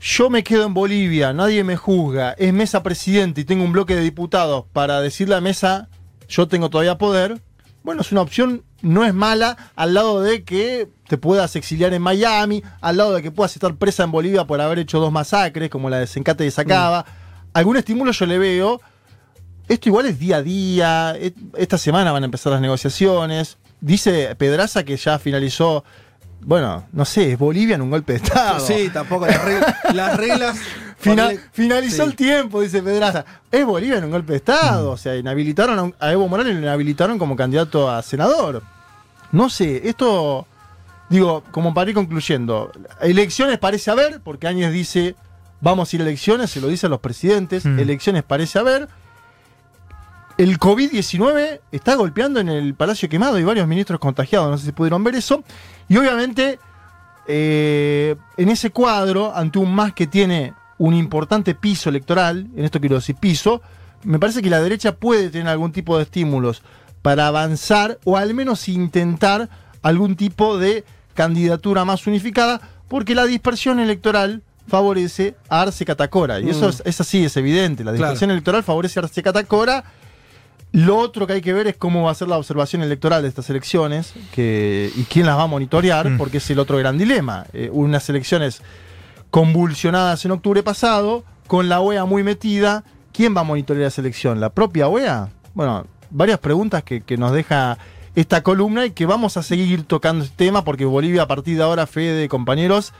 yo 0.00 0.30
me 0.30 0.44
quedo 0.44 0.66
en 0.66 0.74
Bolivia, 0.74 1.32
nadie 1.32 1.64
me 1.64 1.76
juzga, 1.76 2.32
es 2.32 2.52
mesa 2.52 2.82
presidente 2.82 3.40
y 3.40 3.44
tengo 3.44 3.64
un 3.64 3.72
bloque 3.72 3.94
de 3.94 4.02
diputados 4.02 4.64
para 4.72 5.00
decirle 5.00 5.34
a 5.34 5.40
mesa, 5.40 5.88
yo 6.28 6.48
tengo 6.48 6.70
todavía 6.70 6.98
poder. 6.98 7.40
Bueno, 7.82 8.02
es 8.02 8.10
una 8.10 8.22
opción, 8.22 8.64
no 8.82 9.04
es 9.04 9.14
mala, 9.14 9.56
al 9.76 9.94
lado 9.94 10.20
de 10.20 10.42
que 10.42 10.88
te 11.06 11.18
puedas 11.18 11.54
exiliar 11.54 11.94
en 11.94 12.02
Miami, 12.02 12.62
al 12.80 12.96
lado 12.96 13.14
de 13.14 13.22
que 13.22 13.30
puedas 13.30 13.54
estar 13.54 13.76
presa 13.76 14.02
en 14.02 14.10
Bolivia 14.10 14.44
por 14.44 14.60
haber 14.60 14.80
hecho 14.80 14.98
dos 14.98 15.12
masacres, 15.12 15.70
como 15.70 15.88
la 15.88 16.00
de 16.00 16.08
Sencate 16.08 16.42
de 16.42 16.50
Sacaba. 16.50 17.06
Algún 17.52 17.76
estímulo 17.76 18.10
yo 18.10 18.26
le 18.26 18.38
veo. 18.38 18.80
Esto 19.68 19.88
igual 19.88 20.06
es 20.06 20.18
día 20.18 20.38
a 20.38 20.42
día. 20.42 21.16
Esta 21.56 21.78
semana 21.78 22.10
van 22.10 22.24
a 22.24 22.26
empezar 22.26 22.52
las 22.52 22.60
negociaciones. 22.60 23.58
Dice 23.80 24.34
Pedraza 24.34 24.84
que 24.84 24.96
ya 24.96 25.18
finalizó. 25.20 25.84
Bueno, 26.40 26.86
no 26.92 27.04
sé, 27.04 27.32
es 27.32 27.38
Bolivia 27.38 27.74
en 27.74 27.82
un 27.82 27.90
golpe 27.90 28.12
de 28.12 28.18
Estado. 28.18 28.60
Sí, 28.60 28.88
tampoco 28.92 29.26
las 29.26 29.42
reglas. 29.44 29.76
las 29.92 30.16
finalizó 31.52 32.04
sí. 32.04 32.10
el 32.10 32.16
tiempo, 32.16 32.60
dice 32.60 32.82
Pedraza. 32.82 33.24
Es 33.50 33.64
Bolivia 33.64 33.98
en 33.98 34.04
un 34.04 34.10
golpe 34.12 34.32
de 34.32 34.36
Estado. 34.38 34.90
O 34.92 34.96
sea, 34.96 35.16
inhabilitaron 35.16 35.78
a, 35.78 35.82
un- 35.82 35.94
a 35.98 36.12
Evo 36.12 36.28
Morales, 36.28 36.54
lo 36.54 36.60
inhabilitaron 36.60 37.18
como 37.18 37.34
candidato 37.36 37.90
a 37.90 38.02
senador. 38.02 38.62
No 39.32 39.50
sé, 39.50 39.88
esto. 39.88 40.46
Digo, 41.08 41.44
como 41.52 41.72
para 41.72 41.90
ir 41.90 41.94
concluyendo, 41.94 42.72
elecciones 43.00 43.58
parece 43.58 43.90
haber, 43.92 44.20
porque 44.22 44.48
Áñez 44.48 44.72
dice, 44.72 45.14
vamos 45.60 45.92
a 45.92 45.96
ir 45.96 46.02
a 46.02 46.04
elecciones, 46.04 46.50
se 46.50 46.60
lo 46.60 46.66
dicen 46.68 46.90
los 46.90 46.98
presidentes, 47.00 47.64
Mm. 47.64 47.78
elecciones 47.78 48.22
parece 48.24 48.58
haber. 48.58 48.88
El 50.38 50.58
COVID-19 50.58 51.60
está 51.72 51.94
golpeando 51.94 52.40
en 52.40 52.48
el 52.50 52.74
Palacio 52.74 53.08
Quemado 53.08 53.38
y 53.38 53.44
varios 53.44 53.66
ministros 53.66 53.98
contagiados, 53.98 54.50
no 54.50 54.58
sé 54.58 54.66
si 54.66 54.72
pudieron 54.72 55.02
ver 55.02 55.14
eso. 55.14 55.42
Y 55.88 55.96
obviamente, 55.96 56.58
eh, 57.26 58.16
en 58.36 58.48
ese 58.50 58.70
cuadro, 58.70 59.34
ante 59.34 59.58
un 59.58 59.74
más 59.74 59.94
que 59.94 60.06
tiene 60.06 60.52
un 60.78 60.92
importante 60.92 61.54
piso 61.54 61.88
electoral, 61.88 62.48
en 62.54 62.64
esto 62.66 62.80
quiero 62.80 62.96
decir 62.96 63.16
piso, 63.16 63.62
me 64.04 64.18
parece 64.18 64.42
que 64.42 64.50
la 64.50 64.60
derecha 64.60 64.94
puede 64.96 65.30
tener 65.30 65.48
algún 65.48 65.72
tipo 65.72 65.96
de 65.96 66.02
estímulos 66.02 66.62
para 67.00 67.28
avanzar 67.28 67.98
o 68.04 68.18
al 68.18 68.34
menos 68.34 68.68
intentar 68.68 69.48
algún 69.82 70.16
tipo 70.16 70.58
de 70.58 70.84
candidatura 71.14 71.86
más 71.86 72.06
unificada, 72.06 72.60
porque 72.88 73.14
la 73.14 73.24
dispersión 73.24 73.80
electoral 73.80 74.42
favorece 74.68 75.34
a 75.48 75.62
Arce 75.62 75.84
Catacora. 75.86 76.40
Y 76.40 76.50
eso 76.50 76.66
Mm. 76.66 76.70
es, 76.70 76.82
es 76.84 77.00
así, 77.00 77.24
es 77.24 77.36
evidente. 77.38 77.84
La 77.84 77.92
Claro. 77.92 78.04
dispersión 78.08 78.30
electoral 78.32 78.62
favorece 78.62 78.98
a 79.00 79.04
Arce 79.04 79.22
Catacora. 79.22 79.82
Lo 80.76 80.98
otro 80.98 81.26
que 81.26 81.32
hay 81.32 81.40
que 81.40 81.54
ver 81.54 81.66
es 81.68 81.76
cómo 81.76 82.02
va 82.02 82.10
a 82.10 82.14
ser 82.14 82.28
la 82.28 82.36
observación 82.36 82.82
electoral 82.82 83.22
de 83.22 83.28
estas 83.28 83.48
elecciones 83.48 84.12
que, 84.32 84.90
y 84.94 85.04
quién 85.04 85.24
las 85.24 85.38
va 85.38 85.44
a 85.44 85.46
monitorear, 85.46 86.10
Mm. 86.10 86.18
porque 86.18 86.36
es 86.36 86.50
el 86.50 86.58
otro 86.58 86.76
gran 86.76 86.98
dilema. 86.98 87.46
Eh, 87.54 87.70
unas 87.72 88.06
elecciones 88.10 88.60
convulsionadas 89.30 90.24
en 90.24 90.32
octubre 90.32 90.62
pasado, 90.62 91.24
con 91.46 91.68
la 91.68 91.80
OEA 91.80 92.04
muy 92.04 92.22
metida. 92.22 92.84
¿Quién 93.12 93.34
va 93.34 93.40
a 93.40 93.44
monitorear 93.44 93.86
esa 93.88 94.00
elección? 94.02 94.40
¿La 94.40 94.50
propia 94.50 94.88
OEA? 94.88 95.30
Bueno, 95.54 95.86
varias 96.10 96.38
preguntas 96.38 96.82
que, 96.82 97.00
que 97.00 97.16
nos 97.16 97.32
deja 97.32 97.78
esta 98.14 98.42
columna 98.42 98.84
y 98.86 98.90
que 98.90 99.06
vamos 99.06 99.36
a 99.36 99.42
seguir 99.42 99.84
tocando 99.84 100.24
este 100.24 100.36
tema 100.46 100.62
porque 100.64 100.84
Bolivia 100.84 101.22
a 101.22 101.26
partir 101.26 101.56
de 101.56 101.62
ahora, 101.62 101.86
Fede, 101.86 102.28
compañeros, 102.28 102.92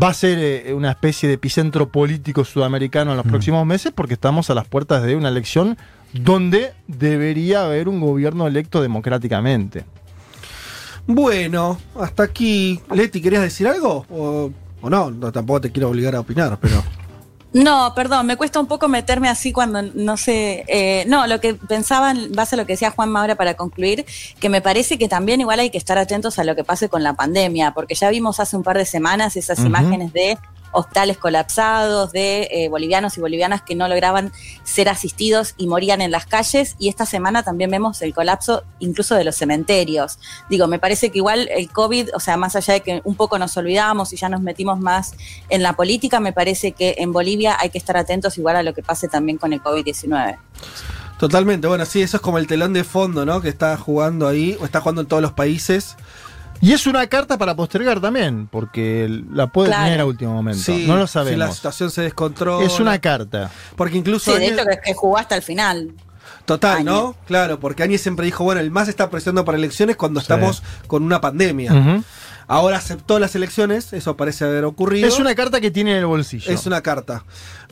va 0.00 0.08
a 0.08 0.14
ser 0.14 0.38
eh, 0.38 0.74
una 0.74 0.90
especie 0.90 1.28
de 1.28 1.36
epicentro 1.36 1.88
político 1.88 2.44
sudamericano 2.44 3.12
en 3.12 3.16
los 3.16 3.26
próximos 3.26 3.64
meses 3.66 3.92
porque 3.94 4.14
estamos 4.14 4.50
a 4.50 4.54
las 4.54 4.66
puertas 4.66 5.02
de 5.02 5.16
una 5.16 5.28
elección 5.28 5.78
donde 6.14 6.72
debería 6.86 7.64
haber 7.64 7.88
un 7.88 8.00
gobierno 8.00 8.46
electo 8.46 8.80
democráticamente. 8.80 9.84
Bueno, 11.06 11.78
hasta 12.00 12.22
aquí. 12.22 12.80
Leti, 12.92 13.20
¿querías 13.20 13.42
decir 13.42 13.66
algo? 13.68 14.06
O, 14.10 14.50
o 14.80 14.90
no? 14.90 15.10
no, 15.10 15.32
tampoco 15.32 15.62
te 15.62 15.70
quiero 15.70 15.90
obligar 15.90 16.14
a 16.14 16.20
opinar, 16.20 16.56
pero. 16.60 16.82
No, 17.52 17.92
perdón, 17.94 18.26
me 18.26 18.36
cuesta 18.36 18.58
un 18.58 18.66
poco 18.66 18.88
meterme 18.88 19.28
así 19.28 19.52
cuando 19.52 19.80
no 19.82 20.16
sé. 20.16 20.64
eh, 20.66 21.04
no, 21.06 21.28
lo 21.28 21.40
que 21.40 21.54
pensaba 21.54 22.10
en 22.10 22.32
base 22.32 22.56
a 22.56 22.58
lo 22.58 22.66
que 22.66 22.72
decía 22.72 22.90
Juan 22.90 23.16
ahora 23.16 23.36
para 23.36 23.54
concluir, 23.54 24.04
que 24.40 24.48
me 24.48 24.60
parece 24.60 24.98
que 24.98 25.08
también 25.08 25.40
igual 25.40 25.60
hay 25.60 25.70
que 25.70 25.78
estar 25.78 25.96
atentos 25.96 26.38
a 26.40 26.44
lo 26.44 26.56
que 26.56 26.64
pase 26.64 26.88
con 26.88 27.04
la 27.04 27.14
pandemia, 27.14 27.70
porque 27.72 27.94
ya 27.94 28.10
vimos 28.10 28.40
hace 28.40 28.56
un 28.56 28.64
par 28.64 28.76
de 28.76 28.84
semanas 28.84 29.36
esas 29.36 29.60
imágenes 29.60 30.12
de 30.12 30.36
hospitales 30.74 31.18
colapsados, 31.18 32.12
de 32.12 32.48
eh, 32.50 32.68
bolivianos 32.68 33.16
y 33.16 33.20
bolivianas 33.20 33.62
que 33.62 33.74
no 33.74 33.88
lograban 33.88 34.32
ser 34.64 34.88
asistidos 34.88 35.54
y 35.56 35.66
morían 35.66 36.00
en 36.00 36.10
las 36.10 36.26
calles, 36.26 36.76
y 36.78 36.88
esta 36.88 37.06
semana 37.06 37.42
también 37.42 37.70
vemos 37.70 38.02
el 38.02 38.12
colapso 38.12 38.64
incluso 38.80 39.14
de 39.14 39.24
los 39.24 39.36
cementerios. 39.36 40.18
Digo, 40.50 40.66
me 40.66 40.78
parece 40.78 41.10
que 41.10 41.18
igual 41.18 41.48
el 41.50 41.70
COVID, 41.70 42.10
o 42.14 42.20
sea, 42.20 42.36
más 42.36 42.56
allá 42.56 42.74
de 42.74 42.80
que 42.80 43.00
un 43.04 43.14
poco 43.14 43.38
nos 43.38 43.56
olvidamos 43.56 44.12
y 44.12 44.16
ya 44.16 44.28
nos 44.28 44.40
metimos 44.40 44.78
más 44.80 45.14
en 45.48 45.62
la 45.62 45.74
política, 45.74 46.20
me 46.20 46.32
parece 46.32 46.72
que 46.72 46.96
en 46.98 47.12
Bolivia 47.12 47.56
hay 47.58 47.70
que 47.70 47.78
estar 47.78 47.96
atentos 47.96 48.36
igual 48.38 48.56
a 48.56 48.62
lo 48.62 48.74
que 48.74 48.82
pase 48.82 49.08
también 49.08 49.38
con 49.38 49.52
el 49.52 49.62
COVID-19. 49.62 50.38
Totalmente, 51.18 51.68
bueno, 51.68 51.86
sí, 51.86 52.02
eso 52.02 52.16
es 52.16 52.20
como 52.20 52.38
el 52.38 52.46
telón 52.46 52.72
de 52.72 52.82
fondo, 52.82 53.24
¿no? 53.24 53.40
Que 53.40 53.48
está 53.48 53.76
jugando 53.76 54.26
ahí, 54.26 54.56
o 54.60 54.64
está 54.64 54.80
jugando 54.80 55.02
en 55.02 55.06
todos 55.06 55.22
los 55.22 55.32
países. 55.32 55.96
Y 56.60 56.72
es 56.72 56.86
una 56.86 57.06
carta 57.08 57.36
para 57.36 57.54
postergar 57.54 58.00
también, 58.00 58.48
porque 58.50 59.22
la 59.32 59.48
puede 59.48 59.68
Claro. 59.68 59.84
tener 59.84 60.00
a 60.00 60.06
último 60.06 60.32
momento. 60.32 60.62
Sí, 60.62 60.84
no 60.86 60.96
lo 60.96 61.06
Si 61.06 61.18
la 61.18 61.24
sabemos. 61.24 61.54
situación 61.56 61.90
se 61.90 62.02
descontrola. 62.02 62.64
es 62.66 62.80
una 62.80 62.98
carta. 63.00 63.50
Porque 63.76 63.96
incluso. 63.98 64.32
Sí, 64.32 64.38
de 64.38 64.46
hecho 64.48 64.64
que, 64.64 64.78
que 64.84 64.94
jugó 64.94 65.18
hasta 65.18 65.36
el 65.36 65.42
final. 65.42 65.92
Total, 66.46 66.84
¿no? 66.84 67.16
Claro, 67.26 67.58
porque 67.58 67.82
Áñez 67.82 68.02
siempre 68.02 68.26
dijo, 68.26 68.44
bueno, 68.44 68.60
el 68.60 68.70
MAS 68.70 68.88
está 68.88 69.08
presionando 69.08 69.44
para 69.46 69.56
elecciones 69.56 69.96
cuando 69.96 70.20
estamos 70.20 70.62
con 70.86 71.02
una 71.02 71.18
pandemia. 71.20 71.72
Ujú. 71.72 72.04
Ahora 72.46 72.76
aceptó 72.78 73.18
las 73.18 73.34
elecciones, 73.34 73.92
eso 73.92 74.16
parece 74.16 74.44
haber 74.44 74.64
ocurrido. 74.64 75.08
Es 75.08 75.18
una 75.18 75.34
carta 75.34 75.60
que 75.60 75.70
tiene 75.70 75.92
en 75.92 75.98
el 75.98 76.06
bolsillo. 76.06 76.50
Es 76.52 76.66
una 76.66 76.82
carta. 76.82 77.24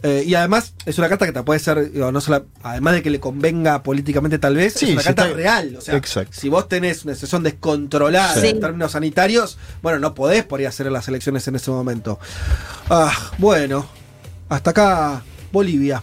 Eh, 0.02 0.24
y 0.26 0.34
además, 0.34 0.74
es 0.86 0.98
una 0.98 1.08
carta 1.08 1.26
que 1.26 1.32
te 1.32 1.42
puede 1.42 1.60
ser, 1.60 1.92
digo, 1.92 2.10
no 2.10 2.20
solo, 2.20 2.44
además 2.62 2.94
de 2.94 3.02
que 3.02 3.10
le 3.10 3.20
convenga 3.20 3.82
políticamente 3.82 4.38
tal 4.38 4.56
vez, 4.56 4.72
Sí, 4.74 4.86
es 4.86 4.92
una 4.92 5.00
si 5.02 5.06
carta 5.06 5.24
está- 5.26 5.36
real. 5.36 5.76
O 5.76 5.80
sea, 5.80 5.96
Exacto. 5.96 6.32
si 6.38 6.48
vos 6.48 6.68
tenés 6.68 7.04
una 7.04 7.14
sesión 7.14 7.42
descontrolada 7.42 8.34
Sí. 8.40 8.48
en 8.48 8.60
términos 8.60 8.92
sanitarios, 8.92 9.58
bueno, 9.82 9.98
no 10.00 10.14
podés 10.14 10.44
por 10.44 10.60
ir 10.60 10.66
a 10.66 10.70
hacer 10.70 10.90
las 10.90 11.06
elecciones 11.06 11.46
en 11.46 11.54
ese 11.56 11.70
momento. 11.70 12.18
Ah, 12.90 13.12
bueno, 13.38 13.86
hasta 14.48 14.70
acá 14.70 15.22
Bolivia. 15.52 16.02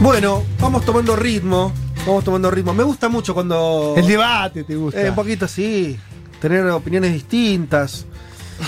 Bueno, 0.00 0.42
vamos 0.58 0.84
tomando 0.84 1.14
ritmo. 1.14 1.72
Vamos 2.06 2.24
tomando 2.24 2.50
ritmo. 2.50 2.72
Me 2.72 2.82
gusta 2.82 3.08
mucho 3.10 3.34
cuando. 3.34 3.94
El 3.96 4.06
debate 4.06 4.64
te 4.64 4.74
gusta. 4.74 5.00
Eh, 5.02 5.10
un 5.10 5.14
poquito 5.14 5.46
sí. 5.46 5.98
Tener 6.40 6.66
opiniones 6.68 7.12
distintas. 7.12 8.06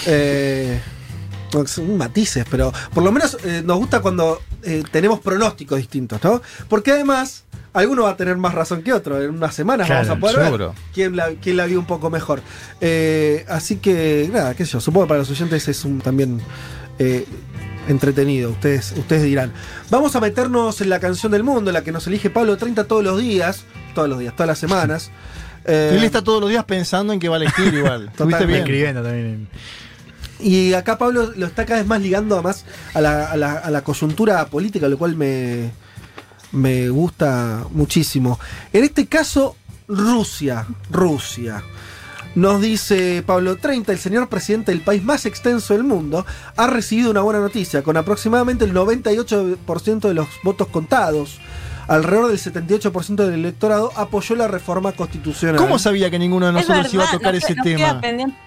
Eh, 0.06 0.78
son 1.66 1.96
matices, 1.96 2.44
pero 2.50 2.72
por 2.94 3.02
lo 3.02 3.12
menos 3.12 3.36
eh, 3.44 3.62
nos 3.64 3.78
gusta 3.78 4.00
cuando 4.00 4.40
eh, 4.62 4.82
tenemos 4.90 5.20
pronósticos 5.20 5.78
distintos, 5.78 6.22
¿no? 6.22 6.40
Porque 6.68 6.92
además, 6.92 7.44
alguno 7.72 8.02
va 8.04 8.10
a 8.10 8.16
tener 8.16 8.36
más 8.36 8.54
razón 8.54 8.82
que 8.82 8.92
otro. 8.92 9.22
En 9.22 9.30
unas 9.30 9.54
semanas 9.54 9.86
Claro, 9.86 10.08
vamos 10.08 10.16
a 10.16 10.20
poder 10.20 10.44
seguro. 10.44 10.68
ver 10.68 10.76
quién 10.92 11.16
la, 11.16 11.30
quién 11.40 11.56
la 11.56 11.64
vio 11.66 11.78
un 11.78 11.86
poco 11.86 12.10
mejor. 12.10 12.42
Así 13.48 13.76
que, 13.76 14.28
nada, 14.32 14.54
qué 14.54 14.66
sé 14.66 14.72
yo. 14.72 14.80
Supongo 14.80 15.06
que 15.06 15.08
para 15.08 15.20
los 15.20 15.30
oyentes 15.30 15.66
es 15.66 15.84
un 15.86 16.00
también. 16.00 16.42
Eh, 17.86 17.90
entretenido, 17.90 18.50
ustedes, 18.50 18.92
ustedes 18.96 19.22
dirán. 19.24 19.52
Vamos 19.90 20.14
a 20.16 20.20
meternos 20.20 20.80
en 20.80 20.88
la 20.90 21.00
canción 21.00 21.32
del 21.32 21.42
mundo, 21.44 21.70
la 21.72 21.82
que 21.84 21.92
nos 21.92 22.06
elige 22.06 22.30
Pablo 22.30 22.56
30 22.56 22.84
todos 22.84 23.02
los 23.04 23.18
días, 23.20 23.64
todos 23.94 24.08
los 24.08 24.18
días, 24.18 24.34
todas 24.34 24.48
las 24.48 24.58
semanas. 24.58 25.10
Eh, 25.64 25.94
Él 25.96 26.02
está 26.02 26.24
todos 26.24 26.40
los 26.40 26.50
días 26.50 26.64
pensando 26.64 27.12
en 27.12 27.20
que 27.20 27.28
va 27.28 27.36
a 27.36 27.38
elegir 27.38 27.72
igual. 27.74 28.08
¿Estuviste 28.08 28.46
bien? 28.46 28.58
Escribiendo 28.62 29.00
también. 29.00 29.46
Y 30.40 30.72
acá 30.74 30.98
Pablo 30.98 31.32
lo 31.36 31.46
está 31.46 31.64
cada 31.64 31.78
vez 31.78 31.86
más 31.86 32.00
ligando 32.00 32.34
además 32.34 32.64
a 32.94 33.00
la, 33.00 33.26
a 33.30 33.36
la- 33.36 33.58
a 33.58 33.70
la 33.70 33.84
coyuntura 33.84 34.44
política, 34.46 34.88
lo 34.88 34.98
cual 34.98 35.14
me, 35.14 35.70
me 36.50 36.88
gusta 36.88 37.64
muchísimo. 37.70 38.40
En 38.72 38.82
este 38.82 39.06
caso, 39.06 39.54
Rusia. 39.86 40.66
Rusia. 40.90 41.62
Nos 42.34 42.60
dice 42.62 43.22
Pablo 43.26 43.56
30, 43.56 43.92
el 43.92 43.98
señor 43.98 44.28
presidente 44.28 44.72
del 44.72 44.80
país 44.80 45.04
más 45.04 45.26
extenso 45.26 45.74
del 45.74 45.84
mundo, 45.84 46.24
ha 46.56 46.66
recibido 46.66 47.10
una 47.10 47.20
buena 47.20 47.40
noticia, 47.40 47.82
con 47.82 47.96
aproximadamente 47.96 48.64
el 48.64 48.72
98% 48.72 50.00
de 50.08 50.14
los 50.14 50.26
votos 50.42 50.68
contados. 50.68 51.38
Alrededor 51.88 52.28
del 52.28 52.38
78% 52.38 53.16
del 53.16 53.34
electorado 53.34 53.90
apoyó 53.96 54.34
la 54.36 54.48
reforma 54.48 54.92
constitucional. 54.92 55.56
¿Cómo 55.56 55.78
sabía 55.78 56.10
que 56.10 56.18
ninguno 56.18 56.46
de 56.46 56.52
nosotros 56.52 56.94
iba 56.94 57.04
a 57.04 57.10
tocar 57.10 57.34
nos- 57.34 57.44
ese 57.44 57.54
nos 57.54 57.64
tema? 57.64 58.00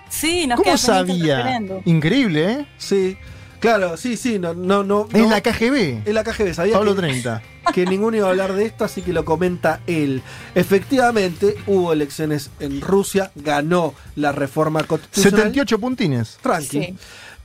Sí, 0.10 0.48
nos 0.48 0.56
¿Cómo 0.58 0.64
queda 0.64 0.78
sabía? 0.78 1.62
Increíble, 1.86 2.52
¿eh? 2.54 2.66
Sí, 2.78 3.18
claro, 3.66 3.98
sí, 3.98 4.18
sí, 4.18 4.40
no, 4.40 4.54
no, 4.54 4.84
no. 4.84 5.08
Es 5.12 5.22
no- 5.22 5.30
la 5.30 5.42
KGB. 5.42 6.04
Es 6.06 6.14
la 6.14 6.24
KGB, 6.24 6.54
sabía 6.54 6.74
Pablo 6.74 6.96
que, 6.96 7.02
30. 7.02 7.42
que 7.74 7.86
ninguno 7.86 8.18
iba 8.18 8.28
a 8.28 8.30
hablar 8.32 8.54
de 8.54 8.66
esto, 8.66 8.86
así 8.86 9.02
que 9.02 9.14
lo 9.14 9.26
comenta 9.26 9.82
él. 9.88 10.22
Efectivamente, 10.54 11.56
hubo 11.68 11.94
elecciones 11.94 12.50
en 12.60 12.82
Rusia, 12.82 13.32
ganó 13.36 13.94
la 14.16 14.32
reforma 14.32 14.84
constitucional. 14.84 15.40
78 15.40 15.80
puntines. 15.80 16.38
Tranqui. 16.42 16.80
Sí. 16.86 16.96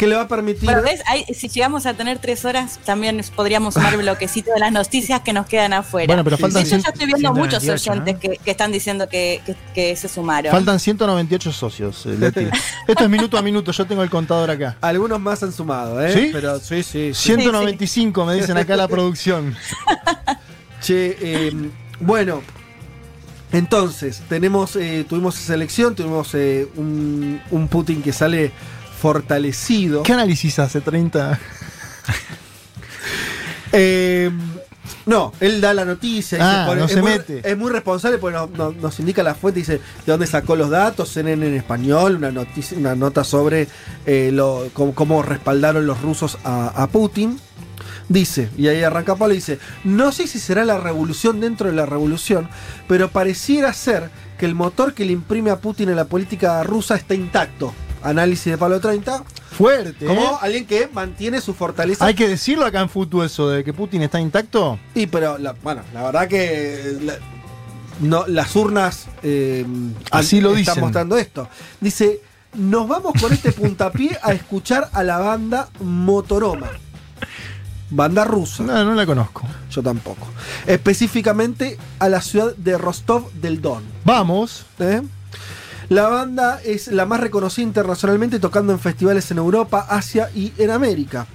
Que 0.00 0.06
le 0.06 0.16
va 0.16 0.22
a 0.22 0.28
permitir. 0.28 0.64
Bueno, 0.64 0.80
¿ves? 0.82 1.02
Ahí, 1.06 1.26
si 1.34 1.48
llegamos 1.50 1.84
a 1.84 1.92
tener 1.92 2.18
tres 2.18 2.46
horas, 2.46 2.80
también 2.86 3.20
podríamos 3.36 3.74
sumar 3.74 3.92
el 3.92 4.00
bloquecito 4.02 4.50
de 4.54 4.58
las 4.58 4.72
noticias 4.72 5.20
que 5.20 5.34
nos 5.34 5.44
quedan 5.46 5.74
afuera. 5.74 6.06
Bueno, 6.06 6.24
pero 6.24 6.38
faltan 6.38 6.62
hecho, 6.62 6.76
cien- 6.76 6.82
ya 6.84 6.88
estoy 6.88 7.06
viendo 7.06 7.34
muchos 7.34 7.62
198, 7.62 7.90
oyentes 7.92 8.16
que, 8.18 8.42
que 8.42 8.50
están 8.50 8.72
diciendo 8.72 9.10
que, 9.10 9.42
que- 9.44 9.56
que 9.74 9.96
se 9.96 10.08
sumaron. 10.08 10.50
Faltan 10.52 10.80
198 10.80 11.52
socios, 11.52 12.06
eh, 12.06 12.16
Leti. 12.18 12.46
Esto 12.88 13.04
es 13.04 13.10
minuto 13.10 13.36
a 13.36 13.42
minuto, 13.42 13.72
yo 13.72 13.86
tengo 13.86 14.02
el 14.02 14.08
contador 14.08 14.50
acá. 14.50 14.78
Algunos 14.80 15.20
más 15.20 15.42
han 15.42 15.52
sumado, 15.52 16.02
¿eh? 16.02 16.14
¿Sí? 16.14 16.30
Pero 16.32 16.58
sí, 16.60 16.82
sí. 16.82 17.12
sí. 17.12 17.34
195 17.34 18.24
me 18.24 18.34
dicen 18.36 18.56
acá 18.56 18.76
la 18.76 18.88
producción. 18.94 19.54
Che, 20.80 21.16
eh, 21.20 21.52
bueno, 22.00 22.42
entonces, 23.52 24.22
tenemos, 24.28 24.76
eh, 24.76 25.04
tuvimos 25.08 25.38
esa 25.38 25.52
elección, 25.54 25.94
tuvimos 25.94 26.34
eh, 26.34 26.66
un, 26.76 27.40
un 27.50 27.68
Putin 27.68 28.00
que 28.02 28.12
sale 28.14 28.52
fortalecido. 29.00 30.02
¿Qué 30.02 30.12
análisis 30.12 30.58
hace 30.58 30.80
30? 30.80 31.38
Eh, 33.72 34.30
no, 35.06 35.32
él 35.40 35.60
da 35.60 35.72
la 35.74 35.84
noticia. 35.84 36.38
y 36.38 36.40
Ah, 36.42 36.72
no 36.76 36.84
es, 36.86 36.90
se 36.92 37.00
muy, 37.00 37.12
mete. 37.12 37.48
es 37.48 37.56
muy 37.56 37.70
responsable 37.70 38.18
porque 38.18 38.36
nos, 38.36 38.50
nos- 38.50 38.76
nos 38.76 38.98
indica 39.00 39.22
la 39.22 39.34
fuente, 39.34 39.60
dice 39.60 39.74
de 39.74 39.80
dónde 40.06 40.26
sacó 40.26 40.56
los 40.56 40.70
datos, 40.70 41.08
CNN 41.10 41.46
en 41.46 41.54
español, 41.54 42.16
una, 42.16 42.32
noticia, 42.32 42.76
una 42.76 42.94
nota 42.96 43.22
sobre 43.24 43.68
eh, 44.06 44.30
lo, 44.32 44.68
cómo, 44.72 44.94
cómo 44.94 45.22
respaldaron 45.22 45.86
los 45.86 46.00
rusos 46.02 46.38
a, 46.44 46.68
a 46.82 46.86
Putin. 46.88 47.38
Dice, 48.08 48.50
y 48.58 48.66
ahí 48.66 48.82
arranca 48.82 49.14
Pablo 49.14 49.34
dice, 49.34 49.60
no 49.84 50.10
sé 50.10 50.26
si 50.26 50.40
será 50.40 50.64
la 50.64 50.78
revolución 50.78 51.38
dentro 51.40 51.68
de 51.68 51.72
la 51.76 51.86
revolución, 51.86 52.48
pero 52.88 53.08
pareciera 53.08 53.72
ser 53.72 54.10
que 54.36 54.46
el 54.46 54.56
motor 54.56 54.94
que 54.94 55.04
le 55.04 55.12
imprime 55.12 55.50
a 55.50 55.60
Putin 55.60 55.90
en 55.90 55.96
la 55.96 56.06
política 56.06 56.60
rusa 56.64 56.96
está 56.96 57.14
intacto. 57.14 57.72
Análisis 58.02 58.46
de 58.52 58.58
Pablo 58.58 58.80
30. 58.80 59.24
Fuerte. 59.52 60.06
Como 60.06 60.20
¿eh? 60.22 60.30
alguien 60.40 60.66
que 60.66 60.88
mantiene 60.92 61.40
su 61.40 61.52
fortaleza. 61.54 62.04
Hay 62.04 62.14
que 62.14 62.28
decirlo 62.28 62.64
acá 62.64 62.80
en 62.80 62.88
Futu 62.88 63.22
eso 63.22 63.48
de 63.50 63.62
que 63.64 63.72
Putin 63.72 64.02
está 64.02 64.20
intacto. 64.20 64.78
Y 64.94 65.06
pero, 65.06 65.36
la- 65.38 65.52
bueno, 65.52 65.82
la 65.92 66.02
verdad 66.04 66.28
que 66.28 66.96
la- 67.02 67.18
no, 68.00 68.26
las 68.26 68.54
urnas 68.56 69.06
eh, 69.22 69.66
Así 70.10 70.40
lo 70.40 70.50
están 70.56 70.74
dicen. 70.74 70.80
mostrando 70.84 71.18
esto. 71.18 71.48
Dice, 71.80 72.20
nos 72.54 72.88
vamos 72.88 73.12
con 73.20 73.32
este 73.32 73.52
puntapié 73.52 74.18
a 74.22 74.32
escuchar 74.32 74.88
a 74.92 75.02
la 75.02 75.18
banda 75.18 75.68
Motoroma. 75.80 76.68
Banda 77.90 78.24
rusa. 78.24 78.62
No, 78.62 78.84
no 78.84 78.94
la 78.94 79.04
conozco. 79.04 79.42
Yo 79.70 79.82
tampoco. 79.82 80.26
Específicamente 80.66 81.76
a 81.98 82.08
la 82.08 82.20
ciudad 82.22 82.54
de 82.56 82.78
Rostov 82.78 83.30
del 83.32 83.60
Don. 83.60 83.82
Vamos. 84.04 84.64
¿Eh? 84.78 85.02
La 85.90 86.06
banda 86.06 86.60
es 86.64 86.86
la 86.86 87.04
más 87.04 87.18
reconocida 87.18 87.66
internacionalmente 87.66 88.38
tocando 88.38 88.72
en 88.72 88.78
festivales 88.78 89.28
en 89.32 89.38
Europa, 89.38 89.86
Asia 89.88 90.30
y 90.32 90.52
en 90.56 90.70
América. 90.70 91.26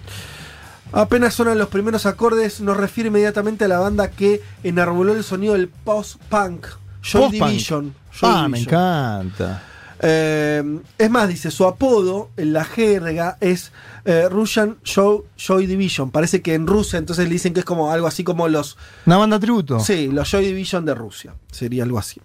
Apenas 0.94 1.34
suenan 1.34 1.57
los 1.57 1.68
primeros 1.68 2.06
acordes, 2.06 2.61
nos 2.61 2.77
refiere 2.77 3.10
inmediatamente 3.10 3.65
a 3.65 3.68
la 3.68 3.80
banda 3.80 4.11
que 4.11 4.41
enarboló 4.64 5.14
el 5.14 5.26
sonido 5.26 5.56
del 5.56 5.68
post-punk, 5.68 6.68
Joy. 7.02 7.32
Division. 7.32 7.94
Joy 8.14 8.30
Ah, 8.34 8.48
me 8.48 8.60
encanta. 8.60 9.61
Eh, 9.99 10.80
es 10.99 11.10
más, 11.10 11.27
dice, 11.27 11.52
su 11.52 11.65
apodo 11.65 12.30
en 12.38 12.53
la 12.53 12.64
jerga 12.64 13.38
es 13.41 13.73
eh, 14.06 14.30
Russian 14.30 14.77
Show, 14.86 15.26
Joy 15.36 15.65
Division. 15.65 16.11
Parece 16.11 16.41
que 16.41 16.53
en 16.53 16.65
Rusia 16.65 16.98
entonces 16.98 17.26
le 17.26 17.34
dicen 17.34 17.53
que 17.53 17.60
es 17.60 17.65
como 17.65 17.91
algo 17.91 18.07
así 18.07 18.23
como 18.23 18.48
los... 18.48 18.77
Una 19.06 19.18
banda 19.18 19.38
tributo. 19.38 19.82
Sí, 19.82 20.07
los 20.07 20.32
Joy 20.32 20.45
Division 20.45 20.86
de 20.86 20.95
Rusia. 20.95 21.34
Sería 21.52 21.84
algo 21.84 21.99
así. 21.99 22.22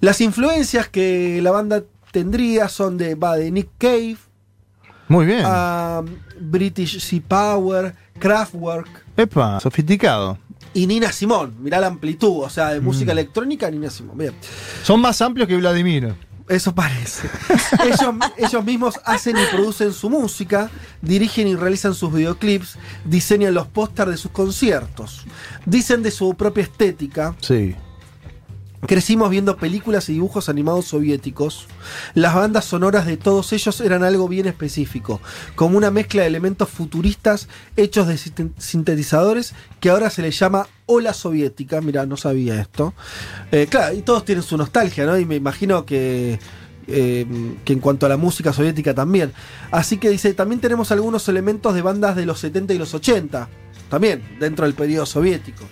Las 0.00 0.20
influencias 0.20 0.88
que 0.88 1.40
la 1.42 1.50
banda 1.50 1.82
tendría 2.12 2.68
son 2.68 2.96
de, 2.96 3.14
va 3.14 3.36
de 3.36 3.50
Nick 3.50 3.68
Cave, 3.78 4.16
Muy 5.08 5.26
bien. 5.26 5.42
a 5.44 6.02
British 6.40 7.00
Sea 7.00 7.20
Power, 7.26 7.94
Kraftwerk 8.18 8.88
Epa, 9.16 9.60
sofisticado. 9.60 10.38
y 10.72 10.86
Nina 10.86 11.12
Simón. 11.12 11.54
Mirá 11.60 11.80
la 11.80 11.88
amplitud, 11.88 12.42
o 12.44 12.48
sea, 12.50 12.70
de 12.70 12.80
Mm. 12.80 12.84
música 12.84 13.12
electrónica, 13.12 13.70
Nina 13.70 13.90
Simón. 13.90 14.16
Bien. 14.16 14.34
Son 14.82 15.00
más 15.00 15.20
amplios 15.20 15.48
que 15.48 15.56
Vladimir. 15.56 16.14
Eso 16.48 16.74
parece. 16.74 17.28
ellos, 17.84 18.14
ellos 18.36 18.64
mismos 18.64 19.00
hacen 19.04 19.36
y 19.36 19.44
producen 19.54 19.92
su 19.92 20.10
música, 20.10 20.68
dirigen 21.00 21.46
y 21.46 21.54
realizan 21.54 21.94
sus 21.94 22.12
videoclips, 22.12 22.76
diseñan 23.04 23.54
los 23.54 23.68
pósters 23.68 24.10
de 24.12 24.16
sus 24.16 24.32
conciertos. 24.32 25.24
Dicen 25.64 26.02
de 26.02 26.10
su 26.10 26.34
propia 26.34 26.64
estética. 26.64 27.36
Sí. 27.40 27.76
Crecimos 28.86 29.28
viendo 29.28 29.58
películas 29.58 30.08
y 30.08 30.14
dibujos 30.14 30.48
animados 30.48 30.86
soviéticos. 30.86 31.66
Las 32.14 32.34
bandas 32.34 32.64
sonoras 32.64 33.04
de 33.04 33.18
todos 33.18 33.52
ellos 33.52 33.78
eran 33.82 34.02
algo 34.02 34.26
bien 34.26 34.46
específico, 34.46 35.20
como 35.54 35.76
una 35.76 35.90
mezcla 35.90 36.22
de 36.22 36.28
elementos 36.28 36.68
futuristas 36.70 37.46
hechos 37.76 38.08
de 38.08 38.14
sinte- 38.14 38.50
sintetizadores 38.56 39.52
que 39.80 39.90
ahora 39.90 40.08
se 40.08 40.22
les 40.22 40.38
llama 40.38 40.66
ola 40.86 41.12
soviética. 41.12 41.82
Mira, 41.82 42.06
no 42.06 42.16
sabía 42.16 42.58
esto. 42.58 42.94
Eh, 43.52 43.66
claro, 43.68 43.94
y 43.94 44.00
todos 44.00 44.24
tienen 44.24 44.42
su 44.42 44.56
nostalgia, 44.56 45.04
¿no? 45.04 45.18
Y 45.18 45.26
me 45.26 45.36
imagino 45.36 45.84
que, 45.84 46.38
eh, 46.86 47.26
que 47.66 47.72
en 47.74 47.80
cuanto 47.80 48.06
a 48.06 48.08
la 48.08 48.16
música 48.16 48.52
soviética 48.54 48.94
también. 48.94 49.30
Así 49.70 49.98
que 49.98 50.08
dice, 50.08 50.32
también 50.32 50.60
tenemos 50.60 50.90
algunos 50.90 51.28
elementos 51.28 51.74
de 51.74 51.82
bandas 51.82 52.16
de 52.16 52.24
los 52.24 52.40
70 52.40 52.72
y 52.72 52.78
los 52.78 52.94
80, 52.94 53.46
también 53.90 54.22
dentro 54.40 54.64
del 54.64 54.72
periodo 54.74 55.04
soviético. 55.04 55.64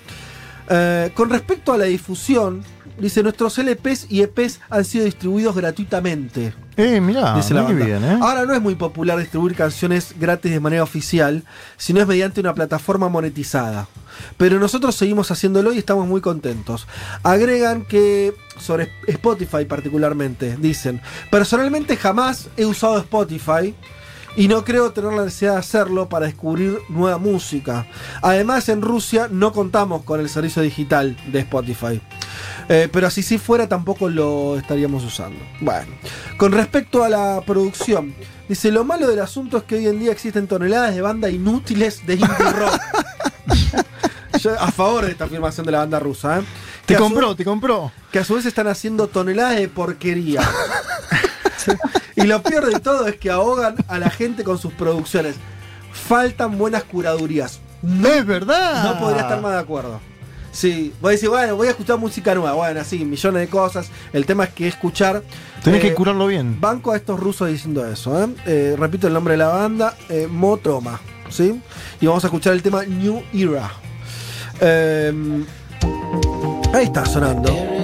Eh, 0.68 1.10
con 1.14 1.30
respecto 1.30 1.72
a 1.72 1.78
la 1.78 1.86
difusión, 1.86 2.62
dice, 2.98 3.22
nuestros 3.22 3.58
LPs 3.58 4.06
y 4.08 4.22
EPs 4.22 4.60
han 4.70 4.84
sido 4.84 5.04
distribuidos 5.04 5.54
gratuitamente. 5.54 6.54
Eh, 6.76 7.00
mirá, 7.00 7.34
dice 7.34 7.54
la 7.54 7.62
muy 7.62 7.74
bien, 7.74 8.04
¿eh? 8.04 8.18
Ahora 8.20 8.44
no 8.44 8.54
es 8.54 8.62
muy 8.62 8.76
popular 8.76 9.18
distribuir 9.18 9.56
canciones 9.56 10.14
gratis 10.18 10.52
de 10.52 10.60
manera 10.60 10.84
oficial, 10.84 11.42
sino 11.76 12.00
es 12.00 12.06
mediante 12.06 12.40
una 12.40 12.54
plataforma 12.54 13.08
monetizada. 13.08 13.88
Pero 14.36 14.58
nosotros 14.58 14.94
seguimos 14.94 15.30
haciéndolo 15.30 15.72
y 15.72 15.78
estamos 15.78 16.06
muy 16.06 16.20
contentos. 16.20 16.86
Agregan 17.22 17.84
que, 17.84 18.34
sobre 18.58 18.92
Spotify 19.06 19.64
particularmente, 19.64 20.56
dicen, 20.56 21.00
personalmente 21.30 21.96
jamás 21.96 22.48
he 22.56 22.64
usado 22.64 22.98
Spotify. 22.98 23.74
Y 24.36 24.46
no 24.46 24.64
creo 24.64 24.92
tener 24.92 25.12
la 25.14 25.24
necesidad 25.24 25.54
de 25.54 25.58
hacerlo 25.58 26.08
para 26.08 26.26
descubrir 26.26 26.78
nueva 26.90 27.18
música. 27.18 27.88
Además, 28.22 28.68
en 28.68 28.82
Rusia 28.82 29.26
no 29.28 29.52
contamos 29.52 30.04
con 30.04 30.20
el 30.20 30.28
servicio 30.28 30.62
digital 30.62 31.16
de 31.32 31.40
Spotify. 31.40 32.00
Eh, 32.68 32.88
pero 32.92 33.08
si 33.10 33.22
sí 33.22 33.38
fuera, 33.38 33.66
tampoco 33.66 34.08
lo 34.10 34.58
estaríamos 34.58 35.02
usando. 35.04 35.38
Bueno, 35.60 35.86
con 36.36 36.52
respecto 36.52 37.02
a 37.02 37.08
la 37.08 37.40
producción, 37.46 38.14
dice: 38.48 38.70
Lo 38.70 38.84
malo 38.84 39.08
del 39.08 39.20
asunto 39.20 39.56
es 39.58 39.62
que 39.64 39.76
hoy 39.76 39.86
en 39.86 39.98
día 39.98 40.12
existen 40.12 40.46
toneladas 40.46 40.94
de 40.94 41.00
bandas 41.00 41.32
inútiles 41.32 42.06
de 42.06 42.14
indie 42.14 42.52
rock. 42.52 42.80
Yo 44.38 44.60
a 44.60 44.70
favor 44.70 45.06
de 45.06 45.12
esta 45.12 45.24
afirmación 45.24 45.64
de 45.66 45.72
la 45.72 45.78
banda 45.78 45.98
rusa. 45.98 46.38
¿eh? 46.38 46.42
Te 46.86 46.94
compró, 46.96 47.34
te 47.34 47.44
compró. 47.44 47.90
que 48.12 48.18
a 48.18 48.24
su 48.24 48.34
vez 48.34 48.46
están 48.46 48.66
haciendo 48.68 49.08
toneladas 49.08 49.56
de 49.56 49.68
porquería. 49.68 50.42
y 52.16 52.22
lo 52.22 52.42
peor 52.42 52.72
de 52.72 52.80
todo 52.80 53.06
es 53.06 53.16
que 53.16 53.30
ahogan 53.30 53.76
a 53.88 53.98
la 53.98 54.10
gente 54.10 54.44
con 54.44 54.58
sus 54.58 54.72
producciones. 54.74 55.36
Faltan 55.92 56.56
buenas 56.56 56.84
curadurías. 56.84 57.60
No 57.82 58.08
es 58.08 58.24
verdad. 58.24 58.84
No 58.84 59.00
podría 59.00 59.22
estar 59.22 59.40
más 59.40 59.52
de 59.52 59.58
acuerdo. 59.58 60.00
Sí, 60.52 60.92
voy 61.00 61.10
a 61.10 61.12
decir, 61.12 61.28
bueno, 61.28 61.56
voy 61.56 61.68
a 61.68 61.70
escuchar 61.70 61.98
música 61.98 62.34
nueva. 62.34 62.52
Bueno, 62.54 62.82
sí, 62.84 63.04
millones 63.04 63.40
de 63.40 63.48
cosas. 63.48 63.90
El 64.12 64.26
tema 64.26 64.44
es 64.44 64.50
que 64.50 64.68
escuchar. 64.68 65.22
Tenés 65.62 65.84
eh, 65.84 65.88
que 65.88 65.94
curarlo 65.94 66.26
bien. 66.26 66.60
Banco 66.60 66.92
a 66.92 66.96
estos 66.96 67.20
rusos 67.20 67.48
diciendo 67.48 67.86
eso. 67.86 68.22
¿eh? 68.22 68.28
Eh, 68.46 68.76
repito 68.78 69.06
el 69.06 69.12
nombre 69.12 69.32
de 69.34 69.38
la 69.38 69.48
banda: 69.48 69.96
eh, 70.08 70.26
Motroma. 70.28 71.00
¿Sí? 71.30 71.60
Y 72.00 72.06
vamos 72.06 72.24
a 72.24 72.28
escuchar 72.28 72.54
el 72.54 72.62
tema 72.62 72.84
New 72.84 73.22
Era. 73.34 73.70
Eh, 74.60 75.12
ahí 76.72 76.84
está 76.84 77.04
sonando. 77.04 77.77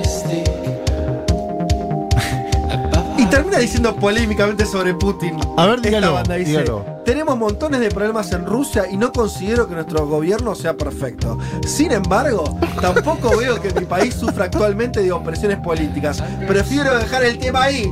Termina 3.34 3.58
diciendo 3.58 3.96
polémicamente 3.96 4.64
sobre 4.64 4.94
Putin. 4.94 5.36
A 5.56 5.66
ver, 5.66 5.76
Esta 5.76 5.88
dígalo, 5.88 6.14
banda 6.14 6.34
dice, 6.36 6.50
dígalo. 6.52 6.84
Tenemos 7.04 7.36
montones 7.36 7.80
de 7.80 7.88
problemas 7.88 8.30
en 8.30 8.46
Rusia 8.46 8.84
y 8.88 8.96
no 8.96 9.12
considero 9.12 9.66
que 9.68 9.74
nuestro 9.74 10.06
gobierno 10.06 10.54
sea 10.54 10.76
perfecto. 10.76 11.36
Sin 11.66 11.90
embargo, 11.90 12.56
tampoco 12.80 13.36
veo 13.36 13.60
que 13.60 13.72
mi 13.74 13.86
país 13.86 14.14
sufra 14.14 14.44
actualmente 14.44 15.02
de 15.02 15.10
opresiones 15.10 15.58
políticas. 15.58 16.22
Prefiero 16.46 16.96
dejar 16.96 17.24
el 17.24 17.38
tema 17.38 17.64
ahí. 17.64 17.90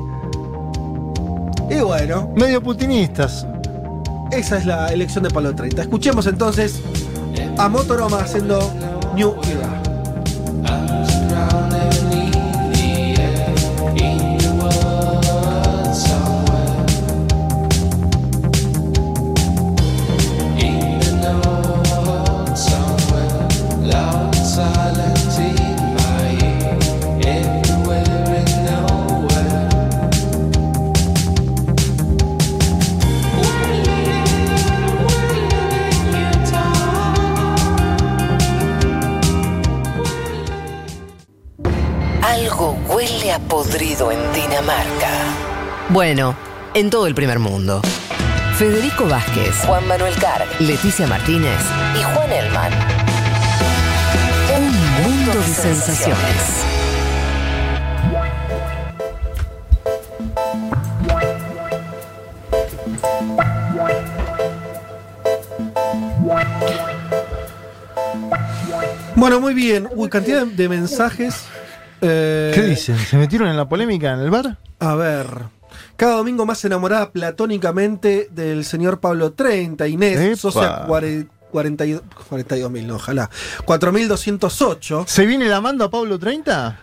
Y 1.68 1.80
bueno, 1.80 2.30
Medio 2.36 2.62
putinistas. 2.62 3.44
esa 4.30 4.58
es 4.58 4.64
la 4.66 4.92
elección 4.92 5.24
de 5.24 5.30
Palo 5.30 5.52
30. 5.56 5.82
Escuchemos 5.82 6.26
entonces 6.28 6.80
a 7.58 7.68
Motoroma 7.68 8.18
haciendo 8.20 8.72
New 9.16 9.34
Era. 9.44 9.91
Bueno, 45.92 46.34
en 46.72 46.88
todo 46.88 47.06
el 47.06 47.14
primer 47.14 47.38
mundo. 47.38 47.82
Federico 48.56 49.06
Vázquez, 49.06 49.54
Juan 49.66 49.86
Manuel 49.86 50.14
Carg, 50.14 50.46
Leticia 50.60 51.06
Martínez 51.06 51.60
y 51.94 52.02
Juan 52.02 52.32
Elman. 52.32 52.72
Un 54.56 55.02
mundo 55.02 55.34
de 55.34 55.42
sensaciones. 55.42 56.64
Bueno, 69.14 69.40
muy 69.40 69.52
bien. 69.52 69.90
Uy, 69.94 70.08
cantidad 70.08 70.46
de, 70.46 70.56
de 70.56 70.68
mensajes. 70.70 71.44
Eh, 72.00 72.52
¿Qué 72.54 72.62
dicen? 72.62 72.98
¿Se 72.98 73.18
metieron 73.18 73.48
en 73.48 73.58
la 73.58 73.68
polémica 73.68 74.14
en 74.14 74.20
el 74.20 74.30
bar? 74.30 74.56
A 74.80 74.94
ver. 74.94 75.26
Cada 76.02 76.16
domingo 76.16 76.44
más 76.44 76.64
enamorada 76.64 77.12
platónicamente 77.12 78.26
del 78.32 78.64
señor 78.64 78.98
Pablo 78.98 79.34
30, 79.34 79.86
Inés, 79.86 80.18
Epa. 80.18 80.36
socia 80.36 80.84
cuare- 80.88 81.28
42 81.52 82.02
42.000, 82.28 82.86
no, 82.86 82.96
ojalá. 82.96 83.30
4.208. 83.64 85.04
¿Se 85.06 85.24
viene 85.26 85.46
la 85.46 85.60
mando 85.60 85.84
a 85.84 85.90
Pablo 85.92 86.18
30? 86.18 86.80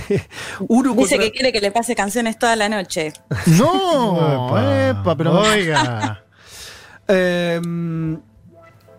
Uru 0.68 0.94
Dice 0.94 1.16
contra- 1.16 1.18
que 1.18 1.32
quiere 1.32 1.50
que 1.50 1.62
le 1.62 1.70
pase 1.70 1.94
canciones 1.94 2.38
toda 2.38 2.56
la 2.56 2.68
noche. 2.68 3.14
No, 3.46 4.58
epa, 4.58 5.16
pero 5.16 5.40
Oiga. 5.40 6.22
Em, 7.08 8.20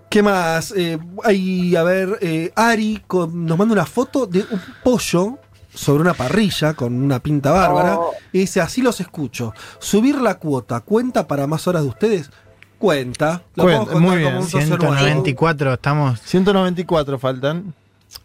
¿Qué 0.10 0.24
más? 0.24 0.74
Eh, 0.76 0.98
hay, 1.24 1.76
a 1.76 1.84
ver, 1.84 2.18
eh, 2.22 2.52
Ari 2.56 3.04
con- 3.06 3.46
nos 3.46 3.56
manda 3.56 3.74
una 3.74 3.86
foto 3.86 4.26
de 4.26 4.40
un 4.40 4.60
pollo 4.84 5.38
sobre 5.80 6.02
una 6.02 6.14
parrilla 6.14 6.74
con 6.74 6.94
una 7.02 7.20
pinta 7.20 7.52
bárbara 7.52 7.98
Oh. 7.98 8.12
y 8.34 8.40
dice, 8.40 8.60
así 8.60 8.82
los 8.82 9.00
escucho. 9.00 9.54
Subir 9.80 10.20
la 10.20 10.36
cuota, 10.40 10.82
¿cuenta 10.82 11.26
para 11.28 11.48
más 11.48 11.68
horas 11.68 11.84
de 11.84 11.90
ustedes? 11.90 12.30
Cuenta. 12.78 13.44
Muy 13.56 13.86
como 13.86 14.16
bien. 14.16 14.36
un 14.36 14.44
socio 14.44 14.78
nuevo. 14.78 14.94
194, 14.96 15.74
estamos. 15.74 16.20
194 16.22 17.18
faltan. 17.20 17.74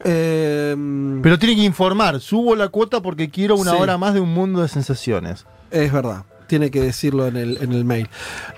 Em, 0.05 1.21
Pero 1.23 1.39
tiene 1.39 1.57
que 1.57 1.63
informar, 1.63 2.21
subo 2.21 2.57
la 2.57 2.69
cuota 2.69 3.01
porque 3.01 3.31
quiero 3.31 3.57
una 3.57 3.73
Sí. 3.73 3.77
hora 3.81 3.99
más 3.99 4.15
de 4.15 4.21
un 4.21 4.33
mundo 4.33 4.63
de 4.63 4.69
sensaciones. 4.69 5.47
Es 5.71 5.93
verdad. 5.93 6.25
Tiene 6.47 6.71
que 6.71 6.81
decirlo 6.81 7.27
en 7.27 7.37
el, 7.37 7.59
en 7.63 7.73
el 7.73 7.85
mail. 7.85 8.09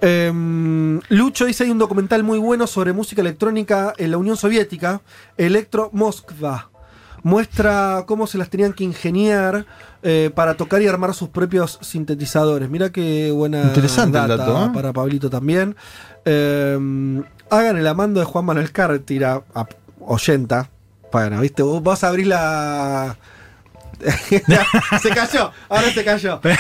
Em, 0.01 1.01
Lucho 1.09 1.45
dice: 1.47 1.65
hay 1.65 1.71
un 1.71 1.79
documental 1.79 2.25
muy 2.25 2.39
bueno 2.39 2.67
sobre 2.67 2.93
música 2.93 3.21
electrónica 3.21 3.93
en 3.97 4.11
la 4.11 4.19
Unión 4.19 4.37
Soviética, 4.37 5.01
Electro 5.37 5.91
Moskva. 5.93 6.69
Muestra 7.23 8.05
cómo 8.07 8.27
se 8.27 8.39
las 8.39 8.51
tenían 8.51 8.73
que 8.73 8.85
ingeniar 8.85 9.67
eh, 10.03 10.31
para 10.35 10.55
tocar 10.55 10.83
y 10.83 10.87
armar 10.87 11.15
sus 11.15 11.29
propios 11.29 11.79
sintetizadores. 11.83 12.69
Mira 12.69 12.91
qué 12.91 13.31
buena 13.33 13.63
Interesante 13.63 14.19
el 14.19 14.29
dato, 14.29 14.67
¿eh? 14.67 14.71
para 14.73 14.93
Pablito 14.93 15.29
también. 15.31 15.77
Em, 16.25 17.23
hagan 17.51 17.77
el 17.77 17.87
amando 17.87 18.21
de 18.21 18.27
Juan 18.27 18.45
Manuel 18.45 18.73
Cártira, 18.73 19.43
a 19.55 19.67
80. 20.01 20.71
Bueno, 21.13 21.41
viste, 21.41 21.63
vos 21.63 21.83
vas 21.83 22.05
a 22.05 22.09
abrir 22.09 22.27
la. 22.27 23.17
se 25.01 25.11
cayó, 25.11 25.51
ahora 25.69 25.91
se 25.93 26.05
cayó. 26.05 26.41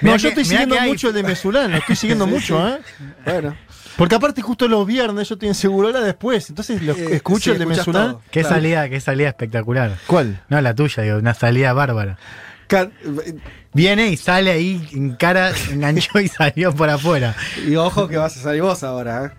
No, 0.00 0.16
yo 0.16 0.28
estoy 0.28 0.44
siguiendo 0.44 0.80
mucho 0.82 1.08
el 1.08 1.14
de 1.14 1.22
Mesulán, 1.24 1.72
lo 1.72 1.78
estoy 1.78 1.96
siguiendo 1.96 2.24
Sí, 2.26 2.30
mucho, 2.30 2.56
sí. 2.56 2.72
¿eh? 2.72 3.14
Bueno. 3.24 3.56
Porque 3.98 4.14
aparte 4.14 4.42
justo 4.42 4.68
los 4.68 4.86
viernes 4.86 5.28
yo 5.28 5.34
estoy 5.34 5.48
en 5.48 5.56
Segurola 5.56 6.00
después, 6.00 6.48
entonces 6.48 6.80
lo 6.82 6.92
Eh, 6.92 7.16
escucho 7.16 7.52
sí, 7.52 7.60
el 7.60 7.68
de. 7.68 7.74
Qué 8.30 8.40
Claro. 8.42 8.54
salida, 8.54 8.88
qué 8.88 9.00
salida 9.00 9.28
espectacular. 9.28 9.98
¿Cuál? 10.06 10.40
No, 10.48 10.60
la 10.60 10.72
tuya, 10.72 11.02
digo, 11.02 11.18
una 11.18 11.34
salida 11.34 11.72
bárbara. 11.72 12.16
Viene 13.74 14.08
y 14.08 14.16
sale 14.16 14.52
ahí 14.52 14.88
en 14.92 15.14
cara, 15.16 15.50
enganchó 15.72 16.20
y 16.20 16.28
salió 16.28 16.72
por 16.74 16.88
afuera. 16.90 17.34
Y 17.66 17.74
ojo 17.74 18.06
que 18.06 18.16
vas 18.18 18.36
a 18.36 18.40
salir 18.40 18.62
vos 18.62 18.82
ahora, 18.84 19.24
¿eh? 19.26 19.30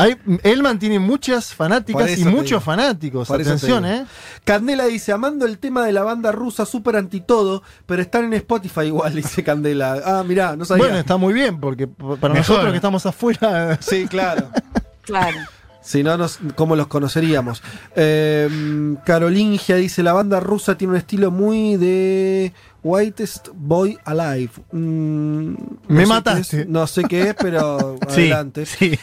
Hay, 0.00 0.16
Elman 0.42 0.78
tiene 0.78 0.98
muchas 0.98 1.54
fanáticas 1.54 2.18
y 2.18 2.24
muchos 2.24 2.44
digo. 2.44 2.60
fanáticos. 2.60 3.30
Atención. 3.30 3.84
¿eh? 3.84 4.06
Candela 4.44 4.86
dice, 4.86 5.12
amando 5.12 5.46
el 5.46 5.58
tema 5.58 5.84
de 5.84 5.92
la 5.92 6.02
banda 6.02 6.32
rusa, 6.32 6.64
súper 6.66 6.96
anti 6.96 7.20
todo, 7.20 7.62
pero 7.86 8.00
están 8.02 8.24
en 8.24 8.32
Spotify 8.34 8.82
igual, 8.86 9.14
dice 9.16 9.42
Candela. 9.44 10.00
Ah, 10.04 10.24
mirá, 10.26 10.56
no 10.56 10.64
sabía. 10.64 10.84
Bueno, 10.84 10.98
está 10.98 11.16
muy 11.16 11.34
bien, 11.34 11.60
porque 11.60 11.86
para 11.86 12.34
Mejor. 12.34 12.36
nosotros 12.36 12.70
que 12.70 12.76
estamos 12.76 13.06
afuera. 13.06 13.78
Sí, 13.80 14.06
claro. 14.08 14.48
Claro. 15.02 15.38
si 15.82 16.02
no, 16.04 16.16
nos, 16.16 16.38
¿cómo 16.54 16.76
los 16.76 16.86
conoceríamos? 16.86 17.62
Eh, 17.96 18.94
Carolingia 19.04 19.74
dice, 19.76 20.02
la 20.04 20.12
banda 20.12 20.38
rusa 20.38 20.76
tiene 20.78 20.92
un 20.92 20.98
estilo 20.98 21.30
muy 21.32 21.76
de 21.78 22.52
Whitest 22.84 23.48
Boy 23.54 23.98
Alive. 24.04 24.50
Mm, 24.70 25.52
no 25.54 25.56
Me 25.88 26.02
sé 26.02 26.06
mataste. 26.08 26.60
es, 26.60 26.68
no 26.68 26.86
sé 26.86 27.02
qué 27.04 27.30
es, 27.30 27.34
pero 27.34 27.96
Sí, 28.08 28.20
adelante. 28.30 28.66
sí. 28.66 28.96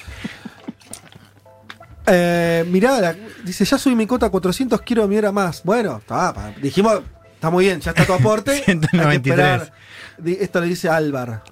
Eh, 2.08 2.66
mirá, 2.70 3.00
la- 3.02 3.16
dice, 3.44 3.66
ya 3.66 3.78
subí 3.78 3.96
mi 3.96 4.08
cota 4.08 4.28
a 4.28 4.30
400, 4.30 4.82
quiero 4.82 5.08
mi 5.08 5.18
hora 5.18 5.32
más. 5.32 5.62
Bueno, 5.64 5.98
está, 5.98 6.34
pa- 6.34 6.54
dijimos, 6.62 7.02
está 7.34 7.50
muy 7.50 7.66
bien, 7.66 7.80
ya 7.82 7.92
está 7.92 8.06
tu 8.06 8.14
aporte. 8.14 8.52
hay 8.54 8.64
que 8.64 8.72
193. 8.72 9.38
esperar. 9.40 9.74
Di- 10.18 10.38
Esto 10.40 10.62
le 10.62 10.68
dice 10.68 10.90
Álvar, 10.90 11.44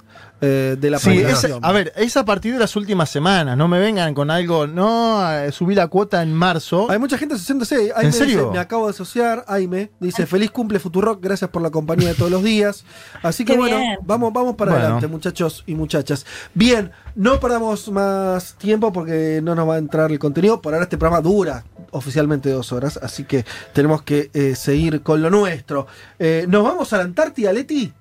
eh, 0.48 0.76
de 0.80 0.90
la 0.92 1.00
Sí, 1.00 1.18
es- 1.20 1.48
a 1.62 1.72
ver, 1.72 1.92
es 1.96 2.16
a 2.18 2.24
partir 2.26 2.54
de 2.54 2.60
las 2.60 2.76
últimas 2.76 3.10
semanas. 3.10 3.58
No 3.58 3.68
me 3.68 3.80
vengan 3.80 4.14
con 4.14 4.30
algo. 4.30 4.68
No, 4.68 5.32
eh, 5.34 5.52
subí 5.52 5.74
la 5.76 5.88
cuota 5.88 6.22
en 6.22 6.34
marzo. 6.34 6.90
Hay 6.92 7.00
mucha 7.00 7.18
gente 7.18 7.36
asociándose. 7.36 7.92
Aime 7.96 8.08
¿En 8.08 8.14
serio? 8.14 8.40
dice, 8.42 8.52
me 8.52 8.60
acabo 8.60 8.86
de 8.86 8.92
asociar. 8.92 9.44
Aime 9.48 9.92
dice, 10.00 10.26
feliz 10.28 10.52
cumple 10.52 10.80
Futurock, 10.80 11.22
gracias 11.24 11.50
por 11.50 11.62
la 11.62 11.72
compañía 11.72 12.10
de 12.10 12.14
todos 12.16 12.30
los 12.32 12.44
días. 12.44 12.86
Así 13.24 13.44
que 13.44 13.54
Qué 13.54 13.60
bueno, 13.60 13.78
bien. 13.80 13.98
vamos, 14.04 14.32
vamos 14.34 14.56
para 14.56 14.72
Bueno. 14.72 14.86
adelante, 14.86 15.08
muchachos 15.08 15.64
y 15.66 15.74
muchachas. 15.76 16.26
Bien, 16.54 16.92
no 17.16 17.40
perdamos 17.40 17.90
más 17.92 18.56
tiempo 18.58 18.94
porque 18.94 19.40
no 19.44 19.56
nos 19.56 19.68
va 19.68 19.76
a 19.76 19.78
entrar 19.80 20.12
el 20.12 20.20
contenido. 20.20 20.62
Por 20.62 20.74
ahora 20.74 20.84
este 20.84 20.98
programa 20.98 21.22
dura 21.22 21.64
oficialmente 21.92 22.50
dos 22.50 22.72
horas, 22.74 23.00
así 23.02 23.24
que 23.24 23.46
tenemos 23.74 24.02
que 24.04 24.30
eh, 24.34 24.56
seguir 24.56 25.02
con 25.02 25.22
lo 25.22 25.30
nuestro. 25.30 25.88
Eh, 26.20 26.46
¿Nos 26.50 26.64
vamos 26.64 26.92
a 26.94 26.98
la 26.98 27.04
Antártida, 27.04 27.54
Leti? 27.54 27.94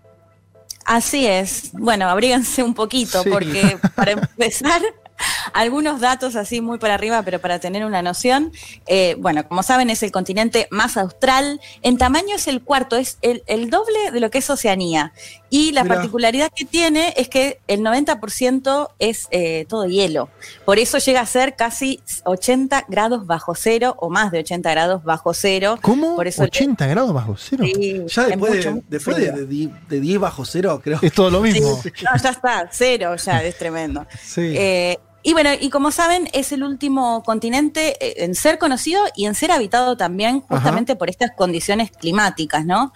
Así 0.84 1.26
es. 1.26 1.70
Bueno, 1.72 2.08
abríganse 2.08 2.62
un 2.62 2.74
poquito, 2.74 3.22
Sí. 3.22 3.30
porque 3.30 3.78
para 3.94 4.12
empezar, 4.12 4.82
algunos 5.52 6.00
datos 6.00 6.34
así 6.36 6.60
muy 6.60 6.78
para 6.78 6.94
arriba, 6.94 7.22
pero 7.22 7.40
para 7.40 7.58
tener 7.58 7.84
una 7.84 8.02
noción. 8.02 8.52
eh, 8.86 9.16
bueno, 9.18 9.46
como 9.48 9.62
saben, 9.62 9.88
es 9.90 10.02
el 10.02 10.10
continente 10.12 10.66
más 10.70 10.96
austral. 10.96 11.60
En 11.82 11.96
tamaño 11.98 12.34
es 12.36 12.48
el 12.48 12.62
cuarto, 12.62 12.96
es 12.96 13.18
el, 13.22 13.42
el 13.46 13.70
doble 13.70 14.10
de 14.12 14.20
lo 14.20 14.30
que 14.30 14.38
es 14.38 14.50
Oceanía. 14.50 15.12
Y 15.56 15.70
la 15.70 15.84
particularidad 15.84 16.50
que 16.52 16.64
tiene 16.64 17.14
es 17.16 17.28
que 17.28 17.60
el 17.68 17.80
90% 17.80 18.88
es 18.98 19.28
eh, 19.30 19.66
todo 19.68 19.86
hielo. 19.86 20.28
Por 20.64 20.80
eso 20.80 20.98
llega 20.98 21.20
a 21.20 21.26
ser 21.26 21.54
casi 21.54 22.00
80 22.24 22.86
grados 22.88 23.24
bajo 23.26 23.54
cero 23.54 23.94
o 24.00 24.10
más 24.10 24.32
de 24.32 24.40
80 24.40 24.70
grados 24.70 25.04
bajo 25.04 25.32
cero. 25.32 25.78
¿Cómo? 25.80 26.16
Por 26.16 26.26
eso 26.26 26.42
80 26.42 26.86
grados 26.88 27.12
bajo 27.14 27.36
cero. 27.38 27.64
Sí, 27.66 28.02
Ya 28.08 28.22
es 28.22 28.28
después, 28.30 28.64
de, 28.64 28.82
después 28.88 29.16
de, 29.16 29.30
de 29.30 29.46
die- 29.46 29.70
de 29.88 30.00
10 30.00 30.18
bajo 30.18 30.44
cero, 30.44 30.80
creo. 30.82 30.98
Es 31.02 31.12
todo 31.12 31.30
lo 31.30 31.40
mismo. 31.40 31.80
Sí, 31.82 31.90
no, 32.02 32.16
ya 32.20 32.30
está, 32.30 32.68
cero 32.72 33.14
ya, 33.16 33.42
es 33.44 33.56
tremendo. 33.56 34.06
Sí. 34.20 34.54
Eh, 34.56 34.98
y 35.26 35.32
bueno, 35.32 35.50
y 35.58 35.70
como 35.70 35.90
saben, 35.90 36.28
es 36.34 36.52
el 36.52 36.62
último 36.62 37.22
continente 37.22 37.96
eh, 37.98 38.24
en 38.24 38.34
ser 38.34 38.58
conocido 38.58 39.02
y 39.16 39.24
en 39.24 39.34
ser 39.34 39.52
habitado 39.52 39.96
también 39.96 40.42
justamente 40.42 40.96
por 40.96 41.08
estas 41.08 41.30
condiciones 41.30 41.90
climáticas, 41.90 42.66
¿no? 42.66 42.92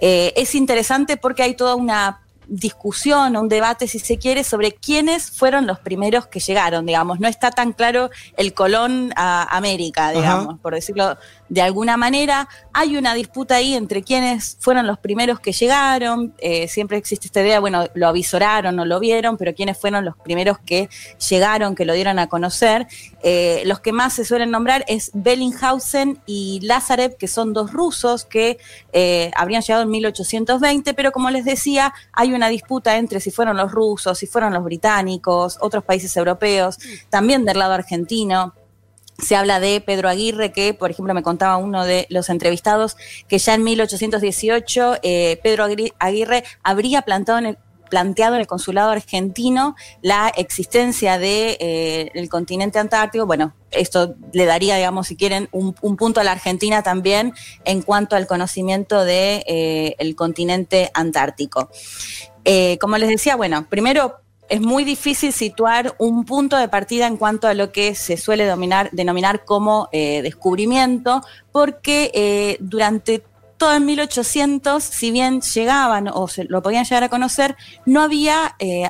Eh, 0.00 0.32
es 0.36 0.56
interesante 0.56 1.16
porque 1.16 1.44
hay 1.44 1.54
toda 1.54 1.76
una 1.76 2.20
discusión 2.48 3.36
o 3.36 3.42
un 3.42 3.48
debate, 3.48 3.86
si 3.86 4.00
se 4.00 4.18
quiere, 4.18 4.42
sobre 4.42 4.72
quiénes 4.72 5.30
fueron 5.30 5.68
los 5.68 5.78
primeros 5.78 6.26
que 6.26 6.40
llegaron, 6.40 6.84
digamos. 6.84 7.20
No 7.20 7.28
está 7.28 7.52
tan 7.52 7.72
claro 7.72 8.10
el 8.36 8.54
colón 8.54 9.12
a 9.14 9.56
América, 9.56 10.10
digamos, 10.10 10.58
por 10.58 10.74
decirlo 10.74 11.16
de 11.48 11.62
alguna 11.62 11.96
manera. 11.96 12.48
Hay 12.72 12.96
una 12.96 13.14
disputa 13.14 13.56
ahí 13.56 13.74
entre 13.74 14.02
quiénes 14.02 14.56
fueron 14.60 14.86
los 14.86 14.98
primeros 14.98 15.40
que 15.40 15.52
llegaron. 15.52 16.34
Eh, 16.38 16.68
siempre 16.68 16.96
existe 16.96 17.26
esta 17.26 17.40
idea, 17.40 17.60
bueno, 17.60 17.86
lo 17.94 18.08
avisoraron 18.08 18.78
o 18.78 18.84
lo 18.84 19.00
vieron, 19.00 19.36
pero 19.36 19.54
quiénes 19.54 19.78
fueron 19.78 20.04
los 20.04 20.16
primeros 20.16 20.58
que 20.58 20.88
llegaron, 21.28 21.74
que 21.74 21.84
lo 21.84 21.94
dieron 21.94 22.18
a 22.18 22.28
conocer. 22.28 22.86
Eh, 23.22 23.62
los 23.66 23.80
que 23.80 23.92
más 23.92 24.12
se 24.12 24.24
suelen 24.24 24.50
nombrar 24.50 24.84
es 24.88 25.10
Bellinghausen 25.14 26.20
y 26.26 26.60
Lazarev, 26.62 27.16
que 27.16 27.28
son 27.28 27.52
dos 27.52 27.72
rusos 27.72 28.24
que 28.24 28.58
eh, 28.92 29.30
habrían 29.34 29.62
llegado 29.62 29.82
en 29.82 29.90
1820, 29.90 30.94
pero 30.94 31.12
como 31.12 31.30
les 31.30 31.44
decía, 31.44 31.92
hay 32.12 32.32
una 32.32 32.48
disputa 32.48 32.96
entre 32.96 33.20
si 33.20 33.30
fueron 33.30 33.56
los 33.56 33.72
rusos, 33.72 34.18
si 34.18 34.26
fueron 34.26 34.52
los 34.52 34.64
británicos, 34.64 35.58
otros 35.60 35.84
países 35.84 36.16
europeos, 36.16 36.78
también 37.10 37.44
del 37.44 37.58
lado 37.58 37.74
argentino. 37.74 38.54
Se 39.18 39.34
habla 39.34 39.58
de 39.58 39.80
Pedro 39.80 40.08
Aguirre, 40.08 40.52
que 40.52 40.74
por 40.74 40.92
ejemplo 40.92 41.12
me 41.12 41.24
contaba 41.24 41.56
uno 41.56 41.84
de 41.84 42.06
los 42.08 42.28
entrevistados, 42.28 42.96
que 43.26 43.38
ya 43.38 43.54
en 43.54 43.64
1818 43.64 44.98
eh, 45.02 45.40
Pedro 45.42 45.66
Aguirre 45.98 46.44
habría 46.62 47.02
plantado 47.02 47.38
en 47.38 47.46
el, 47.46 47.58
planteado 47.90 48.36
en 48.36 48.42
el 48.42 48.46
consulado 48.46 48.90
argentino 48.90 49.74
la 50.02 50.28
existencia 50.36 51.14
del 51.14 51.58
de, 51.58 52.12
eh, 52.14 52.28
continente 52.28 52.78
antártico. 52.78 53.26
Bueno, 53.26 53.54
esto 53.72 54.14
le 54.32 54.46
daría, 54.46 54.76
digamos, 54.76 55.08
si 55.08 55.16
quieren, 55.16 55.48
un, 55.50 55.74
un 55.80 55.96
punto 55.96 56.20
a 56.20 56.24
la 56.24 56.30
Argentina 56.30 56.84
también 56.84 57.32
en 57.64 57.82
cuanto 57.82 58.14
al 58.14 58.28
conocimiento 58.28 59.00
del 59.00 59.44
de, 59.48 59.96
eh, 59.98 60.14
continente 60.14 60.92
antártico. 60.94 61.70
Como 62.80 62.96
les 62.96 63.08
decía, 63.08 63.34
bueno, 63.34 63.68
primero 63.68 64.20
es 64.48 64.60
muy 64.60 64.84
difícil 64.84 65.32
situar 65.32 65.94
un 65.98 66.24
punto 66.24 66.56
de 66.56 66.68
partida 66.68 67.06
en 67.06 67.16
cuanto 67.16 67.48
a 67.48 67.54
lo 67.54 67.70
que 67.70 67.94
se 67.94 68.16
suele 68.16 68.46
dominar, 68.46 68.90
denominar 68.92 69.44
como 69.44 69.88
eh, 69.92 70.22
descubrimiento, 70.22 71.22
porque 71.52 72.10
eh, 72.14 72.56
durante 72.60 73.22
todo 73.58 73.74
en 73.74 73.84
1800, 73.84 74.82
si 74.82 75.10
bien 75.10 75.40
llegaban 75.42 76.08
o 76.08 76.28
se 76.28 76.44
lo 76.44 76.62
podían 76.62 76.84
llegar 76.84 77.04
a 77.04 77.08
conocer, 77.08 77.56
no 77.84 78.00
había 78.00 78.54
eh, 78.60 78.88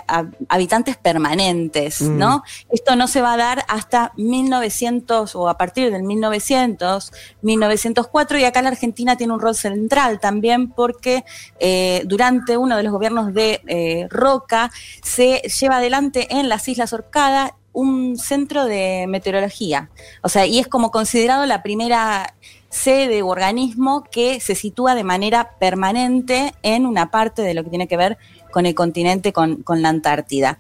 habitantes 0.48 0.96
permanentes, 0.96 2.02
mm. 2.02 2.18
¿no? 2.18 2.42
Esto 2.70 2.94
no 2.94 3.08
se 3.08 3.22
va 3.22 3.32
a 3.32 3.36
dar 3.36 3.64
hasta 3.68 4.12
1900 4.16 5.34
o 5.34 5.48
a 5.48 5.56
partir 5.56 5.90
del 5.90 6.02
1900, 6.02 7.12
1904, 7.42 8.38
y 8.38 8.44
acá 8.44 8.62
la 8.62 8.68
Argentina 8.68 9.16
tiene 9.16 9.32
un 9.32 9.40
rol 9.40 9.54
central 9.54 10.20
también 10.20 10.70
porque 10.70 11.24
eh, 11.58 12.02
durante 12.04 12.56
uno 12.56 12.76
de 12.76 12.82
los 12.82 12.92
gobiernos 12.92 13.32
de 13.32 13.62
eh, 13.66 14.06
Roca 14.10 14.70
se 15.02 15.40
lleva 15.60 15.78
adelante 15.78 16.28
en 16.30 16.48
las 16.48 16.68
Islas 16.68 16.92
Orcadas 16.92 17.52
un 17.72 18.18
centro 18.18 18.64
de 18.64 19.06
meteorología. 19.08 19.90
O 20.22 20.28
sea, 20.28 20.46
y 20.46 20.58
es 20.58 20.66
como 20.66 20.90
considerado 20.90 21.46
la 21.46 21.62
primera 21.62 22.34
sede 22.70 23.22
u 23.22 23.28
organismo 23.28 24.04
que 24.10 24.40
se 24.40 24.54
sitúa 24.54 24.94
de 24.94 25.04
manera 25.04 25.56
permanente 25.58 26.54
en 26.62 26.86
una 26.86 27.10
parte 27.10 27.42
de 27.42 27.54
lo 27.54 27.64
que 27.64 27.70
tiene 27.70 27.88
que 27.88 27.96
ver 27.96 28.18
con 28.50 28.66
el 28.66 28.74
continente, 28.74 29.32
con, 29.32 29.62
con 29.62 29.82
la 29.82 29.88
Antártida. 29.88 30.58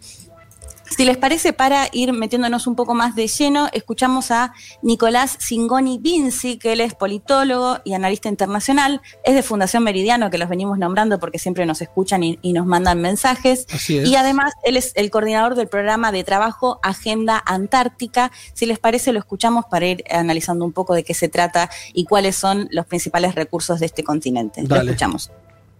Si 0.90 1.04
les 1.04 1.16
parece, 1.16 1.52
para 1.52 1.88
ir 1.92 2.12
metiéndonos 2.12 2.66
un 2.66 2.74
poco 2.74 2.94
más 2.94 3.14
de 3.14 3.26
lleno, 3.26 3.68
escuchamos 3.72 4.30
a 4.30 4.52
Nicolás 4.82 5.36
Singoni 5.38 5.98
Vinci, 5.98 6.58
que 6.58 6.72
él 6.72 6.80
es 6.80 6.94
politólogo 6.94 7.78
y 7.84 7.94
analista 7.94 8.28
internacional, 8.28 9.00
es 9.24 9.34
de 9.34 9.42
Fundación 9.42 9.84
Meridiano, 9.84 10.30
que 10.30 10.38
los 10.38 10.48
venimos 10.48 10.78
nombrando 10.78 11.18
porque 11.18 11.38
siempre 11.38 11.66
nos 11.66 11.80
escuchan 11.82 12.22
y, 12.22 12.38
y 12.42 12.52
nos 12.52 12.66
mandan 12.66 13.00
mensajes. 13.00 13.66
Así 13.72 13.98
es. 13.98 14.08
Y 14.08 14.16
además, 14.16 14.54
él 14.64 14.76
es 14.76 14.92
el 14.94 15.10
coordinador 15.10 15.54
del 15.54 15.68
programa 15.68 16.12
de 16.12 16.24
trabajo 16.24 16.80
Agenda 16.82 17.42
Antártica. 17.44 18.32
Si 18.54 18.66
les 18.66 18.78
parece, 18.78 19.12
lo 19.12 19.18
escuchamos 19.18 19.66
para 19.66 19.86
ir 19.86 20.04
analizando 20.10 20.64
un 20.64 20.72
poco 20.72 20.94
de 20.94 21.04
qué 21.04 21.14
se 21.14 21.28
trata 21.28 21.70
y 21.92 22.04
cuáles 22.04 22.36
son 22.36 22.68
los 22.70 22.86
principales 22.86 23.34
recursos 23.34 23.80
de 23.80 23.86
este 23.86 24.02
continente. 24.02 24.62
Lo 24.62 24.76
escuchamos. 24.76 25.30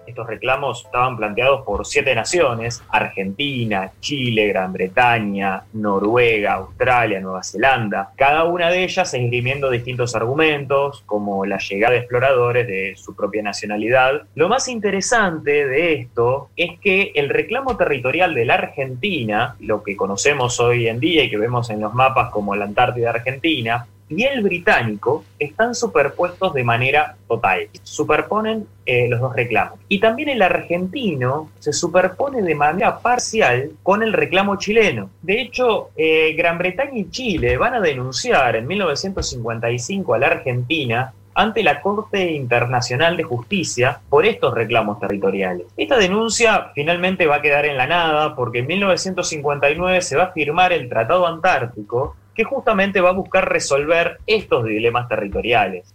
Estos 0.09 0.27
reclamos 0.27 0.87
estaban 0.87 1.19
planteados 1.19 1.67
por 1.67 1.85
siete 1.85 2.15
naciones, 2.15 2.83
Argentina, 2.89 3.93
Chile, 4.01 4.49
Gran 4.49 4.73
Bretaña, 4.73 5.65
Noruega, 5.75 6.55
Australia, 6.55 7.21
Nueva 7.21 7.43
Zelanda, 7.43 8.13
cada 8.17 8.45
una 8.45 8.71
de 8.71 8.85
ellas 8.85 9.13
esgrimiendo 9.13 9.69
distintos 9.69 10.15
argumentos, 10.15 11.03
como 11.05 11.45
la 11.45 11.59
llegada 11.59 11.93
de 11.93 11.99
exploradores 11.99 12.67
de 12.67 12.95
su 12.97 13.15
propia 13.15 13.43
nacionalidad. 13.43 14.23
Lo 14.35 14.49
más 14.49 14.69
interesante 14.69 15.67
de 15.67 15.93
esto 15.93 16.49
es 16.57 16.81
que 16.81 17.13
el 17.15 17.29
reclamo 17.29 17.77
territorial 17.77 18.35
de 18.35 18.47
la 18.47 18.55
Argentina, 18.55 19.57
lo 19.61 19.83
que 19.83 19.95
conocemos 19.95 20.59
hoy 20.59 20.89
en 20.89 21.01
día 21.01 21.25
y 21.25 21.29
que 21.29 21.37
vemos 21.37 21.69
en 21.69 21.81
los 21.81 21.93
mapas 21.93 22.31
como 22.31 22.57
la 22.57 22.65
Antártida 22.65 23.11
Argentina, 23.11 23.87
y 24.09 24.25
el 24.25 24.43
británico 24.43 25.25
están 25.39 25.75
superpuestos 25.75 26.55
de 26.55 26.65
manera 26.65 27.17
total. 27.27 27.69
Superponen 27.83 28.67
eh, 28.87 29.09
los 29.09 29.21
dos 29.21 29.35
reclamos. 29.35 29.79
Y 29.89 30.01
también 30.01 30.29
el 30.29 30.43
argentino 30.43 31.51
se 31.59 31.73
superpone 31.73 32.43
de 32.43 32.55
manera 32.55 32.99
parcial 33.01 33.73
con 33.83 34.03
el 34.03 34.13
reclamo 34.13 34.57
chileno. 34.57 35.11
De 35.23 35.41
hecho, 35.41 35.91
eh, 35.97 36.35
Gran 36.37 36.59
Bretaña 36.59 36.99
y 36.99 37.11
Chile 37.11 37.57
van 37.57 37.75
a 37.75 37.81
denunciar 37.81 38.57
en 38.57 38.67
1955 38.67 40.15
a 40.15 40.19
la 40.19 40.27
Argentina 40.29 41.13
ante 41.39 41.63
la 41.63 41.81
Corte 41.81 42.33
Internacional 42.33 43.17
de 43.17 43.23
Justicia 43.23 44.01
por 44.09 44.27
estos 44.27 44.55
reclamos 44.55 44.99
territoriales. 44.99 45.69
Esta 45.77 45.97
denuncia 45.97 46.73
finalmente 46.75 47.27
va 47.27 47.37
a 47.37 47.43
quedar 47.43 47.65
en 47.65 47.77
la 47.77 47.87
nada 47.87 48.35
porque 48.35 48.59
en 48.59 48.67
1959 48.67 50.03
se 50.03 50.17
va 50.17 50.25
a 50.25 50.33
firmar 50.33 50.73
el 50.73 50.89
Tratado 50.89 51.29
Antártico 51.29 52.17
que 52.39 52.45
justamente 52.45 53.01
va 53.01 53.11
a 53.11 53.15
buscar 53.15 53.49
resolver 53.49 54.19
estos 54.29 54.65
dilemas 54.65 55.09
territoriales. 55.09 55.93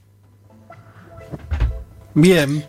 Bien. 2.14 2.66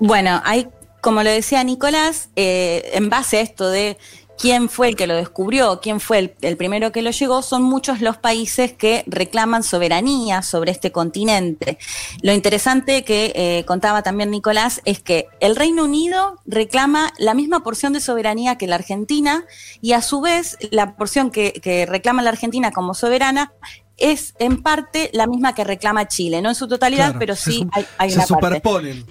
Bueno, 0.00 0.42
hay, 0.44 0.66
como 1.00 1.22
lo 1.22 1.30
decía 1.30 1.62
Nicolás, 1.62 2.30
eh, 2.34 2.90
en 2.94 3.10
base 3.10 3.36
a 3.38 3.42
esto 3.42 3.70
de 3.70 3.96
quién 4.38 4.68
fue 4.68 4.88
el 4.88 4.96
que 4.96 5.06
lo 5.06 5.14
descubrió, 5.14 5.80
quién 5.80 6.00
fue 6.00 6.18
el, 6.18 6.34
el 6.40 6.56
primero 6.56 6.92
que 6.92 7.02
lo 7.02 7.10
llegó, 7.10 7.42
son 7.42 7.62
muchos 7.62 8.00
los 8.00 8.16
países 8.16 8.72
que 8.72 9.04
reclaman 9.06 9.62
soberanía 9.62 10.42
sobre 10.42 10.72
este 10.72 10.92
continente. 10.92 11.78
Lo 12.22 12.32
interesante 12.32 13.04
que 13.04 13.32
eh, 13.34 13.64
contaba 13.66 14.02
también 14.02 14.30
Nicolás 14.30 14.80
es 14.84 15.00
que 15.00 15.28
el 15.40 15.56
Reino 15.56 15.84
Unido 15.84 16.40
reclama 16.46 17.12
la 17.18 17.34
misma 17.34 17.62
porción 17.62 17.92
de 17.92 18.00
soberanía 18.00 18.58
que 18.58 18.66
la 18.66 18.76
Argentina 18.76 19.44
y 19.80 19.92
a 19.92 20.02
su 20.02 20.20
vez 20.20 20.58
la 20.70 20.96
porción 20.96 21.30
que, 21.30 21.52
que 21.52 21.86
reclama 21.86 22.22
la 22.22 22.30
Argentina 22.30 22.72
como 22.72 22.94
soberana 22.94 23.52
es 23.96 24.34
en 24.38 24.62
parte 24.62 25.10
la 25.12 25.26
misma 25.26 25.54
que 25.54 25.64
reclama 25.64 26.08
Chile, 26.08 26.42
no 26.42 26.48
en 26.48 26.54
su 26.54 26.66
totalidad, 26.66 27.10
Claro, 27.10 27.18
pero 27.18 27.36
sí 27.36 27.66
hay, 27.72 27.86
hay 27.98 28.10
se 28.10 28.16
una 28.16 28.26
parte. 28.26 29.04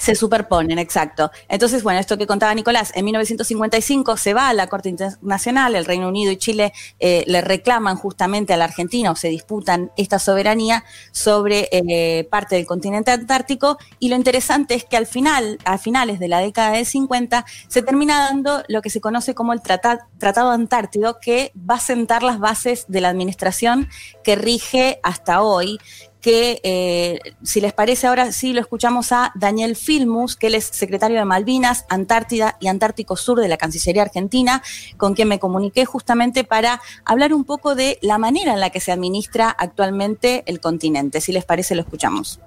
Se 0.00 0.14
superponen, 0.14 0.78
exacto. 0.78 1.30
Entonces, 1.46 1.82
bueno, 1.82 2.00
esto 2.00 2.16
que 2.16 2.26
contaba 2.26 2.54
Nicolás, 2.54 2.90
en 2.94 3.04
1955 3.04 4.16
se 4.16 4.32
va 4.32 4.48
a 4.48 4.54
la 4.54 4.66
Corte 4.66 4.88
Internacional, 4.88 5.74
el 5.74 5.84
Reino 5.84 6.08
Unido 6.08 6.32
y 6.32 6.38
Chile 6.38 6.72
eh, 6.98 7.22
le 7.26 7.42
reclaman 7.42 7.96
justamente 7.96 8.54
a 8.54 8.56
la 8.56 8.64
Argentina 8.64 9.10
o 9.10 9.14
se 9.14 9.28
disputan 9.28 9.92
esta 9.98 10.18
soberanía 10.18 10.84
sobre 11.12 11.68
eh, 11.70 12.26
parte 12.30 12.56
del 12.56 12.64
continente 12.64 13.10
antártico 13.10 13.76
y 13.98 14.08
lo 14.08 14.16
interesante 14.16 14.74
es 14.74 14.84
que 14.86 14.96
al 14.96 15.06
final, 15.06 15.58
a 15.66 15.76
finales 15.76 16.18
de 16.18 16.28
la 16.28 16.38
década 16.38 16.72
de 16.72 16.86
50, 16.86 17.44
se 17.68 17.82
termina 17.82 18.20
dando 18.20 18.62
lo 18.68 18.80
que 18.80 18.88
se 18.88 19.02
conoce 19.02 19.34
como 19.34 19.52
el 19.52 19.60
Trata- 19.60 20.08
Tratado 20.16 20.50
Antártido, 20.50 21.18
que 21.20 21.52
va 21.54 21.74
a 21.74 21.80
sentar 21.80 22.22
las 22.22 22.38
bases 22.38 22.86
de 22.88 23.02
la 23.02 23.10
administración 23.10 23.90
que 24.24 24.34
rige 24.34 24.98
hasta 25.02 25.42
hoy 25.42 25.78
que 26.20 26.60
eh, 26.62 27.20
si 27.42 27.60
les 27.60 27.72
parece 27.72 28.06
ahora 28.06 28.32
sí 28.32 28.52
lo 28.52 28.60
escuchamos 28.60 29.12
a 29.12 29.32
Daniel 29.34 29.76
Filmus, 29.76 30.36
que 30.36 30.48
él 30.48 30.54
es 30.54 30.64
secretario 30.64 31.18
de 31.18 31.24
Malvinas, 31.24 31.86
Antártida 31.88 32.56
y 32.60 32.68
Antártico 32.68 33.16
Sur 33.16 33.40
de 33.40 33.48
la 33.48 33.56
Cancillería 33.56 34.02
Argentina, 34.02 34.62
con 34.96 35.14
quien 35.14 35.28
me 35.28 35.38
comuniqué 35.38 35.84
justamente 35.84 36.44
para 36.44 36.80
hablar 37.04 37.32
un 37.32 37.44
poco 37.44 37.74
de 37.74 37.98
la 38.02 38.18
manera 38.18 38.52
en 38.52 38.60
la 38.60 38.70
que 38.70 38.80
se 38.80 38.92
administra 38.92 39.50
actualmente 39.50 40.42
el 40.46 40.60
continente. 40.60 41.20
Si 41.20 41.32
les 41.32 41.44
parece 41.44 41.74
lo 41.74 41.82
escuchamos. 41.82 42.40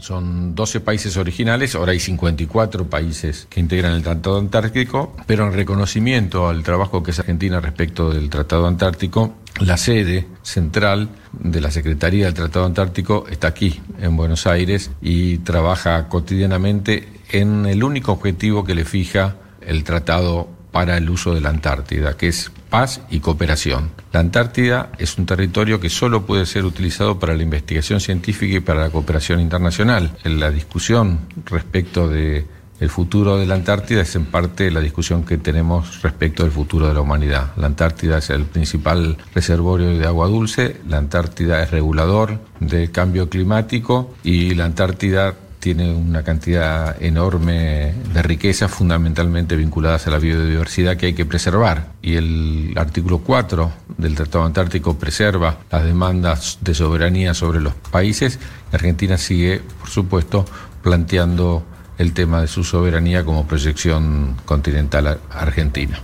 Son 0.00 0.54
12 0.54 0.80
países 0.80 1.16
originales, 1.16 1.74
ahora 1.74 1.92
hay 1.92 2.00
54 2.00 2.88
países 2.88 3.46
que 3.50 3.60
integran 3.60 3.92
el 3.92 4.02
Tratado 4.02 4.38
Antártico, 4.38 5.14
pero 5.26 5.46
en 5.46 5.52
reconocimiento 5.52 6.48
al 6.48 6.62
trabajo 6.62 7.02
que 7.02 7.10
hace 7.10 7.20
Argentina 7.20 7.60
respecto 7.60 8.10
del 8.10 8.30
Tratado 8.30 8.66
Antártico, 8.66 9.34
la 9.60 9.76
sede 9.76 10.26
central 10.42 11.10
de 11.32 11.60
la 11.60 11.70
Secretaría 11.70 12.24
del 12.24 12.34
Tratado 12.34 12.64
Antártico 12.64 13.26
está 13.30 13.48
aquí, 13.48 13.80
en 14.00 14.16
Buenos 14.16 14.46
Aires, 14.46 14.90
y 15.02 15.38
trabaja 15.38 16.08
cotidianamente 16.08 17.08
en 17.30 17.66
el 17.66 17.84
único 17.84 18.12
objetivo 18.12 18.64
que 18.64 18.74
le 18.74 18.84
fija 18.84 19.36
el 19.60 19.84
tratado 19.84 20.48
para 20.72 20.96
el 20.96 21.10
uso 21.10 21.34
de 21.34 21.40
la 21.40 21.50
Antártida, 21.50 22.16
que 22.16 22.28
es 22.28 22.50
paz 22.68 23.00
y 23.10 23.20
cooperación. 23.20 23.90
La 24.12 24.20
Antártida 24.20 24.90
es 24.98 25.18
un 25.18 25.26
territorio 25.26 25.80
que 25.80 25.90
solo 25.90 26.26
puede 26.26 26.46
ser 26.46 26.64
utilizado 26.64 27.18
para 27.18 27.34
la 27.34 27.42
investigación 27.42 28.00
científica 28.00 28.56
y 28.56 28.60
para 28.60 28.82
la 28.82 28.90
cooperación 28.90 29.40
internacional. 29.40 30.16
La 30.24 30.50
discusión 30.50 31.20
respecto 31.46 32.08
de 32.08 32.46
el 32.80 32.88
futuro 32.88 33.36
de 33.36 33.46
la 33.46 33.56
Antártida 33.56 34.00
es 34.00 34.16
en 34.16 34.24
parte 34.24 34.70
la 34.70 34.80
discusión 34.80 35.24
que 35.24 35.36
tenemos 35.36 36.00
respecto 36.02 36.44
del 36.44 36.52
futuro 36.52 36.88
de 36.88 36.94
la 36.94 37.02
humanidad. 37.02 37.52
La 37.56 37.66
Antártida 37.66 38.18
es 38.18 38.30
el 38.30 38.44
principal 38.44 39.18
reservorio 39.34 39.98
de 39.98 40.06
agua 40.06 40.28
dulce, 40.28 40.76
la 40.88 40.96
Antártida 40.96 41.62
es 41.62 41.70
regulador 41.70 42.38
del 42.58 42.90
cambio 42.90 43.28
climático 43.28 44.14
y 44.24 44.54
la 44.54 44.64
Antártida 44.64 45.34
tiene 45.60 45.92
una 45.94 46.22
cantidad 46.24 47.00
enorme 47.02 47.94
de 48.12 48.22
riquezas 48.22 48.70
fundamentalmente 48.70 49.54
vinculadas 49.56 50.06
a 50.06 50.10
la 50.10 50.18
biodiversidad 50.18 50.96
que 50.96 51.06
hay 51.06 51.12
que 51.12 51.26
preservar. 51.26 51.92
Y 52.02 52.16
el 52.16 52.72
artículo 52.76 53.18
4 53.18 53.70
del 53.98 54.14
Tratado 54.14 54.44
Antártico 54.44 54.98
preserva 54.98 55.58
las 55.70 55.84
demandas 55.84 56.58
de 56.62 56.74
soberanía 56.74 57.34
sobre 57.34 57.60
los 57.60 57.74
países. 57.74 58.38
Argentina 58.72 59.18
sigue, 59.18 59.60
por 59.78 59.88
supuesto, 59.90 60.44
planteando 60.82 61.62
el 61.98 62.14
tema 62.14 62.40
de 62.40 62.46
su 62.48 62.64
soberanía 62.64 63.24
como 63.24 63.46
proyección 63.46 64.36
continental 64.46 65.06
ar- 65.06 65.18
argentina. 65.30 66.00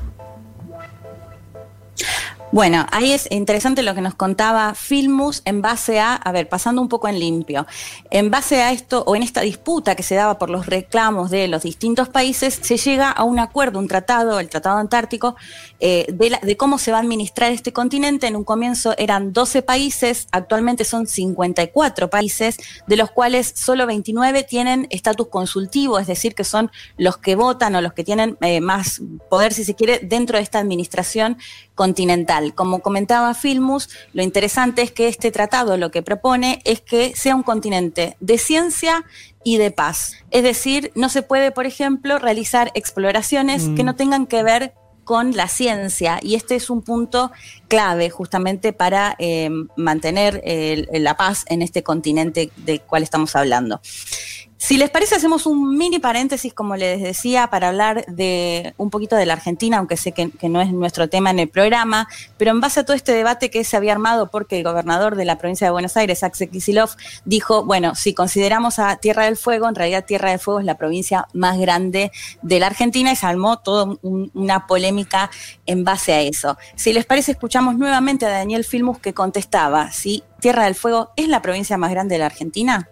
Bueno, 2.52 2.86
ahí 2.92 3.10
es 3.12 3.26
interesante 3.32 3.82
lo 3.82 3.94
que 3.94 4.00
nos 4.00 4.14
contaba 4.14 4.72
Filmus 4.74 5.42
en 5.44 5.60
base 5.62 5.98
a, 5.98 6.14
a 6.14 6.30
ver, 6.32 6.48
pasando 6.48 6.80
un 6.80 6.88
poco 6.88 7.08
en 7.08 7.18
limpio, 7.18 7.66
en 8.08 8.30
base 8.30 8.62
a 8.62 8.70
esto 8.72 9.02
o 9.06 9.16
en 9.16 9.24
esta 9.24 9.40
disputa 9.40 9.96
que 9.96 10.04
se 10.04 10.14
daba 10.14 10.38
por 10.38 10.48
los 10.48 10.64
reclamos 10.66 11.30
de 11.30 11.48
los 11.48 11.64
distintos 11.64 12.08
países, 12.08 12.58
se 12.62 12.76
llega 12.76 13.10
a 13.10 13.24
un 13.24 13.40
acuerdo, 13.40 13.80
un 13.80 13.88
tratado, 13.88 14.38
el 14.38 14.48
Tratado 14.48 14.78
Antártico, 14.78 15.34
eh, 15.80 16.06
de, 16.08 16.30
la- 16.30 16.38
de 16.38 16.56
cómo 16.56 16.78
se 16.78 16.92
va 16.92 16.98
a 16.98 17.00
administrar 17.00 17.50
este 17.50 17.72
continente. 17.72 18.28
En 18.28 18.36
un 18.36 18.44
comienzo 18.44 18.94
eran 18.96 19.32
12 19.32 19.62
países, 19.62 20.28
actualmente 20.30 20.84
son 20.84 21.06
54 21.08 22.08
países, 22.10 22.56
de 22.86 22.96
los 22.96 23.10
cuales 23.10 23.52
solo 23.56 23.86
29 23.86 24.44
tienen 24.44 24.86
estatus 24.90 25.28
consultivo, 25.28 25.98
es 25.98 26.06
decir, 26.06 26.34
que 26.36 26.44
son 26.44 26.70
los 26.96 27.18
que 27.18 27.34
votan 27.34 27.74
o 27.74 27.80
los 27.82 27.92
que 27.92 28.04
tienen 28.04 28.38
eh, 28.40 28.60
más 28.60 29.02
poder, 29.28 29.52
si 29.52 29.64
se 29.64 29.74
quiere, 29.74 29.98
dentro 30.02 30.38
de 30.38 30.44
esta 30.44 30.60
administración 30.60 31.36
continental. 31.76 32.52
Como 32.56 32.80
comentaba 32.80 33.32
Filmus, 33.34 33.88
lo 34.12 34.24
interesante 34.24 34.82
es 34.82 34.90
que 34.90 35.06
este 35.06 35.30
tratado 35.30 35.76
lo 35.76 35.92
que 35.92 36.02
propone 36.02 36.60
es 36.64 36.80
que 36.80 37.14
sea 37.14 37.36
un 37.36 37.44
continente 37.44 38.16
de 38.18 38.38
ciencia 38.38 39.04
y 39.44 39.58
de 39.58 39.70
paz. 39.70 40.14
Es 40.32 40.42
decir, 40.42 40.90
no 40.96 41.08
se 41.08 41.22
puede, 41.22 41.52
por 41.52 41.66
ejemplo, 41.66 42.18
realizar 42.18 42.72
exploraciones 42.74 43.62
Mm. 43.68 43.74
que 43.76 43.84
no 43.84 43.94
tengan 43.94 44.26
que 44.26 44.42
ver 44.42 44.74
con 45.04 45.36
la 45.36 45.46
ciencia 45.46 46.18
y 46.20 46.34
este 46.34 46.56
es 46.56 46.68
un 46.68 46.82
punto 46.82 47.30
clave 47.68 48.10
justamente 48.10 48.72
para 48.72 49.14
eh, 49.20 49.50
mantener 49.76 50.40
el- 50.44 50.88
la 51.04 51.16
paz 51.16 51.44
en 51.48 51.62
este 51.62 51.84
continente 51.84 52.50
del 52.56 52.80
cual 52.80 53.04
estamos 53.04 53.36
hablando. 53.36 53.80
Si 54.58 54.78
les 54.78 54.88
parece, 54.88 55.14
hacemos 55.14 55.44
un 55.44 55.76
mini 55.76 55.98
paréntesis, 55.98 56.54
como 56.54 56.76
les 56.76 57.02
decía, 57.02 57.48
para 57.48 57.68
hablar 57.68 58.06
de 58.06 58.72
un 58.78 58.88
poquito 58.88 59.14
de 59.14 59.26
la 59.26 59.34
Argentina, 59.34 59.76
aunque 59.76 59.98
sé 59.98 60.12
que, 60.12 60.30
no 60.48 60.62
es 60.62 60.72
nuestro 60.72 61.08
tema 61.08 61.30
en 61.30 61.38
el 61.38 61.48
programa, 61.48 62.08
pero 62.38 62.52
en 62.52 62.60
base 62.62 62.80
a 62.80 62.84
todo 62.84 62.96
este 62.96 63.12
debate 63.12 63.50
que 63.50 63.64
se 63.64 63.76
había 63.76 63.92
armado 63.92 64.30
porque 64.30 64.56
el 64.56 64.64
gobernador 64.64 65.14
de 65.14 65.26
la 65.26 65.36
provincia 65.36 65.66
de 65.66 65.72
Buenos 65.72 65.96
Aires, 65.98 66.22
Axel 66.22 66.48
Kicillof, 66.48 66.94
dijo, 67.26 67.66
bueno, 67.66 67.94
si 67.94 68.14
consideramos 68.14 68.78
a 68.78 68.96
Tierra 68.96 69.26
del 69.26 69.36
Fuego, 69.36 69.68
en 69.68 69.74
realidad 69.74 70.06
Tierra 70.06 70.30
del 70.30 70.40
Fuego 70.40 70.60
es 70.60 70.66
la 70.66 70.78
provincia 70.78 71.28
más 71.34 71.58
grande 71.58 72.10
de 72.40 72.58
la 72.58 72.66
Argentina 72.68 73.12
y 73.12 73.16
se 73.16 73.26
armó 73.26 73.58
toda 73.58 73.84
un- 74.00 74.30
una 74.32 74.66
polémica 74.66 75.30
en 75.66 75.84
base 75.84 76.14
a 76.14 76.22
eso. 76.22 76.56
Si 76.76 76.94
les 76.94 77.04
parece, 77.04 77.32
escuchamos 77.32 77.76
nuevamente 77.76 78.24
a 78.24 78.30
Daniel 78.30 78.64
Filmus 78.64 78.98
que 79.00 79.12
contestaba 79.12 79.92
si 79.92 80.24
Tierra 80.40 80.64
del 80.64 80.74
Fuego 80.74 81.10
es 81.16 81.28
la 81.28 81.42
provincia 81.42 81.76
más 81.76 81.90
grande 81.90 82.14
de 82.14 82.20
la 82.20 82.26
Argentina. 82.26 82.88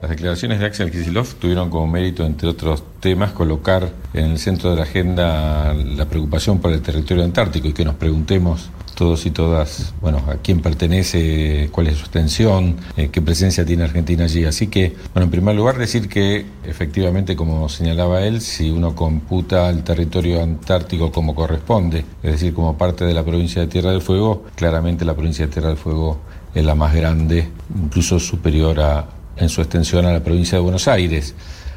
Las 0.00 0.10
declaraciones 0.10 0.60
de 0.60 0.66
Axel 0.66 0.90
Kicillof 0.90 1.34
tuvieron 1.34 1.68
como 1.68 1.86
mérito, 1.86 2.24
entre 2.24 2.48
otros 2.48 2.82
temas, 3.00 3.32
colocar 3.32 3.90
en 4.14 4.30
el 4.30 4.38
centro 4.38 4.70
de 4.70 4.76
la 4.76 4.84
agenda 4.84 5.74
la 5.74 6.06
preocupación 6.06 6.58
por 6.58 6.72
el 6.72 6.80
territorio 6.80 7.22
antártico 7.22 7.68
y 7.68 7.74
que 7.74 7.84
nos 7.84 7.96
preguntemos 7.96 8.70
todos 8.94 9.26
y 9.26 9.30
todas, 9.30 9.92
bueno, 10.00 10.22
a 10.26 10.36
quién 10.36 10.60
pertenece, 10.60 11.68
cuál 11.70 11.88
es 11.88 11.96
su 11.96 12.04
extensión, 12.04 12.76
eh, 12.96 13.08
qué 13.12 13.20
presencia 13.20 13.64
tiene 13.64 13.84
Argentina 13.84 14.24
allí. 14.24 14.44
Así 14.44 14.68
que, 14.68 14.94
bueno, 15.12 15.24
en 15.24 15.30
primer 15.30 15.54
lugar 15.54 15.76
decir 15.76 16.08
que 16.08 16.46
efectivamente, 16.64 17.36
como 17.36 17.68
señalaba 17.68 18.22
él, 18.22 18.40
si 18.40 18.70
uno 18.70 18.94
computa 18.94 19.68
el 19.68 19.84
territorio 19.84 20.42
antártico 20.42 21.12
como 21.12 21.34
corresponde, 21.34 22.04
es 22.22 22.32
decir, 22.32 22.54
como 22.54 22.76
parte 22.78 23.04
de 23.04 23.12
la 23.12 23.24
provincia 23.24 23.60
de 23.60 23.68
Tierra 23.68 23.90
del 23.90 24.02
Fuego, 24.02 24.44
claramente 24.54 25.04
la 25.04 25.14
provincia 25.14 25.46
de 25.46 25.52
Tierra 25.52 25.68
del 25.68 25.78
Fuego 25.78 26.20
es 26.54 26.64
la 26.64 26.74
más 26.74 26.94
grande, 26.94 27.48
incluso 27.74 28.18
superior 28.18 28.80
a, 28.80 29.06
en 29.40 29.48
su 29.48 29.60
extensión 29.60 30.06
a 30.06 30.12
la 30.12 30.22
provincia 30.22 30.56
de 30.58 30.62
Buenos 30.62 30.86
Aires. 30.86 31.34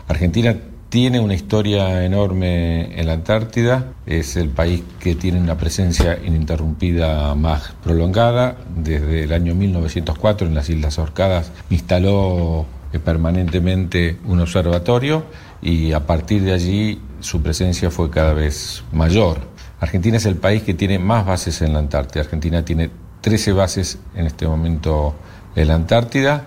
Argentina 0.08 0.56
tiene 0.90 1.20
una 1.20 1.34
historia 1.34 2.06
enorme 2.06 3.00
en 3.00 3.08
la 3.08 3.14
Antártida, 3.14 3.94
es 4.06 4.36
el 4.36 4.50
país 4.50 4.84
que 5.00 5.16
tiene 5.16 5.40
una 5.40 5.58
presencia 5.58 6.20
ininterrumpida 6.24 7.34
más 7.34 7.74
prolongada. 7.84 8.58
Desde 8.76 9.24
el 9.24 9.34
año 9.34 9.56
1904 9.56 10.46
en 10.46 10.54
las 10.54 10.70
Islas 10.70 11.00
Orcadas 11.00 11.52
instaló 11.72 12.68
eh, 12.92 13.00
permanentemente 13.00 14.20
un 14.26 14.42
observatorio 14.42 15.26
y 15.64 15.94
a 15.94 16.06
partir 16.06 16.44
de 16.44 16.54
allí 16.54 17.02
su 17.22 17.42
presencia 17.42 17.90
fue 17.90 18.12
cada 18.12 18.34
vez 18.34 18.84
mayor. 18.92 19.40
Argentina 19.80 20.18
es 20.18 20.28
el 20.28 20.36
país 20.36 20.62
que 20.62 20.76
tiene 20.76 21.00
más 21.00 21.26
bases 21.26 21.64
en 21.64 21.74
la 21.74 21.80
Antártida. 21.80 22.22
Argentina 22.22 22.64
tiene 22.64 22.92
13 23.22 23.54
bases 23.54 23.98
en 24.14 24.28
este 24.28 24.48
momento 24.48 25.16
en 25.56 25.70
la 25.70 25.74
Antártida. 25.74 26.46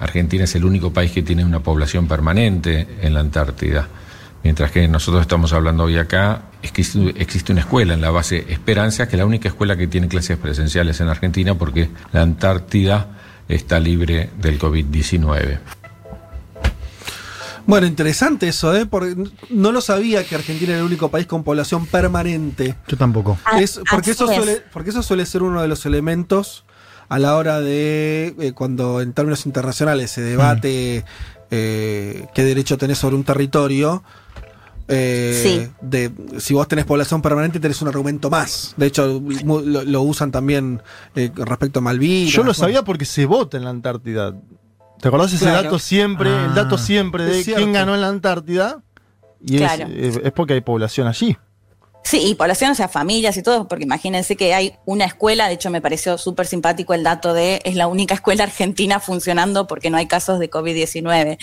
Argentina 0.00 0.44
es 0.44 0.54
el 0.54 0.64
único 0.64 0.92
país 0.92 1.12
que 1.12 1.22
tiene 1.22 1.44
una 1.44 1.60
población 1.60 2.06
permanente 2.06 2.86
en 3.00 3.14
la 3.14 3.20
Antártida. 3.20 3.88
Mientras 4.44 4.72
que 4.72 4.88
nosotros 4.88 5.22
estamos 5.22 5.52
hablando 5.52 5.84
hoy 5.84 5.98
acá, 5.98 6.42
existe, 6.62 7.14
existe 7.16 7.52
una 7.52 7.60
escuela 7.60 7.94
en 7.94 8.00
la 8.00 8.10
base 8.10 8.44
Esperanza, 8.48 9.06
que 9.06 9.16
es 9.16 9.18
la 9.18 9.26
única 9.26 9.48
escuela 9.48 9.76
que 9.76 9.86
tiene 9.86 10.08
clases 10.08 10.36
presenciales 10.36 11.00
en 11.00 11.08
Argentina 11.08 11.54
porque 11.54 11.88
la 12.12 12.22
Antártida 12.22 13.18
está 13.48 13.78
libre 13.78 14.30
del 14.38 14.58
COVID-19. 14.58 15.58
Bueno, 17.64 17.86
interesante 17.86 18.48
eso, 18.48 18.74
¿eh? 18.76 18.86
Porque 18.86 19.14
no 19.50 19.70
lo 19.70 19.80
sabía 19.80 20.24
que 20.24 20.34
Argentina 20.34 20.72
era 20.72 20.80
el 20.80 20.86
único 20.86 21.10
país 21.10 21.26
con 21.26 21.44
población 21.44 21.86
permanente. 21.86 22.74
Yo 22.88 22.96
tampoco. 22.96 23.38
Es, 23.58 23.80
porque, 23.88 24.10
eso 24.10 24.24
así 24.24 24.34
es. 24.34 24.44
suele, 24.44 24.62
porque 24.72 24.90
eso 24.90 25.02
suele 25.02 25.24
ser 25.26 25.44
uno 25.44 25.62
de 25.62 25.68
los 25.68 25.86
elementos 25.86 26.64
a 27.14 27.18
la 27.18 27.36
hora 27.36 27.60
de 27.60 28.34
eh, 28.40 28.52
cuando 28.52 29.00
en 29.02 29.12
términos 29.12 29.44
internacionales 29.44 30.10
se 30.10 30.22
debate 30.22 31.04
eh, 31.50 32.26
qué 32.34 32.42
derecho 32.44 32.78
tenés 32.78 32.98
sobre 32.98 33.16
un 33.16 33.24
territorio. 33.24 34.02
eh, 34.88 35.40
Sí. 35.42 35.70
de, 35.80 36.10
si 36.38 36.54
vos 36.54 36.66
tenés 36.68 36.84
población 36.84 37.22
permanente 37.22 37.60
tenés 37.60 37.80
un 37.82 37.88
argumento 37.88 38.28
más. 38.30 38.74
De 38.76 38.86
hecho, 38.86 39.20
mu- 39.20 39.60
lo, 39.60 39.82
lo 39.84 40.02
usan 40.02 40.30
también 40.32 40.82
eh, 41.14 41.30
respecto 41.34 41.78
a 41.78 41.82
Malvinas. 41.82 42.32
Yo 42.32 42.38
lo 42.42 42.46
Bueno, 42.46 42.54
sabía 42.54 42.82
porque 42.82 43.04
se 43.04 43.24
vota 43.26 43.56
en 43.56 43.64
la 43.64 43.70
Antártida. 43.70 44.34
¿Te 45.00 45.08
acordás 45.08 45.32
ese 45.32 45.44
Claro. 45.44 45.64
dato 45.64 45.78
siempre, 45.78 46.30
el 46.30 46.50
Ah. 46.50 46.54
dato 46.54 46.78
siempre 46.78 47.24
de 47.24 47.44
quién 47.44 47.72
ganó 47.72 47.94
en 47.94 48.00
la 48.00 48.08
Antártida? 48.08 48.82
Y 49.44 49.56
es- 49.56 49.60
Claro. 49.62 49.86
es, 49.94 50.16
es 50.22 50.32
porque 50.32 50.54
hay 50.54 50.60
población 50.62 51.06
allí. 51.06 51.36
Sí, 52.04 52.20
y 52.26 52.34
población, 52.34 52.72
o 52.72 52.74
sea, 52.74 52.88
familias 52.88 53.36
y 53.36 53.42
todo, 53.42 53.68
porque 53.68 53.84
imagínense 53.84 54.36
que 54.36 54.54
hay 54.54 54.76
una 54.84 55.04
escuela, 55.04 55.46
de 55.46 55.54
hecho 55.54 55.70
me 55.70 55.80
pareció 55.80 56.18
súper 56.18 56.46
simpático 56.46 56.94
el 56.94 57.04
dato 57.04 57.32
de 57.32 57.60
es 57.64 57.76
la 57.76 57.86
única 57.86 58.14
escuela 58.22 58.44
argentina 58.44 59.00
funcionando 59.00 59.66
porque 59.66 59.90
no 59.90 59.96
hay 59.96 60.06
casos 60.06 60.38
de 60.38 60.50
COVID-19. 60.50 61.38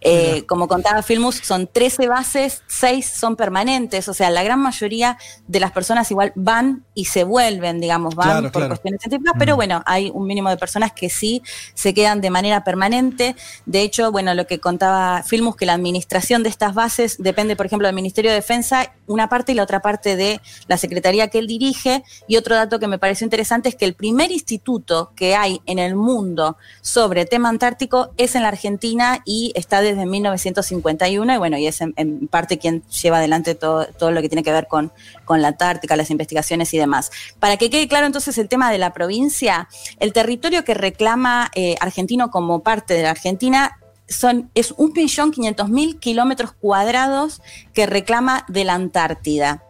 Eh, 0.00 0.44
como 0.46 0.68
contaba 0.68 1.02
Filmus, 1.02 1.36
son 1.36 1.66
13 1.66 2.08
bases, 2.08 2.62
6 2.68 3.06
son 3.06 3.36
permanentes, 3.36 4.08
o 4.08 4.14
sea, 4.14 4.30
la 4.30 4.42
gran 4.42 4.60
mayoría 4.60 5.18
de 5.46 5.60
las 5.60 5.72
personas 5.72 6.10
igual 6.10 6.32
van 6.36 6.84
y 6.94 7.06
se 7.06 7.24
vuelven, 7.24 7.80
digamos, 7.80 8.14
van 8.14 8.28
Claro, 8.28 8.52
por 8.52 8.52
claro. 8.52 8.68
cuestiones 8.68 9.00
científicas, 9.00 9.34
pero 9.38 9.56
bueno, 9.56 9.82
hay 9.86 10.10
un 10.14 10.26
mínimo 10.26 10.48
de 10.48 10.56
personas 10.56 10.92
que 10.92 11.10
sí 11.10 11.42
se 11.74 11.92
quedan 11.92 12.20
de 12.20 12.30
manera 12.30 12.64
permanente. 12.64 13.36
De 13.66 13.82
hecho, 13.82 14.12
bueno, 14.12 14.34
lo 14.34 14.46
que 14.46 14.60
contaba 14.60 15.22
Filmus, 15.22 15.56
que 15.56 15.66
la 15.66 15.74
administración 15.74 16.42
de 16.42 16.48
estas 16.48 16.74
bases 16.74 17.16
depende, 17.18 17.56
por 17.56 17.66
ejemplo, 17.66 17.88
del 17.88 17.94
Ministerio 17.94 18.30
de 18.30 18.36
Defensa, 18.36 18.92
una 19.06 19.28
parte 19.28 19.52
y 19.52 19.54
la 19.54 19.62
otra 19.62 19.80
parte 19.80 20.03
de 20.04 20.40
la 20.68 20.76
secretaría 20.76 21.28
que 21.28 21.38
él 21.38 21.46
dirige. 21.46 22.04
Y 22.28 22.36
otro 22.36 22.54
dato 22.54 22.78
que 22.78 22.86
me 22.86 22.98
pareció 22.98 23.24
interesante 23.24 23.68
es 23.68 23.74
que 23.74 23.84
el 23.84 23.94
primer 23.94 24.30
instituto 24.30 25.12
que 25.16 25.34
hay 25.34 25.60
en 25.66 25.78
el 25.78 25.94
mundo 25.94 26.56
sobre 26.80 27.24
tema 27.24 27.48
antártico 27.48 28.10
es 28.16 28.34
en 28.34 28.42
la 28.42 28.48
Argentina 28.48 29.22
y 29.24 29.52
está 29.54 29.80
desde 29.80 30.06
1951. 30.06 31.34
Y 31.34 31.38
bueno, 31.38 31.58
y 31.58 31.66
es 31.66 31.80
en, 31.80 32.28
parte 32.28 32.58
quien 32.58 32.82
lleva 33.02 33.18
adelante 33.18 33.54
todo, 33.54 33.86
todo 33.98 34.10
lo 34.10 34.20
que 34.20 34.28
tiene 34.28 34.42
que 34.42 34.52
ver 34.52 34.66
con, 34.68 34.92
con 35.24 35.42
la 35.42 35.48
Antártica, 35.48 35.96
las 35.96 36.10
investigaciones 36.10 36.72
y 36.74 36.78
demás. 36.78 37.10
Para 37.38 37.56
que 37.56 37.70
quede 37.70 37.88
claro 37.88 38.06
entonces 38.06 38.36
el 38.38 38.48
tema 38.48 38.70
de 38.70 38.78
la 38.78 38.92
provincia, 38.92 39.68
el 40.00 40.12
territorio 40.12 40.64
que 40.64 40.74
reclama 40.74 41.50
eh, 41.54 41.76
argentino 41.80 42.30
como 42.30 42.62
parte 42.62 42.94
de 42.94 43.02
la 43.02 43.10
Argentina 43.10 43.78
son, 44.08 44.50
es 44.54 44.74
1.500.000 44.76 45.98
kilómetros 45.98 46.52
cuadrados 46.52 47.40
que 47.72 47.86
reclama 47.86 48.44
de 48.48 48.64
la 48.64 48.74
Antártida. 48.74 49.62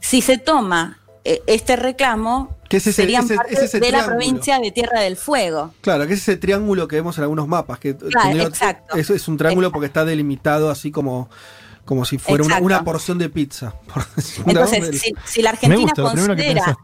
Si 0.00 0.22
se 0.22 0.38
toma 0.38 0.98
eh, 1.24 1.42
este 1.46 1.76
reclamo, 1.76 2.56
Que 2.68 2.78
es 2.78 2.86
ese- 2.86 3.02
serían 3.02 3.24
ese- 3.24 3.34
parte 3.36 3.54
es 3.54 3.60
ese 3.62 3.80
de 3.80 3.92
la 3.92 4.06
provincia 4.06 4.58
de 4.58 4.70
Tierra 4.70 5.00
del 5.00 5.16
Fuego. 5.16 5.74
Claro, 5.82 6.06
que 6.06 6.14
es 6.14 6.20
ese 6.20 6.36
triángulo 6.36 6.88
que 6.88 6.96
vemos 6.96 7.16
en 7.18 7.22
algunos 7.24 7.46
mapas. 7.46 7.78
Que 7.78 7.96
Claro, 7.96 8.40
exacto. 8.40 8.96
Es, 8.96 9.10
es 9.10 9.28
un 9.28 9.36
triángulo 9.36 9.70
porque 9.70 9.86
está 9.86 10.04
delimitado 10.04 10.70
así 10.70 10.90
como, 10.90 11.28
como 11.84 12.04
si 12.04 12.16
fuera 12.18 12.44
una, 12.60 12.82
porción 12.84 13.18
de 13.18 13.28
pizza. 13.28 13.74
por 13.92 14.06
decirlo, 14.14 14.50
Entonces, 14.50 15.00
si, 15.00 15.14
si 15.26 15.42
la 15.42 15.50
Argentina 15.50 15.92
considera. 15.94 16.76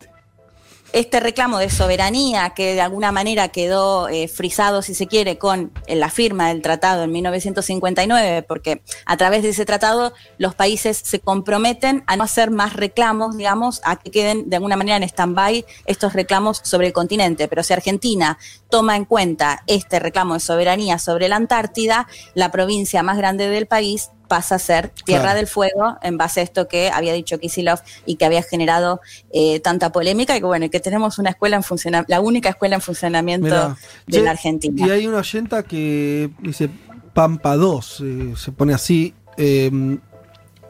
Este 0.97 1.20
reclamo 1.20 1.59
de 1.59 1.68
soberanía 1.68 2.55
que 2.56 2.73
de 2.73 2.81
alguna 2.81 3.12
manera 3.12 3.48
quedó 3.48 4.09
eh, 4.09 4.28
frisado, 4.28 4.81
si 4.81 4.94
se 4.94 5.06
quiere, 5.06 5.36
con 5.36 5.70
la 5.86 6.09
firma 6.09 6.48
del 6.48 6.62
tratado 6.62 7.02
en 7.02 7.12
1959, 7.12 8.43
porque 8.44 8.81
a 9.05 9.18
través 9.18 9.43
de 9.43 9.51
ese 9.51 9.66
tratado 9.66 10.14
los 10.39 10.55
países 10.55 10.97
se 10.97 11.20
comprometen 11.20 12.02
a 12.06 12.16
no 12.16 12.24
hacer 12.24 12.51
más 12.51 12.73
reclamos, 12.73 13.36
digamos, 13.36 13.82
a 13.85 13.97
que 13.97 14.10
queden 14.10 14.48
de 14.48 14.56
alguna 14.56 14.77
manera 14.77 14.97
en 14.97 15.02
stand-by 15.02 15.66
estos 15.85 16.14
reclamos 16.14 16.62
sobre 16.64 16.86
el 16.86 16.94
continente. 16.94 17.47
Pero 17.47 17.62
si 17.62 17.74
Argentina 17.74 18.39
toma 18.70 18.97
en 18.97 19.05
cuenta 19.05 19.64
este 19.66 19.98
reclamo 19.98 20.32
de 20.32 20.40
soberanía 20.40 20.98
sobre 20.98 21.28
la 21.28 21.36
Antártida, 21.36 22.09
la 22.32 22.51
provincia 22.51 23.02
más 23.02 23.18
grande 23.18 23.51
del 23.51 23.66
país 23.66 24.12
pasa 24.28 24.57
a 24.57 24.59
ser 24.59 24.90
Tierra 25.05 25.23
Claro. 25.23 25.36
del 25.39 25.47
Fuego 25.47 25.97
en 26.03 26.16
base 26.19 26.40
a 26.40 26.43
esto 26.43 26.69
que 26.69 26.90
había 26.90 27.12
dicho 27.12 27.39
Kisilov 27.39 27.81
y 28.07 28.16
que 28.16 28.24
había 28.24 28.43
generado 28.43 29.01
eh, 29.32 29.61
tanta 29.61 29.93
polémica 29.93 30.36
y 30.36 30.40
que 30.40 30.47
bueno, 30.47 30.69
que 30.70 30.81
tenemos 30.81 31.19
una 31.19 31.31
escuela 31.31 31.57
en 31.57 31.62
funcionamiento, 31.62 32.11
la 32.11 32.20
única 32.20 32.48
escuela 32.51 32.74
en 32.77 32.81
funcionamiento 32.81 33.44
Mirá. 33.47 33.77
de 34.07 34.19
Che, 34.19 34.23
la 34.23 34.31
Argentina. 34.32 34.86
Y 34.86 34.90
hay 34.90 35.07
una 35.07 35.19
oyenta 35.19 35.62
que 35.62 36.31
dice 36.40 36.69
Pampa 37.15 37.57
2, 37.57 38.01
eh, 38.05 38.32
se 38.36 38.53
pone 38.53 38.74
así. 38.74 39.15
eh, 39.36 39.70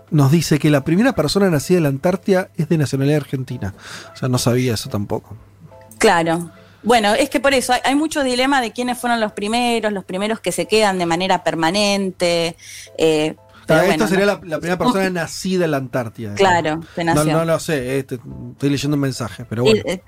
nos 0.09 0.31
dice 0.31 0.61
que 0.61 0.71
la 0.71 0.85
primera 0.85 1.15
persona 1.15 1.51
nacida 1.51 1.79
en 1.79 1.83
la 1.83 1.89
Antártida 1.89 2.51
es 2.57 2.69
de 2.69 2.79
nacionalidad 2.79 3.17
argentina. 3.23 3.75
O 4.13 4.17
sea, 4.17 4.29
no 4.29 4.39
sabía 4.39 4.75
eso 4.75 4.89
tampoco. 4.89 5.37
Claro. 5.99 6.53
Bueno, 6.85 7.13
es 7.15 7.29
que 7.29 7.41
por 7.41 7.53
eso 7.55 7.73
hay, 7.73 7.81
hay 7.83 7.97
mucho 7.97 8.23
dilema 8.23 8.61
de 8.61 8.71
quiénes 8.71 8.97
fueron 8.99 9.19
los 9.19 9.33
primeros, 9.33 9.93
los 9.93 10.05
primeros 10.05 10.39
que 10.39 10.53
se 10.53 10.67
quedan 10.67 10.99
de 10.99 11.07
manera 11.07 11.43
permanente. 11.43 12.57
eh, 12.99 13.35
pero 13.67 13.81
bueno, 13.81 13.93
Esta 13.95 14.09
sería 14.09 14.27
no- 14.27 14.33
la, 14.35 14.41
la 14.45 14.59
primera 14.59 14.79
persona 14.79 15.11
nacida 15.11 15.65
en 15.67 15.71
la 15.73 15.77
Antártida. 15.79 16.35
Claro, 16.35 16.81
que 16.95 17.05
No, 17.05 17.25
no 17.25 17.45
lo 17.45 17.59
sé, 17.61 17.99
eh, 17.99 18.03
te- 18.05 18.21
estoy 18.53 18.71
leyendo 18.71 18.95
un 18.95 19.01
mensaje, 19.01 19.45
pero 19.45 19.63
bueno. 19.65 19.81
Eh, 19.85 19.93
eh, 19.95 20.03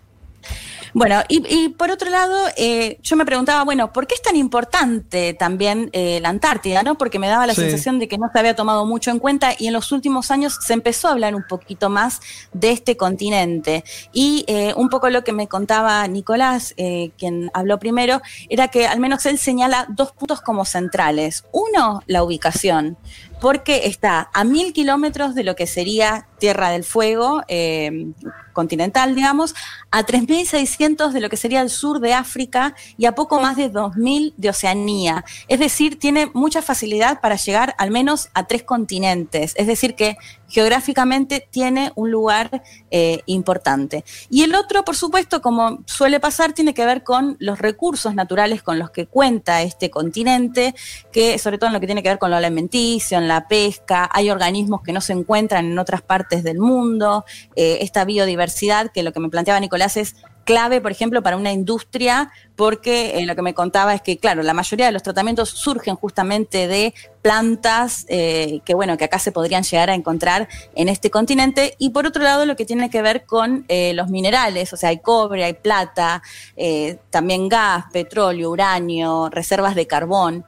Bueno, 0.95 1.21
y, 1.29 1.43
y 1.55 1.69
por 1.69 1.91
otro 1.91 2.09
lado, 2.09 2.35
eh, 2.57 2.99
yo 3.03 3.15
me 3.17 3.27
preguntaba, 3.27 3.63
bueno, 3.63 3.93
¿por 3.93 4.07
qué 4.07 4.15
es 4.15 4.23
tan 4.23 4.37
importante 4.37 5.35
también 5.35 5.91
eh, 5.93 6.19
la 6.23 6.31
Antártida? 6.31 6.83
¿no? 6.83 6.97
Porque 6.97 7.19
me 7.19 7.29
daba 7.29 7.47
la 7.47 7.55
Sí. 7.55 7.61
sensación 7.61 7.99
de 7.99 8.09
que 8.09 8.17
no 8.17 8.31
se 8.33 8.39
había 8.39 8.57
tomado 8.57 8.87
mucho 8.87 9.11
en 9.11 9.19
cuenta 9.19 9.51
y 9.59 9.67
en 9.67 9.75
los 9.75 9.93
últimos 9.93 10.31
años 10.31 10.57
se 10.63 10.73
empezó 10.73 11.09
a 11.09 11.11
hablar 11.11 11.35
un 11.35 11.45
poquito 11.47 11.91
más 11.91 12.21
de 12.55 12.71
este 12.71 12.97
continente. 12.97 13.85
Y 14.15 14.45
eh, 14.49 14.73
un 14.77 14.89
poco 14.89 15.11
lo 15.11 15.23
que 15.25 15.33
me 15.33 15.47
contaba 15.47 16.07
Nicolás, 16.09 16.75
quien 17.19 17.51
habló 17.53 17.79
primero, 17.79 18.23
era 18.49 18.69
que 18.69 18.87
al 18.87 18.99
menos 18.99 19.27
él 19.27 19.37
señala 19.39 19.87
dos 19.91 20.13
puntos 20.13 20.41
como 20.41 20.65
centrales. 20.65 21.45
Uno, 21.53 22.03
la 22.07 22.23
ubicación 22.23 22.97
porque 23.41 23.87
está 23.87 24.31
a 24.33 24.45
mil 24.45 24.73
kilómetros 24.73 25.35
de 25.35 25.45
lo 25.45 25.55
que 25.57 25.67
sería 25.67 26.27
Tierra 26.39 26.71
del 26.71 26.85
Fuego 26.85 27.43
eh, 27.49 28.13
continental, 28.53 29.15
digamos, 29.15 29.55
a 29.91 30.05
3.600 30.05 31.13
de 31.13 31.21
lo 31.21 31.29
que 31.29 31.37
sería 31.37 31.63
el 31.63 31.71
sur 31.71 32.01
de 32.01 32.15
África 32.15 32.75
y 32.97 33.07
a 33.07 33.15
poco 33.15 33.41
más 33.41 33.57
de 33.57 33.73
2.000 33.73 34.35
de 34.37 34.49
Oceanía. 34.49 35.25
Es 35.47 35.61
decir, 35.61 35.99
tiene 35.99 36.31
mucha 36.35 36.63
facilidad 36.63 37.21
para 37.21 37.37
llegar 37.37 37.75
al 37.79 37.91
menos 37.91 38.31
a 38.35 38.47
tres 38.47 38.63
continentes. 38.63 39.55
Es 39.57 39.67
decir, 39.67 39.95
que 39.95 40.17
geográficamente 40.49 41.47
tiene 41.51 41.93
un 41.95 42.11
lugar 42.11 42.63
eh, 42.91 43.21
importante. 43.27 44.05
Y 44.31 44.43
el 44.43 44.55
otro, 44.55 44.85
por 44.85 44.97
supuesto, 44.97 45.41
como 45.41 45.83
suele 45.87 46.21
pasar, 46.21 46.53
tiene 46.53 46.75
que 46.75 46.87
ver 46.87 47.05
con 47.05 47.37
los 47.39 47.59
recursos 47.59 48.15
naturales 48.15 48.63
con 48.63 48.79
los 48.79 48.91
que 48.91 49.07
cuenta 49.07 49.63
este 49.63 49.91
continente, 49.91 50.75
que 51.13 51.39
sobre 51.39 51.59
todo 51.59 51.69
en 51.69 51.75
lo 51.75 51.81
que 51.81 51.87
tiene 51.87 52.03
que 52.03 52.09
ver 52.09 52.19
con 52.19 52.31
lo 52.31 52.37
alimenticio, 52.37 53.19
en 53.19 53.29
la 53.29 53.47
pesca, 53.49 54.09
hay 54.13 54.31
organismos 54.31 54.83
que 54.83 54.93
no 54.93 55.01
se 55.01 55.13
encuentran 55.13 55.67
en 55.67 55.79
otras 55.79 56.03
partes 56.03 56.43
del 56.43 56.59
mundo, 56.59 57.25
eh, 57.57 57.79
esta 57.81 58.05
biodiversidad, 58.05 58.91
que 58.93 59.03
lo 59.03 59.13
que 59.13 59.21
me 59.21 59.29
planteaba 59.29 59.61
Nicolás 59.61 59.97
es 59.97 60.17
clave, 60.49 60.81
por 60.81 60.91
ejemplo, 60.91 61.23
para 61.23 61.37
una 61.37 61.53
industria, 61.53 62.33
porque 62.57 63.19
eh, 63.19 63.27
lo 63.27 63.37
que 63.37 63.43
me 63.43 63.53
contaba 63.53 63.93
es 63.93 64.01
que, 64.01 64.17
claro, 64.17 64.43
la 64.43 64.55
mayoría 64.55 64.87
de 64.87 64.93
los 64.93 65.03
tratamientos 65.03 65.51
surgen 65.51 65.95
justamente 65.95 66.67
de 66.67 66.95
plantas 67.21 68.07
eh, 68.09 68.61
que, 68.65 68.73
bueno, 68.73 68.97
que 68.97 69.05
acá 69.05 69.19
se 69.19 69.31
podrían 69.31 69.63
llegar 69.63 69.91
a 69.91 69.95
encontrar 69.95 70.49
en 70.75 70.89
este 70.89 71.11
continente. 71.11 71.75
Y 71.77 71.91
por 71.91 72.07
otro 72.07 72.23
lado, 72.23 72.47
lo 72.47 72.57
que 72.57 72.65
tiene 72.65 72.89
que 72.89 73.03
ver 73.03 73.27
con 73.27 73.67
eh, 73.69 73.93
los 73.93 74.09
minerales, 74.09 74.73
o 74.73 74.79
sea, 74.79 74.89
hay 74.89 75.01
cobre, 75.01 75.45
hay 75.45 75.53
plata, 75.53 76.23
eh, 76.57 76.97
también 77.11 77.51
gas, 77.51 77.85
petróleo, 77.93 78.51
uranio, 78.51 79.29
reservas 79.29 79.75
de 79.75 79.87
carbón. 79.87 80.47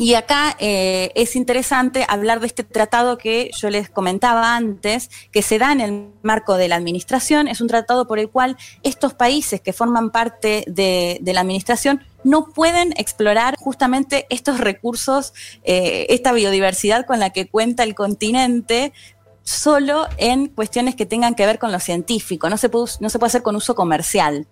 Y 0.00 0.14
acá 0.14 0.56
eh, 0.58 1.12
es 1.14 1.36
interesante 1.36 2.06
hablar 2.08 2.40
de 2.40 2.46
este 2.46 2.64
tratado 2.64 3.18
que 3.18 3.50
yo 3.54 3.68
les 3.68 3.90
comentaba 3.90 4.56
antes, 4.56 5.10
que 5.30 5.42
se 5.42 5.58
da 5.58 5.72
en 5.72 5.80
el 5.82 6.08
marco 6.22 6.56
de 6.56 6.68
la 6.68 6.76
administración. 6.76 7.48
Es 7.48 7.60
un 7.60 7.68
tratado 7.68 8.06
por 8.06 8.18
el 8.18 8.30
cual 8.30 8.56
estos 8.82 9.12
países 9.12 9.60
que 9.60 9.74
forman 9.74 10.08
parte 10.08 10.64
de, 10.66 11.20
la 11.22 11.42
administración 11.42 12.02
no 12.24 12.46
pueden 12.46 12.94
explorar 12.96 13.56
justamente 13.58 14.24
estos 14.30 14.58
recursos, 14.58 15.34
eh, 15.64 16.06
esta 16.08 16.32
biodiversidad 16.32 17.04
con 17.04 17.20
la 17.20 17.28
que 17.28 17.48
cuenta 17.48 17.82
el 17.82 17.94
continente, 17.94 18.94
solo 19.42 20.06
en 20.16 20.46
cuestiones 20.46 20.94
que 20.94 21.06
tengan 21.06 21.34
que 21.34 21.46
ver 21.46 21.58
con 21.58 21.72
lo 21.72 21.80
científico, 21.80 22.48
no 22.48 22.56
se, 22.56 22.68
puede, 22.68 22.86
no 23.00 23.10
se 23.10 23.18
puede 23.18 23.28
hacer 23.28 23.42
con 23.42 23.56
uso 23.56 23.74
comercial. 23.74 24.46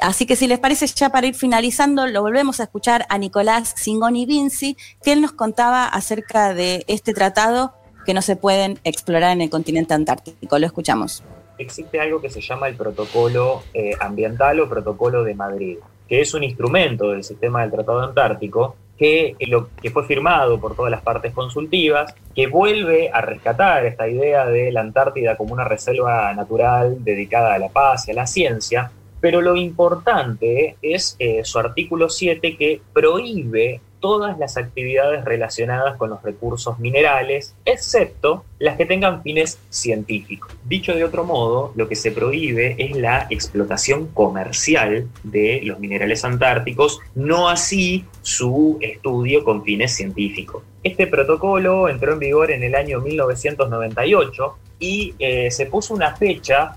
Así 0.00 0.26
que 0.26 0.36
si 0.36 0.46
les 0.46 0.58
parece, 0.58 0.86
ya 0.86 1.10
para 1.10 1.26
ir 1.26 1.34
finalizando, 1.34 2.06
lo 2.06 2.22
volvemos 2.22 2.60
a 2.60 2.64
escuchar 2.64 3.06
a 3.08 3.18
Nicolás 3.18 3.74
Singoni 3.76 4.26
Vinci, 4.26 4.76
que 5.02 5.12
él 5.12 5.20
nos 5.20 5.32
contaba 5.32 5.86
acerca 5.86 6.54
de 6.54 6.84
este 6.88 7.14
tratado 7.14 7.74
que 8.04 8.14
no 8.14 8.22
se 8.22 8.36
pueden 8.36 8.78
explorar 8.84 9.32
en 9.32 9.42
el 9.42 9.50
continente 9.50 9.94
antártico. 9.94 10.58
Lo 10.58 10.66
escuchamos. 10.66 11.22
existe 11.58 12.00
algo 12.00 12.20
que 12.20 12.30
se 12.30 12.40
llama 12.40 12.68
el 12.68 12.74
protocolo 12.74 13.62
eh, 13.72 13.92
ambiental 14.00 14.58
o 14.60 14.68
protocolo 14.68 15.22
de 15.22 15.34
Madrid, 15.34 15.78
que 16.08 16.20
es 16.20 16.34
un 16.34 16.42
instrumento 16.42 17.10
del 17.10 17.22
sistema 17.22 17.62
del 17.62 17.70
Tratado 17.70 18.00
Antártico 18.00 18.76
que, 18.98 19.36
lo, 19.48 19.68
que 19.80 19.90
fue 19.90 20.04
firmado 20.06 20.60
por 20.60 20.76
todas 20.76 20.90
las 20.90 21.02
partes 21.02 21.32
consultivas, 21.32 22.14
que 22.34 22.46
vuelve 22.46 23.10
a 23.12 23.20
rescatar 23.20 23.84
esta 23.84 24.08
idea 24.08 24.46
de 24.46 24.70
la 24.72 24.80
Antártida 24.80 25.36
como 25.36 25.54
una 25.54 25.64
reserva 25.64 26.32
natural 26.34 27.02
dedicada 27.04 27.54
a 27.54 27.58
la 27.58 27.68
paz 27.68 28.08
y 28.08 28.12
a 28.12 28.14
la 28.14 28.26
ciencia, 28.26 28.90
pero 29.20 29.40
lo 29.40 29.56
importante 29.56 30.76
es 30.82 31.16
eh, 31.18 31.42
su 31.44 31.58
artículo 31.58 32.08
7 32.08 32.56
que 32.56 32.80
prohíbe 32.92 33.80
todas 34.02 34.38
las 34.38 34.58
actividades 34.58 35.24
relacionadas 35.24 35.96
con 35.96 36.10
los 36.10 36.22
recursos 36.22 36.78
minerales, 36.80 37.54
excepto 37.64 38.44
las 38.58 38.76
que 38.76 38.84
tengan 38.84 39.22
fines 39.22 39.58
científicos. 39.70 40.52
Dicho 40.64 40.94
de 40.94 41.04
otro 41.04 41.24
modo, 41.24 41.72
lo 41.76 41.88
que 41.88 41.94
se 41.94 42.10
prohíbe 42.10 42.74
es 42.78 42.96
la 42.96 43.28
explotación 43.30 44.08
comercial 44.08 45.08
de 45.22 45.60
los 45.62 45.78
minerales 45.78 46.24
antárticos, 46.24 46.98
no 47.14 47.48
así 47.48 48.04
su 48.20 48.76
estudio 48.80 49.44
con 49.44 49.62
fines 49.64 49.94
científicos. 49.94 50.64
Este 50.82 51.06
protocolo 51.06 51.88
entró 51.88 52.12
en 52.12 52.18
vigor 52.18 52.50
en 52.50 52.64
el 52.64 52.74
año 52.74 53.00
1998 53.00 54.56
y 54.80 55.14
eh, 55.20 55.50
se 55.52 55.66
puso 55.66 55.94
una 55.94 56.16
fecha 56.16 56.76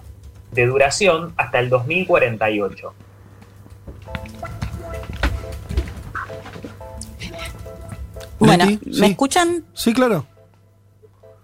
de 0.51 0.67
duración 0.67 1.33
hasta 1.37 1.59
el 1.59 1.69
2048. 1.69 2.93
Bueno, 8.45 8.65
¿me 8.65 8.93
sí. 8.93 9.05
escuchan? 9.05 9.63
Sí, 9.73 9.93
claro. 9.93 10.25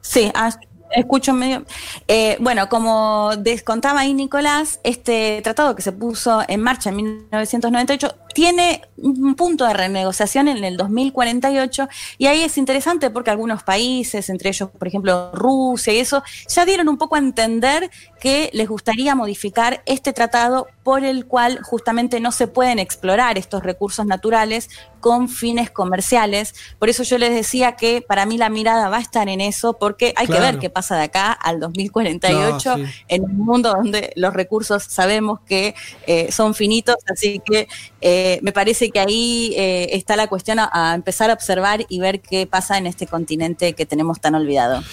Sí, 0.02 0.32
ah, 0.34 0.50
escucho 0.92 1.34
medio. 1.34 1.64
Eh, 2.08 2.38
bueno, 2.40 2.70
como 2.70 3.32
descontaba 3.38 4.02
ahí 4.02 4.14
Nicolás, 4.14 4.80
este 4.84 5.42
tratado 5.44 5.76
que 5.76 5.82
se 5.82 5.92
puso 5.92 6.42
en 6.48 6.62
marcha 6.62 6.90
en 6.90 6.98
1998 6.98 8.16
tiene 8.34 8.82
un 8.98 9.36
punto 9.36 9.66
de 9.66 9.74
renegociación 9.74 10.48
en 10.48 10.64
el 10.64 10.78
2048 10.78 11.88
y 12.18 12.28
ahí 12.28 12.44
es 12.44 12.58
interesante 12.58 13.10
porque 13.10 13.32
algunos 13.32 13.64
países, 13.64 14.30
entre 14.30 14.50
ellos, 14.50 14.70
por 14.70 14.88
ejemplo, 14.88 15.32
Rusia 15.34 15.94
y 15.94 15.98
eso, 15.98 16.24
ya 16.48 16.66
dieron 16.66 16.88
un 16.90 16.98
poco 16.98 17.16
a 17.16 17.20
entender 17.20 17.90
que 18.20 18.50
les 18.54 18.68
gustaría 18.68 19.16
modificar 19.16 19.82
este 19.86 20.14
tratado 20.14 20.68
por 20.84 21.04
el 21.04 21.26
cual 21.26 21.60
justamente 21.64 22.20
no 22.20 22.32
se 22.32 22.48
pueden 22.48 22.80
explorar 22.80 23.38
estos 23.38 23.64
recursos 23.64 24.06
naturales 24.06 24.70
con 25.00 25.30
fines 25.30 25.72
comerciales. 25.72 26.54
Por 26.80 26.90
eso 26.90 27.04
yo 27.04 27.18
les 27.18 27.34
decía 27.34 27.76
que 27.76 28.02
para 28.02 28.26
mí 28.26 28.38
la 28.38 28.50
mirada 28.50 28.90
va 28.90 28.98
a 28.98 29.02
estar 29.02 29.28
en 29.30 29.42
eso, 29.42 29.74
porque 29.74 30.14
hay 30.16 30.28
que 30.28 30.40
ver 30.40 30.60
qué 30.60 30.70
pasa 30.70 30.96
de 30.98 31.04
acá 31.04 31.32
al 31.32 31.60
2048 31.60 32.78
No, 32.78 32.86
sí. 32.86 32.92
en 33.08 33.24
un 33.24 33.38
mundo 33.38 33.74
donde 33.74 34.14
los 34.16 34.34
recursos 34.34 34.84
sabemos 34.84 35.40
que 35.42 35.76
eh, 36.08 36.32
son 36.32 36.54
finitos, 36.54 36.98
así 37.12 37.42
que 37.44 37.68
eh, 38.02 38.40
me 38.42 38.52
parece 38.52 38.90
que 38.90 39.00
ahí 39.00 39.54
eh, 39.56 39.90
está 39.94 40.16
la 40.16 40.28
cuestión 40.28 40.58
a, 40.60 40.94
empezar 40.96 41.30
a 41.30 41.34
observar 41.34 41.86
y 41.88 42.00
ver 42.00 42.22
qué 42.22 42.48
pasa 42.48 42.78
en 42.78 42.88
este 42.88 43.08
continente 43.08 43.74
que 43.74 43.86
tenemos 43.86 44.20
tan 44.20 44.36
olvidado. 44.36 44.84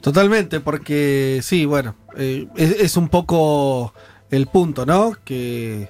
Totalmente, 0.00 0.60
porque 0.60 1.40
sí, 1.42 1.64
bueno, 1.64 1.94
eh, 2.16 2.46
es, 2.56 2.96
un 2.96 3.08
poco 3.08 3.92
el 4.30 4.46
punto, 4.46 4.86
¿no? 4.86 5.16
Que 5.24 5.88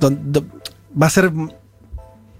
don- 0.00 0.32
do- 0.32 0.46
va 1.00 1.06
a 1.06 1.10
ser 1.10 1.32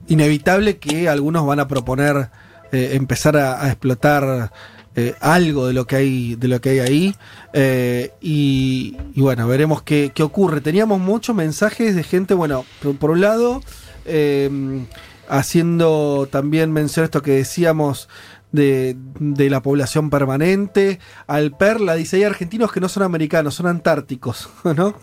inevitable 0.08 0.78
que 0.78 1.08
algunos 1.08 1.46
van 1.46 1.60
a 1.60 1.68
proponer 1.68 2.30
empezar 2.72 3.36
a 3.36 3.66
explotar 3.68 4.50
eh, 4.94 5.14
algo 5.20 5.66
de 5.66 5.72
lo 5.72 5.86
que 5.86 5.96
hay 5.96 6.34
de 6.34 6.48
lo 6.48 6.60
que 6.60 6.70
hay 6.70 6.78
ahí 6.80 7.16
eh, 7.52 8.12
y, 8.20 8.96
y 9.14 9.20
bueno 9.20 9.48
veremos 9.48 9.82
qué, 9.82 10.12
qué 10.14 10.22
ocurre 10.22 10.60
teníamos 10.60 11.00
muchos 11.00 11.34
mensajes 11.34 11.94
de 11.94 12.02
gente 12.02 12.34
bueno 12.34 12.64
por, 12.82 12.96
por 12.96 13.10
un 13.10 13.20
lado 13.22 13.62
eh, 14.04 14.84
haciendo 15.28 16.28
también 16.30 16.72
mención 16.72 17.04
a 17.04 17.06
esto 17.06 17.22
que 17.22 17.32
decíamos 17.32 18.08
de, 18.52 18.96
de 19.18 19.50
la 19.50 19.62
población 19.62 20.10
permanente. 20.10 21.00
Al 21.26 21.56
Perla 21.56 21.94
dice, 21.94 22.16
hay 22.16 22.24
argentinos 22.24 22.70
que 22.70 22.80
no 22.80 22.88
son 22.88 23.02
americanos, 23.02 23.54
son 23.54 23.66
antárticos, 23.66 24.50
¿no? 24.76 24.94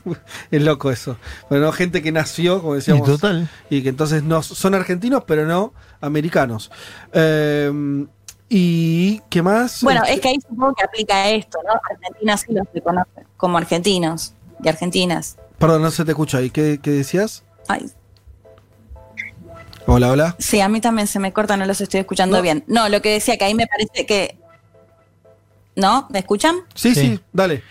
Es 0.51 0.61
loco 0.61 0.91
eso. 0.91 1.17
Bueno, 1.49 1.71
gente 1.71 2.01
que 2.01 2.11
nació, 2.11 2.61
como 2.61 2.75
decíamos. 2.75 3.07
Y 3.07 3.11
total. 3.11 3.49
Y 3.69 3.81
que 3.81 3.89
entonces 3.89 4.23
no 4.23 4.41
son 4.43 4.75
argentinos, 4.75 5.23
pero 5.25 5.45
no 5.45 5.73
americanos. 5.99 6.71
Eh, 7.11 8.05
¿Y 8.49 9.19
qué 9.29 9.41
más? 9.43 9.83
Bueno, 9.83 10.01
Este, 10.01 10.13
es 10.15 10.21
que 10.21 10.27
ahí 10.29 10.37
supongo 10.41 10.73
que 10.73 10.83
aplica 10.83 11.29
esto, 11.29 11.59
¿no? 11.67 11.73
Argentina 11.89 12.35
sí 12.37 12.51
los 12.51 12.67
reconoce 12.73 13.25
como 13.37 13.57
argentinos 13.59 14.33
y 14.63 14.67
argentinas. 14.69 15.37
Perdón, 15.59 15.83
no 15.83 15.91
se 15.91 16.03
te 16.03 16.11
escucha 16.11 16.39
ahí. 16.39 16.49
¿Qué, 16.49 16.79
qué 16.81 16.89
decías? 16.91 17.43
Ay, 17.67 17.91
Hola, 19.85 20.11
hola. 20.11 20.35
sí, 20.39 20.59
a 20.61 20.69
mí 20.69 20.81
también 20.81 21.07
se 21.07 21.19
me 21.19 21.33
corta, 21.33 21.57
no 21.57 21.65
los 21.65 21.81
estoy 21.81 21.99
escuchando 22.01 22.37
No. 22.37 22.43
bien. 22.43 22.63
No, 22.67 22.89
lo 22.89 23.01
que 23.01 23.09
decía 23.13 23.37
que 23.37 23.45
ahí 23.45 23.55
me 23.55 23.65
parece 23.67 24.05
que... 24.05 24.37
¿No? 25.75 26.07
¿Me 26.11 26.19
escuchan? 26.19 26.57
Sí, 26.75 26.93
sí, 26.93 27.01
Sí. 27.15 27.19
dale. 27.33 27.63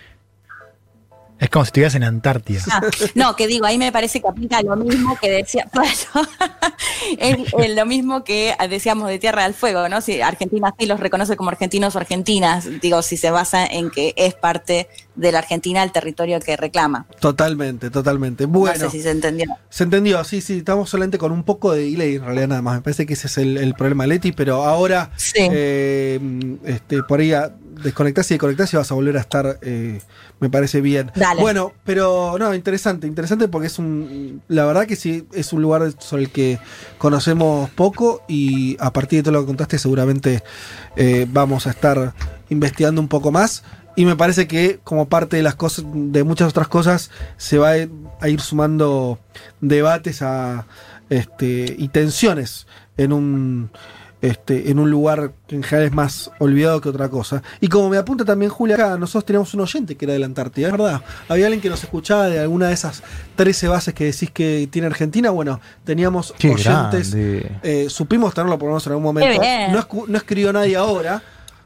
Es 1.38 1.50
como 1.50 1.64
si 1.64 1.68
estuvieras 1.68 1.94
en 1.94 2.04
Antártida. 2.04 2.60
Ah, 2.70 2.80
no, 3.14 3.36
que 3.36 3.46
digo, 3.46 3.66
ahí 3.66 3.78
me 3.78 3.92
parece 3.92 4.20
que 4.20 4.28
aplica 4.28 4.60
lo 4.62 4.76
mismo 4.76 5.16
que 5.20 5.30
decía, 5.30 5.68
es, 7.18 7.38
es 7.58 7.76
lo 7.76 7.86
mismo 7.86 8.24
que 8.24 8.54
decíamos 8.68 9.08
de 9.08 9.18
Tierra 9.18 9.44
del 9.44 9.54
Fuego, 9.54 9.88
¿no? 9.88 10.00
Si 10.00 10.20
Argentina 10.20 10.74
sí 10.78 10.86
los 10.86 10.98
reconoce 11.00 11.36
como 11.36 11.50
argentinos 11.50 11.94
o 11.94 11.98
argentinas, 11.98 12.68
digo, 12.80 13.02
si 13.02 13.16
se 13.16 13.30
basa 13.30 13.64
en 13.66 13.90
que 13.90 14.14
es 14.16 14.34
parte 14.34 14.88
de 15.14 15.32
la 15.32 15.38
Argentina 15.38 15.82
el 15.82 15.92
territorio 15.92 16.40
que 16.40 16.56
reclama. 16.56 17.06
Totalmente, 17.20 17.90
totalmente. 17.90 18.46
Bueno. 18.46 18.76
No 18.78 18.90
sé 18.90 18.96
si 18.96 19.02
se 19.02 19.10
entendió. 19.10 19.56
Se 19.68 19.84
entendió, 19.84 20.22
sí, 20.24 20.40
sí, 20.40 20.58
estamos 20.58 20.90
solamente 20.90 21.18
con 21.18 21.32
un 21.32 21.44
poco 21.44 21.72
de 21.72 21.90
delay 21.90 22.16
en 22.16 22.24
realidad 22.24 22.48
nada 22.48 22.62
más. 22.62 22.76
Me 22.76 22.82
parece 22.82 23.06
que 23.06 23.14
ese 23.14 23.26
es 23.26 23.38
el, 23.38 23.56
el 23.58 23.74
problema, 23.74 24.06
Leti, 24.06 24.32
pero 24.32 24.64
ahora 24.64 25.10
eh, 25.34 26.20
este, 26.64 27.02
por 27.02 27.20
ahí 27.20 27.32
a 27.32 27.52
desconectarse 27.82 28.34
y 28.34 28.36
desconectarse 28.36 28.76
vas 28.76 28.90
a 28.90 28.94
volver 28.94 29.16
a 29.16 29.20
estar, 29.20 29.58
eh, 29.62 30.00
me 30.40 30.50
parece 30.50 30.80
bien. 30.80 31.10
Dale. 31.14 31.40
Bueno, 31.40 31.72
pero 31.84 32.36
no, 32.38 32.54
interesante, 32.54 33.06
interesante 33.06 33.48
porque 33.48 33.66
es 33.68 33.78
un, 33.78 34.42
la 34.48 34.64
verdad 34.66 34.86
que 34.86 34.96
sí, 34.96 35.26
es 35.32 35.52
un 35.52 35.62
lugar 35.62 35.92
sobre 35.98 36.24
el 36.24 36.30
que 36.30 36.58
conocemos 36.98 37.70
poco 37.70 38.22
y 38.28 38.76
a 38.80 38.92
partir 38.92 39.20
de 39.20 39.22
todo 39.24 39.32
lo 39.32 39.40
que 39.40 39.46
contaste 39.46 39.78
seguramente 39.78 40.42
eh, 40.96 41.26
vamos 41.30 41.66
a 41.66 41.70
estar 41.70 42.14
investigando 42.50 43.00
un 43.00 43.08
poco 43.08 43.30
más. 43.30 43.62
Y 43.96 44.04
me 44.04 44.14
parece 44.14 44.46
que 44.46 44.78
como 44.84 45.08
parte 45.08 45.36
de 45.36 45.42
las 45.42 45.56
cosas, 45.56 45.84
de 45.92 46.22
muchas 46.22 46.50
otras 46.50 46.68
cosas, 46.68 47.10
se 47.36 47.58
va 47.58 47.70
a 47.72 48.28
ir 48.28 48.40
sumando 48.40 49.18
debates 49.60 50.22
a, 50.22 50.66
este, 51.10 51.74
y 51.76 51.88
tensiones 51.88 52.66
en 52.96 53.12
un, 53.12 53.70
este, 54.20 54.70
en 54.70 54.78
un 54.78 54.90
lugar 54.90 55.32
que 55.46 55.54
en 55.56 55.62
general 55.62 55.86
es 55.88 55.94
más 55.94 56.30
olvidado 56.38 56.80
que 56.80 56.88
otra 56.88 57.08
cosa. 57.08 57.42
Y 57.60 57.68
como 57.68 57.88
me 57.88 57.96
apunta 57.98 58.24
también 58.24 58.50
Julia 58.50 58.74
acá, 58.74 58.96
nosotros 58.98 59.24
teníamos 59.24 59.54
un 59.54 59.60
oyente 59.60 59.96
que 59.96 60.04
era 60.04 60.14
de 60.14 60.18
la 60.18 60.26
Antártida, 60.26 60.66
es 60.66 60.72
verdad. 60.72 61.00
Había 61.28 61.46
alguien 61.46 61.60
que 61.60 61.68
nos 61.70 61.82
escuchaba 61.84 62.26
de 62.28 62.40
alguna 62.40 62.68
de 62.68 62.74
esas 62.74 63.02
13 63.36 63.68
bases 63.68 63.94
que 63.94 64.04
decís 64.06 64.30
que 64.30 64.68
tiene 64.70 64.86
Argentina. 64.86 65.30
Bueno, 65.30 65.60
teníamos 65.84 66.34
Qué 66.38 66.50
oyentes. 66.50 67.12
eh, 67.16 67.86
supimos 67.88 68.34
tenerlo 68.34 68.58
por 68.58 68.66
lo 68.68 68.72
menos 68.72 68.86
en 68.86 68.92
algún 68.92 69.04
momento. 69.04 69.40
No, 69.72 69.78
escu- 69.80 70.06
no 70.08 70.16
escribió 70.18 70.52
nadie 70.52 70.76
ahora. 70.76 71.22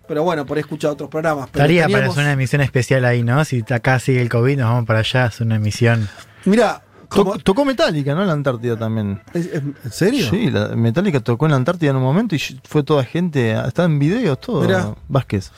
Pero 0.09 0.25
bueno, 0.25 0.45
por 0.45 0.57
ahí 0.57 0.61
he 0.61 0.63
escuchado 0.63 0.95
otros 0.95 1.09
programas. 1.09 1.49
Pero 1.53 1.65
Estaría 1.65 1.89
para 1.89 2.09
hacer 2.09 2.25
una 2.25 2.33
emisión 2.33 2.61
especial 2.61 3.05
ahí, 3.05 3.23
¿no? 3.23 3.45
Si 3.45 3.65
acá 3.71 3.99
sigue 4.01 4.21
el 4.21 4.29
COVID, 4.29 4.59
nos 4.59 4.69
vamos 4.69 4.85
para 4.85 4.99
allá, 4.99 5.25
hacer 5.27 5.47
una 5.47 5.57
emisión. 5.57 6.09
Mira, 6.45 6.83
To- 7.15 7.39
tocó 7.43 7.65
Metallica, 7.65 8.15
¿no? 8.15 8.23
En 8.23 8.27
la 8.29 8.33
Antártida 8.33 8.77
también. 8.77 9.21
¿En 9.35 9.75
serio? 9.91 10.29
Sí, 10.31 10.51
la, 10.51 10.69
Metallica 10.69 11.21
tocó 11.21 11.47
en 11.47 11.51
la 11.53 11.57
Antártida 11.57 11.91
en 11.91 11.97
un 11.97 12.03
momento 12.03 12.35
y 12.35 12.39
fue 12.65 12.83
toda 12.83 13.05
gente, 13.05 13.53
está 13.67 13.85
en 13.85 13.99
videos, 13.99 14.41
todo. 14.41 14.63
Mirá. 14.63 14.95
Vázquez. 15.09 15.51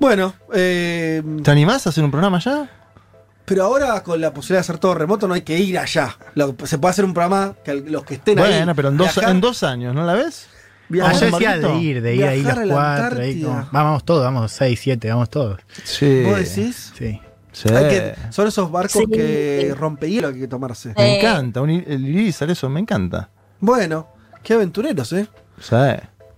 Bueno, 0.00 0.34
eh, 0.54 1.22
¿Te 1.42 1.50
animás 1.50 1.86
a 1.86 1.90
hacer 1.90 2.04
un 2.04 2.10
programa 2.10 2.36
allá? 2.38 2.70
pero 3.44 3.64
ahora 3.64 4.02
con 4.02 4.20
la 4.20 4.30
posibilidad 4.34 4.58
de 4.58 4.60
hacer 4.60 4.78
todo 4.78 4.94
remoto 4.94 5.26
no 5.26 5.32
hay 5.32 5.40
que 5.40 5.58
ir 5.58 5.78
allá. 5.78 6.14
Lo- 6.34 6.54
se 6.64 6.76
puede 6.76 6.90
hacer 6.90 7.06
un 7.06 7.14
programa 7.14 7.54
que 7.64 7.74
los 7.76 8.04
que 8.04 8.14
estén 8.16 8.38
ahí. 8.38 8.50
Bueno, 8.58 8.74
pero 8.74 8.88
en 8.90 8.98
dos, 8.98 9.06
viajar- 9.14 9.30
en 9.30 9.40
dos 9.40 9.62
años, 9.62 9.94
¿no 9.94 10.04
la 10.04 10.12
ves? 10.12 10.48
Viajar- 10.90 11.14
Ah, 11.14 11.18
yo 11.18 11.26
decía 11.30 11.56
de 11.58 11.76
ir, 11.78 12.02
de 12.02 12.14
ir 12.14 12.24
ahí 12.26 12.42
los 12.42 12.44
Viajar 12.44 12.62
a 12.62 12.66
la 12.66 12.74
cuatro. 12.74 13.20
Ahí 13.22 13.30
Antártida. 13.32 13.46
como- 13.48 13.68
vamos 13.72 14.04
todos, 14.04 14.22
vamos 14.24 14.52
seis, 14.52 14.78
siete, 14.82 15.08
vamos 15.08 15.30
todos. 15.30 15.60
Sí. 15.82 16.24
¿Vos 16.26 16.36
decís? 16.38 16.92
Sí. 16.98 17.20
Sí. 17.52 17.68
Hay 17.70 17.88
que- 17.88 18.14
son 18.30 18.46
esos 18.46 18.70
barcos 18.70 19.02
Sí. 19.04 19.06
que 19.10 19.74
rompehielo 19.76 20.28
que 20.28 20.34
hay 20.34 20.40
que 20.42 20.48
tomarse. 20.48 20.92
Me 20.96 21.18
encanta, 21.18 21.60
un, 21.62 21.70
el 21.70 22.06
Irizar, 22.06 22.50
eso 22.50 22.68
me 22.68 22.80
encanta. 22.80 23.30
Bueno, 23.60 24.08
qué 24.42 24.54
aventureros, 24.54 25.12
¿eh? 25.12 25.28
Sí. 25.60 25.74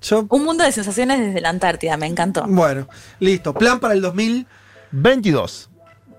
Yo, 0.02 0.24
Un 0.30 0.44
mundo 0.44 0.64
de 0.64 0.72
sensaciones 0.72 1.20
desde 1.20 1.40
la 1.42 1.50
Antártida, 1.50 1.96
me 1.98 2.06
encantó. 2.06 2.44
bueno, 2.46 2.88
listo. 3.18 3.52
Plan 3.52 3.78
para 3.80 3.92
el 3.94 4.00
2000, 4.00 4.46
22. 4.92 5.68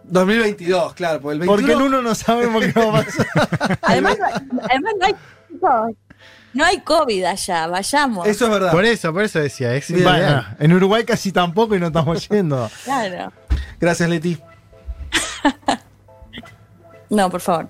2022, 0.03 0.93
claro. 0.93 1.21
Porque 1.21 1.33
el 1.33 1.39
21, 1.39 1.55
Porque 1.61 1.73
en 1.73 1.81
uno 1.81 2.01
no 2.01 2.13
sabemos 2.13 2.63
qué 2.63 2.73
va 2.79 2.99
a 2.99 3.03
pasar. 3.03 3.79
Además, 3.81 4.17
además 4.69 4.93
no, 4.99 5.05
hay, 5.05 5.95
no 6.53 6.65
hay 6.65 6.79
COVID 6.81 7.23
allá, 7.23 7.67
vayamos. 7.67 8.27
Eso 8.27 8.45
es 8.45 8.51
verdad. 8.51 8.71
Por 8.71 8.85
eso, 8.85 9.11
por 9.13 9.23
eso 9.23 9.39
decía. 9.39 9.73
Es. 9.73 9.89
Bueno, 9.91 10.43
en 10.59 10.73
Uruguay 10.73 11.03
casi 11.05 11.31
tampoco 11.31 11.75
y 11.75 11.79
no 11.79 11.87
estamos 11.87 12.27
yendo. 12.29 12.69
Claro. 12.83 13.31
Gracias, 13.79 14.07
Leti. 14.09 14.37
No, 17.09 17.29
por 17.29 17.41
favor. 17.41 17.69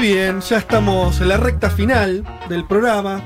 Muy 0.00 0.08
bien, 0.14 0.40
ya 0.40 0.56
estamos 0.56 1.20
en 1.20 1.28
la 1.28 1.36
recta 1.36 1.68
final 1.68 2.24
del 2.48 2.66
programa. 2.66 3.20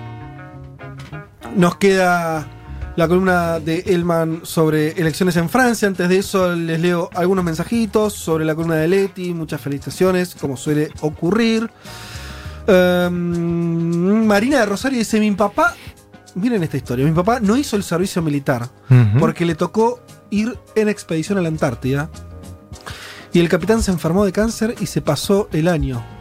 Nos 1.54 1.76
queda 1.76 2.48
la 2.96 3.06
columna 3.06 3.60
de 3.60 3.84
Elman 3.86 4.40
sobre 4.42 4.88
elecciones 4.90 5.36
en 5.36 5.48
Francia. 5.48 5.86
Antes 5.86 6.08
de 6.08 6.18
eso 6.18 6.52
les 6.56 6.80
leo 6.80 7.10
algunos 7.14 7.44
mensajitos 7.44 8.14
sobre 8.14 8.44
la 8.44 8.56
columna 8.56 8.74
de 8.74 8.88
Leti. 8.88 9.32
Muchas 9.32 9.60
felicitaciones, 9.60 10.34
como 10.34 10.56
suele 10.56 10.90
ocurrir. 11.02 11.70
Em, 12.66 14.26
Marina 14.26 14.58
de 14.58 14.66
Rosario 14.66 14.98
dice, 14.98 15.20
mi 15.20 15.30
papá, 15.30 15.76
miren 16.34 16.64
esta 16.64 16.76
historia, 16.76 17.04
mi 17.04 17.12
papá 17.12 17.38
no 17.38 17.56
hizo 17.56 17.76
el 17.76 17.84
servicio 17.84 18.20
militar 18.20 18.68
porque 19.20 19.44
le 19.44 19.54
tocó 19.54 20.00
ir 20.30 20.58
en 20.74 20.88
expedición 20.88 21.38
a 21.38 21.40
la 21.40 21.48
Antártida. 21.48 22.10
Y 23.32 23.38
el 23.38 23.48
capitán 23.48 23.80
se 23.80 23.92
enfermó 23.92 24.24
de 24.24 24.32
cáncer 24.32 24.74
y 24.80 24.86
se 24.86 25.02
pasó 25.02 25.48
el 25.52 25.68
año. 25.68 26.13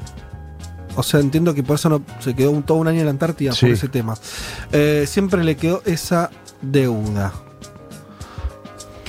O 0.95 1.03
sea, 1.03 1.19
entiendo 1.19 1.53
que 1.53 1.63
por 1.63 1.75
eso 1.75 1.89
no, 1.89 2.01
se 2.19 2.33
quedó 2.35 2.51
un- 2.51 2.63
todo 2.63 2.77
un 2.77 2.87
año 2.87 2.99
en 2.99 3.05
la 3.05 3.11
Antártida 3.11 3.51
Sí. 3.53 3.65
por 3.65 3.69
ese 3.75 3.87
tema. 3.89 4.15
Eh, 4.71 5.05
siempre 5.07 5.43
le 5.43 5.55
quedó 5.57 5.81
esa 5.85 6.29
deuda. 6.61 7.33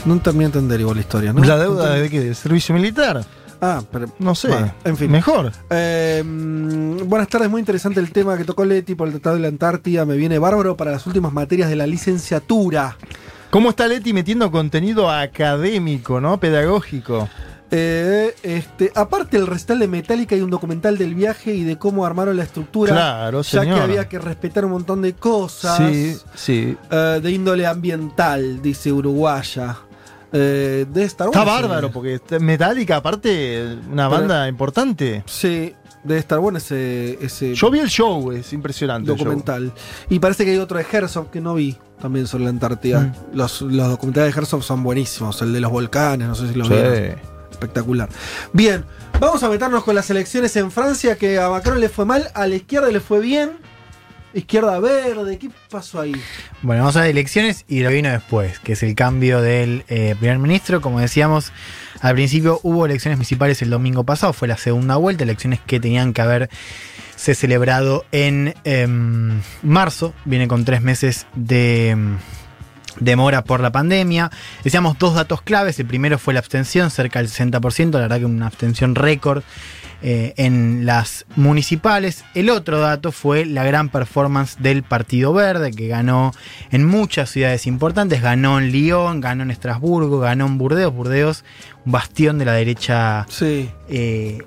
No 0.05 0.19
terminé 0.21 0.45
de 0.45 0.47
entender 0.59 0.81
igual 0.81 0.97
la 0.97 1.01
historia, 1.03 1.33
¿no? 1.33 1.43
¿La 1.45 1.57
deuda 1.59 1.95
de 1.95 2.11
qué? 2.11 2.21
¿De 2.21 2.35
servicio 2.35 2.75
militar? 2.75 3.25
Ah, 3.61 3.83
pero. 3.91 4.09
No 4.19 4.35
sé. 4.35 4.49
Bueno, 4.49 4.75
en 4.85 4.97
fin. 4.99 5.11
Mejor. 5.11 5.51
Eh, 5.71 6.23
mm, 6.25 7.09
buenas 7.09 7.29
tardes, 7.29 7.49
muy 7.49 7.61
interesante 7.61 8.01
el 8.01 8.11
tema 8.13 8.37
que 8.37 8.45
tocó 8.45 8.65
Leti 8.67 8.95
por 8.95 9.09
el 9.09 9.15
Tratado 9.15 9.37
de 9.37 9.43
la 9.43 9.49
Antártida. 9.49 10.05
Me 10.05 10.17
viene 10.17 10.39
bárbaro 10.39 10.77
para 10.77 10.91
las 10.91 11.07
últimas 11.07 11.33
materias 11.33 11.71
de 11.71 11.77
la 11.77 11.87
licenciatura. 11.87 12.99
¿Cómo 13.51 13.71
está 13.71 13.87
Leti 13.89 14.13
metiendo 14.13 14.51
contenido 14.51 15.11
académico, 15.11 16.21
no? 16.21 16.39
Pedagógico. 16.39 17.29
Eh, 17.77 18.33
este, 18.45 18.93
aparte 18.95 19.37
del 19.37 19.49
recital 19.49 19.81
de 19.81 19.89
Metallica 19.89 20.37
hay 20.37 20.43
un 20.43 20.51
documental 20.51 20.97
del 20.97 21.13
viaje 21.15 21.53
y 21.55 21.65
de 21.65 21.77
cómo 21.77 22.07
armaron 22.07 22.37
la 22.37 22.45
estructura. 22.45 22.93
Claro, 22.93 23.43
ya 23.43 23.63
señor. 23.63 23.79
que 23.79 23.83
había 23.83 24.09
que 24.09 24.19
respetar 24.21 24.65
un 24.65 24.71
montón 24.71 25.03
de 25.03 25.15
cosas. 25.15 25.79
Sí, 25.79 26.17
sí. 26.37 26.77
eh, 26.91 27.21
de 27.21 27.31
índole 27.33 27.67
ambiental, 27.67 28.63
dice 28.63 28.93
Uruguaya. 28.93 29.77
Eh, 30.33 30.87
de 30.89 31.03
estar 31.05 31.27
Está 31.29 31.45
bárbaro, 31.45 31.91
porque 31.91 32.15
está- 32.15 32.39
Metallica, 32.39 32.97
aparte, 32.97 33.77
una 33.91 34.09
Pero- 34.09 34.21
banda 34.21 34.49
importante. 34.49 35.25
Sí, 35.27 35.73
debe 36.05 36.21
estar 36.21 36.39
bueno 36.39 36.59
ese, 36.59 37.19
ese 37.21 37.55
Yo 37.55 37.71
vi 37.73 37.81
el 37.81 37.89
show, 37.89 38.31
es 38.31 38.53
impresionante. 38.53 39.11
el 39.11 39.17
documental. 39.19 39.73
Y 40.11 40.21
parece 40.21 40.45
que 40.45 40.53
hay 40.53 40.59
otro 40.59 40.79
de 40.79 40.87
Herzog 40.93 41.29
que 41.31 41.41
no 41.41 41.55
vi 41.55 41.77
también 42.01 42.27
sobre 42.29 42.45
la 42.45 42.51
Antártida. 42.51 43.01
Mm. 43.01 43.37
Los, 43.37 43.63
los 43.63 43.89
documentales 43.89 44.33
de 44.33 44.41
Herzog 44.41 44.63
son 44.63 44.83
buenísimos. 44.85 45.41
El 45.43 45.53
de 45.53 45.61
los 45.61 45.71
volcanes, 45.73 46.29
no 46.29 46.35
sé 46.37 46.49
si 46.49 46.55
lo 46.55 46.65
Sí. 46.67 46.73
vieron. 46.73 47.34
Espectacular. 47.55 48.09
Bien, 48.53 48.85
vamos 49.21 49.43
a 49.45 49.49
meternos 49.49 49.85
con 49.85 49.95
las 49.95 50.11
elecciones 50.11 50.57
en 50.57 50.71
Francia, 50.73 51.17
que 51.17 51.39
a 51.39 51.49
Macron 51.49 51.81
le 51.81 51.89
fue 51.89 52.05
mal, 52.05 52.31
a 52.35 52.47
la 52.47 52.57
izquierda 52.57 52.89
le 52.89 53.01
fue 53.01 53.21
bien. 53.21 53.53
Izquierda 54.35 54.81
verde, 54.81 55.39
¿qué 55.39 55.49
pasó 55.71 56.01
ahí? 56.01 56.17
Bueno, 56.63 56.83
vamos 56.83 56.97
a 56.97 57.01
las 57.01 57.09
elecciones 57.09 57.65
y 57.69 57.81
lo 57.81 57.91
vino 57.91 58.11
después, 58.11 58.59
que 58.59 58.73
es 58.73 58.83
el 58.83 58.97
cambio 58.97 59.41
del 59.41 59.85
eh, 59.87 60.17
primer 60.19 60.41
ministro. 60.41 60.81
Como 60.81 60.99
decíamos, 60.99 61.53
al 62.01 62.15
principio 62.15 62.59
hubo 62.65 62.85
elecciones 62.87 63.19
municipales 63.19 63.63
el 63.63 63.71
domingo 63.71 64.03
pasado, 64.03 64.33
fue 64.33 64.49
la 64.49 64.57
segunda 64.57 64.97
vuelta, 64.97 65.23
elecciones 65.23 65.61
que 65.65 65.79
tenían 65.79 66.13
que 66.13 66.23
haber 66.23 66.51
se 67.15 67.37
celebrado 67.37 68.05
en 68.11 68.55
em, 68.65 69.41
marzo, 69.63 70.13
viene 70.25 70.49
con 70.49 70.65
tres 70.65 70.83
meses 70.83 71.29
de 71.37 71.91
em, 71.91 72.19
demora 73.01 73.45
por 73.45 73.61
la 73.61 73.73
pandemia. 73.73 74.31
Decíamos 74.63 74.99
dos 74.99 75.15
datos 75.15 75.43
claves, 75.43 75.79
el 75.79 75.87
primero 75.87 76.19
fue 76.19 76.35
la 76.35 76.41
abstención, 76.41 76.91
cerca 76.91 77.21
del 77.21 77.29
60%, 77.29 77.93
la 77.93 78.01
verdad 78.01 78.19
que 78.19 78.25
una 78.25 78.47
abstención 78.47 78.95
récord 78.95 79.43
eh, 80.07 80.35
en 80.37 80.85
las 80.85 81.25
municipales. 81.35 82.27
El 82.35 82.51
otro 82.51 82.79
dato 82.79 83.11
fue 83.11 83.47
la 83.47 83.65
gran 83.65 83.89
performance 83.89 84.57
del 84.59 84.83
Partido 84.83 85.33
Verde, 85.33 85.71
que 85.71 85.89
ganó 85.89 86.33
en 86.71 86.85
muchas 86.85 87.31
ciudades 87.31 87.67
importantes, 87.67 88.21
ganó 88.21 88.59
en 88.59 88.71
Lyon, 88.71 89.23
ganó 89.23 89.45
en 89.45 89.51
Estrasburgo, 89.51 90.19
ganó 90.19 90.45
en 90.45 90.59
Burdeos, 90.59 90.93
Burdeos, 90.93 91.43
un 91.87 91.93
bastión 91.93 92.39
de 92.39 92.45
la 92.45 92.53
derecha 92.53 93.27
eh, 93.89 94.39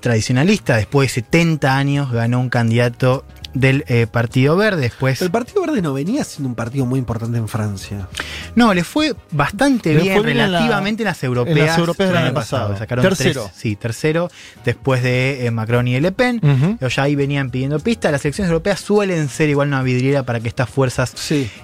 tradicionalista, 0.00 0.76
después 0.76 1.08
de 1.08 1.22
70 1.22 1.74
años 1.74 2.12
ganó 2.12 2.38
un 2.40 2.50
candidato 2.50 3.24
del 3.54 3.84
eh, 3.88 4.06
Partido 4.10 4.56
Verde, 4.56 4.82
después... 4.82 5.20
El 5.22 5.30
Partido 5.30 5.62
Verde 5.62 5.82
no 5.82 5.92
venía 5.94 6.22
siendo 6.24 6.48
un 6.48 6.54
partido 6.54 6.84
muy 6.86 6.98
importante 6.98 7.38
en 7.38 7.48
Francia. 7.48 8.08
No, 8.54 8.74
le 8.74 8.84
fue 8.84 9.14
bastante 9.30 9.94
Le 9.94 10.02
bien 10.02 10.14
fue 10.16 10.26
bien 10.26 10.38
en 10.40 10.52
la- 10.52 10.58
relativamente 10.58 11.02
en, 11.02 11.06
las 11.08 11.22
europeas. 11.24 11.56
en 11.58 11.66
las 11.66 11.78
europeas 11.78 12.08
del 12.10 12.18
año 12.18 12.34
pasado. 12.34 12.76
Sacaron 12.76 13.02
Tercero. 13.02 13.44
tres- 13.44 13.60
sí, 13.60 13.76
tercero, 13.76 14.30
después 14.64 15.02
de 15.02 15.46
eh, 15.46 15.50
Macron 15.50 15.88
y 15.88 15.98
Le 16.00 16.12
Pen. 16.12 16.40
Ellos 16.80 16.94
ya 16.94 17.04
ahí 17.04 17.14
venían 17.14 17.50
pidiendo 17.50 17.78
pista. 17.80 18.10
Las 18.10 18.24
elecciones 18.24 18.50
europeas 18.50 18.80
suelen 18.80 19.28
ser 19.28 19.48
igual 19.48 19.68
una 19.68 19.82
vidriera 19.82 20.22
para 20.24 20.40
que 20.40 20.48
estas 20.48 20.68
fuerzas 20.68 21.14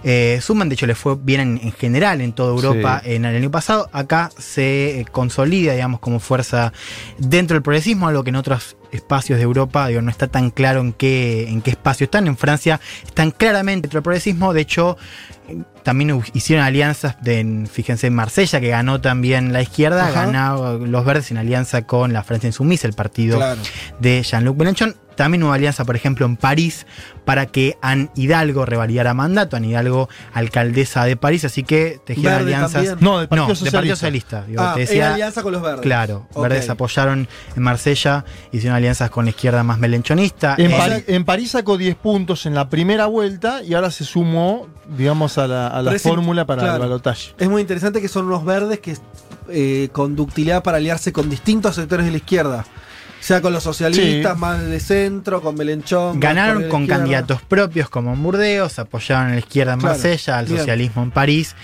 eh, 0.04 0.38
suman. 0.42 0.68
De 0.68 0.74
hecho, 0.74 0.86
le 0.86 0.94
fue 0.94 1.16
bien 1.20 1.40
en, 1.40 1.60
en 1.62 1.72
general 1.72 2.20
en 2.20 2.32
toda 2.32 2.50
Europa 2.50 3.00
Sí. 3.04 3.12
en 3.14 3.24
el 3.24 3.36
año 3.36 3.50
pasado. 3.50 3.88
Acá 3.92 4.30
se 4.38 5.06
consolida, 5.12 5.72
digamos, 5.74 6.00
como 6.00 6.20
fuerza 6.20 6.72
dentro 7.18 7.54
del 7.54 7.62
progresismo, 7.62 8.08
algo 8.08 8.24
que 8.24 8.30
en 8.30 8.36
otros 8.36 8.76
espacios 8.94 9.38
de 9.38 9.44
Europa 9.44 9.88
digo, 9.88 10.02
no 10.02 10.10
está 10.10 10.28
tan 10.28 10.50
claro 10.50 10.80
en 10.80 10.92
qué, 10.92 11.48
en 11.48 11.62
qué 11.62 11.70
espacio 11.70 12.04
están. 12.04 12.26
En 12.26 12.36
Francia 12.36 12.80
están 13.04 13.30
claramente 13.30 13.86
dentro 13.86 13.98
del 13.98 14.04
progresismo. 14.04 14.52
De 14.52 14.60
hecho, 14.60 14.96
también 15.82 16.22
hicieron 16.32 16.64
alianzas, 16.64 17.16
de, 17.22 17.40
en- 17.40 17.66
fíjense, 17.66 18.06
en 18.06 18.14
Marsella, 18.14 18.60
que 18.60 18.68
ganó 18.68 19.00
también 19.00 19.52
la 19.52 19.62
izquierda, 19.62 20.08
Ajá. 20.08 20.26
ganó 20.26 20.78
los 20.78 21.04
verdes 21.04 21.30
en 21.30 21.36
alianza 21.38 21.82
con 21.86 22.12
la 22.12 22.22
Francia 22.22 22.46
Insumisa, 22.46 22.86
el 22.86 22.94
partido 22.94 23.36
Claro. 23.36 23.60
de 24.00 24.22
Jean-Luc 24.22 24.56
Mélenchon. 24.58 24.96
También 25.14 25.44
hubo 25.44 25.52
alianza, 25.52 25.84
por 25.84 25.94
ejemplo, 25.94 26.26
en 26.26 26.36
París 26.36 26.86
para 27.24 27.46
que 27.46 27.78
Anne 27.80 28.08
Hidalgo 28.16 28.66
revalidara 28.66 29.14
mandato, 29.14 29.54
Anne 29.56 29.68
Hidalgo, 29.68 30.08
alcaldesa 30.32 31.04
de 31.04 31.16
París, 31.16 31.44
así 31.44 31.62
que 31.62 32.00
tejieron 32.04 32.38
Verde 32.38 32.54
alianzas. 32.56 32.72
también. 32.84 32.96
No, 33.00 33.20
del 33.20 33.28
Partido 33.28 33.48
Socialista. 33.54 33.78
Partido 33.78 33.94
Socialista. 33.96 34.44
digo, 34.48 34.62
Ah, 34.62 34.72
te 34.74 34.80
en 34.80 34.86
decía- 34.88 35.14
alianza 35.14 35.42
con 35.44 35.52
los 35.52 35.62
verdes. 35.62 35.82
Claro, 35.82 36.26
verdes 36.34 36.68
apoyaron 36.68 37.28
en 37.54 37.62
Marsella, 37.62 38.24
hicieron 38.50 38.76
alianzas 38.76 39.08
con 39.10 39.26
la 39.26 39.30
izquierda 39.30 39.62
más 39.62 39.78
melenchonista. 39.78 40.56
En, 40.58 40.72
Eh, 40.72 41.04
en 41.06 41.24
París 41.24 41.52
sacó 41.52 41.78
10 41.78 41.94
puntos 41.94 42.44
en 42.46 42.54
la 42.56 42.68
primera 42.68 43.06
vuelta 43.06 43.62
y 43.62 43.74
ahora 43.74 43.92
se 43.92 44.02
sumó, 44.04 44.66
digamos, 44.98 45.33
a 45.42 45.46
la, 45.46 45.66
a 45.68 45.98
fórmula 45.98 46.44
para 46.46 46.62
claro. 46.62 46.76
el 46.76 46.80
balotaje. 46.82 47.32
Es 47.38 47.48
muy 47.48 47.60
interesante 47.62 48.00
que 48.00 48.08
son 48.08 48.26
unos 48.26 48.44
verdes 48.44 48.80
que 48.80 48.96
eh, 49.48 49.88
con 49.92 50.16
ductilidad 50.16 50.62
para 50.62 50.78
aliarse 50.78 51.12
con 51.12 51.28
distintos 51.30 51.74
sectores 51.76 52.06
de 52.06 52.12
la 52.12 52.18
izquierda. 52.18 52.64
Sea 53.20 53.40
con 53.40 53.54
los 53.54 53.62
socialistas, 53.62 54.34
Sí. 54.34 54.38
más 54.38 54.60
de 54.62 54.80
centro, 54.80 55.40
con 55.40 55.54
Melenchón. 55.54 56.20
Ganaron 56.20 56.68
con 56.68 56.86
candidatos 56.86 57.40
propios 57.40 57.88
como 57.88 58.12
en 58.12 58.22
Burdeos, 58.22 58.78
apoyaron 58.78 59.28
a 59.30 59.34
la 59.34 59.38
izquierda 59.38 59.72
en 59.74 59.80
Claro, 59.80 59.94
Marsella, 59.94 60.38
al 60.38 60.44
bien. 60.46 60.58
socialismo 60.58 61.02
en 61.02 61.10
París, 61.10 61.56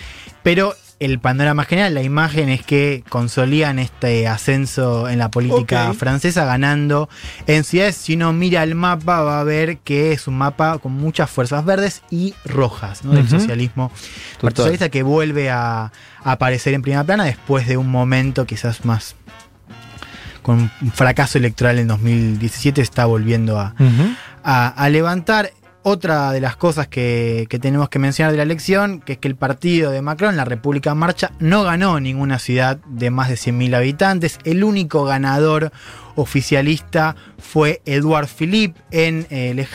pero 0.43 0.75
el 1.01 1.19
panorama 1.19 1.65
general, 1.65 1.95
la 1.95 2.03
imagen 2.03 2.51
es 2.51 2.63
que 2.63 3.03
consolidan 3.09 3.79
este 3.79 4.29
ascenso 4.29 5.09
en 5.09 5.19
la 5.19 5.31
política 5.31 5.95
francesa, 5.95 6.45
ganando 6.45 7.09
en 7.47 7.65
ciudades. 7.65 7.97
Si 7.97 8.15
uno 8.15 8.35
mira 8.35 8.63
el 8.63 8.75
mapa, 8.75 9.23
va 9.23 9.41
a 9.41 9.45
ver 9.45 9.79
que 9.79 10.13
es 10.13 10.29
un 10.29 10.37
mapa 10.37 10.79
con 10.79 10.93
muchas 10.93 11.31
fuerzas 11.31 11.65
verdes 11.65 12.03
y 12.11 12.35
rojas 12.45 13.03
¿no? 13.03 13.13
del 13.13 13.29
socialismo. 13.29 13.91
Partido 14.43 14.65
Socialista 14.65 14.91
que 14.91 15.03
vuelve 15.03 15.49
a, 15.49 15.85
a 16.23 16.33
aparecer 16.33 16.75
en 16.75 16.83
primera 16.83 17.03
plana 17.03 17.25
después 17.25 17.67
de 17.67 17.79
un 17.79 17.89
momento 17.89 18.45
quizás 18.45 18.85
más 18.85 19.17
con 20.43 20.71
un 20.83 20.93
fracaso 20.93 21.39
electoral 21.39 21.79
en 21.79 21.89
2017, 21.89 22.81
está 22.81 23.07
volviendo 23.07 23.59
a, 23.59 23.75
a, 24.43 24.69
a 24.69 24.89
levantar. 24.89 25.53
Otra 25.83 26.31
de 26.33 26.41
las 26.43 26.57
cosas 26.57 26.89
que, 26.89 27.47
tenemos 27.61 27.89
que 27.89 27.99
mencionar 27.99 28.33
de 28.33 28.37
la 28.37 28.43
elección, 28.43 29.01
que 29.01 29.15
es 29.15 29.19
que 29.19 29.29
el 29.29 29.37
partido 29.37 29.91
de 29.91 30.03
Macron, 30.03 30.37
la 30.37 30.45
República 30.45 30.91
en 30.91 30.99
Marcha, 30.99 31.33
no 31.39 31.63
ganó 31.63 31.99
ninguna 32.01 32.39
ciudad 32.39 32.77
de 32.87 33.11
más 33.11 33.31
de 33.31 33.37
100.000 33.37 33.75
habitantes. 33.75 34.39
El 34.45 34.63
único 34.63 35.05
ganador 35.05 35.73
oficialista 36.17 37.17
fue 37.39 37.83
Edouard 37.85 38.29
Philippe 38.29 38.81
en 38.91 39.27
eh, 39.31 39.55
Le 39.55 39.67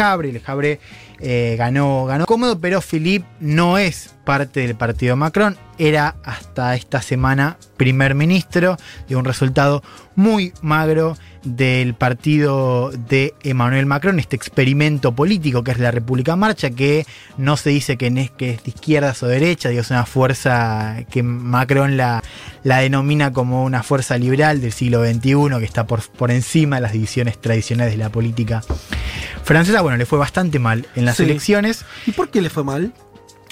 eh, 1.19 1.55
ganó, 1.57 2.05
ganó 2.05 2.25
cómodo, 2.25 2.59
pero 2.59 2.81
Philippe 2.81 3.25
no 3.39 3.77
es 3.77 4.13
parte 4.25 4.61
del 4.61 4.75
partido 4.75 5.15
Macron. 5.15 5.55
Era 5.77 6.15
hasta 6.23 6.75
esta 6.75 7.01
semana 7.01 7.57
primer 7.77 8.15
ministro 8.15 8.77
de 9.07 9.15
un 9.15 9.25
resultado 9.25 9.83
muy 10.15 10.53
magro 10.61 11.17
del 11.43 11.93
partido 11.93 12.91
de 12.91 13.33
Emmanuel 13.43 13.85
Macron, 13.85 14.19
este 14.19 14.35
experimento 14.35 15.13
político 15.13 15.63
que 15.63 15.71
es 15.71 15.79
la 15.79 15.91
República 15.91 16.35
Marcha, 16.35 16.71
que 16.71 17.05
no 17.37 17.55
se 17.57 17.69
dice 17.69 17.97
que 17.97 18.07
es, 18.07 18.31
que 18.31 18.51
es 18.51 18.63
de 18.63 18.71
izquierdas 18.71 19.21
o 19.21 19.27
derecha, 19.27 19.69
digo, 19.69 19.81
es 19.81 19.91
una 19.91 20.05
fuerza 20.05 20.97
que 21.11 21.21
Macron 21.21 21.97
la, 21.97 22.23
la 22.63 22.79
denomina 22.79 23.31
como 23.31 23.63
una 23.63 23.83
fuerza 23.83 24.17
liberal 24.17 24.61
del 24.61 24.71
siglo 24.71 25.05
XXI, 25.05 25.59
que 25.59 25.65
está 25.65 25.85
por 25.85 26.24
encima 26.31 26.77
de 26.77 26.81
las 26.83 26.91
divisiones 26.93 27.39
tradicionales 27.39 27.93
de 27.93 27.97
la 27.97 28.09
política 28.09 28.63
francesa. 29.43 29.81
Bueno, 29.81 29.97
le 29.97 30.05
fue 30.05 30.17
bastante 30.19 30.59
mal 30.59 30.87
en 30.95 31.05
las 31.05 31.17
Sí. 31.17 31.23
elecciones. 31.23 31.85
¿Y 32.05 32.11
por 32.11 32.29
qué 32.29 32.41
le 32.41 32.49
fue 32.49 32.63
mal? 32.63 32.93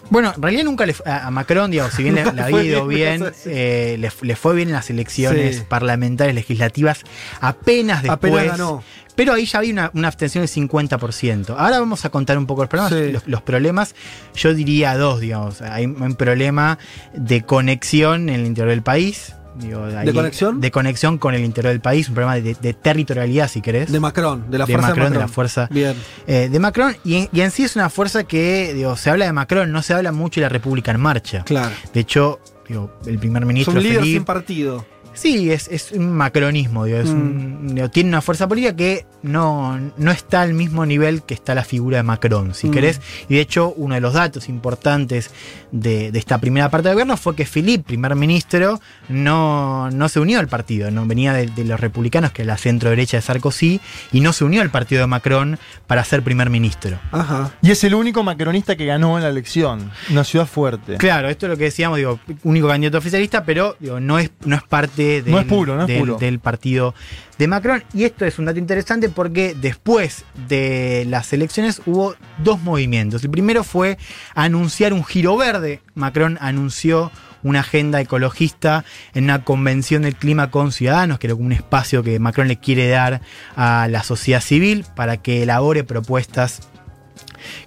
Bueno, 0.09 0.33
en 0.35 0.41
realidad 0.41 0.65
nunca 0.65 0.85
le 0.85 0.93
a 1.05 1.31
Macron, 1.31 1.71
digamos, 1.71 1.93
si 1.93 2.03
bien 2.03 2.15
le, 2.15 2.23
fue 2.49 2.65
ido 2.65 2.85
bien, 2.85 3.23
eh, 3.45 3.95
le, 3.97 4.11
le 4.21 4.35
fue 4.35 4.53
bien 4.53 4.67
en 4.69 4.73
las 4.75 4.89
elecciones 4.89 5.57
Sí. 5.57 5.63
parlamentarias, 5.67 6.35
legislativas, 6.35 6.99
apenas 7.39 8.03
después. 8.03 8.33
Apenas 8.33 8.57
ganó. 8.57 8.83
Pero 9.15 9.33
ahí 9.33 9.45
ya 9.45 9.59
había 9.59 9.71
una, 9.71 9.91
una 9.93 10.07
abstención 10.07 10.41
del 10.43 10.49
50%. 10.49 11.55
Ahora 11.57 11.79
vamos 11.79 12.03
a 12.03 12.09
contar 12.09 12.37
un 12.37 12.47
poco 12.47 12.63
los 12.63 12.69
problemas. 12.69 12.91
Sí. 12.93 13.11
Los, 13.11 13.27
los 13.27 13.41
problemas, 13.43 13.95
yo 14.35 14.53
diría 14.55 14.97
dos, 14.97 15.19
digamos. 15.21 15.61
Hay 15.61 15.85
un 15.85 16.15
problema 16.15 16.79
de 17.13 17.43
conexión 17.43 18.27
en 18.29 18.35
el 18.41 18.45
interior 18.47 18.71
del 18.71 18.81
país. 18.81 19.33
Digo, 19.55 19.85
ahí- 19.85 20.11
conexión? 20.13 20.59
De 20.61 20.71
conexión 20.71 21.17
con 21.17 21.33
el 21.35 21.43
interior 21.45 21.71
del 21.71 21.81
país, 21.81 22.07
un 22.09 22.15
problema 22.15 22.35
de, 22.35 22.55
de 22.59 22.73
territorialidad, 22.73 23.47
si 23.47 23.61
querés. 23.61 23.91
De 23.91 23.99
Macron, 23.99 24.49
de 24.49 24.57
la 24.57 24.65
de 24.65 24.73
fuerza 24.73 24.87
de 24.87 24.93
Macron, 24.93 25.05
de 25.13 25.19
la 25.19 25.25
Macron. 25.25 25.33
fuerza 25.33 25.67
Bien. 25.71 25.95
eh, 26.27 26.49
de 26.51 26.59
Macron. 26.59 26.95
Y 27.03 27.15
en, 27.15 27.29
y 27.31 27.41
en 27.41 27.51
sí 27.51 27.63
es 27.63 27.75
una 27.75 27.89
fuerza 27.89 28.23
que, 28.23 28.73
digo, 28.73 28.95
se 28.97 29.09
habla 29.09 29.25
de 29.25 29.33
Macron, 29.33 29.71
no 29.71 29.81
se 29.81 29.93
habla 29.93 30.11
mucho 30.11 30.39
de 30.39 30.45
la 30.45 30.49
República 30.49 30.91
en 30.91 30.99
Marcha. 30.99 31.43
Claro. 31.43 31.73
De 31.93 31.99
hecho, 31.99 32.39
digo, 32.67 32.91
el 33.05 33.19
primer 33.19 33.43
Es 33.43 33.47
ministro 33.47 33.73
un 33.73 33.83
líder 33.83 33.99
Philippe- 34.01 34.17
sin 34.17 34.25
partido. 34.25 34.85
Sí, 35.13 35.51
es, 35.51 35.67
es 35.67 35.91
un 35.91 36.11
macronismo, 36.11 36.85
digo, 36.85 36.97
es 36.97 37.09
Mm. 37.09 37.11
un- 37.11 37.75
digo, 37.75 37.89
tiene 37.89 38.09
una 38.09 38.21
fuerza 38.21 38.47
política 38.47 38.75
que 38.75 39.05
no, 39.21 39.79
no 39.97 40.11
está 40.11 40.41
al 40.41 40.53
mismo 40.53 40.85
nivel 40.85 41.23
que 41.23 41.33
está 41.33 41.55
la 41.55 41.63
figura 41.63 41.97
de 41.97 42.03
Macron, 42.03 42.53
si 42.53 42.67
Mm. 42.67 42.71
querés. 42.71 43.01
Y 43.29 43.35
de 43.35 43.41
hecho, 43.41 43.73
uno 43.77 43.95
de 43.95 44.01
los 44.01 44.13
datos 44.13 44.49
importantes 44.49 45.29
de, 45.71 46.11
de 46.11 46.19
esta 46.19 46.37
primera 46.39 46.69
parte 46.69 46.87
del 46.89 46.95
gobierno 46.95 47.15
fue 47.17 47.35
que 47.35 47.45
Philippe, 47.45 47.83
primer 47.83 48.15
ministro, 48.15 48.79
no, 49.09 49.89
no 49.91 50.09
se 50.09 50.19
unió 50.19 50.39
al 50.39 50.47
partido, 50.47 50.89
no 50.91 51.05
venía 51.05 51.33
de, 51.33 51.47
de 51.47 51.63
los 51.65 51.79
republicanos, 51.79 52.31
que 52.31 52.41
es 52.41 52.47
la 52.47 52.57
centro 52.57 52.89
derecha 52.89 53.17
de 53.17 53.21
Sarkozy, 53.21 53.79
y 54.11 54.19
no 54.21 54.33
se 54.33 54.43
unió 54.43 54.61
al 54.61 54.69
partido 54.71 55.01
de 55.01 55.07
Macron 55.07 55.59
para 55.87 56.03
ser 56.03 56.23
primer 56.23 56.49
ministro. 56.49 56.99
Ajá. 57.11 57.51
Y 57.61 57.71
es 57.71 57.83
el 57.83 57.93
único 57.95 58.23
macronista 58.23 58.75
que 58.75 58.85
ganó 58.85 59.17
en 59.17 59.23
la 59.23 59.29
elección. 59.29 59.91
Una 60.09 60.23
ciudad 60.23 60.45
fuerte. 60.47 60.97
Claro, 60.97 61.29
esto 61.29 61.45
es 61.45 61.51
lo 61.51 61.57
que 61.57 61.65
decíamos, 61.65 61.97
digo, 61.97 62.19
único 62.43 62.67
candidato 62.67 62.97
oficialista, 62.97 63.43
pero 63.45 63.75
digo, 63.79 63.99
no, 63.99 64.19
es, 64.19 64.31
no 64.45 64.55
es 64.55 64.63
parte 64.63 65.02
del, 65.03 65.31
No 65.31 65.39
es 65.39 65.45
puro, 65.45 65.75
no 65.75 65.81
es 65.81 65.87
del- 65.87 65.99
puro. 65.99 66.17
del 66.17 66.39
partido 66.39 66.93
de 67.37 67.47
Macron. 67.47 67.83
Y 67.93 68.03
esto 68.03 68.25
es 68.25 68.39
un 68.39 68.45
dato 68.45 68.59
interesante 68.59 69.09
porque 69.09 69.55
después 69.59 70.25
de 70.47 71.05
las 71.09 71.33
elecciones 71.33 71.81
hubo 71.85 72.15
dos 72.39 72.61
movimientos. 72.61 73.23
El 73.23 73.29
primero 73.31 73.63
fue 73.63 73.97
anunciar 74.35 74.93
un 74.93 75.03
giro 75.03 75.35
verde. 75.37 75.81
Macron 75.95 76.37
anunció 76.41 77.11
una 77.43 77.59
agenda 77.59 77.99
ecologista 77.99 78.85
en 79.13 79.25
una 79.25 79.43
convención 79.43 80.03
del 80.03 80.15
clima 80.15 80.49
con 80.49 80.71
ciudadanos, 80.71 81.19
que 81.19 81.27
era 81.27 81.35
un 81.35 81.51
espacio 81.51 82.01
que 82.01 82.17
Macron 82.17 82.47
le 82.47 82.57
quiere 82.57 82.87
dar 82.87 83.19
a 83.57 83.87
la 83.89 84.03
sociedad 84.03 84.39
civil 84.39 84.85
para 84.95 85.17
que 85.17 85.43
elabore 85.43 85.83
propuestas 85.83 86.61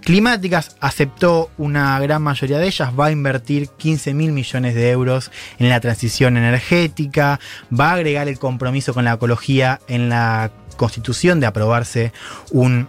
climáticas, 0.02 0.77
aceptó 0.81 1.51
una 1.59 1.98
gran 2.01 2.23
mayoría 2.23 2.59
de 2.59 2.66
ellas, 2.66 2.90
va 2.98 3.06
a 3.06 3.10
invertir 3.10 3.68
15 3.68 4.14
mil 4.14 4.32
millones 4.32 4.74
de 4.74 4.90
euros 4.90 5.31
en 5.59 5.68
la 5.68 5.81
transición 5.81 6.36
energética, 6.36 7.40
va 7.78 7.90
a 7.90 7.94
agregar 7.94 8.28
el 8.28 8.39
compromiso 8.39 8.94
con 8.94 9.05
la 9.05 9.12
ecología 9.14 9.81
en 9.89 10.09
la 10.09 10.51
constitución 10.77 11.40
de 11.40 11.47
aprobarse 11.47 12.12
un 12.51 12.89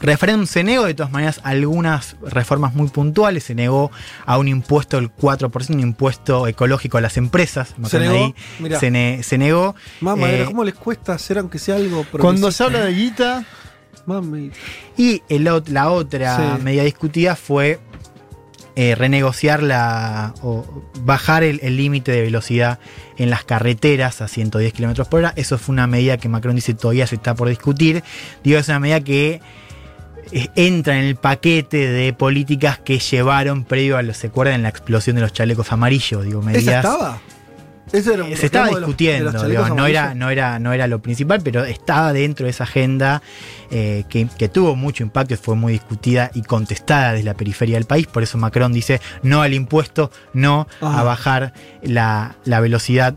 referéndum. 0.00 0.46
Se 0.46 0.62
negó 0.62 0.84
de 0.84 0.94
todas 0.94 1.10
maneras 1.10 1.40
algunas 1.42 2.16
reformas 2.22 2.74
muy 2.74 2.88
puntuales, 2.88 3.44
se 3.44 3.54
negó 3.54 3.90
a 4.26 4.38
un 4.38 4.46
impuesto 4.48 4.98
del 4.98 5.10
4%, 5.12 5.70
un 5.70 5.80
impuesto 5.80 6.46
ecológico 6.46 6.98
a 6.98 7.00
las 7.00 7.16
empresas. 7.16 7.74
¿Se 7.88 7.98
negó? 7.98 8.14
Ahí 8.26 8.34
Mirá. 8.60 8.78
se, 8.78 8.90
ne- 8.90 9.22
se 9.22 9.38
negó. 9.38 9.74
Mamá, 10.00 10.30
Eh, 10.30 10.44
¿cómo 10.46 10.64
les 10.64 10.74
cuesta 10.74 11.14
hacer 11.14 11.38
aunque 11.38 11.58
sea 11.58 11.76
algo 11.76 12.04
Cuando 12.12 12.52
se 12.52 12.62
habla 12.62 12.80
de 12.84 12.92
guita, 12.94 13.44
Mami. 14.06 14.50
Y 14.96 15.22
el 15.28 15.44
la 15.68 15.90
otra 15.90 16.56
Sí. 16.56 16.62
medida 16.62 16.82
discutida 16.84 17.36
fue 17.36 17.78
eh, 18.76 18.94
renegociar 18.94 19.62
la. 19.62 20.34
o 20.42 20.64
bajar 21.02 21.42
el 21.42 21.76
límite 21.76 22.12
de 22.12 22.22
velocidad 22.22 22.78
en 23.16 23.28
las 23.28 23.42
carreteras 23.44 24.20
a 24.20 24.28
110 24.28 24.72
kilómetros 24.72 25.08
por 25.08 25.18
hora. 25.18 25.32
Eso 25.34 25.58
fue 25.58 25.72
una 25.72 25.86
medida 25.88 26.16
que 26.18 26.28
Macron 26.28 26.54
dice 26.54 26.74
todavía 26.74 27.06
se 27.08 27.16
está 27.16 27.34
por 27.34 27.48
discutir. 27.48 28.04
Digo, 28.44 28.58
es 28.58 28.68
una 28.68 28.78
medida 28.78 29.00
que 29.00 29.40
eh, 30.30 30.48
entra 30.54 30.98
en 30.98 31.06
el 31.06 31.16
paquete 31.16 31.88
de 31.88 32.12
políticas 32.12 32.78
que 32.78 32.98
llevaron 33.00 33.64
previo 33.64 33.96
a 33.96 34.02
lo 34.02 34.14
se 34.14 34.28
acuerdan 34.28 34.62
la 34.62 34.68
explosión 34.68 35.16
de 35.16 35.22
los 35.22 35.32
chalecos 35.32 35.72
amarillos. 35.72 36.24
Digo, 36.24 36.40
medidas. 36.42 36.62
¿Esa 36.62 36.76
estaba? 36.78 37.20
Ese 37.92 38.14
era 38.14 38.24
un 38.24 38.32
Eh, 38.32 38.36
se 38.36 38.46
estaba 38.46 38.66
reclamo 38.66 38.66
de 38.66 38.80
los- 38.80 38.80
de 38.80 38.86
discutiendo, 39.04 39.32
los 39.32 39.42
chalecos 39.42 39.68
no, 39.76 39.86
era, 39.86 40.14
no, 40.14 40.30
era, 40.30 40.58
no 40.58 40.72
era 40.72 40.86
lo 40.86 41.00
principal, 41.00 41.40
pero 41.42 41.64
estaba 41.64 42.12
dentro 42.12 42.44
de 42.44 42.50
esa 42.50 42.64
agenda 42.64 43.22
eh, 43.70 44.04
que, 44.08 44.26
que 44.38 44.48
tuvo 44.48 44.76
mucho 44.76 45.02
impacto 45.02 45.34
y 45.34 45.36
fue 45.36 45.54
muy 45.56 45.72
discutida 45.72 46.30
y 46.34 46.42
contestada 46.42 47.12
desde 47.12 47.24
la 47.24 47.34
periferia 47.34 47.76
del 47.76 47.84
país. 47.86 48.06
Por 48.06 48.22
eso 48.22 48.36
Macron 48.38 48.72
dice 48.72 49.00
no 49.22 49.42
al 49.42 49.54
impuesto, 49.54 50.10
no 50.32 50.66
Ah. 50.80 51.00
a 51.00 51.02
bajar 51.02 51.52
la, 51.82 52.36
la 52.44 52.60
velocidad 52.60 53.14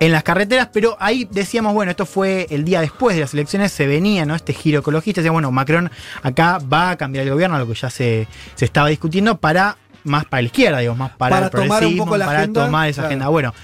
en 0.00 0.12
las 0.12 0.22
carreteras, 0.22 0.68
pero 0.72 0.96
ahí 0.98 1.26
decíamos, 1.30 1.72
bueno, 1.72 1.90
esto 1.90 2.04
fue 2.04 2.46
el 2.50 2.64
día 2.64 2.80
después 2.80 3.14
de 3.14 3.20
las 3.22 3.32
elecciones, 3.32 3.70
se 3.70 3.86
venía, 3.86 4.26
¿no? 4.26 4.34
Este 4.34 4.52
giro 4.52 4.80
ecologista, 4.80 5.20
decía, 5.20 5.30
bueno, 5.30 5.50
Macron 5.52 5.90
acá 6.22 6.58
va 6.58 6.90
a 6.90 6.96
cambiar 6.96 7.24
el 7.24 7.30
gobierno, 7.32 7.58
lo 7.58 7.66
que 7.66 7.74
ya 7.74 7.90
se, 7.90 8.26
se 8.54 8.64
estaba 8.64 8.88
discutiendo, 8.88 9.38
para 9.38 9.76
más 10.02 10.24
para 10.26 10.42
la 10.42 10.46
izquierda, 10.46 10.78
digo, 10.80 10.94
más 10.94 11.12
para, 11.12 11.36
Para 11.36 11.46
el 11.46 11.50
tomar 11.52 11.86
un 11.86 11.96
poco 11.96 12.16
la 12.18 12.26
para 12.26 12.38
agenda, 12.40 12.64
tomar 12.66 12.88
esa 12.88 13.02
claro. 13.02 13.06
agenda. 13.08 13.28
Bueno, 13.28 13.54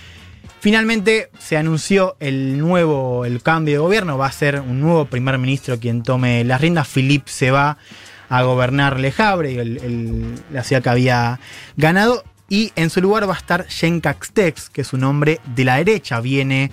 finalmente 0.61 1.31
se 1.39 1.57
anunció 1.57 2.16
el 2.20 2.59
nuevo, 2.59 3.24
el 3.24 3.43
cambio 3.43 3.74
de 3.74 3.78
gobierno, 3.78 4.19
va 4.19 4.27
a 4.27 4.32
ser 4.32 4.61
un 4.61 4.81
nuevo 4.81 5.05
primer 5.07 5.39
ministro 5.39 5.78
quien 5.78 6.03
tome 6.03 6.45
las 6.45 6.61
riendas, 6.61 6.89
Philippe 6.89 7.31
se 7.31 7.51
va 7.51 7.78
a 8.28 8.43
gobernar 8.43 9.01
Le 9.01 9.12
Havre, 9.16 9.55
el- 9.61 9.78
el- 9.78 10.35
la 10.53 10.62
ciudad 10.62 10.82
que 10.82 10.89
había 10.91 11.41
ganado, 11.77 12.23
y 12.49 12.73
en 12.77 12.91
su 12.91 13.01
lugar 13.01 13.28
va 13.28 13.35
a 13.35 13.39
estar 13.39 13.66
Jean 13.69 14.01
Castex, 14.01 14.70
que 14.70 14.82
es 14.82 14.93
un 14.93 15.05
hombre 15.05 15.41
de 15.55 15.65
la 15.65 15.77
derecha, 15.77 16.20
viene 16.20 16.70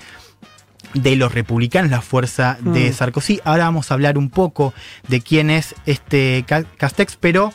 de 0.94 1.16
los 1.16 1.34
republicanos, 1.34 1.92
la 1.92 2.02
fuerza 2.02 2.58
de 2.62 2.90
Mm. 2.90 2.94
Sarkozy. 2.94 3.40
Ahora 3.44 3.66
vamos 3.66 3.92
a 3.92 3.94
hablar 3.96 4.18
un 4.18 4.30
poco 4.30 4.74
de 5.08 5.22
quién 5.22 5.50
es 5.50 5.76
este 5.86 6.46
Ca- 6.48 6.64
Castex, 6.78 7.18
pero 7.20 7.52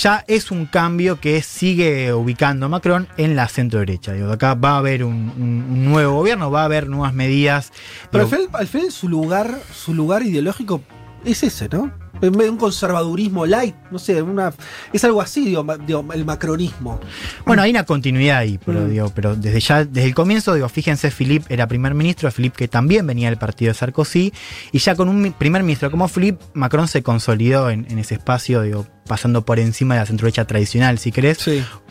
ya 0.00 0.24
es 0.28 0.50
un 0.50 0.66
cambio 0.66 1.18
que 1.20 1.42
sigue 1.42 2.12
ubicando 2.12 2.68
Macron 2.68 3.08
en 3.16 3.34
la 3.36 3.48
centro 3.48 3.80
derecha. 3.80 4.12
Digo, 4.12 4.30
acá 4.32 4.54
va 4.54 4.72
a 4.72 4.78
haber 4.78 5.04
un, 5.04 5.32
un- 5.36 5.66
un 5.70 5.84
nuevo 5.84 6.14
gobierno, 6.16 6.50
va 6.50 6.62
a 6.62 6.64
haber 6.66 6.88
nuevas 6.88 7.14
medidas. 7.14 7.72
Pero 8.10 8.24
al 8.24 8.30
Digo, 8.30 8.42
final, 8.44 8.60
al 8.60 8.66
final 8.68 8.92
su 8.92 9.08
lugar, 9.08 9.58
su 9.74 9.94
lugar 9.94 10.22
ideológico 10.22 10.82
es 11.24 11.42
ese, 11.42 11.68
¿no? 11.68 11.90
En 12.20 12.32
vez 12.32 12.46
de 12.46 12.50
un 12.50 12.56
conservadurismo 12.56 13.46
light, 13.46 13.76
no 13.92 13.98
sé, 14.00 14.20
una, 14.22 14.52
es 14.92 15.04
algo 15.04 15.22
así, 15.22 15.44
digo, 15.44 15.64
digo, 15.86 16.04
el 16.12 16.24
macronismo. 16.24 16.98
Bueno, 17.46 17.62
hay 17.62 17.70
una 17.70 17.84
continuidad 17.84 18.38
ahí, 18.38 18.58
pero, 18.66 18.80
Mm. 18.80 18.90
digo, 18.90 19.12
pero 19.14 19.36
desde 19.36 19.60
ya, 19.60 19.84
desde 19.84 20.08
el 20.08 20.16
comienzo, 20.16 20.52
digo, 20.54 20.68
fíjense, 20.68 21.12
Philippe 21.12 21.54
era 21.54 21.68
primer 21.68 21.94
ministro, 21.94 22.28
Philippe 22.32 22.56
que 22.56 22.66
también 22.66 23.06
venía 23.06 23.28
del 23.28 23.38
partido 23.38 23.70
de 23.70 23.74
Sarkozy, 23.78 24.32
y 24.72 24.78
ya 24.80 24.96
con 24.96 25.08
un 25.08 25.32
primer 25.32 25.62
ministro 25.62 25.92
como 25.92 26.08
Philippe, 26.08 26.44
Macron 26.54 26.88
se 26.88 27.04
consolidó 27.04 27.70
en, 27.70 27.86
en 27.88 28.00
ese 28.00 28.14
espacio, 28.14 28.62
digo, 28.62 28.84
pasando 29.06 29.44
por 29.44 29.60
encima 29.60 29.94
de 29.94 30.00
la 30.00 30.06
centroderecha 30.06 30.44
tradicional, 30.44 30.98
si 30.98 31.12
querés, 31.12 31.38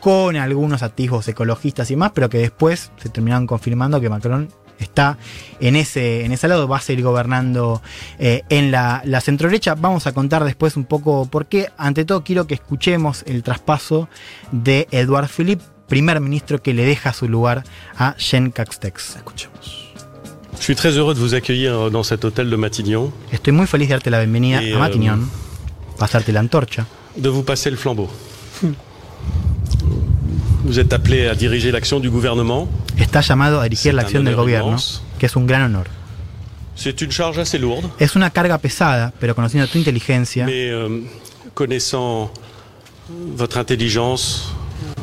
con 0.02 0.36
algunos 0.36 0.84
atisbos 0.84 1.26
ecologistas 1.30 1.90
y 1.90 1.96
más, 1.96 2.12
pero 2.12 2.30
que 2.30 2.40
después 2.40 2.92
se 2.98 3.08
terminaron 3.08 3.48
confirmando 3.48 4.02
que 4.02 4.10
Macron 4.10 4.50
está 4.80 5.18
en 5.60 5.76
ese, 5.76 6.26
en 6.26 6.32
ese 6.32 6.48
lado, 6.48 6.68
va 6.68 6.78
a 6.78 6.82
seguir 6.82 7.04
gobernando 7.04 7.82
eh, 8.20 8.44
en 8.50 8.72
la, 8.72 9.02
la 9.06 9.22
centroderecha. 9.22 9.76
Vamos 9.76 10.08
a 10.08 10.14
contar 10.14 10.44
después 10.44 10.76
un 10.78 10.86
poco 10.86 11.26
por 11.26 11.46
qué. 11.48 11.70
Ante 11.78 12.06
todo, 12.06 12.24
quiero 12.24 12.48
que 12.48 12.54
escuchemos 12.56 13.24
el 13.28 13.44
traspaso 13.44 14.10
de 14.52 14.88
Edouard 14.92 15.28
Philippe, 15.30 15.64
primer 15.88 16.20
ministro 16.20 16.62
que 16.62 16.74
le 16.74 16.86
deja 16.86 17.14
su 17.14 17.28
lugar 17.28 17.64
a 17.98 18.16
Jean 18.18 18.52
Castex. 18.52 19.16
Escuchemos. 19.18 19.88
Je 20.58 20.64
suis 20.64 20.76
très 20.76 20.98
heureux 20.98 21.14
de 21.14 21.20
vous 21.20 21.36
accueillir 21.36 21.92
dans 21.92 22.04
cet 22.04 22.26
hôtel 22.26 22.50
de 22.50 22.56
Matignon, 22.56 23.14
Estoy 23.32 23.54
muy 23.54 23.68
feliz 23.68 23.90
de 23.90 23.94
darte 23.94 24.10
la 24.10 24.18
bienvenida 24.20 24.58
a 24.58 24.80
Matignon, 24.80 25.30
pasarte 26.00 26.32
la 26.34 26.40
antorcha. 26.40 26.88
de 27.16 27.30
vous 27.30 27.44
passer 27.44 27.70
le 27.70 27.78
flambeau. 27.78 28.10
Vous 30.68 30.80
êtes 30.80 30.92
appelé 30.92 31.28
à 31.28 31.34
diriger 31.34 31.72
l'action 31.72 32.02
du 32.02 32.10
gouvernement. 32.10 32.68
Está 32.98 33.22
llamado 33.22 33.62
a 33.62 33.64
dirigir 33.64 33.94
la 33.94 34.02
C'est 34.02 34.04
un 34.04 34.06
acción 34.08 34.26
del 34.26 34.36
gobierno, 34.36 34.76
que 35.18 35.26
es 35.26 35.36
un 35.38 35.46
gran 35.46 35.62
honor. 35.62 35.86
C'est 36.76 37.02
une 37.02 37.10
charge 37.10 37.40
assez 37.40 37.58
lourde, 37.58 37.90
Es 38.00 38.18
una 38.18 38.30
carga 38.32 38.58
pesada, 38.58 39.14
pero 39.18 39.34
conociendo 39.34 39.66
tu 39.72 39.78
inteligencia, 39.78 40.46
mais 40.46 40.70
euh, 40.70 41.06
connaissant 41.54 42.30
votre 43.38 43.58
intelligence, 43.58 44.50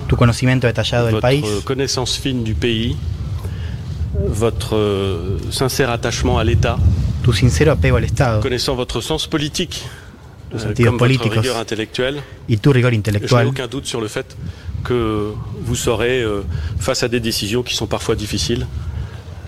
tu 0.07 0.17
conocimiento 0.17 0.67
detallado 0.67 1.07
del 1.07 1.15
votre 1.15 1.23
país, 1.23 1.45
connaissance 1.65 2.19
fine 2.19 2.45
du 2.45 2.55
pays, 2.55 2.95
votre 4.13 4.77
euh, 4.77 5.39
sincère 5.51 5.89
attachement 5.89 6.39
à 6.39 6.45
l'État, 6.45 6.77
tu 7.25 7.33
sincero 7.33 7.73
apego 7.73 7.97
al 7.97 8.05
Estado 8.05 8.43
connaissant 8.43 8.77
votre 8.77 9.01
sens 9.01 9.27
politique, 9.27 9.83
euh, 10.55 10.75
comme 10.85 10.99
votre 10.99 11.31
rigueur 11.31 11.57
intellectuelle, 11.57 12.23
y 12.51 12.59
tu 12.59 12.69
rigor 12.69 12.91
je 12.91 12.97
n'ai 12.97 12.99
intelectual, 12.99 13.47
aucun 13.47 13.67
doute 13.67 13.87
sur 13.87 14.03
le 14.03 14.09
fait 14.09 14.37
que 14.85 15.33
vous 15.67 15.77
saurez, 15.77 16.23
euh, 16.23 16.45
face 16.79 17.03
à 17.03 17.09
des 17.09 17.21
décisions 17.21 17.63
qui 17.63 17.75
sont 17.75 17.87
parfois 17.87 18.15
difficiles, 18.15 18.67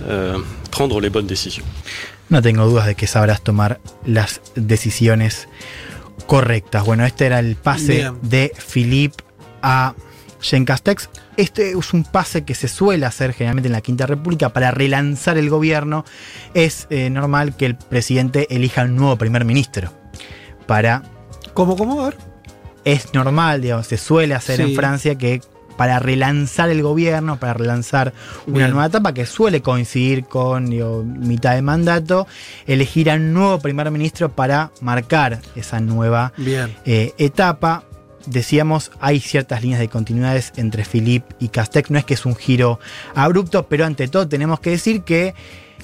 euh, 0.08 0.38
prendre 0.70 1.00
les 1.00 1.10
bonnes 1.10 1.26
décisions. 1.26 1.64
no 2.28 2.42
tengo 2.42 2.66
dudas 2.66 2.86
de 2.86 2.96
que 2.96 3.06
sabrás 3.06 3.40
tomar 3.40 3.80
las 4.04 4.40
decisiones 4.56 5.48
correctas. 6.26 6.84
Bueno, 6.84 7.04
este 7.04 7.26
era 7.26 7.38
el 7.38 7.54
pase 7.54 7.98
Bien. 7.98 8.18
de 8.22 8.52
Philippe 8.58 9.22
a 9.62 9.94
Castex. 10.64 11.08
Este 11.36 11.70
es 11.70 11.92
un 11.92 12.02
pase 12.04 12.44
que 12.44 12.54
se 12.54 12.66
suele 12.66 13.06
hacer 13.06 13.32
generalmente 13.32 13.68
en 13.68 13.72
la 13.72 13.80
Quinta 13.80 14.06
República 14.06 14.52
para 14.52 14.70
relanzar 14.70 15.38
el 15.38 15.50
gobierno. 15.50 16.04
Es 16.54 16.86
eh, 16.90 17.10
normal 17.10 17.56
que 17.56 17.66
el 17.66 17.76
presidente 17.76 18.46
elija 18.50 18.84
un 18.84 18.96
nuevo 18.96 19.16
primer 19.16 19.44
ministro 19.44 19.92
para 20.66 21.02
¿Cómo, 21.56 21.74
cómo? 21.74 22.02
A 22.02 22.10
ver. 22.10 22.35
Es 22.86 23.12
normal, 23.12 23.60
digamos, 23.60 23.86
se 23.88 23.98
suele 23.98 24.34
hacer 24.34 24.56
Sí. 24.56 24.62
en 24.62 24.74
Francia 24.74 25.18
que 25.18 25.42
para 25.76 25.98
relanzar 25.98 26.70
el 26.70 26.82
gobierno, 26.82 27.38
para 27.38 27.52
relanzar 27.52 28.14
una 28.46 28.58
Bien. 28.58 28.70
nueva 28.70 28.86
etapa 28.86 29.12
que 29.12 29.26
suele 29.26 29.60
coincidir 29.60 30.24
con 30.24 30.70
digo, 30.70 31.02
mitad 31.04 31.54
de 31.54 31.60
mandato, 31.60 32.26
elegir 32.66 33.10
a 33.10 33.16
un 33.16 33.34
nuevo 33.34 33.58
primer 33.58 33.90
ministro 33.90 34.30
para 34.32 34.70
marcar 34.80 35.40
esa 35.54 35.80
nueva 35.80 36.32
eh, 36.86 37.12
etapa. 37.18 37.82
Decíamos, 38.24 38.90
hay 39.00 39.20
ciertas 39.20 39.62
líneas 39.62 39.80
de 39.80 39.88
continuidades 39.88 40.52
entre 40.56 40.84
Philippe 40.84 41.34
y 41.40 41.48
Castex. 41.48 41.90
No 41.90 41.98
es 41.98 42.04
que 42.06 42.14
es 42.14 42.24
un 42.24 42.36
giro 42.36 42.80
abrupto, 43.14 43.66
pero 43.68 43.84
ante 43.84 44.08
todo 44.08 44.26
tenemos 44.26 44.60
que 44.60 44.70
decir 44.70 45.02
que 45.02 45.34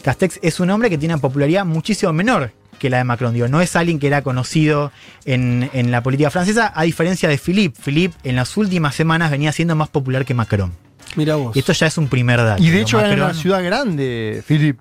Castex 0.03 0.39
es 0.43 0.59
un 0.59 0.71
hombre 0.71 0.89
que 0.89 0.97
tiene 0.99 1.15
una 1.15 1.21
popularidad 1.21 1.67
muchísimo 1.67 2.13
menor 2.15 2.53
que 2.83 2.91
la 2.91 2.99
de 2.99 3.05
Macron. 3.05 3.33
Digo, 3.33 3.49
no 3.49 3.61
es 3.63 3.75
alguien 3.77 3.99
que 3.99 4.09
era 4.09 4.21
conocido 4.23 4.93
en, 5.25 5.71
en 5.73 5.91
la 5.91 6.03
política 6.03 6.31
francesa, 6.31 6.73
a 6.75 6.83
diferencia 6.83 7.29
de 7.29 7.39
Philippe. 7.39 7.81
Philippe 7.83 8.15
en 8.25 8.37
las 8.37 8.57
últimas 8.57 8.95
semanas 8.95 9.31
venía 9.31 9.53
siendo 9.53 9.75
más 9.77 9.89
popular 9.89 10.25
que 10.25 10.35
Macron. 10.35 10.73
Mira 11.17 11.37
vos. 11.37 11.55
Y 11.57 11.61
esto 11.61 11.73
ya 11.73 11.87
es 11.87 11.97
un 11.97 12.09
primer 12.09 12.39
dato. 12.43 12.63
y 12.63 12.71
de 12.71 12.81
hecho 12.83 12.99
era 12.99 13.09
Macron- 13.11 13.25
una 13.31 13.35
ciudad 13.35 13.63
grande, 13.65 14.43
Philip. 14.47 14.81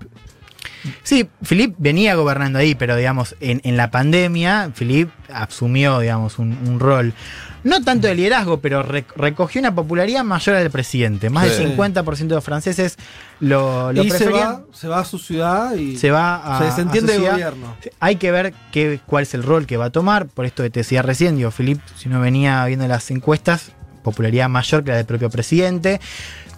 Sí, 1.03 1.27
Philippe 1.43 1.75
venía 1.77 2.15
gobernando 2.15 2.57
ahí, 2.57 2.73
pero 2.73 2.95
digamos, 2.95 3.35
en, 3.39 3.61
en 3.63 3.77
la 3.77 3.91
pandemia, 3.91 4.71
Philippe 4.73 5.11
asumió, 5.31 5.99
digamos, 5.99 6.39
un, 6.39 6.57
un 6.67 6.79
rol, 6.79 7.13
no 7.63 7.81
tanto 7.83 8.07
de 8.07 8.15
liderazgo, 8.15 8.59
pero 8.59 8.83
rec- 8.83 9.13
recogió 9.15 9.59
una 9.59 9.73
popularidad 9.75 10.23
mayor 10.23 10.55
al 10.55 10.69
presidente. 10.71 11.29
Más 11.29 11.47
Sí. 11.49 11.63
del 11.63 11.77
50% 11.77 12.17
de 12.27 12.35
los 12.35 12.43
franceses 12.43 12.97
lo, 13.39 13.91
lo 13.93 14.03
y 14.03 14.09
se 14.11 14.29
va, 14.29 14.63
se 14.73 14.87
va 14.87 14.99
a 14.99 15.05
su 15.05 15.17
ciudad 15.19 15.73
y 15.75 15.97
Se 15.97 16.11
va 16.11 16.35
a. 16.35 16.59
se 16.59 16.65
desentiende 16.65 17.13
del 17.13 17.21
gobierno. 17.29 17.75
Hay 17.99 18.15
que 18.17 18.31
ver 18.31 18.53
qué, 18.71 18.99
cuál 19.05 19.23
es 19.23 19.33
el 19.33 19.43
rol 19.43 19.65
que 19.67 19.77
va 19.77 19.85
a 19.85 19.89
tomar. 19.91 20.27
Por 20.27 20.45
esto 20.45 20.63
que 20.63 20.69
te 20.69 20.79
decía 20.81 21.01
recién, 21.01 21.37
digo, 21.37 21.51
Philippe, 21.51 21.81
si 21.97 22.07
uno 22.09 22.19
venía 22.19 22.65
viendo 22.65 22.87
las 22.87 23.09
encuestas, 23.11 23.71
popularidad 24.03 24.49
mayor 24.49 24.83
que 24.83 24.91
la 24.91 24.97
del 24.97 25.05
propio 25.05 25.29
presidente. 25.29 25.99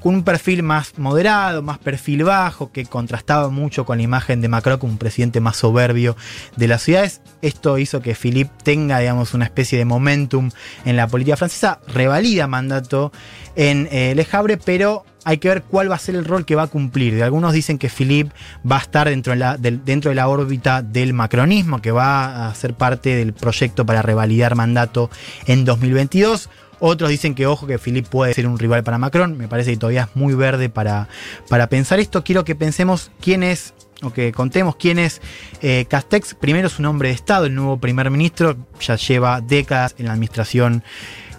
Con 0.04 0.16
un 0.16 0.24
perfil 0.24 0.64
más 0.64 1.00
moderado, 1.00 1.62
más 1.62 1.78
perfil 1.78 2.26
bajo, 2.26 2.74
que 2.74 2.86
contrastaba 2.86 3.50
mucho 3.50 3.86
con 3.86 3.98
la 3.98 4.04
imagen 4.04 4.42
de 4.42 4.50
Macron 4.50 4.78
como 4.78 4.92
un 4.92 5.00
presidente 5.00 5.40
más 5.40 5.56
soberbio 5.56 6.18
de 6.58 6.68
las 6.68 6.84
ciudades. 6.84 7.22
Esto 7.42 7.78
hizo 7.78 8.02
que 8.02 8.14
Philippe 8.14 8.52
tenga, 8.64 9.00
digamos, 9.00 9.34
una 9.34 9.46
especie 9.46 9.78
de 9.78 9.86
momentum 9.86 10.52
en 10.84 10.98
la 10.98 11.08
política 11.08 11.38
francesa, 11.38 11.80
revalida 11.88 12.48
mandato 12.48 13.14
en 13.56 13.88
eh, 13.92 14.14
Le 14.14 14.28
Havre, 14.30 14.58
pero 14.58 15.06
hay 15.24 15.38
que 15.38 15.48
ver 15.48 15.64
cuál 15.64 15.90
va 15.90 15.96
a 15.96 16.00
ser 16.00 16.16
el 16.16 16.26
rol 16.26 16.46
que 16.46 16.56
va 16.56 16.64
a 16.64 16.68
cumplir. 16.68 17.24
Algunos 17.24 17.54
dicen 17.54 17.78
que 17.78 17.88
Philippe 17.88 18.34
va 18.70 18.78
a 18.78 18.82
estar 18.82 19.08
dentro 19.08 19.32
de, 19.32 19.40
la, 19.40 19.58
dentro 19.58 20.10
de 20.10 20.16
la 20.16 20.28
órbita 20.28 20.82
del 20.82 21.14
macronismo, 21.14 21.82
que 21.82 21.92
va 21.92 22.50
a 22.50 22.56
ser 22.56 22.74
parte 22.74 23.16
del 23.16 23.32
proyecto 23.32 23.86
para 23.86 24.02
revalidar 24.02 24.56
mandato 24.56 25.10
en 25.46 25.64
2022. 25.64 26.50
Otros 26.86 27.10
dicen 27.10 27.34
que, 27.34 27.48
ojo, 27.48 27.66
que 27.66 27.80
Philippe 27.80 28.10
puede 28.10 28.34
ser 28.34 28.46
un 28.46 28.60
rival 28.60 28.84
para 28.84 28.98
Macron. 28.98 29.38
Me 29.38 29.48
parece 29.48 29.72
que 29.72 29.78
todavía 29.78 30.10
es 30.10 30.18
muy 30.18 30.34
verde 30.34 30.68
para, 30.68 31.08
para 31.48 31.68
pensar 31.68 32.02
esto. 32.02 32.26
Quiero 32.26 32.44
que 32.44 32.56
pensemos 32.56 33.10
quién 33.22 33.42
es, 33.42 33.74
o 34.02 34.12
que 34.12 34.34
contemos 34.34 34.76
quién 34.76 35.00
es 35.00 35.22
eh, 35.62 35.86
Castex. 35.88 36.34
Primero 36.34 36.68
es 36.68 36.80
un 36.80 36.86
hombre 36.88 37.08
de 37.08 37.16
Estado, 37.16 37.46
el 37.46 37.56
nuevo 37.56 37.78
primer 37.78 38.12
ministro. 38.12 38.58
Ya 38.82 38.98
lleva 38.98 39.40
décadas 39.40 39.96
en 39.98 40.08
la 40.08 40.12
administración 40.12 40.84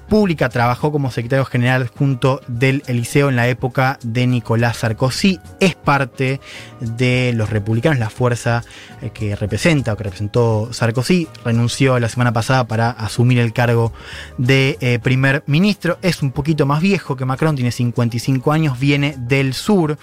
pública, 0.05 0.49
trabajó 0.49 0.93
como 0.93 1.11
secretario 1.11 1.45
general 1.45 1.89
junto 1.89 2.41
del 2.47 2.83
Eliseo 2.87 3.29
en 3.29 3.37
la 3.37 3.49
época 3.49 3.99
de 4.03 4.27
Nicolás 4.27 4.79
Sarkozy, 4.79 5.41
es 5.61 5.75
parte 5.75 6.41
de 6.81 7.33
los 7.35 7.51
republicanos, 7.51 7.99
la 7.99 8.11
fuerza 8.11 8.63
eh, 9.03 9.11
que 9.13 9.37
representa 9.37 9.93
o 9.93 9.97
que 9.97 10.05
representó 10.05 10.73
Sarkozy, 10.73 11.29
renunció 11.45 11.99
la 11.99 12.09
semana 12.09 12.33
pasada 12.33 12.67
para 12.67 12.91
asumir 12.91 13.39
el 13.39 13.53
cargo 13.53 13.93
de 14.39 14.77
eh, 14.81 14.99
primer 15.03 15.43
ministro, 15.47 15.99
es 16.03 16.23
un 16.23 16.31
poquito 16.31 16.67
más 16.67 16.81
viejo 16.81 17.17
que 17.17 17.25
Macron, 17.25 17.55
tiene 17.57 17.73
55 17.73 18.53
años, 18.53 18.79
viene 18.79 19.15
del 19.19 19.55
sur, 19.55 19.99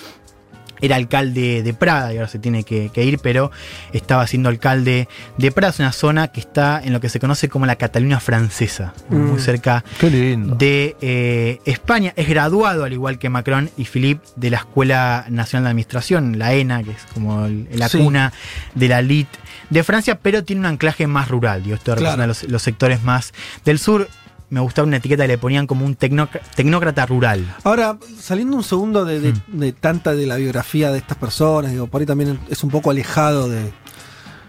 era 0.81 0.95
alcalde 0.95 1.63
de 1.63 1.73
Prada 1.73 2.13
y 2.13 2.17
ahora 2.17 2.27
se 2.27 2.39
tiene 2.39 2.63
que, 2.63 2.89
que 2.93 3.03
ir, 3.05 3.19
pero 3.19 3.51
estaba 3.93 4.25
siendo 4.27 4.49
alcalde 4.49 5.07
de 5.37 5.51
Prada, 5.51 5.71
es 5.71 5.79
una 5.79 5.91
zona 5.91 6.27
que 6.29 6.39
está 6.39 6.81
en 6.83 6.93
lo 6.93 6.99
que 6.99 7.09
se 7.09 7.19
conoce 7.19 7.49
como 7.49 7.65
la 7.65 7.75
Cataluña 7.75 8.19
francesa, 8.19 8.93
muy 9.09 9.31
Mm. 9.31 9.39
cerca 9.39 9.83
Qué 9.99 10.09
lindo. 10.09 10.55
de 10.55 10.95
eh, 11.01 11.59
España. 11.65 12.13
Es 12.15 12.27
graduado, 12.27 12.83
al 12.83 12.93
igual 12.93 13.19
que 13.19 13.29
Macron 13.29 13.69
y 13.77 13.85
Philippe, 13.85 14.25
de 14.35 14.49
la 14.49 14.57
Escuela 14.57 15.25
Nacional 15.29 15.65
de 15.65 15.69
Administración, 15.69 16.37
la 16.39 16.53
ENA, 16.53 16.83
que 16.83 16.91
es 16.91 17.03
como 17.13 17.45
el- 17.45 17.67
la 17.73 17.87
Sí. 17.89 17.97
cuna 17.99 18.33
de 18.75 18.87
la 18.87 18.99
elite 18.99 19.37
de 19.69 19.83
Francia, 19.83 20.17
pero 20.21 20.43
tiene 20.43 20.61
un 20.61 20.65
anclaje 20.65 21.07
más 21.07 21.27
rural. 21.29 21.63
Digo, 21.63 21.75
esto 21.75 21.91
representa 21.95 22.15
Claro. 22.15 22.27
los, 22.27 22.43
los 22.43 22.61
sectores 22.61 23.03
más 23.03 23.33
del 23.65 23.79
sur. 23.79 24.07
Me 24.51 24.59
gustaba 24.59 24.85
una 24.85 24.97
etiqueta 24.97 25.23
que 25.23 25.29
le 25.29 25.37
ponían 25.37 25.65
como 25.65 25.85
un 25.85 25.95
tecnócrata 25.95 27.05
rural. 27.05 27.55
Ahora, 27.63 27.97
saliendo 28.19 28.55
un 28.57 28.63
segundo 28.63 29.05
de, 29.05 29.19
de- 29.21 29.33
de 29.47 29.71
tanta 29.71 30.13
de 30.13 30.27
la 30.27 30.35
biografía 30.35 30.91
de 30.91 30.97
estas 30.99 31.17
personas, 31.17 31.71
digo, 31.71 31.87
por 31.87 32.01
ahí 32.01 32.05
también 32.05 32.37
es 32.49 32.61
un 32.63 32.69
poco 32.69 32.91
alejado 32.91 33.47
de, 33.49 33.71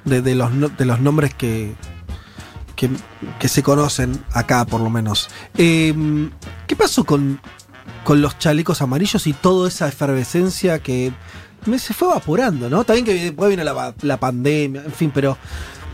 de, 0.04 0.34
los, 0.34 0.50
de 0.76 0.84
los 0.84 0.98
nombres 1.00 1.32
que, 1.34 1.74
que, 2.74 2.90
que 3.38 3.46
se 3.48 3.62
conocen 3.62 4.24
acá, 4.32 4.64
por 4.66 4.80
lo 4.80 4.90
menos. 4.90 5.30
Eh, 5.56 5.94
¿Qué 6.66 6.74
pasó 6.74 7.04
con, 7.04 7.40
con 8.02 8.20
los 8.20 8.36
chalecos 8.40 8.82
amarillos 8.82 9.28
y 9.28 9.32
toda 9.32 9.68
esa 9.68 9.86
efervescencia 9.86 10.80
que 10.80 11.12
me- 11.66 11.78
se 11.78 11.94
fue 11.94 12.08
evaporando, 12.08 12.68
¿no? 12.68 12.82
También 12.82 13.04
que 13.06 13.14
después 13.14 13.50
vino 13.50 13.62
la, 13.62 13.94
la 14.02 14.16
pandemia, 14.16 14.82
en 14.84 14.92
fin, 14.92 15.12
pero 15.14 15.38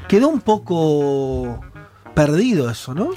quedó 0.08 0.28
un 0.28 0.40
poco 0.40 1.60
perdido 2.14 2.70
eso, 2.70 2.94
¿no? 2.94 3.10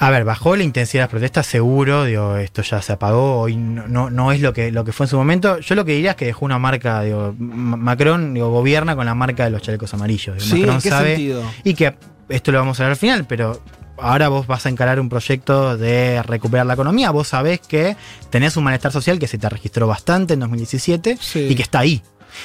A 0.00 0.10
ver, 0.10 0.24
bajó 0.24 0.56
la 0.56 0.62
intensidad 0.64 1.02
de 1.02 1.04
las 1.04 1.10
protestas, 1.10 1.46
seguro, 1.46 2.04
digo, 2.04 2.36
esto 2.36 2.62
ya 2.62 2.82
se 2.82 2.92
apagó, 2.92 3.40
hoy 3.40 3.56
no, 3.56 3.86
no, 3.88 4.10
no 4.10 4.32
es 4.32 4.40
lo 4.40 4.52
que, 4.52 4.70
lo 4.72 4.84
que 4.84 4.92
fue 4.92 5.06
en 5.06 5.10
su 5.10 5.16
momento. 5.16 5.58
Yo 5.60 5.74
lo 5.74 5.84
que 5.84 5.92
diría 5.92 6.10
es 6.10 6.16
que 6.16 6.26
dejó 6.26 6.44
una 6.44 6.58
marca, 6.58 7.02
digo, 7.02 7.34
Ma- 7.38 7.76
Macron 7.76 8.34
digo, 8.34 8.50
gobierna 8.50 8.96
con 8.96 9.06
la 9.06 9.14
marca 9.14 9.44
de 9.44 9.50
los 9.50 9.62
chalecos 9.62 9.92
amarillos. 9.94 10.42
Sí, 10.42 10.56
Macron 10.60 10.74
¿en 10.76 10.80
qué 10.82 10.88
sabe, 10.88 11.08
sentido? 11.16 11.42
Y 11.64 11.74
que 11.74 11.94
esto 12.28 12.52
lo 12.52 12.58
vamos 12.58 12.80
a 12.80 12.84
ver 12.84 12.90
al 12.90 12.96
final, 12.96 13.24
pero 13.26 13.60
ahora 13.96 14.28
vos 14.28 14.46
vas 14.48 14.66
a 14.66 14.68
encarar 14.68 14.98
un 14.98 15.08
proyecto 15.08 15.76
de 15.76 16.20
recuperar 16.24 16.66
la 16.66 16.74
economía. 16.74 17.10
Vos 17.12 17.28
sabés 17.28 17.60
que 17.60 17.96
tenés 18.30 18.56
un 18.56 18.64
malestar 18.64 18.90
social 18.90 19.18
que 19.20 19.28
se 19.28 19.38
te 19.38 19.48
registró 19.48 19.86
bastante 19.86 20.34
en 20.34 20.40
2017 20.40 21.16
y 21.50 21.54
que 21.54 21.62
está 21.62 21.78
ahí. 21.78 22.02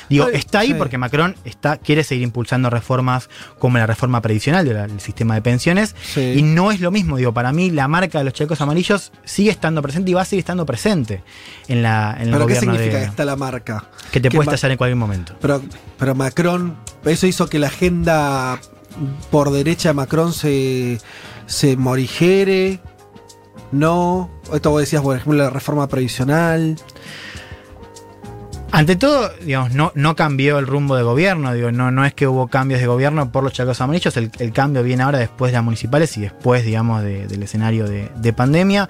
Digo, 0.09 0.25
Ay, 0.25 0.31
está 0.35 0.59
ahí 0.59 0.67
sí. 0.69 0.73
porque 0.75 0.97
Macron 0.97 1.35
está, 1.45 1.77
quiere 1.77 2.03
seguir 2.03 2.23
impulsando 2.23 2.69
reformas 2.69 3.29
como 3.59 3.77
la 3.77 3.87
reforma 3.87 4.21
previsional 4.21 4.65
del 4.65 4.99
sistema 4.99 5.35
de 5.35 5.41
pensiones. 5.41 5.95
Sí. 6.13 6.33
Y 6.37 6.41
no 6.43 6.71
es 6.71 6.79
lo 6.79 6.91
mismo. 6.91 7.17
Digo, 7.17 7.33
para 7.33 7.51
mí 7.51 7.69
la 7.71 7.87
marca 7.87 8.17
de 8.19 8.23
los 8.25 8.33
chalecos 8.33 8.61
amarillos 8.61 9.11
sigue 9.25 9.51
estando 9.51 9.81
presente 9.81 10.11
y 10.11 10.13
va 10.13 10.21
a 10.21 10.25
seguir 10.25 10.39
estando 10.41 10.65
presente 10.65 11.23
en, 11.67 11.81
la, 11.83 12.15
en 12.19 12.27
el 12.27 12.33
¿Pero 12.33 12.47
qué 12.47 12.55
significa 12.55 12.97
de- 12.97 13.03
que 13.03 13.09
está 13.09 13.25
la 13.25 13.35
marca? 13.35 13.89
que 14.11 14.19
te 14.19 14.29
¿Qué 14.29 14.35
puede 14.37 14.47
ma- 14.47 14.53
estallar 14.55 14.71
en 14.71 14.77
cualquier 14.77 14.95
momento. 14.97 15.35
Pero, 15.41 15.61
pero 15.97 16.15
Macron, 16.15 16.75
eso 17.05 17.27
hizo 17.27 17.47
que 17.49 17.59
la 17.59 17.67
agenda 17.67 18.59
por 19.31 19.51
derecha 19.51 19.89
de 19.89 19.93
Macron 19.93 20.33
se, 20.33 20.99
se 21.45 21.77
morigere. 21.77 22.79
No, 23.71 24.29
esto 24.53 24.71
vos 24.71 24.81
decías, 24.81 25.01
por 25.03 25.15
ejemplo, 25.15 25.43
la 25.43 25.49
reforma 25.51 25.87
previsional. 25.87 26.75
Ante 28.71 28.95
todo, 28.95 29.31
digamos, 29.43 29.73
no, 29.73 29.91
no 29.95 30.15
cambió 30.15 30.59
el 30.59 30.67
rumbo 30.67 30.95
de 30.95 31.01
gobierno, 31.01 31.53
digo, 31.53 31.71
no, 31.71 31.89
no 31.89 32.05
es 32.05 32.13
que 32.13 32.27
hubo 32.27 32.47
cambios 32.49 32.79
de 32.79 32.85
gobierno 32.85 33.31
por 33.31 33.43
los 33.43 33.51
chalecos 33.51 33.81
amarillos, 33.81 34.15
el, 34.15 34.29
el 34.37 34.53
cambio 34.53 34.83
viene 34.83 35.01
ahora 35.01 35.17
después 35.17 35.51
de 35.51 35.57
las 35.57 35.63
municipales 35.63 36.15
y 36.17 36.21
después, 36.21 36.63
digamos, 36.63 37.01
de- 37.01 37.25
del 37.25 37.41
escenario 37.41 37.87
de, 37.87 38.11
de 38.15 38.31
pandemia. 38.31 38.87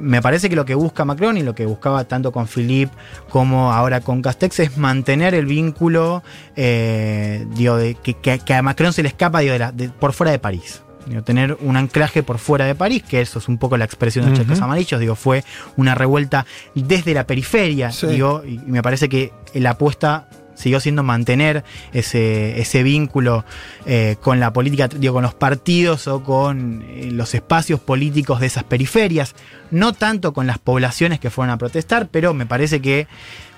Me 0.00 0.22
parece 0.22 0.48
que 0.48 0.56
lo 0.56 0.64
que 0.64 0.74
busca 0.74 1.04
Macron 1.04 1.36
y 1.36 1.42
lo 1.42 1.54
que 1.54 1.66
buscaba 1.66 2.04
tanto 2.04 2.32
con 2.32 2.48
Philippe 2.48 2.92
como 3.28 3.70
ahora 3.72 4.00
con 4.00 4.22
Castex 4.22 4.60
es 4.60 4.78
mantener 4.78 5.34
el 5.34 5.44
vínculo, 5.44 6.22
eh, 6.56 7.46
de, 7.76 7.96
que, 7.96 8.14
que- 8.14 8.40
a 8.54 8.62
Macron 8.62 8.94
se 8.94 9.02
le 9.02 9.08
escapa 9.08 9.40
digo, 9.40 9.54
por 10.00 10.14
fuera 10.14 10.32
de 10.32 10.38
París. 10.38 10.82
Digo, 11.08 11.22
tener 11.22 11.56
un 11.60 11.76
anclaje 11.76 12.22
por 12.22 12.38
fuera 12.38 12.66
de 12.66 12.74
París, 12.74 13.02
que 13.02 13.20
eso 13.20 13.38
es 13.38 13.48
un 13.48 13.58
poco 13.58 13.76
la 13.76 13.84
expresión 13.84 14.24
de 14.24 14.30
los 14.30 14.38
chalecos 14.40 14.60
amarillos, 14.60 15.00
digo, 15.00 15.14
fue 15.14 15.44
una 15.76 15.94
revuelta 15.94 16.44
desde 16.74 17.14
la 17.14 17.26
periferia, 17.26 17.90
Sí. 17.90 18.06
digo, 18.08 18.42
y 18.46 18.58
me 18.58 18.82
parece 18.82 19.08
que 19.08 19.32
la 19.54 19.70
apuesta 19.70 20.28
siguió 20.54 20.80
siendo 20.80 21.02
mantener 21.04 21.64
ese, 21.92 22.60
ese 22.60 22.82
vínculo 22.82 23.44
eh, 23.86 24.16
con 24.20 24.40
la 24.40 24.52
política, 24.52 24.88
digo, 24.88 25.14
con 25.14 25.22
los 25.22 25.34
partidos 25.34 26.08
o 26.08 26.22
con 26.24 26.82
eh, 26.88 27.10
los 27.12 27.34
espacios 27.34 27.78
políticos 27.80 28.40
de 28.40 28.46
esas 28.48 28.64
periferias, 28.64 29.34
no 29.70 29.92
tanto 29.92 30.32
con 30.32 30.46
las 30.48 30.58
poblaciones 30.58 31.20
que 31.20 31.30
fueron 31.30 31.52
a 31.52 31.58
protestar, 31.58 32.08
pero 32.10 32.34
me 32.34 32.44
parece 32.44 32.80
que 32.80 33.06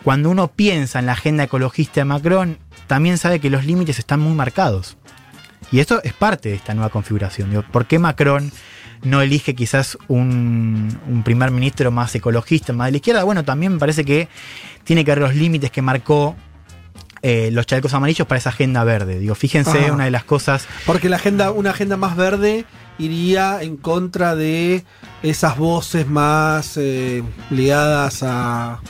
cuando 0.04 0.30
uno 0.30 0.48
piensa 0.48 0.98
en 0.98 1.06
la 1.06 1.12
agenda 1.12 1.44
ecologista 1.44 2.02
de 2.02 2.04
Macron, 2.04 2.58
también 2.86 3.18
sabe 3.18 3.40
que 3.40 3.50
los 3.50 3.64
límites 3.64 3.98
están 3.98 4.20
muy 4.20 4.34
marcados. 4.34 4.96
Y 5.72 5.80
esto 5.80 6.00
es 6.02 6.12
parte 6.12 6.50
de 6.50 6.54
esta 6.56 6.74
nueva 6.74 6.90
configuración. 6.90 7.50
Digo, 7.50 7.62
¿Por 7.70 7.86
qué 7.86 7.98
Macron 7.98 8.50
no 9.02 9.22
elige 9.22 9.54
quizás 9.54 9.96
un, 10.08 10.98
un 11.08 11.22
primer 11.22 11.50
ministro 11.50 11.90
más 11.90 12.14
ecologista, 12.14 12.72
más 12.72 12.88
de 12.88 12.92
la 12.92 12.96
izquierda? 12.96 13.24
Bueno, 13.24 13.44
también 13.44 13.74
me 13.74 13.78
parece 13.78 14.04
que 14.04 14.28
tiene 14.84 15.04
que 15.04 15.12
ver 15.12 15.18
los 15.18 15.34
límites 15.34 15.70
que 15.70 15.82
marcó 15.82 16.36
eh, 17.22 17.50
los 17.52 17.66
chalecos 17.66 17.92
amarillos 17.92 18.26
para 18.26 18.38
esa 18.38 18.48
agenda 18.48 18.82
verde. 18.82 19.18
Digo, 19.18 19.34
fíjense, 19.34 19.78
Ajá. 19.78 19.92
una 19.92 20.04
de 20.04 20.10
las 20.10 20.24
cosas 20.24 20.66
Porque 20.86 21.10
la 21.10 21.16
agenda, 21.16 21.50
una 21.50 21.70
agenda 21.70 21.98
más 21.98 22.16
verde 22.16 22.64
iría 22.98 23.62
en 23.62 23.76
contra 23.76 24.34
de 24.34 24.84
esas 25.22 25.58
voces 25.58 26.06
más 26.06 26.76
eh, 26.76 27.22
ligadas 27.50 28.22
a, 28.22 28.80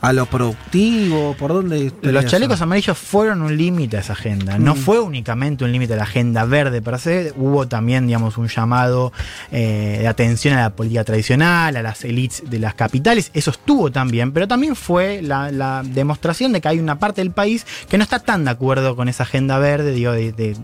a 0.00 0.12
lo 0.12 0.26
productivo. 0.26 1.34
¿Por 1.38 1.52
dónde? 1.52 1.92
Los 2.02 2.26
chalecos 2.26 2.56
eso? 2.56 2.64
amarillos 2.64 2.96
fueron 2.98 3.42
un 3.42 3.56
límite 3.56 3.96
a 3.96 4.00
esa 4.00 4.12
agenda. 4.12 4.58
No 4.58 4.74
Mm. 4.74 4.78
fue 4.78 5.00
únicamente 5.00 5.64
un 5.64 5.72
límite 5.72 5.94
a 5.94 5.96
la 5.96 6.02
agenda 6.04 6.44
verde 6.44 6.82
per 6.82 6.98
se. 6.98 7.32
Hubo 7.36 7.66
también, 7.68 8.06
digamos, 8.06 8.38
un 8.38 8.48
llamado 8.48 9.12
eh, 9.50 9.98
de 10.00 10.08
atención 10.08 10.54
a 10.54 10.62
la 10.62 10.70
política 10.70 11.04
tradicional, 11.04 11.76
a 11.76 11.82
las 11.82 12.04
élites 12.04 12.42
de 12.48 12.58
las 12.58 12.74
capitales. 12.74 13.30
Eso 13.34 13.50
estuvo 13.50 13.90
también, 13.90 14.32
pero 14.32 14.46
también 14.48 14.76
fue 14.76 15.22
la, 15.22 15.50
la 15.50 15.82
demostración 15.84 16.52
de 16.52 16.60
que 16.60 16.68
hay 16.68 16.78
una 16.78 16.98
parte 16.98 17.20
del 17.20 17.30
país 17.30 17.66
que 17.88 17.96
no 17.98 18.04
está 18.04 18.18
tan 18.18 18.44
de 18.44 18.50
acuerdo 18.50 18.96
con 18.96 19.08
esa 19.08 19.22
agenda 19.24 19.58
verde, 19.58 19.92
digo, 19.92 20.12
de- 20.12 20.32
de- 20.32 20.56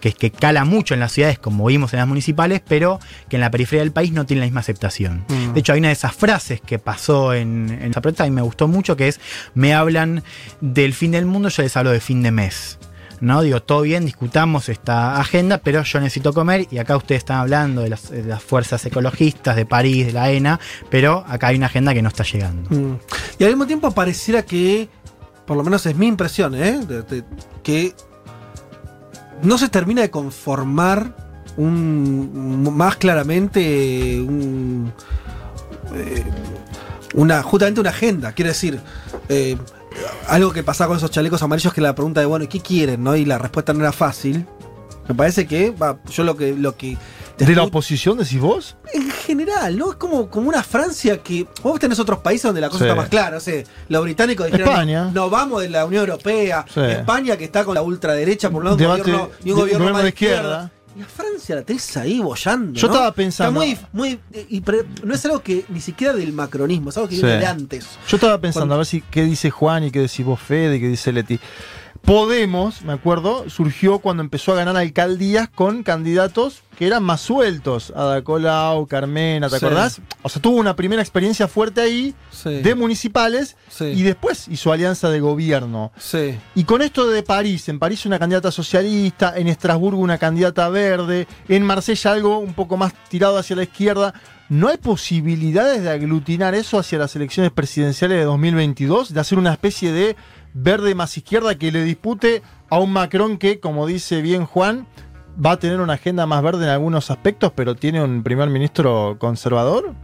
que, 0.00 0.12
que 0.12 0.30
cala 0.32 0.64
mucho 0.64 0.94
en 0.94 1.00
las 1.00 1.12
ciudades, 1.12 1.38
como 1.38 1.64
vimos 1.66 1.92
en 1.92 2.00
las 2.00 2.08
municipales, 2.08 2.60
pero 2.66 2.98
que 3.28 3.36
en 3.36 3.40
la 3.40 3.50
periferia 3.50 3.82
del 3.82 3.92
país 3.92 4.12
no 4.12 4.26
tiene 4.26 4.40
la 4.40 4.46
misma 4.46 4.60
aceptación. 4.60 5.24
Mm. 5.28 5.52
De 5.54 5.60
hecho, 5.60 5.72
hay 5.72 5.78
una 5.78 5.88
de 5.88 5.92
esas 5.94 6.12
frases 6.14 6.60
que 6.60 6.78
pasó 6.80 7.32
en, 7.34 7.70
en 7.80 7.90
esa 7.90 8.00
protesta 8.00 8.26
y 8.26 8.30
me 8.32 8.42
gustó 8.42 8.61
mucho, 8.68 8.96
que 8.96 9.08
es, 9.08 9.20
me 9.54 9.74
hablan 9.74 10.22
del 10.60 10.94
fin 10.94 11.12
del 11.12 11.26
mundo, 11.26 11.48
yo 11.48 11.62
les 11.62 11.76
hablo 11.76 11.90
de 11.90 12.00
fin 12.00 12.22
de 12.22 12.30
mes. 12.30 12.78
¿no? 13.22 13.40
Digo, 13.42 13.62
todo 13.62 13.82
bien, 13.82 14.04
discutamos 14.04 14.68
esta 14.68 15.20
agenda, 15.20 15.58
pero 15.58 15.84
yo 15.84 16.00
necesito 16.00 16.32
comer 16.32 16.66
y 16.72 16.78
acá 16.78 16.96
ustedes 16.96 17.20
están 17.20 17.38
hablando 17.38 17.82
de 17.82 17.90
las, 17.90 18.02
fuerzas 18.42 18.84
ecologistas, 18.84 19.54
de 19.54 19.64
París, 19.64 20.06
de 20.06 20.12
la 20.12 20.30
ENA, 20.32 20.58
pero 20.90 21.24
acá 21.28 21.46
hay 21.46 21.56
una 21.56 21.66
agenda 21.66 21.94
que 21.94 22.02
no 22.02 22.08
está 22.08 22.24
llegando. 22.24 22.68
Mm. 22.70 22.98
Y 23.38 23.44
al 23.44 23.50
mismo 23.50 23.66
tiempo 23.66 23.92
pareciera 23.92 24.42
que, 24.42 24.88
por 25.46 25.56
lo 25.56 25.62
menos 25.62 25.86
es 25.86 25.94
mi 25.94 26.08
impresión, 26.08 26.56
¿eh? 26.56 26.80
que 27.62 27.94
no 29.42 29.56
se 29.56 29.68
termina 29.68 30.02
de 30.02 30.10
conformar 30.10 31.14
un, 31.56 32.74
más 32.74 32.96
claramente 32.96 34.20
un, 34.20 34.92
eh, 35.94 36.24
una, 37.14 37.42
justamente 37.42 37.80
una 37.80 37.90
agenda. 37.90 38.32
Quiero 38.32 38.48
decir, 38.50 38.80
eh, 39.28 39.56
algo 40.28 40.52
que 40.52 40.62
pasaba 40.62 40.88
con 40.88 40.96
esos 40.98 41.10
chalecos 41.10 41.42
amarillos 41.42 41.72
que 41.72 41.80
la 41.80 41.94
pregunta 41.94 42.20
de, 42.20 42.26
bueno, 42.26 42.48
¿qué 42.48 42.60
quieren? 42.60 43.02
¿no? 43.04 43.16
Y 43.16 43.24
la 43.24 43.38
respuesta 43.38 43.72
no 43.72 43.80
era 43.80 43.92
fácil. 43.92 44.46
Me 45.08 45.14
parece 45.16 45.46
que, 45.46 45.70
va, 45.70 45.98
yo 46.10 46.22
lo 46.22 46.36
que, 46.36 46.54
lo 46.54 46.76
que 46.76 46.96
¿De 47.38 47.56
la 47.56 47.64
oposición 47.64 48.18
decís 48.18 48.38
vos? 48.40 48.76
en 48.94 49.10
general, 49.10 49.76
¿no? 49.76 49.90
Es 49.90 49.96
como, 49.96 50.28
como 50.30 50.48
una 50.48 50.62
Francia 50.62 51.18
que. 51.18 51.44
Vos 51.62 51.80
tenés 51.80 51.98
otros 51.98 52.20
países 52.20 52.44
donde 52.44 52.60
la 52.60 52.68
cosa 52.68 52.84
Sí. 52.84 52.84
está 52.84 52.94
más 52.94 53.08
clara. 53.08 53.38
O 53.38 53.40
sea, 53.40 53.64
los 53.88 54.02
británicos 54.04 54.46
dijeron. 54.46 54.68
España. 54.68 55.10
No, 55.12 55.28
vamos 55.28 55.62
de 55.62 55.70
la 55.70 55.84
Unión 55.86 56.02
Europea. 56.02 56.64
Sí. 56.72 56.80
España 56.80 57.36
que 57.36 57.44
está 57.44 57.64
con 57.64 57.74
la 57.74 57.82
ultraderecha 57.82 58.48
por 58.50 58.60
un 58.60 58.64
lado, 58.66 58.76
un 58.76 58.84
gobierno, 59.02 59.30
y 59.44 59.50
un 59.50 59.58
gobierno, 59.58 59.86
más 59.86 59.96
de 59.96 60.02
de 60.04 60.08
izquierda. 60.10 60.36
izquierda. 60.38 60.70
Y 60.96 61.00
a 61.02 61.06
Francia 61.06 61.54
la 61.56 61.62
tenés 61.62 61.96
ahí 61.96 62.20
bollando. 62.20 62.78
Yo 62.78 62.86
¿no? 62.88 62.92
estaba 62.94 63.12
pensando- 63.12 63.62
Está 63.62 63.78
muy. 63.92 64.18
muy 64.18 64.20
y 64.50 64.60
pre- 64.60 64.84
no 65.02 65.14
es 65.14 65.24
algo 65.24 65.40
que 65.42 65.64
ni 65.68 65.80
siquiera 65.80 66.12
del 66.12 66.32
macronismo, 66.32 66.90
es 66.90 66.96
algo 66.98 67.08
que 67.08 67.16
Sí. 67.16 67.22
viene 67.22 67.38
de 67.38 67.46
antes. 67.46 67.86
Yo 68.08 68.16
estaba 68.16 68.38
pensando 68.38 68.74
a 68.74 68.76
ver 68.76 68.86
si 68.86 69.00
qué 69.00 69.22
dice 69.24 69.50
Juan 69.50 69.84
y 69.84 69.90
qué 69.90 70.00
decís 70.00 70.24
vos, 70.24 70.38
Fede, 70.40 70.76
y 70.76 70.80
qué 70.80 70.88
dice 70.88 71.10
Leti. 71.12 71.38
Podemos, 72.04 72.82
me 72.82 72.92
acuerdo, 72.92 73.48
surgió 73.48 74.00
cuando 74.00 74.22
empezó 74.24 74.52
a 74.52 74.56
ganar 74.56 74.76
alcaldías 74.76 75.48
con 75.48 75.84
candidatos 75.84 76.62
que 76.76 76.88
eran 76.88 77.04
más 77.04 77.20
sueltos. 77.20 77.92
Ada 77.94 78.22
Colau, 78.22 78.86
Carmena, 78.88 79.48
¿te 79.48 79.58
Sí. 79.58 79.64
acordás? 79.64 80.00
O 80.22 80.28
sea, 80.28 80.42
tuvo 80.42 80.56
una 80.56 80.74
primera 80.74 81.00
experiencia 81.00 81.46
fuerte 81.46 81.80
ahí 81.80 82.12
Sí. 82.32 82.60
de 82.60 82.74
municipales 82.74 83.56
Sí. 83.68 83.84
y 83.84 84.02
después 84.02 84.48
hizo 84.48 84.72
alianza 84.72 85.10
de 85.10 85.20
gobierno. 85.20 85.92
Sí. 85.96 86.36
Y 86.56 86.64
con 86.64 86.82
esto 86.82 87.06
de 87.08 87.22
París, 87.22 87.68
en 87.68 87.78
París 87.78 88.04
una 88.04 88.18
candidata 88.18 88.50
socialista, 88.50 89.34
en 89.36 89.46
Estrasburgo 89.46 90.00
una 90.00 90.18
candidata 90.18 90.68
verde, 90.70 91.28
en 91.48 91.62
Marsella 91.62 92.10
algo 92.12 92.38
un 92.38 92.54
poco 92.54 92.76
más 92.76 92.94
tirado 93.10 93.38
hacia 93.38 93.54
la 93.54 93.62
izquierda, 93.62 94.12
¿no 94.48 94.68
hay 94.68 94.76
posibilidades 94.76 95.82
de 95.82 95.90
aglutinar 95.90 96.54
eso 96.56 96.78
hacia 96.80 96.98
las 96.98 97.14
elecciones 97.14 97.52
presidenciales 97.52 98.18
de 98.18 98.24
2022? 98.24 99.14
De 99.14 99.20
hacer 99.20 99.38
una 99.38 99.52
especie 99.52 99.92
de 99.92 100.16
verde 100.54 100.94
más 100.94 101.16
izquierda 101.16 101.54
que 101.56 101.72
le 101.72 101.82
dispute 101.82 102.42
a 102.70 102.78
un 102.78 102.92
Macron 102.92 103.38
que, 103.38 103.60
como 103.60 103.86
dice 103.86 104.22
bien 104.22 104.44
Juan, 104.46 104.86
va 105.44 105.52
a 105.52 105.58
tener 105.58 105.80
una 105.80 105.94
agenda 105.94 106.26
más 106.26 106.42
verde 106.42 106.64
en 106.64 106.70
algunos 106.70 107.10
aspectos, 107.10 107.52
pero 107.54 107.74
tiene 107.74 108.02
un 108.02 108.22
primer 108.22 108.48
ministro 108.50 109.16
conservador? 109.18 109.94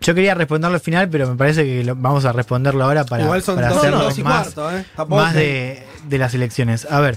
Yo 0.00 0.14
quería 0.14 0.34
responderlo 0.34 0.76
al 0.76 0.80
final, 0.80 1.08
pero 1.08 1.28
me 1.28 1.34
parece 1.36 1.64
que 1.64 1.82
lo- 1.84 1.96
vamos 1.96 2.24
a 2.24 2.32
responderlo 2.32 2.84
ahora 2.84 3.04
para, 3.04 3.24
Igual 3.24 3.42
son 3.42 3.56
para 3.56 3.68
dos, 3.70 3.78
hacerlo 3.78 3.98
dos 4.00 4.18
y 4.18 4.22
más, 4.22 4.54
cuarto, 4.54 4.76
¿eh? 4.78 4.84
Más 5.08 5.34
de, 5.34 5.82
de 6.08 6.18
las 6.18 6.34
elecciones. 6.34 6.86
A 6.90 7.00
ver, 7.00 7.16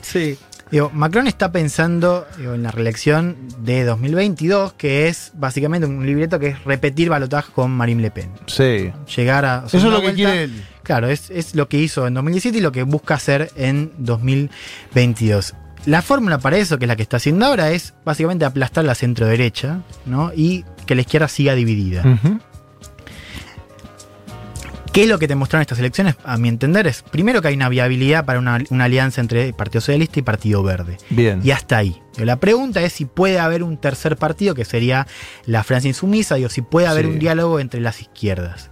digo, 0.71 0.89
Macron 0.93 1.27
está 1.27 1.51
pensando 1.51 2.25
digo, 2.37 2.53
en 2.53 2.63
la 2.63 2.71
reelección 2.71 3.35
de 3.59 3.83
2022, 3.83 4.73
que 4.73 5.07
es 5.07 5.31
básicamente 5.35 5.87
un 5.87 6.05
libreto 6.05 6.39
que 6.39 6.47
es 6.47 6.63
repetir 6.63 7.09
balotaje 7.09 7.51
con 7.53 7.71
Marine 7.71 8.01
Le 8.01 8.11
Pen. 8.11 8.31
Sí. 8.47 8.91
Llegar 9.15 9.45
a. 9.45 9.63
Eso 9.67 9.77
es 9.77 9.83
lo 9.83 10.01
que 10.01 10.13
quiere 10.13 10.43
él. 10.43 10.63
Claro, 10.83 11.07
es, 11.07 11.29
es 11.29 11.55
lo 11.55 11.67
que 11.69 11.77
hizo 11.77 12.07
en 12.07 12.15
2017 12.15 12.57
y 12.57 12.61
lo 12.61 12.71
que 12.71 12.83
busca 12.83 13.15
hacer 13.15 13.51
en 13.55 13.91
2022. 13.97 15.53
La 15.85 16.01
fórmula 16.01 16.37
para 16.37 16.57
eso, 16.57 16.77
que 16.77 16.85
es 16.85 16.87
la 16.87 16.95
que 16.95 17.01
está 17.01 17.17
haciendo 17.17 17.45
ahora, 17.45 17.71
es 17.71 17.93
básicamente 18.05 18.45
aplastar 18.45 18.85
la 18.85 18.93
centro 18.93 19.25
derecha, 19.25 19.81
¿no? 20.05 20.31
Y 20.35 20.63
que 20.85 20.95
la 20.95 21.01
izquierda 21.01 21.27
siga 21.27 21.55
dividida. 21.55 22.03
¿Qué 24.93 25.03
es 25.03 25.07
lo 25.09 25.19
que 25.19 25.27
te 25.29 25.35
mostraron 25.35 25.61
estas 25.61 25.79
elecciones? 25.79 26.15
A 26.25 26.37
mi 26.37 26.49
entender 26.49 26.85
es, 26.85 27.01
primero 27.01 27.41
que 27.41 27.47
hay 27.47 27.55
una 27.55 27.69
viabilidad 27.69 28.25
para 28.25 28.39
una, 28.39 28.61
una 28.71 28.83
alianza 28.83 29.21
entre 29.21 29.53
Partido 29.53 29.79
Socialista 29.79 30.19
y 30.19 30.21
Partido 30.21 30.63
Verde. 30.63 30.97
Bien. 31.09 31.39
Y 31.45 31.51
hasta 31.51 31.77
ahí. 31.77 32.01
La 32.17 32.41
pregunta 32.41 32.81
es 32.81 32.91
si 32.91 33.05
puede 33.05 33.39
haber 33.39 33.63
un 33.63 33.77
tercer 33.77 34.17
partido, 34.17 34.53
que 34.53 34.65
sería 34.65 35.07
la 35.45 35.63
Francia 35.63 35.87
insumisa, 35.87 36.35
digo, 36.35 36.49
si 36.49 36.61
puede 36.61 36.87
haber 36.87 37.05
Sí. 37.05 37.11
un 37.11 37.19
diálogo 37.19 37.61
entre 37.61 37.79
las 37.79 38.01
izquierdas. 38.01 38.69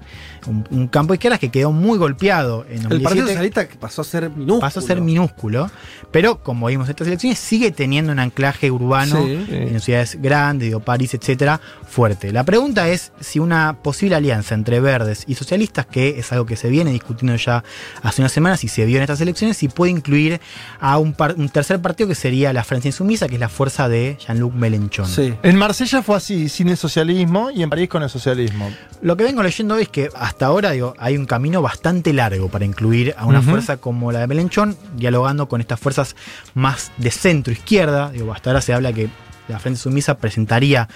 Un, 0.48 0.66
un 0.72 0.88
campo 0.88 1.14
de 1.14 1.16
izquierdas 1.18 1.40
que 1.40 1.50
quedó 1.50 1.72
muy 1.72 1.98
golpeado 1.98 2.66
en 2.70 2.78
El 2.92 3.02
Partido 3.02 3.26
2017. 3.26 3.34
Socialista 3.34 3.68
que 3.68 3.76
pasó 3.76 4.02
a 4.02 4.06
ser 4.06 4.30
minúsculo. 4.30 4.60
Pasó 4.60 4.80
a 4.80 4.84
ser 4.84 5.02
minúsculo, 5.02 5.70
pero 6.12 6.42
como 6.44 6.68
vimos 6.68 6.88
en 6.88 6.92
estas 6.92 7.08
elecciones, 7.08 7.40
sigue 7.40 7.72
teniendo 7.72 8.12
un 8.12 8.20
anclaje 8.20 8.72
urbano 8.72 9.26
Sí. 9.26 9.46
en 9.50 9.80
ciudades 9.80 10.18
grandes, 10.22 10.68
digo, 10.68 10.80
París, 10.80 11.14
etcétera, 11.14 11.60
fuerte. 11.88 12.32
La 12.32 12.44
pregunta 12.44 12.88
es 12.90 13.12
si 13.20 13.40
una 13.40 13.78
posible 13.82 14.16
alianza 14.16 14.56
entre 14.56 14.80
verdes 14.80 15.24
y 15.28 15.36
socialistas, 15.36 15.86
que 15.86 16.20
es 16.20 16.32
algo 16.32 16.46
que 16.46 16.56
se 16.56 16.70
viene 16.70 16.92
discutiendo 16.92 17.36
ya 17.36 17.64
hace 18.02 18.22
unas 18.22 18.32
semanas 18.32 18.64
y 18.64 18.68
se 18.68 18.86
vio 18.86 18.98
en 18.98 19.04
estas 19.04 19.22
elecciones, 19.22 19.58
si 19.58 19.68
puede 19.68 19.92
incluir 19.92 20.40
a 20.80 20.98
un, 20.98 21.14
par- 21.14 21.36
un 21.38 21.50
tercer 21.50 21.82
partido 21.82 22.08
que 22.10 22.16
sería 22.16 22.54
la 22.54 22.64
Francia 22.64 22.88
Insumisa, 22.90 23.28
que 23.28 23.36
es 23.36 23.40
la 23.40 23.50
fuerza 23.50 23.90
de 23.90 24.18
Jean-Luc 24.26 24.54
Mélenchon. 24.54 25.08
En 25.44 25.56
Marsella 25.56 26.02
fue 26.02 26.16
así, 26.18 26.50
sin 26.50 26.70
el 26.70 26.78
socialismo, 26.78 27.50
y 27.52 27.64
en 27.64 27.70
París 27.70 27.90
con 27.90 28.04
el 28.04 28.10
socialismo. 28.10 28.72
Lo 29.02 29.16
que 29.18 29.24
vengo 29.24 29.42
leyendo 29.44 29.76
hoy 29.76 29.84
es 29.84 29.90
que 29.90 30.10
hasta 30.30 30.46
ahora 30.46 30.72
digo, 30.72 30.94
hay 31.00 31.18
un 31.18 31.26
camino 31.26 31.62
bastante 31.62 32.14
largo 32.14 32.50
para 32.50 32.64
incluir 32.66 33.14
a 33.18 33.26
una 33.26 33.40
fuerza 33.52 33.78
como 33.78 34.12
la 34.12 34.20
de 34.20 34.28
Melenchón, 34.28 34.78
dialogando 34.96 35.48
con 35.50 35.60
estas 35.62 35.80
fuerzas 35.80 36.16
más 36.54 36.92
de 36.98 37.12
centro 37.12 37.52
izquierda. 37.52 38.12
Digo, 38.12 38.32
hasta 38.34 38.50
ahora 38.52 38.62
se 38.62 38.74
habla 38.74 38.94
que 38.94 39.10
la 39.48 39.60
Frente 39.60 39.80
Sumisa 39.80 40.18
presentaría 40.18 40.88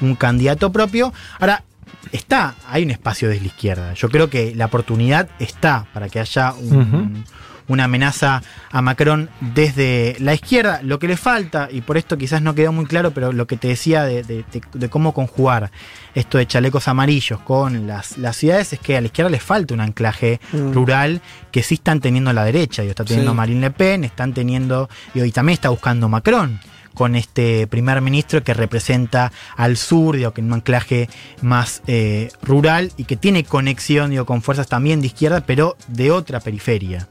un 0.00 0.14
candidato 0.14 0.70
propio. 0.70 1.12
Ahora, 1.40 1.64
está, 2.12 2.54
hay 2.68 2.82
un 2.84 2.90
espacio 2.90 3.28
desde 3.28 3.40
la 3.42 3.46
izquierda. 3.48 3.94
Yo 3.94 4.08
creo 4.08 4.28
que 4.30 4.54
la 4.54 4.66
oportunidad 4.66 5.28
está 5.38 5.86
para 5.92 6.08
que 6.08 6.20
haya 6.20 6.52
un- 6.52 7.24
una 7.68 7.84
amenaza 7.84 8.42
a 8.70 8.82
Macron 8.82 9.30
desde 9.40 10.16
la 10.20 10.34
izquierda. 10.34 10.80
Lo 10.82 10.98
que 10.98 11.08
le 11.08 11.16
falta, 11.16 11.68
y 11.70 11.80
por 11.80 11.96
esto 11.96 12.16
quizás 12.18 12.42
no 12.42 12.54
quedó 12.54 12.72
muy 12.72 12.86
claro, 12.86 13.12
pero 13.12 13.32
lo 13.32 13.46
que 13.46 13.56
te 13.56 13.68
decía 13.68 14.04
de, 14.04 14.22
de- 14.22 14.44
de- 14.52 14.62
de 14.72 14.88
cómo 14.88 15.12
conjugar 15.14 15.70
esto 16.14 16.38
de 16.38 16.46
chalecos 16.46 16.88
amarillos 16.88 17.40
con 17.40 17.86
las, 17.86 18.18
las 18.18 18.36
ciudades 18.36 18.72
es 18.72 18.78
que 18.80 18.96
a 18.96 19.00
la 19.00 19.06
izquierda 19.06 19.30
le 19.30 19.40
falta 19.40 19.74
un 19.74 19.80
anclaje 19.80 20.40
Mm. 20.52 20.72
rural 20.72 21.20
que 21.50 21.62
sí 21.62 21.74
están 21.74 22.00
teniendo 22.00 22.30
a 22.30 22.32
la 22.32 22.44
derecha. 22.44 22.82
Digo, 22.82 22.90
está 22.90 23.04
teniendo 23.04 23.32
Sí. 23.32 23.36
Marine 23.36 23.60
Le 23.60 23.70
Pen, 23.70 24.04
están 24.04 24.32
teniendo, 24.34 24.88
y 25.14 25.30
también 25.30 25.54
está 25.54 25.68
buscando 25.70 26.08
Macron 26.08 26.60
con 26.94 27.16
este 27.16 27.66
primer 27.68 28.02
ministro 28.02 28.44
que 28.44 28.52
representa 28.52 29.32
al 29.56 29.78
sur, 29.78 30.14
digo, 30.16 30.32
que 30.34 30.42
en 30.42 30.48
un 30.48 30.52
anclaje 30.54 31.08
más 31.40 31.82
eh, 31.86 32.30
rural 32.42 32.92
y 32.98 33.04
que 33.04 33.16
tiene 33.16 33.44
conexión 33.44 34.10
digo, 34.10 34.26
con 34.26 34.42
fuerzas 34.42 34.66
también 34.68 35.00
de 35.00 35.06
izquierda, 35.06 35.42
pero 35.46 35.76
de 35.88 36.10
otra 36.10 36.40
periferia. 36.40 37.08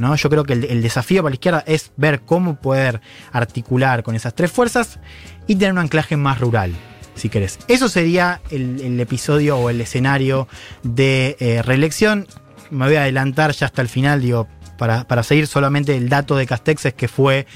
¿No? 0.00 0.16
Yo 0.16 0.28
creo 0.30 0.42
que 0.44 0.54
el, 0.54 0.64
el 0.64 0.82
desafío 0.82 1.22
para 1.22 1.30
la 1.30 1.34
izquierda 1.34 1.62
es 1.66 1.92
ver 1.96 2.22
cómo 2.22 2.56
poder 2.60 3.00
articular 3.32 4.02
con 4.02 4.14
esas 4.16 4.34
tres 4.34 4.50
fuerzas 4.50 4.98
y 5.46 5.54
tener 5.56 5.72
un 5.72 5.78
anclaje 5.78 6.16
más 6.16 6.40
rural, 6.40 6.72
si 7.14 7.28
querés. 7.28 7.58
Eso 7.68 7.88
sería 7.88 8.40
el, 8.50 8.80
el 8.80 8.98
episodio 9.00 9.56
o 9.58 9.70
el 9.70 9.80
escenario 9.80 10.48
de 10.82 11.36
eh, 11.38 11.62
reelección. 11.62 12.26
Me 12.70 12.86
voy 12.86 12.96
a 12.96 13.02
adelantar 13.02 13.52
ya 13.52 13.66
hasta 13.66 13.82
el 13.82 13.88
final, 13.88 14.20
digo, 14.22 14.48
para, 14.78 15.04
para 15.06 15.22
seguir 15.22 15.46
solamente 15.46 15.94
el 15.96 16.08
dato 16.08 16.36
de 16.36 16.46
Castex 16.46 16.86
es 16.86 16.94
que 16.94 17.06
fue 17.06 17.46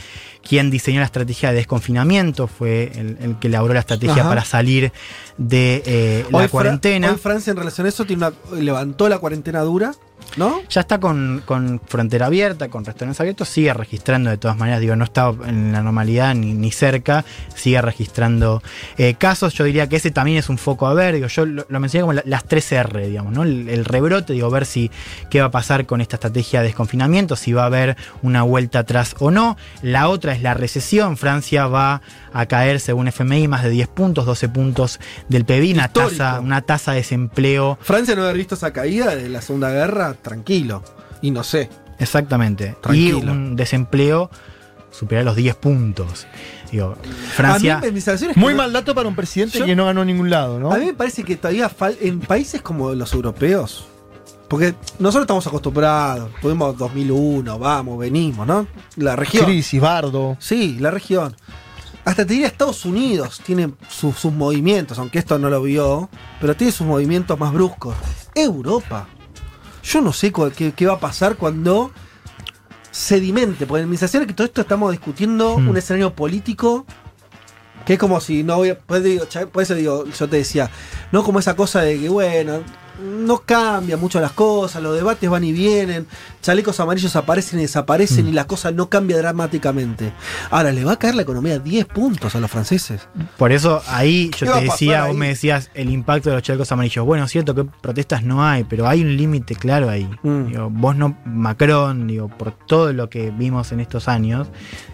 quien 0.47 0.71
diseñó 0.71 1.01
la 1.01 1.07
estrategia 1.07 1.49
de 1.51 1.55
desconfinamiento, 1.57 2.49
fue 2.49 2.93
el, 2.95 3.17
el 3.19 3.39
que 3.39 3.47
elaboró 3.47 3.73
la 3.73 3.81
estrategia 3.81 4.21
Ajá. 4.21 4.29
para 4.29 4.45
salir 4.45 4.93
de 5.39 5.83
eh, 5.87 6.27
la 6.31 6.37
Hoy 6.37 6.43
Fra- 6.45 6.49
cuarentena. 6.51 7.11
hoy 7.13 7.17
Francia 7.17 7.53
en 7.53 7.57
relación 7.57 7.87
a 7.87 7.89
eso 7.89 8.05
tiene 8.05 8.27
una- 8.27 8.61
levantó 8.61 9.09
la 9.09 9.19
cuarentena 9.19 9.61
dura, 9.61 9.95
¿no? 10.37 10.61
Ya 10.69 10.81
está 10.81 10.99
con, 10.99 11.43
con 11.47 11.81
frontera 11.87 12.27
abierta, 12.27 12.69
con 12.69 12.85
restaurantes 12.85 13.21
abiertos, 13.21 13.49
sigue 13.49 13.73
registrando 13.73 14.31
de 14.31 14.37
todas 14.37 14.57
maneras, 14.57 14.81
digo, 14.81 14.97
no 14.97 15.05
está 15.05 15.33
en 15.47 15.71
la 15.73 15.81
normalidad 15.83 16.35
ni, 16.35 16.53
ni 16.55 16.73
cerca, 16.73 17.25
sigue 17.55 17.81
registrando 17.81 18.63
eh, 18.99 19.15
casos. 19.15 19.55
Yo 19.55 19.65
diría 19.65 19.89
que 19.89 19.97
ese 19.97 20.11
también 20.11 20.39
es 20.39 20.49
un 20.49 20.59
foco 20.59 20.87
a 20.89 20.95
ver, 20.95 21.15
digo, 21.15 21.29
yo 21.29 21.47
lo, 21.47 21.65
lo 21.69 21.81
mencioné 21.81 22.03
como 22.03 22.13
la- 22.15 22.23
las 22.27 22.45
3 22.45 22.73
R, 22.73 23.07
digamos, 23.09 23.33
¿no? 23.33 23.45
El, 23.45 23.69
el 23.69 23.85
rebrote, 23.85 24.33
digo, 24.33 24.51
ver 24.51 24.67
si 24.67 24.91
qué 25.31 25.41
va 25.41 25.47
a 25.47 25.51
pasar 25.53 25.87
con 25.87 26.01
esta 26.01 26.17
estrategia 26.17 26.61
de 26.61 26.67
desconfinamiento, 26.67 27.37
si 27.37 27.53
va 27.53 27.63
a 27.63 27.67
haber 27.67 27.97
una 28.23 28.43
vuelta 28.43 28.81
atrás 28.81 29.15
o 29.21 29.31
no. 29.31 29.57
La 29.83 30.09
otra 30.09 30.33
es 30.33 30.43
la 30.43 30.55
recesión. 30.55 31.17
Francia 31.17 31.67
va 31.69 32.03
a 32.33 32.47
caer, 32.47 32.81
según 32.81 33.07
FMI, 33.09 33.47
más 33.47 33.63
de 33.63 33.71
10 33.71 33.87
puntos, 33.89 34.27
12 34.27 34.49
puntos 34.49 34.99
del 35.29 35.45
PIB, 35.45 35.75
una 35.75 35.89
tasa, 35.89 36.41
una 36.41 36.63
tasa 36.63 36.91
de 36.93 36.99
desempleo 36.99 37.79
Francia 37.81 38.17
no 38.17 38.23
haber 38.25 38.37
visto 38.37 38.55
esa 38.57 38.73
caída 38.73 39.15
de 39.15 39.29
la 39.29 39.41
Segunda 39.41 39.71
Guerra, 39.71 40.04
tranquilo. 40.13 40.83
Y 41.23 41.31
no 41.31 41.43
sé. 41.43 41.71
Exactamente. 41.99 42.77
Tranquilo. 42.83 43.19
Y 43.19 43.23
un 43.29 43.57
desempleo 43.57 44.29
superior 44.91 45.23
a 45.23 45.25
los 45.25 45.37
10 45.37 45.55
puntos. 45.57 46.27
Digo, 46.71 46.97
Francia. 47.35 47.79
A 47.79 47.81
mí, 47.81 47.87
sensaciones 47.93 48.37
Muy 48.37 48.53
que- 48.53 48.57
mal 48.59 48.73
dato 48.73 48.95
para 48.95 49.09
un 49.09 49.15
presidente 49.17 49.59
Yo- 49.59 49.65
que 49.65 49.75
no 49.77 49.87
ganó 49.87 50.03
en 50.03 50.09
ningún 50.09 50.29
lado, 50.29 50.59
¿no? 50.61 50.71
A 50.73 50.77
mí 50.79 50.87
me 50.87 50.95
parece 50.95 51.23
que 51.25 51.37
todavía 51.37 51.71
fal- 51.71 51.97
en 52.01 52.21
países 52.21 52.61
como 52.63 52.93
los 52.95 53.13
europeos, 53.15 53.87
porque 54.49 54.75
nosotros 54.99 55.23
estamos 55.23 55.47
acostumbrados, 55.47 56.31
tuvimos 56.43 56.77
2001, 56.77 57.59
vamos, 57.59 57.99
venimos, 57.99 58.47
¿no? 58.47 58.67
La 58.97 59.17
región. 59.17 59.45
Crisis, 59.47 59.81
bardo. 59.81 60.37
Sí, 60.41 60.77
la 60.81 60.91
región. 60.91 61.35
Hasta 62.05 62.27
te 62.27 62.35
diría 62.35 62.49
Estados 62.49 62.85
Unidos 62.85 63.41
tiene 63.45 63.73
su- 63.89 64.13
sus 64.13 64.33
movimientos, 64.33 64.99
aunque 64.99 65.19
esto 65.19 65.39
no 65.39 65.49
lo 65.49 65.63
vio, 65.63 66.11
pero 66.41 66.55
tiene 66.55 66.71
sus 66.73 66.87
movimientos 66.87 67.39
más 67.39 67.53
bruscos. 67.53 67.95
Europa. 68.35 69.09
Yo 69.85 70.01
no 70.01 70.13
sé 70.13 70.33
qué, 70.57 70.73
qué 70.73 70.87
va 70.87 70.95
a 70.95 70.99
pasar 71.01 71.37
cuando 71.37 71.91
sedimente, 72.91 73.67
porque 73.67 73.87
mi 73.87 73.97
sensación 73.97 74.23
es 74.23 74.29
que 74.29 74.35
todo 74.35 74.47
esto 74.47 74.61
estamos 74.61 74.91
discutiendo 74.93 75.59
Hmm. 75.59 75.69
un 75.69 75.77
escenario 75.77 76.15
político 76.15 76.87
que 77.85 77.95
es 77.95 77.99
como 77.99 78.19
si 78.21 78.43
no 78.45 78.57
voy 78.57 78.71
a. 78.71 78.79
Pues, 78.79 79.03
digo, 79.03 79.27
cha- 79.27 79.47
por 79.47 79.63
eso 79.63 79.75
digo, 79.75 80.05
yo 80.07 80.29
te 80.29 80.37
decía, 80.37 80.71
no 81.13 81.23
como 81.23 81.39
esa 81.39 81.55
cosa 81.55 81.83
de 81.83 81.99
que, 82.01 82.09
bueno, 82.09 82.61
no 83.01 83.39
cambia 83.39 83.97
mucho 83.97 84.21
las 84.21 84.33
cosas, 84.33 84.83
los 84.83 84.95
debates 84.95 85.29
van 85.29 85.45
y 85.45 85.53
vienen, 85.53 86.07
chalecos 86.43 86.79
amarillos 86.81 87.17
aparecen 87.17 87.59
y 87.59 87.63
desaparecen 87.63 88.29
y 88.29 88.33
la 88.33 88.47
cosa 88.47 88.71
no 88.71 88.89
cambia 88.89 89.17
dramáticamente. 89.17 90.13
Ahora, 90.51 90.73
¿le 90.73 90.85
va 90.85 90.93
a 90.93 90.99
caer 90.99 91.15
la 91.15 91.23
economía 91.23 91.59
10 91.59 91.87
puntos 91.87 92.35
a 92.35 92.41
los 92.41 92.51
franceses? 92.51 93.09
Por 93.37 93.53
eso 93.53 93.83
ahí 93.89 94.31
¿Qué 94.31 94.47
yo 94.47 94.53
te 94.53 94.61
decía, 94.63 95.07
vos 95.07 95.17
me 95.17 95.29
decías 95.29 95.71
el 95.75 95.91
impacto 95.91 96.31
de 96.31 96.37
los 96.37 96.43
chalecos 96.43 96.71
amarillos. 96.73 97.05
Bueno, 97.05 97.25
es 97.25 97.31
cierto 97.31 97.55
que 97.55 97.65
protestas 97.65 98.23
no 98.23 98.45
hay, 98.45 98.65
pero 98.65 98.87
hay 98.89 99.03
un 99.03 99.17
límite 99.17 99.55
claro 99.55 99.89
ahí. 99.89 100.09
Mm. 100.23 100.47
Digo, 100.47 100.71
vos 100.71 100.97
no, 100.97 101.17
Macron, 101.25 102.07
digo, 102.07 102.29
por 102.29 102.53
todo 102.53 102.93
lo 102.93 103.09
que 103.09 103.31
vimos 103.31 103.73
en 103.73 103.81
estos 103.81 104.09
años, 104.09 104.49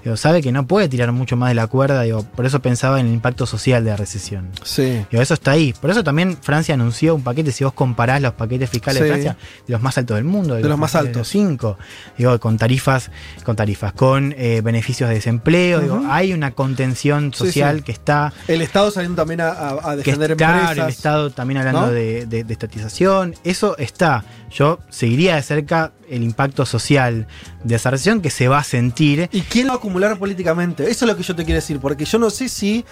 digo, 0.05 0.17
sabe 0.17 0.43
que 0.43 0.53
no 0.53 0.67
puede 0.67 0.89
tirar 0.89 1.13
mucho 1.13 1.37
más 1.37 1.51
de 1.51 1.55
la 1.55 1.67
cuerda, 1.67 2.03
digo, 2.03 2.23
por 2.23 2.47
eso 2.47 2.61
pensaba 2.61 3.01
en 3.01 3.07
el 3.07 3.13
impacto 3.13 3.47
social 3.47 3.85
de 3.85 3.91
la 3.91 3.97
recesión. 3.97 4.49
Sí. 4.63 5.05
Digo, 5.11 5.23
eso 5.23 5.35
está 5.35 5.53
ahí. 5.53 5.75
Por 5.81 5.91
eso 5.91 6.05
también 6.05 6.37
Francia 6.41 6.75
anunció 6.75 7.15
un 7.15 7.23
paquete, 7.23 7.53
si 7.53 7.65
vos 7.65 7.73
comparás 7.91 8.23
los 8.23 8.35
paquetes 8.35 8.71
fiscales 8.71 9.03
de. 9.03 9.09
Francia, 9.09 9.37
de 9.67 9.73
los 9.73 9.83
más 9.83 9.99
altos 9.99 10.15
del 10.17 10.25
mundo. 10.25 10.55
De 10.55 10.63
los 10.63 10.79
más 10.79 10.95
altos. 10.95 11.17
los 11.17 11.29
cinco. 11.29 11.77
Digo, 12.17 12.39
con 12.39 12.57
tarifas, 12.57 13.11
con 13.45 13.57
tarifas, 13.57 13.93
con 13.93 14.33
eh, 14.39 14.61
beneficios 14.63 15.09
de 15.09 15.17
desempleo. 15.17 15.81
Digo, 15.81 16.03
hay 16.09 16.33
una 16.33 16.53
contención 16.53 17.35
social 17.35 17.79
sí. 17.79 17.83
que 17.83 17.93
está 17.93 18.33
El 18.49 18.63
Estado 18.63 18.91
saliendo 18.91 19.21
también 19.21 19.41
a, 19.41 19.49
a- 19.49 19.91
a 19.93 19.97
que 19.97 19.97
defender 20.13 20.31
está, 20.33 20.61
empresas. 20.61 20.79
el 20.79 20.89
Estado 20.91 21.31
también 21.31 21.59
hablando 21.59 21.81
¿no? 21.87 21.93
de, 21.93 22.27
de- 22.27 22.45
de 22.45 22.53
estatización, 22.53 23.35
eso 23.45 23.77
está. 23.79 24.25
Yo 24.53 24.79
seguiría 24.91 25.37
de 25.37 25.43
cerca 25.43 25.93
el 26.09 26.23
impacto 26.23 26.67
social 26.67 27.27
de 27.65 27.75
esa 27.77 27.91
recesión 27.91 28.21
que 28.21 28.31
se 28.31 28.49
va 28.49 28.59
a 28.59 28.65
sentir. 28.65 29.29
¿Y 29.33 29.43
quién 29.43 29.67
lo 29.67 29.73
va 29.73 29.77
a 29.77 29.79
acumular 29.79 30.19
políticamente? 30.19 30.91
Eso 30.91 31.05
es 31.05 31.11
lo 31.11 31.17
que 31.17 31.23
yo 31.23 31.35
te 31.37 31.45
quiero 31.45 31.57
decir, 31.61 31.79
porque 31.81 32.05
yo 32.05 32.19
no 32.19 32.31
sé 32.31 32.49
si 32.49 32.85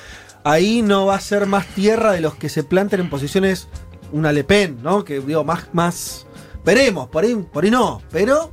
ahí 0.44 0.82
no 0.82 1.06
va 1.06 1.16
a 1.16 1.20
ser 1.20 1.46
más 1.46 1.66
tierra 1.66 2.12
de 2.12 2.20
los 2.20 2.34
que 2.36 2.48
se 2.48 2.62
planten 2.62 3.00
en 3.00 3.10
posiciones 3.10 3.66
una 4.12 4.32
Le 4.32 4.44
Pen, 4.44 4.78
¿no? 4.82 5.04
Que 5.04 5.20
digo, 5.20 5.44
más, 5.44 5.68
más. 5.72 6.26
Veremos, 6.64 7.08
por 7.08 7.24
ahí, 7.24 7.34
por 7.34 7.64
ahí 7.64 7.70
no, 7.70 8.02
pero 8.10 8.50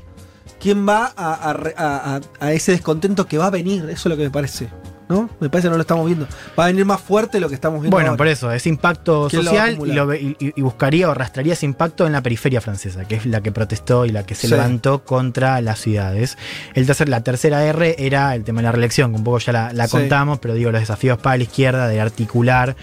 ¿quién 0.59 0.87
va 0.87 1.11
a, 1.17 2.19
a 2.39 2.51
ese 2.53 2.71
descontento 2.71 3.27
que 3.27 3.37
va 3.37 3.47
a 3.47 3.49
venir? 3.49 3.83
Eso 3.89 3.91
es 3.93 4.05
lo 4.05 4.17
que 4.17 4.23
me 4.23 4.29
parece. 4.31 4.69
¿No? 5.07 5.29
Me 5.39 5.49
parece 5.49 5.67
que 5.67 5.69
no 5.69 5.75
lo 5.75 5.81
estamos 5.81 6.07
viendo. 6.07 6.27
Va 6.57 6.63
a 6.63 6.67
venir 6.67 6.83
más 6.83 6.99
fuerte 6.99 7.39
lo 7.39 7.47
que 7.47 7.53
estamos 7.53 7.79
viendo. 7.79 7.95
Bueno, 7.95 8.09
ahora. 8.09 8.17
por 8.17 8.27
eso, 8.27 8.51
ese 8.51 8.69
impacto 8.69 9.27
¿Quién 9.29 9.45
lo 9.45 9.51
va 9.53 9.57
a 9.57 9.67
social 9.67 9.69
y, 9.69 9.73
acumular? 9.75 9.95
lo 9.97 10.07
ve- 10.07 10.21
y- 10.39 10.53
y 10.55 10.61
buscaría 10.63 11.07
o 11.07 11.11
arrastraría 11.11 11.53
ese 11.53 11.67
impacto 11.67 12.07
en 12.07 12.11
la 12.13 12.23
periferia 12.23 12.59
francesa, 12.59 13.05
que 13.05 13.13
es 13.17 13.27
la 13.27 13.41
que 13.41 13.51
protestó 13.51 14.07
y 14.07 14.09
la 14.09 14.25
que 14.25 14.33
se 14.33 14.47
Sí. 14.47 14.53
levantó 14.55 15.03
contra 15.03 15.61
las 15.61 15.79
ciudades. 15.79 16.39
El 16.73 16.87
tercer, 16.87 17.07
la 17.07 17.21
tercera 17.21 17.63
R 17.65 17.97
era 17.99 18.33
el 18.33 18.43
tema 18.43 18.61
de 18.61 18.63
la 18.63 18.71
reelección, 18.71 19.11
que 19.11 19.17
un 19.19 19.23
poco 19.23 19.37
ya 19.37 19.51
la, 19.53 19.73
la 19.73 19.85
Sí. 19.85 19.91
contamos, 19.91 20.39
pero 20.39 20.55
digo, 20.55 20.71
los 20.71 20.81
desafíos 20.81 21.19
para 21.19 21.37
la 21.37 21.43
izquierda 21.43 21.87
de 21.87 22.01
articular 22.01 22.75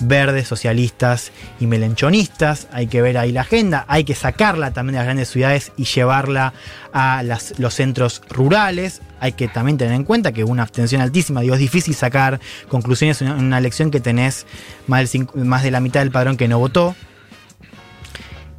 verdes, 0.00 0.48
socialistas 0.48 1.32
y 1.60 1.66
melenchonistas. 1.66 2.66
Hay 2.72 2.86
que 2.86 3.02
ver 3.02 3.18
ahí 3.18 3.32
la 3.32 3.42
agenda, 3.42 3.84
hay 3.88 4.04
que 4.04 4.14
sacarla 4.14 4.72
también 4.72 4.94
de 4.94 4.98
las 4.98 5.06
grandes 5.06 5.28
ciudades 5.28 5.72
y 5.76 5.84
llevarla 5.84 6.52
a 6.92 7.22
los 7.22 7.74
centros 7.74 8.22
rurales. 8.28 9.02
Hay 9.20 9.32
que 9.32 9.48
también 9.48 9.78
tener 9.78 9.94
en 9.94 10.04
cuenta 10.04 10.32
que 10.32 10.44
una 10.44 10.62
abstención 10.62 11.02
altísima, 11.02 11.42
digo, 11.42 11.54
es 11.54 11.60
difícil 11.60 11.94
sacar 11.94 12.40
conclusiones 12.68 13.20
en 13.22 13.30
una, 13.30 13.58
elección 13.58 13.90
que 13.90 14.00
tenés 14.00 14.46
más, 14.86 15.12
de 15.12 15.70
la 15.70 15.80
mitad 15.80 16.00
del 16.00 16.10
padrón 16.10 16.36
que 16.36 16.48
no 16.48 16.58
votó. 16.58 16.96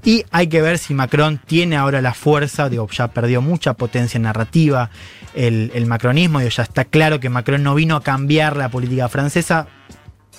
Y 0.04 0.26
hay 0.32 0.48
que 0.48 0.64
ver 0.64 0.80
si 0.80 0.96
Macron 0.96 1.40
tiene 1.46 1.78
ahora 1.78 2.02
la 2.02 2.16
fuerza, 2.16 2.70
digo, 2.70 2.88
ya 2.90 3.10
perdió 3.10 3.40
mucha 3.42 3.74
potencia 3.74 4.20
narrativa 4.20 4.90
el, 5.36 5.72
el 5.76 5.86
macronismo, 5.86 6.40
digo, 6.40 6.50
ya 6.50 6.64
está 6.64 6.86
claro 6.86 7.20
que 7.20 7.30
Macron 7.30 7.62
no 7.62 7.76
vino 7.76 7.96
a 7.96 8.02
cambiar 8.02 8.58
la 8.58 8.70
política 8.70 9.10
francesa, 9.10 9.68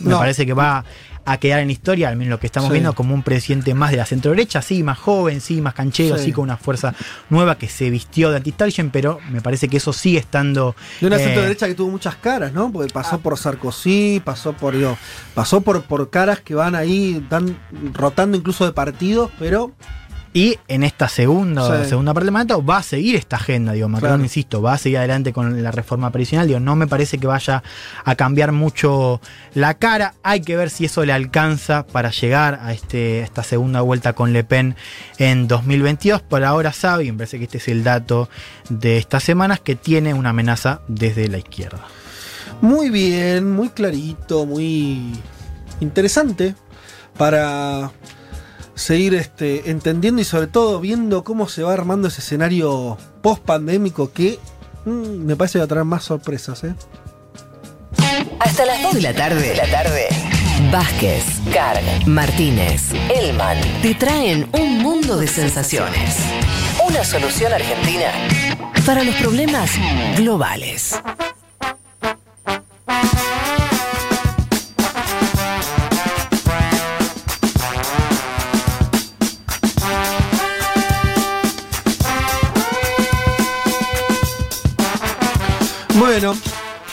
me 0.03 0.11
No. 0.11 0.19
parece 0.19 0.45
que 0.47 0.53
va 0.55 0.85
a 1.25 1.37
quedar 1.39 1.61
en 1.61 1.71
historia, 1.71 2.09
al 2.09 2.17
menos 2.17 2.31
lo 2.33 2.41
que 2.41 2.47
estamos 2.47 2.69
Sí. 2.69 2.73
viendo, 2.73 2.95
como 2.95 3.15
un 3.15 3.23
presidente 3.23 3.75
más 3.75 3.93
de 3.93 3.97
la 3.97 4.07
centro 4.07 4.33
derecha, 4.33 4.61
sí, 4.61 4.83
más 4.83 4.99
joven, 4.99 5.41
sí, 5.41 5.61
más 5.61 5.73
canchero, 5.73 6.19
Sí. 6.19 6.25
sí, 6.27 6.33
con 6.33 6.43
una 6.45 6.57
fuerza 6.57 6.95
nueva 7.31 7.57
que 7.57 7.69
se 7.69 7.91
vistió 7.91 8.31
de 8.31 8.39
anti 8.39 8.53
pero 8.91 9.21
me 9.31 9.41
parece 9.41 9.69
que 9.69 9.77
eso 9.77 9.93
sigue 9.93 10.19
estando. 10.19 10.75
De 11.01 11.07
una 11.07 11.17
eh, 11.17 11.25
centro 11.25 11.43
derecha 11.43 11.69
que 11.69 11.75
tuvo 11.75 11.91
muchas 11.93 12.17
caras, 12.17 12.53
¿no? 12.53 12.73
Porque 12.73 12.93
pasó 12.93 13.21
por 13.21 13.39
Sarkozy, 13.39 14.21
pasó 14.25 14.53
por 14.55 14.77
digo, 14.77 14.99
pasó 15.35 15.61
por, 15.61 15.85
por 15.85 16.11
caras 16.11 16.41
que 16.41 16.57
van 16.57 16.75
ahí, 16.75 17.25
dan 17.31 17.57
rotando 17.93 18.37
incluso 18.37 18.65
de 18.65 18.73
partidos, 18.73 19.31
pero 19.39 19.71
Y 20.35 20.59
en 20.67 20.83
esta 20.83 21.09
segunda, 21.11 21.83
Sí. 21.85 21.91
segunda 21.91 22.15
parte 22.15 22.25
del 22.25 22.33
mandato 22.33 22.65
va 22.65 22.79
a 22.79 22.83
seguir 22.83 23.17
esta 23.17 23.37
agenda, 23.37 23.73
digo, 23.73 23.87
Macron, 23.91 24.13
Claro. 24.13 24.23
insisto, 24.23 24.63
va 24.63 24.73
a 24.73 24.79
seguir 24.79 24.97
adelante 24.97 25.31
con 25.35 25.63
la 25.63 25.71
reforma 25.71 26.11
previsional, 26.11 26.47
digo, 26.47 26.59
no 26.59 26.75
me 26.75 26.87
parece 26.87 27.19
que 27.19 27.27
vaya 27.27 27.63
a 28.03 28.15
cambiar 28.15 28.51
mucho 28.53 29.21
la 29.53 29.75
cara, 29.75 30.15
hay 30.23 30.41
que 30.41 30.57
ver 30.57 30.71
si 30.71 30.87
eso 30.87 31.05
le 31.05 31.13
alcanza 31.13 31.87
para 31.87 32.11
llegar 32.11 32.61
a 32.63 32.73
este, 32.73 33.21
esta 33.21 33.43
segunda 33.43 33.83
vuelta 33.83 34.15
con 34.15 34.33
Le 34.33 34.43
Pen 34.43 34.75
en 35.19 35.49
2022, 35.49 36.23
por 36.23 36.43
ahora 36.45 36.73
sabe, 36.73 37.05
y 37.05 37.13
me 37.13 37.19
parece 37.19 37.37
que 37.37 37.45
este 37.45 37.59
es 37.59 37.69
el 37.69 37.85
dato 37.85 38.31
de 38.71 38.97
estas 38.97 39.23
semanas, 39.25 39.61
que 39.61 39.77
tiene 39.77 40.15
una 40.15 40.31
amenaza 40.31 40.81
desde 40.89 41.29
la 41.29 41.37
izquierda. 41.39 41.81
muy 42.63 42.89
bien, 42.91 43.51
muy 43.53 43.69
clarito, 43.69 44.47
muy 44.47 45.13
interesante 45.81 46.55
para 47.19 47.91
seguir 48.83 49.15
este, 49.15 49.71
entendiendo 49.71 50.21
y 50.21 50.25
sobre 50.25 50.49
todo 50.49 50.81
viendo 50.81 51.25
cómo 51.25 51.49
se 51.49 51.63
va 51.63 51.73
armando 51.73 52.09
ese 52.09 52.21
escenario 52.21 52.99
post 53.23 53.43
pandémico 53.43 54.13
que 54.13 54.39
mm, 54.85 55.25
me 55.25 55.37
parece 55.37 55.55
que 55.55 55.59
va 55.61 55.65
a 55.65 55.69
traer 55.69 55.85
más 55.85 56.05
sorpresas, 56.05 56.65
¿eh? 56.65 56.75
Hasta 58.41 58.67
las 58.67 58.83
2 58.83 58.95
de 58.95 59.01
la 59.01 59.15
tarde. 59.15 59.49
De 59.49 59.55
la. 59.57 59.73
Vázquez, 60.71 61.25
Carg, 61.53 61.83
Martínez, 62.07 62.93
Elman 63.15 63.59
te 63.83 63.95
traen 63.95 64.49
un 64.53 64.79
mundo 64.79 65.17
de 65.17 65.27
sensaciones. 65.27 66.17
Una 66.89 67.05
solución 67.05 67.53
argentina 67.53 68.13
para 68.85 69.05
los 69.05 69.15
problemas 69.17 69.71
globales. 70.17 71.01
Bueno, 86.23 86.39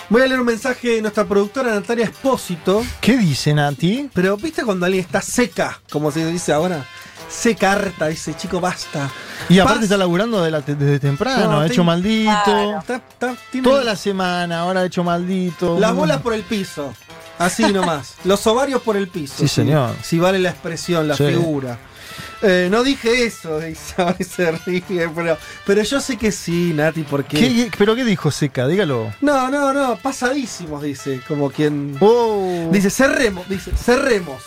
voy 0.10 0.22
a 0.23 0.26
leer 0.26 0.39
un 0.39 0.45
mensaje 0.47 0.88
de 0.95 1.01
nuestra 1.03 1.23
productora 1.23 1.72
Natalia 1.76 2.06
Espósito. 2.06 2.84
¿Qué 2.99 3.15
dice 3.15 3.53
Nati? 3.53 4.10
Pero 4.11 4.35
¿viste 4.38 4.64
cuando 4.64 4.88
alguien 4.88 5.06
está 5.06 5.22
seca? 5.22 5.80
Como 5.91 6.10
se 6.11 6.26
dice 6.26 6.51
ahora. 6.51 6.84
Seca 7.30 7.73
harta, 7.73 8.07
dice, 8.07 8.34
chico, 8.35 8.60
basta. 8.60 9.07
Y 9.47 9.60
aparte 9.60 9.84
está 9.84 9.97
laburando 9.97 10.41
de 10.41 10.49
la- 10.49 10.61
desde 10.61 10.97
temprano, 10.99 11.51
No, 11.51 11.60
ha 11.60 11.68
hecho 11.68 11.84
maldito. 11.84 12.80
Está- 12.80 12.95
está- 12.95 13.35
tiene 13.51 13.69
Toda 13.69 13.84
la 13.84 13.95
semana, 13.95 14.61
ahora 14.61 14.80
ha 14.80 14.85
hecho 14.85 15.03
maldito. 15.03 15.77
Las 15.80 15.93
bolas 15.93 16.22
por 16.23 16.34
el 16.34 16.41
piso. 16.41 16.91
Así 17.38 17.61
nomás. 17.72 18.15
Los 18.23 18.47
ovarios 18.47 18.81
por 18.81 18.97
el 18.97 19.10
piso. 19.10 19.35
Sí, 19.38 19.47
señor. 19.47 19.95
Si 20.01 20.18
vale 20.18 20.39
la 20.39 20.49
expresión, 20.49 21.07
la 21.07 21.15
Sí. 21.15 21.27
figura. 21.27 21.77
Eh, 22.41 22.70
no 22.72 22.84
dije 22.84 23.26
eso, 23.26 23.60
dice, 23.60 23.95
ahora 24.02 24.16
se 24.20 24.52
ríe, 24.52 25.10
pero, 25.14 25.38
pero 25.66 25.84
yo 25.84 25.99
sé 25.99 26.16
que 26.18 26.32
sí, 26.32 26.72
Nati, 26.74 27.03
porque. 27.03 27.38
¿Qué- 27.38 27.72
¿Pero 27.78 27.95
qué 27.95 28.06
dijo 28.06 28.32
Seca? 28.32 28.68
Dígalo. 28.68 29.14
No, 29.22 29.49
no, 29.49 29.74
no, 29.74 29.98
pasadísimos, 29.98 30.82
dice, 30.84 31.22
como 31.28 31.49
quien. 31.52 31.98
Oh. 31.99 32.70
Dice, 32.72 32.90
cerremos, 32.90 33.48
dice, 33.49 33.72
cerremos. 33.76 34.41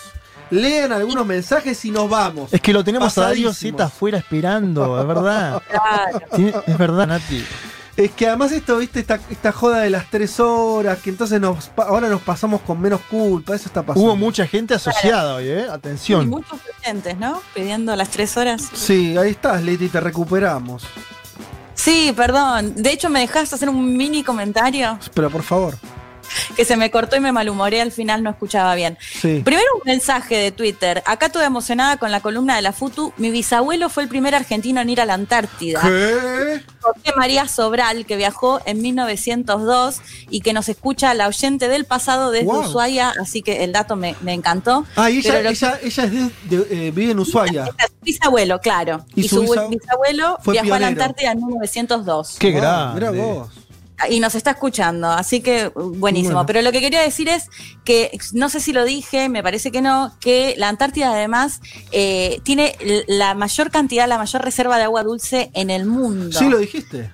Lean 0.51 0.93
algunos 0.93 1.24
mensajes 1.27 1.82
y 1.86 1.90
nos 1.90 2.10
vamos. 2.10 2.52
Es 2.52 2.60
que 2.60 2.74
lo 2.74 2.85
tenemos 2.85 3.16
a 3.16 3.23
Darío 3.23 3.48
Pasadísimos. 3.48 3.78
Z 3.81 3.85
afuera 3.85 4.19
esperando, 4.19 5.01
es 5.01 5.06
verdad. 5.06 5.62
Tiene- 6.36 6.55
es 6.66 6.78
verdad, 6.78 7.06
Nati. 7.06 7.44
Es 7.97 8.10
que 8.12 8.27
además 8.27 8.52
esto, 8.52 8.78
viste, 8.78 9.01
esta, 9.01 9.20
esta 9.31 9.52
joda 9.52 9.81
de 9.81 9.90
las 9.90 10.09
tres 10.09 10.40
horas, 10.40 10.98
que 11.01 11.10
entonces 11.10 11.39
nos, 11.40 11.70
ahora 11.77 12.09
nos 12.09 12.23
pasamos 12.23 12.62
con 12.62 12.81
menos 12.81 13.01
culpa, 13.02 13.55
eso 13.55 13.66
está 13.66 13.82
pasando. 13.82 14.09
Hubo 14.09 14.16
mucha 14.16 14.47
gente 14.47 14.74
asociada 14.74 15.35
hoy, 15.35 15.48
¿eh? 15.48 15.64
Y 15.69 15.70
Atención. 15.70 16.28
muchos 16.28 16.59
oyentes, 16.82 17.19
¿no? 17.19 17.43
Pidiendo 17.55 17.94
las 17.94 18.09
tres 18.09 18.36
horas. 18.39 18.62
Sí, 18.73 19.16
ahí 19.19 19.31
estás, 19.32 19.62
Leti, 19.62 19.89
te 19.89 20.01
recuperamos. 20.01 20.85
Sí, 21.74 22.14
perdón. 22.16 22.74
De 22.77 22.93
hecho, 22.93 23.10
me 23.10 23.20
dejaste 23.20 23.56
hacer 23.56 23.69
un 23.69 23.97
mini 23.97 24.23
comentario 24.23 24.98
Pero 25.14 25.31
por 25.31 25.43
favor. 25.43 25.77
que 26.56 26.64
se 26.64 26.76
me 26.76 26.90
cortó 26.90 27.16
y 27.16 27.20
me 27.20 27.32
malhumoré. 27.32 27.80
Al 27.80 27.92
final 27.92 28.22
no 28.22 28.30
escuchaba 28.30 28.74
bien. 28.74 28.98
Sí. 29.20 29.40
Primero 29.44 29.66
un 29.76 29.82
mensaje 29.84 30.36
de 30.36 30.52
Twitter. 30.52 31.02
Acá 31.06 31.28
toda 31.30 31.46
emocionada 31.46 31.96
con 31.96 32.10
la 32.10 32.20
columna 32.20 32.56
de 32.56 32.62
la 32.62 32.72
FUTU. 32.72 33.12
Mi 33.16 33.30
bisabuelo 33.30 33.88
fue 33.88 34.02
el 34.04 34.09
primer 34.09 34.34
argentino 34.34 34.80
en 34.80 34.90
ir 34.90 35.00
a 35.00 35.04
la 35.06 35.14
Antártida. 35.14 35.80
¿Qué? 35.82 36.60
José 36.80 37.12
María 37.16 37.46
Sobral, 37.48 38.06
que 38.06 38.16
viajó 38.16 38.60
en 38.66 38.82
1902 38.82 40.00
y 40.30 40.40
que 40.40 40.52
nos 40.52 40.68
escucha 40.68 41.14
la 41.14 41.28
oyente 41.28 41.68
del 41.68 41.84
pasado 41.84 42.30
desde 42.30 42.46
Wow. 42.46 42.66
Ushuaia, 42.68 43.12
así 43.20 43.42
que 43.42 43.64
el 43.64 43.72
dato 43.72 43.96
me, 43.96 44.14
me 44.22 44.32
encantó. 44.32 44.84
Ah, 44.96 45.10
y 45.10 45.18
ella, 45.18 45.40
ella, 45.48 45.78
ella 45.82 46.04
es 46.04 46.10
de- 46.12 46.30
de- 46.56 46.86
eh, 46.88 46.90
vive 46.90 47.12
en 47.12 47.18
Ushuaia. 47.20 47.68
bisabuelo, 48.02 48.60
claro. 48.60 49.04
Y 49.14 49.24
Y, 49.24 49.28
su 49.28 49.36
su, 49.36 49.42
bisa- 49.52 49.68
bisabuelo 49.68 50.38
fue 50.42 50.54
viajó 50.54 50.74
a 50.74 50.78
la. 50.80 50.86
Antártida 50.88 51.32
en 51.32 51.38
1902. 51.46 52.36
Qué 52.38 52.50
Wow, 52.50 52.60
grande. 52.60 52.94
Mirá 52.94 53.10
vos. 53.10 53.48
Y 54.08 54.20
nos 54.20 54.34
está 54.34 54.52
escuchando, 54.52 55.10
así 55.10 55.40
que 55.40 55.68
buenísimo. 55.68 56.34
Bueno. 56.34 56.46
Pero 56.46 56.62
lo 56.62 56.72
que 56.72 56.80
quería 56.80 57.00
decir 57.00 57.28
es 57.28 57.48
que, 57.84 58.16
no 58.32 58.48
sé 58.48 58.60
si 58.60 58.72
lo 58.72 58.84
dije, 58.84 59.28
me 59.28 59.42
parece 59.42 59.70
que 59.70 59.80
no, 59.80 60.12
que 60.20 60.54
la 60.58 60.68
Antártida 60.68 61.12
además 61.12 61.60
eh, 61.92 62.40
tiene 62.44 62.76
la 63.06 63.34
mayor 63.34 63.70
cantidad, 63.70 64.08
la 64.08 64.18
mayor 64.18 64.42
reserva 64.42 64.78
de 64.78 64.84
agua 64.84 65.02
dulce 65.02 65.50
en 65.54 65.70
el 65.70 65.86
mundo. 65.86 66.38
Sí, 66.38 66.48
lo 66.48 66.58
dijiste. 66.58 67.10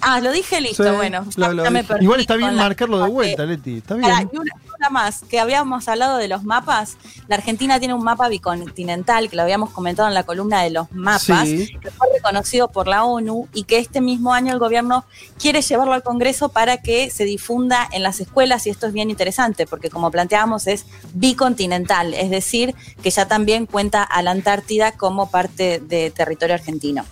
Ah, 0.00 0.20
lo 0.20 0.30
dije, 0.32 0.60
listo, 0.60 0.84
Sí, 0.84 0.90
bueno. 0.96 1.24
lo- 1.36 1.52
lo 1.52 1.70
me 1.70 1.84
Igual 2.00 2.20
está 2.20 2.36
bien 2.36 2.54
marcarlo 2.54 2.98
de 3.00 3.08
vuelta, 3.08 3.44
Leti. 3.44 3.78
Está 3.78 3.94
bien. 3.94 4.10
y 4.32 4.36
una 4.36 4.52
cosa 4.70 4.90
más, 4.90 5.22
que 5.28 5.40
habíamos 5.40 5.88
hablado 5.88 6.16
de 6.18 6.28
los 6.28 6.44
mapas. 6.44 6.96
La 7.26 7.36
Argentina 7.36 7.78
tiene 7.78 7.94
un 7.94 8.04
mapa 8.04 8.28
bicontinental, 8.28 9.28
que 9.28 9.36
lo 9.36 9.42
habíamos 9.42 9.70
comentado 9.70 10.08
en 10.08 10.14
la 10.14 10.22
columna 10.22 10.62
de 10.62 10.70
los 10.70 10.90
mapas, 10.92 11.48
Sí. 11.48 11.68
que 11.80 11.90
fue 11.90 12.06
reconocido 12.14 12.68
por 12.68 12.86
la 12.86 13.04
ONU 13.04 13.48
y 13.52 13.64
que 13.64 13.78
este 13.78 14.00
mismo 14.00 14.32
año 14.32 14.52
el 14.52 14.58
gobierno 14.58 15.04
quiere 15.38 15.62
llevarlo 15.62 15.94
al 15.94 16.02
Congreso 16.02 16.48
para 16.50 16.76
que 16.78 17.10
se 17.10 17.24
difunda 17.24 17.88
en 17.92 18.02
las 18.02 18.20
escuelas 18.20 18.66
y 18.66 18.70
esto 18.70 18.86
es 18.86 18.92
bien 18.92 19.10
interesante 19.10 19.66
porque 19.66 19.90
como 19.90 20.10
planteábamos 20.10 20.66
es 20.68 20.86
bicontinental, 21.14 22.14
es 22.14 22.30
decir, 22.30 22.74
que 23.02 23.10
ya 23.10 23.26
también 23.26 23.66
cuenta 23.66 24.02
a 24.02 24.22
la 24.22 24.30
Antártida 24.30 24.92
como 24.92 25.30
parte 25.30 25.80
de 25.80 26.10
territorio 26.10 26.54
argentino. 26.54 27.04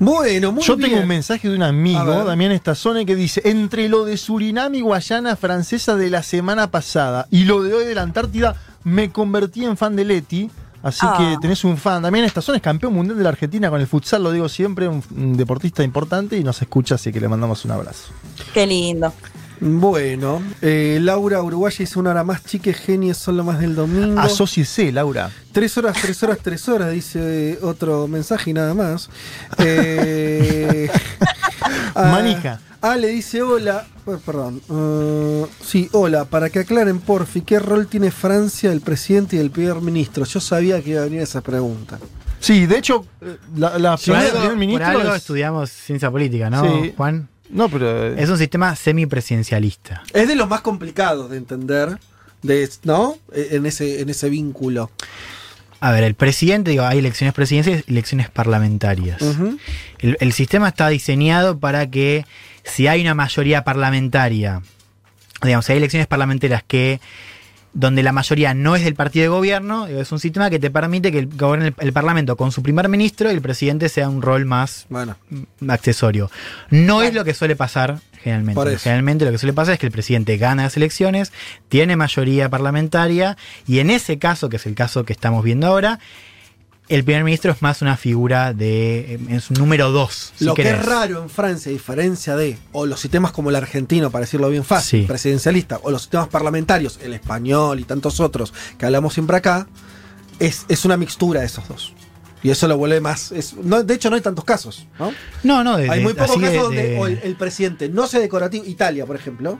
Bueno, 0.00 0.52
muy 0.52 0.62
Yo 0.64 0.76
bien. 0.76 0.90
tengo 0.90 1.02
un 1.02 1.08
mensaje 1.08 1.48
de 1.48 1.54
un 1.56 1.62
amigo. 1.62 2.24
Damián 2.24 2.52
Estazone, 2.52 3.06
que 3.06 3.14
dice: 3.16 3.40
Entre 3.44 3.88
lo 3.88 4.04
de 4.04 4.16
Surinam 4.16 4.74
y 4.74 4.80
Guayana 4.80 5.36
francesa 5.36 5.96
de 5.96 6.10
la 6.10 6.22
semana 6.22 6.70
pasada 6.70 7.26
y 7.30 7.44
lo 7.44 7.62
de 7.62 7.74
hoy 7.74 7.84
de 7.84 7.94
la 7.94 8.02
Antártida, 8.02 8.56
me 8.82 9.10
convertí 9.10 9.64
en 9.64 9.76
fan 9.76 9.96
de 9.96 10.04
Leti. 10.04 10.50
Así 10.82 11.00
Ah. 11.02 11.14
que 11.16 11.36
tenés 11.40 11.64
un 11.64 11.78
fan. 11.78 12.02
Damián 12.02 12.26
Estazone 12.26 12.56
es 12.56 12.62
campeón 12.62 12.92
mundial 12.92 13.16
de 13.16 13.22
la 13.22 13.30
Argentina 13.30 13.70
con 13.70 13.80
el 13.80 13.86
futsal, 13.86 14.22
lo 14.22 14.30
digo 14.32 14.50
siempre, 14.50 14.86
un, 14.86 15.02
un 15.16 15.34
deportista 15.36 15.82
importante 15.82 16.36
y 16.36 16.44
nos 16.44 16.60
escucha, 16.60 16.96
así 16.96 17.10
que 17.10 17.20
le 17.20 17.28
mandamos 17.28 17.64
un 17.64 17.70
abrazo. 17.70 18.08
Qué 18.52 18.66
lindo. 18.66 19.10
Bueno, 19.60 20.42
eh, 20.62 20.98
Laura 21.00 21.42
Uruguaya 21.42 21.76
dice 21.78 21.98
una 21.98 22.10
hora 22.10 22.24
más, 22.24 22.44
chiques 22.44 22.76
genios, 22.76 23.16
son 23.18 23.36
lo 23.36 23.44
más 23.44 23.60
del 23.60 23.74
domingo. 23.74 24.20
Asociese, 24.20 24.92
Laura. 24.92 25.30
Tres 25.52 25.76
horas, 25.78 25.96
tres 26.00 26.22
horas, 26.22 26.38
tres 26.42 26.68
horas, 26.68 26.92
dice 26.92 27.58
otro 27.62 28.06
mensaje 28.08 28.50
y 28.50 28.52
nada 28.54 28.74
más. 28.74 29.08
Eh, 29.58 30.90
ah, 31.94 32.10
Manija. 32.12 32.60
Ah, 32.80 32.96
le 32.96 33.08
dice 33.08 33.40
hola, 33.40 33.86
eh, 34.06 34.16
perdón, 34.26 34.60
eh, 34.70 35.46
sí, 35.64 35.88
hola, 35.92 36.26
para 36.26 36.50
que 36.50 36.58
aclaren 36.58 36.98
porfi, 37.00 37.40
¿qué 37.40 37.58
rol 37.58 37.86
tiene 37.86 38.10
Francia, 38.10 38.70
el 38.72 38.82
presidente 38.82 39.36
y 39.36 39.38
el 39.38 39.50
primer 39.50 39.76
ministro? 39.80 40.26
Yo 40.26 40.38
sabía 40.38 40.82
que 40.82 40.90
iba 40.90 41.00
a 41.00 41.04
venir 41.04 41.20
esa 41.22 41.40
pregunta. 41.40 41.98
Sí, 42.40 42.66
de 42.66 42.76
hecho, 42.76 43.06
eh, 43.22 43.38
la, 43.56 43.78
la 43.78 43.92
algo, 43.94 44.02
primer 44.02 44.56
ministro 44.58 44.86
por 44.92 45.00
algo 45.00 45.14
es- 45.14 45.22
estudiamos 45.22 45.70
ciencia 45.70 46.10
política, 46.10 46.50
¿no, 46.50 46.62
Sí. 46.82 46.92
Juan? 46.94 47.26
No, 47.54 47.68
pero. 47.70 48.08
eh, 48.12 48.16
Es 48.18 48.28
un 48.28 48.36
sistema 48.36 48.74
semipresidencialista. 48.76 50.02
Es 50.12 50.28
de 50.28 50.34
los 50.34 50.48
más 50.48 50.60
complicados 50.60 51.30
de 51.30 51.36
entender, 51.38 51.98
de, 52.42 52.68
¿no? 52.82 53.16
Eh, 53.32 53.48
En 53.52 53.64
ese, 53.64 54.00
en 54.02 54.10
ese 54.10 54.28
vínculo. 54.28 54.90
A 55.80 55.92
ver, 55.92 56.02
el 56.04 56.14
presidente, 56.14 56.70
digo, 56.72 56.84
hay 56.84 56.98
elecciones 56.98 57.32
presidenciales 57.34 57.84
y 57.86 57.92
elecciones 57.92 58.28
parlamentarias. 58.30 59.20
El, 59.98 60.16
el 60.18 60.32
sistema 60.32 60.68
está 60.68 60.88
diseñado 60.88 61.58
para 61.58 61.90
que 61.90 62.24
si 62.64 62.86
hay 62.86 63.02
una 63.02 63.14
mayoría 63.14 63.64
parlamentaria, 63.64 64.62
digamos, 65.42 65.66
si 65.66 65.72
hay 65.72 65.78
elecciones 65.78 66.06
parlamentarias 66.06 66.62
que 66.66 67.00
donde 67.74 68.02
la 68.02 68.12
mayoría 68.12 68.54
no 68.54 68.76
es 68.76 68.84
del 68.84 68.94
partido 68.94 69.24
de 69.24 69.28
gobierno, 69.28 69.86
es 69.86 70.10
un 70.12 70.20
sistema 70.20 70.48
que 70.48 70.58
te 70.58 70.70
permite 70.70 71.12
que 71.12 71.18
el, 71.18 71.26
gobierne 71.26 71.68
el, 71.68 71.74
el 71.78 71.92
parlamento 71.92 72.36
con 72.36 72.52
su 72.52 72.62
primer 72.62 72.88
ministro 72.88 73.30
y 73.30 73.34
el 73.34 73.42
presidente 73.42 73.88
sea 73.88 74.08
un 74.08 74.22
rol 74.22 74.44
más 74.44 74.86
Bueno, 74.88 75.16
mm, 75.30 75.70
accesorio. 75.70 76.30
No 76.70 77.02
es 77.02 77.12
lo 77.12 77.24
que 77.24 77.34
suele 77.34 77.56
pasar 77.56 77.98
generalmente. 78.24 78.78
Generalmente 78.78 79.24
lo 79.26 79.32
que 79.32 79.38
suele 79.38 79.52
pasar 79.52 79.74
es 79.74 79.80
que 79.80 79.86
el 79.86 79.92
presidente 79.92 80.38
gana 80.38 80.62
las 80.62 80.76
elecciones, 80.76 81.32
tiene 81.68 81.94
mayoría 81.96 82.48
parlamentaria 82.48 83.36
y 83.66 83.80
en 83.80 83.90
ese 83.90 84.18
caso, 84.18 84.48
que 84.48 84.56
es 84.56 84.66
el 84.66 84.74
caso 84.74 85.04
que 85.04 85.12
estamos 85.12 85.44
viendo 85.44 85.66
ahora, 85.66 86.00
el 86.88 87.02
primer 87.02 87.24
ministro 87.24 87.50
es 87.52 87.62
más 87.62 87.80
una 87.82 87.96
figura 87.96 88.52
de. 88.52 89.18
es 89.30 89.50
un 89.50 89.56
número 89.58 89.90
dos. 89.90 90.32
si 90.36 90.44
lo 90.44 90.54
que 90.54 90.68
es 90.68 90.84
raro 90.84 91.22
en 91.22 91.30
Francia, 91.30 91.70
a 91.70 91.72
diferencia 91.72 92.36
de, 92.36 92.58
o 92.72 92.84
los 92.86 93.00
sistemas 93.00 93.32
como 93.32 93.48
el 93.50 93.56
argentino, 93.56 94.10
para 94.10 94.24
decirlo 94.26 94.50
bien 94.50 94.64
fácil, 94.64 95.00
Sí. 95.02 95.06
presidencialista, 95.06 95.80
o 95.82 95.90
los 95.90 96.02
sistemas 96.02 96.28
parlamentarios, 96.28 96.98
el 97.02 97.14
español 97.14 97.80
y 97.80 97.84
tantos 97.84 98.20
otros 98.20 98.52
que 98.78 98.84
hablamos 98.86 99.14
siempre 99.14 99.36
acá, 99.36 99.66
es, 100.38 100.66
es 100.68 100.84
una 100.84 100.96
mixtura 100.96 101.40
de 101.40 101.46
esos 101.46 101.66
dos. 101.68 101.94
Y 102.42 102.50
eso 102.50 102.68
lo 102.68 102.76
vuelve 102.76 103.00
más. 103.00 103.32
es- 103.32 103.54
no, 103.54 103.82
de 103.82 103.94
hecho, 103.94 104.10
no 104.10 104.16
hay 104.16 104.22
tantos 104.22 104.44
casos, 104.44 104.86
¿no? 104.98 105.12
No, 105.42 105.64
no, 105.64 105.78
de- 105.78 105.88
hay 105.88 106.02
muy 106.02 106.12
pocos 106.12 106.38
de- 106.38 106.46
casos 106.48 106.62
donde 106.64 106.82
de- 106.82 107.00
el, 107.00 107.20
el 107.22 107.36
presidente 107.36 107.88
no 107.88 108.06
sea 108.06 108.20
decorativo. 108.20 108.66
Italia, 108.66 109.06
por 109.06 109.16
ejemplo, 109.16 109.58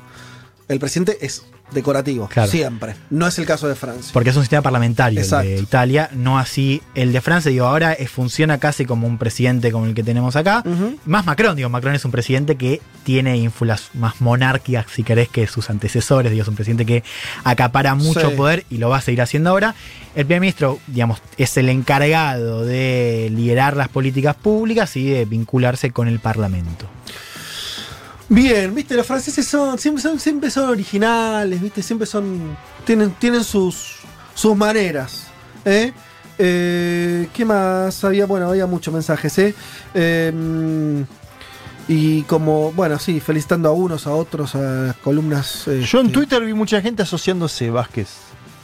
el 0.68 0.78
presidente 0.78 1.16
es 1.24 1.42
decorativo, 1.74 2.28
Claro. 2.28 2.51
siempre. 2.51 2.94
No 3.10 3.26
es 3.26 3.38
el 3.38 3.46
caso 3.46 3.68
de 3.68 3.74
Francia. 3.74 4.10
Porque 4.12 4.30
es 4.30 4.36
un 4.36 4.42
sistema 4.42 4.62
parlamentario 4.62 5.20
el 5.20 5.28
de 5.30 5.59
Italia, 5.59 6.09
no 6.14 6.38
así 6.38 6.80
el 6.94 7.12
de 7.12 7.20
Francia. 7.20 7.51
Digo, 7.51 7.66
ahora 7.66 7.96
funciona 8.12 8.59
casi 8.59 8.84
como 8.86 9.06
un 9.06 9.18
presidente 9.18 9.70
como 9.72 9.86
el 9.86 9.94
que 9.94 10.02
tenemos 10.02 10.36
acá. 10.36 10.62
Más 11.05 11.26
Macron, 11.26 11.56
digo, 11.56 11.68
Macron 11.68 11.94
es 11.94 12.05
un 12.05 12.10
presidente 12.10 12.56
que 12.56 12.80
tiene 13.02 13.36
ínfulas 13.36 13.90
más 13.94 14.20
monárquicas, 14.20 14.86
si 14.90 15.02
querés, 15.02 15.28
que 15.28 15.46
sus 15.46 15.68
antecesores. 15.70 16.30
Digo, 16.32 16.42
es 16.42 16.48
un 16.48 16.55
presidente 16.55 16.86
que 16.86 17.02
acapara 17.44 17.94
mucho 17.94 18.30
Sí. 18.30 18.36
poder 18.36 18.64
y 18.70 18.78
lo 18.78 18.88
va 18.88 18.98
a 18.98 19.01
seguir 19.01 19.20
haciendo 19.20 19.51
ahora. 19.51 19.74
El 20.14 20.26
primer 20.26 20.40
ministro, 20.40 20.78
digamos, 20.86 21.20
es 21.36 21.56
el 21.56 21.68
encargado 21.68 22.64
de 22.64 23.30
liderar 23.34 23.76
las 23.76 23.88
políticas 23.88 24.36
públicas 24.36 24.96
y 24.96 25.09
de 25.10 25.24
vincularse 25.24 25.90
con 25.90 26.09
el 26.09 26.20
parlamento. 26.20 26.86
Bien, 28.35 28.74
viste, 28.74 28.94
los 28.97 29.06
franceses 29.06 29.47
son 29.47 29.78
siempre 29.78 30.02
son, 30.02 30.19
siempre 30.19 30.51
son 30.51 30.69
originales, 30.69 31.61
viste, 31.61 31.82
siempre 31.82 32.05
son. 32.06 32.56
tienen, 32.85 33.12
tienen 33.12 33.44
sus, 33.44 33.98
sus 34.35 34.56
maneras. 34.56 35.28
¿eh? 35.65 35.93
Eh, 36.39 37.28
¿Qué 37.32 37.44
más 37.44 38.02
había? 38.02 38.27
Bueno, 38.27 38.48
había 38.48 38.66
muchos 38.66 38.93
mensajes, 38.93 39.39
¿eh? 39.39 39.55
Eh, 39.94 41.05
y 41.86 42.23
como, 42.23 42.73
bueno, 42.73 42.98
sí, 42.98 43.20
felicitando 43.20 43.69
a 43.69 43.73
unos, 43.73 44.06
a 44.09 44.12
otros, 44.15 44.56
a 44.56 44.59
las 44.61 44.97
columnas. 44.97 45.69
eh, 45.69 45.85
Yo 45.86 46.01
en 46.01 46.06
este- 46.06 46.15
Twitter 46.19 46.44
vi 46.44 46.55
mucha 46.55 46.81
gente 46.81 47.02
asociándose 47.05 47.70
Vázquez. 47.70 48.09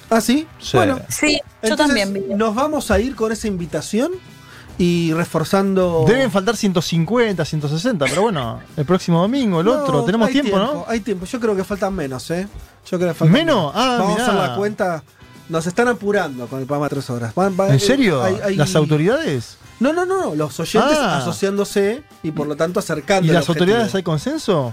¿Ah, 0.08 0.20
sí? 0.20 0.48
Sí. 0.58 0.76
Bueno, 0.76 0.98
Sí, 1.08 1.38
yo 1.62 1.68
entonces, 1.68 1.86
también 1.86 2.12
vi. 2.12 2.34
Nos 2.34 2.56
vamos 2.56 2.90
a 2.90 2.98
ir 2.98 3.14
con 3.14 3.30
esa 3.30 3.46
invitación 3.46 4.10
y 4.82 5.12
reforzando. 5.12 6.04
Deben 6.06 6.30
faltar 6.30 6.56
150, 6.56 7.44
160, 7.44 8.06
pero 8.06 8.22
bueno, 8.22 8.60
el 8.78 8.86
próximo 8.86 9.20
domingo, 9.20 9.60
el 9.60 9.66
No, 9.66 9.72
otro, 9.82 10.04
tenemos 10.04 10.30
tiempo, 10.30 10.58
¿no? 10.58 10.84
Hay 10.88 11.00
tiempo, 11.00 11.26
yo 11.26 11.38
creo 11.38 11.54
que 11.54 11.64
faltan 11.64 11.94
menos, 11.94 12.30
¿eh? 12.30 12.48
Yo 12.90 12.96
creo 12.98 13.10
que 13.10 13.14
faltan 13.14 13.32
¿Menos? 13.32 13.72
Ah, 13.74 13.96
Vamos 14.00 14.14
mirá. 14.14 14.24
a 14.24 14.28
hacer 14.28 14.48
la 14.50 14.56
cuenta. 14.56 15.02
Nos 15.50 15.66
están 15.66 15.88
apurando 15.88 16.46
con 16.46 16.60
el 16.60 16.66
programa 16.66 16.86
de 16.86 16.90
tres 16.94 17.10
horas. 17.10 17.34
Van- 17.34 17.54
van- 17.56 17.70
¿En 17.70 17.74
eh, 17.76 17.80
serio? 17.80 18.22
hay- 18.22 18.38
hay- 18.42 18.56
¿Las 18.56 18.74
autoridades? 18.74 19.58
No, 19.80 19.92
no, 19.92 20.06
no, 20.06 20.18
no, 20.26 20.34
los 20.34 20.58
oyentes 20.60 20.96
Ah. 20.98 21.18
asociándose 21.18 22.02
y 22.22 22.30
por 22.30 22.46
lo 22.46 22.56
tanto 22.56 22.80
acercando. 22.80 23.26
¿Y 23.30 23.34
las 23.34 23.48
autoridades 23.50 23.94
hay 23.94 24.02
consenso? 24.02 24.72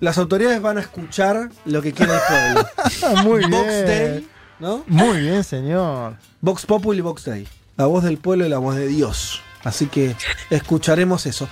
Las 0.00 0.18
autoridades 0.18 0.60
van 0.60 0.78
a 0.78 0.80
escuchar 0.80 1.50
lo 1.66 1.80
que 1.82 1.92
quiere 1.92 2.12
el 2.14 2.20
pueblo. 2.28 3.22
Muy 3.24 3.38
bien. 3.38 3.50
Vox 3.50 3.66
Day, 3.86 4.28
¿no? 4.58 4.82
Muy 4.88 5.20
bien, 5.20 5.44
señor. 5.44 6.16
Vox 6.40 6.66
Populi 6.66 6.98
y 6.98 7.02
Vox 7.02 7.24
Day. 7.24 7.46
La 7.76 7.86
voz 7.86 8.04
del 8.04 8.18
pueblo 8.18 8.46
y 8.46 8.48
la 8.48 8.58
voz 8.58 8.76
de 8.76 8.88
Dios. 8.88 9.42
Así 9.64 9.86
que 9.86 10.16
escucharemos 10.50 11.26
eso. 11.26 11.48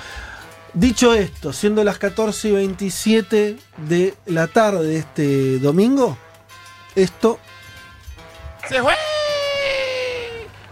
Dicho 0.72 1.14
esto, 1.14 1.52
siendo 1.52 1.84
las 1.84 1.98
14 1.98 2.48
y 2.48 2.52
27 2.52 3.56
de 3.88 4.14
la 4.26 4.48
tarde 4.48 4.86
de 4.86 4.96
este 4.98 5.58
domingo, 5.60 6.18
esto 6.96 7.38
¡Se 8.68 8.80
fue! 8.80 8.94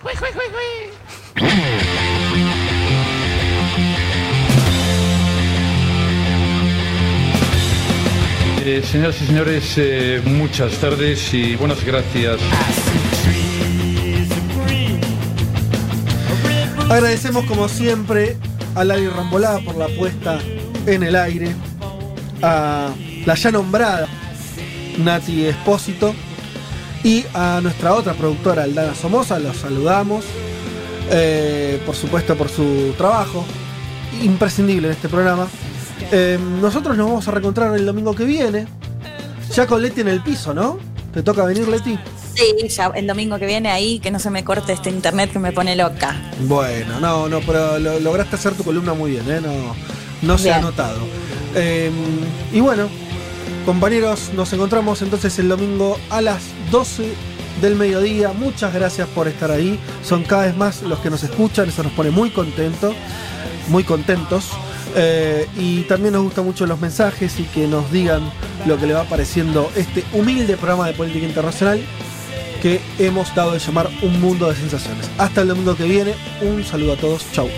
¡Fue, 0.00 0.16
fue, 0.16 0.32
fue, 0.32 0.44
fue! 0.50 0.62
Eh, 8.64 8.82
señoras 8.82 9.20
y 9.20 9.26
señores, 9.26 9.74
eh, 9.76 10.22
muchas 10.24 10.78
tardes 10.78 11.34
y 11.34 11.56
buenas 11.56 11.84
gracias. 11.84 12.40
Agradecemos 16.92 17.46
como 17.46 17.70
siempre 17.70 18.36
a 18.74 18.84
Lali 18.84 19.08
Rambolada 19.08 19.60
por 19.60 19.76
la 19.76 19.88
puesta 19.88 20.38
en 20.84 21.02
el 21.02 21.16
aire, 21.16 21.54
a 22.42 22.90
la 23.24 23.34
ya 23.34 23.50
nombrada 23.50 24.06
Nati 24.98 25.46
Espósito 25.46 26.14
y 27.02 27.24
a 27.32 27.60
nuestra 27.62 27.94
otra 27.94 28.12
productora 28.12 28.64
Aldana 28.64 28.94
Somoza, 28.94 29.38
los 29.38 29.56
saludamos, 29.56 30.26
eh, 31.10 31.82
por 31.86 31.96
supuesto 31.96 32.36
por 32.36 32.50
su 32.50 32.92
trabajo, 32.98 33.42
imprescindible 34.22 34.88
en 34.88 34.92
este 34.92 35.08
programa. 35.08 35.48
Eh, 36.10 36.38
nosotros 36.60 36.94
nos 36.94 37.06
vamos 37.06 37.26
a 37.26 37.30
reencontrar 37.30 37.74
el 37.74 37.86
domingo 37.86 38.14
que 38.14 38.26
viene, 38.26 38.66
ya 39.54 39.66
con 39.66 39.80
Leti 39.80 40.02
en 40.02 40.08
el 40.08 40.22
piso, 40.22 40.52
¿no? 40.52 40.78
¿Te 41.14 41.22
toca 41.22 41.42
venir 41.46 41.68
Leti? 41.68 41.98
Sí, 42.34 42.68
ya 42.68 42.90
el 42.94 43.06
domingo 43.06 43.38
que 43.38 43.46
viene 43.46 43.70
ahí, 43.70 43.98
que 43.98 44.10
no 44.10 44.18
se 44.18 44.30
me 44.30 44.42
corte 44.44 44.72
este 44.72 44.90
internet 44.90 45.30
que 45.32 45.38
me 45.38 45.52
pone 45.52 45.76
loca. 45.76 46.16
Bueno, 46.40 46.98
no, 47.00 47.28
no, 47.28 47.40
pero 47.40 47.78
lo- 47.78 48.00
lograste 48.00 48.36
hacer 48.36 48.54
tu 48.54 48.64
columna 48.64 48.94
muy 48.94 49.12
bien, 49.12 49.30
¿eh? 49.30 49.40
No, 49.40 49.74
no 50.22 50.38
se 50.38 50.52
ha 50.52 50.60
notado. 50.60 50.98
Eh, 51.54 51.90
y 52.52 52.60
bueno, 52.60 52.88
compañeros, 53.66 54.30
nos 54.34 54.52
encontramos 54.52 55.02
entonces 55.02 55.38
el 55.38 55.48
domingo 55.48 55.98
a 56.10 56.20
las 56.20 56.42
12 56.70 57.12
del 57.60 57.76
mediodía. 57.76 58.32
Muchas 58.32 58.72
gracias 58.72 59.08
por 59.08 59.28
estar 59.28 59.50
ahí. 59.50 59.78
Son 60.02 60.24
cada 60.24 60.46
vez 60.46 60.56
más 60.56 60.82
los 60.82 60.98
que 61.00 61.10
nos 61.10 61.22
escuchan, 61.22 61.68
eso 61.68 61.82
nos 61.82 61.92
pone 61.92 62.10
muy 62.10 62.30
contentos, 62.30 62.94
muy 63.68 63.84
contentos. 63.84 64.48
Eh, 64.94 65.46
y 65.56 65.82
también 65.82 66.12
nos 66.12 66.22
gustan 66.22 66.44
mucho 66.44 66.66
los 66.66 66.78
mensajes 66.80 67.38
y 67.40 67.44
que 67.44 67.66
nos 67.66 67.90
digan 67.90 68.22
lo 68.66 68.78
que 68.78 68.86
le 68.86 68.92
va 68.94 69.04
pareciendo 69.04 69.70
este 69.74 70.04
humilde 70.12 70.56
programa 70.58 70.86
de 70.86 70.92
política 70.92 71.24
internacional 71.26 71.80
que 72.62 72.80
hemos 73.00 73.34
dado 73.34 73.52
de 73.52 73.58
llamar 73.58 73.90
Un 74.02 74.20
Mundo 74.20 74.48
de 74.48 74.54
Sensaciones. 74.54 75.10
Hasta 75.18 75.40
el 75.40 75.48
domingo 75.48 75.74
que 75.74 75.84
viene, 75.84 76.14
un 76.40 76.62
saludo 76.62 76.92
a 76.92 76.96
todos, 76.96 77.26
chau. 77.32 77.48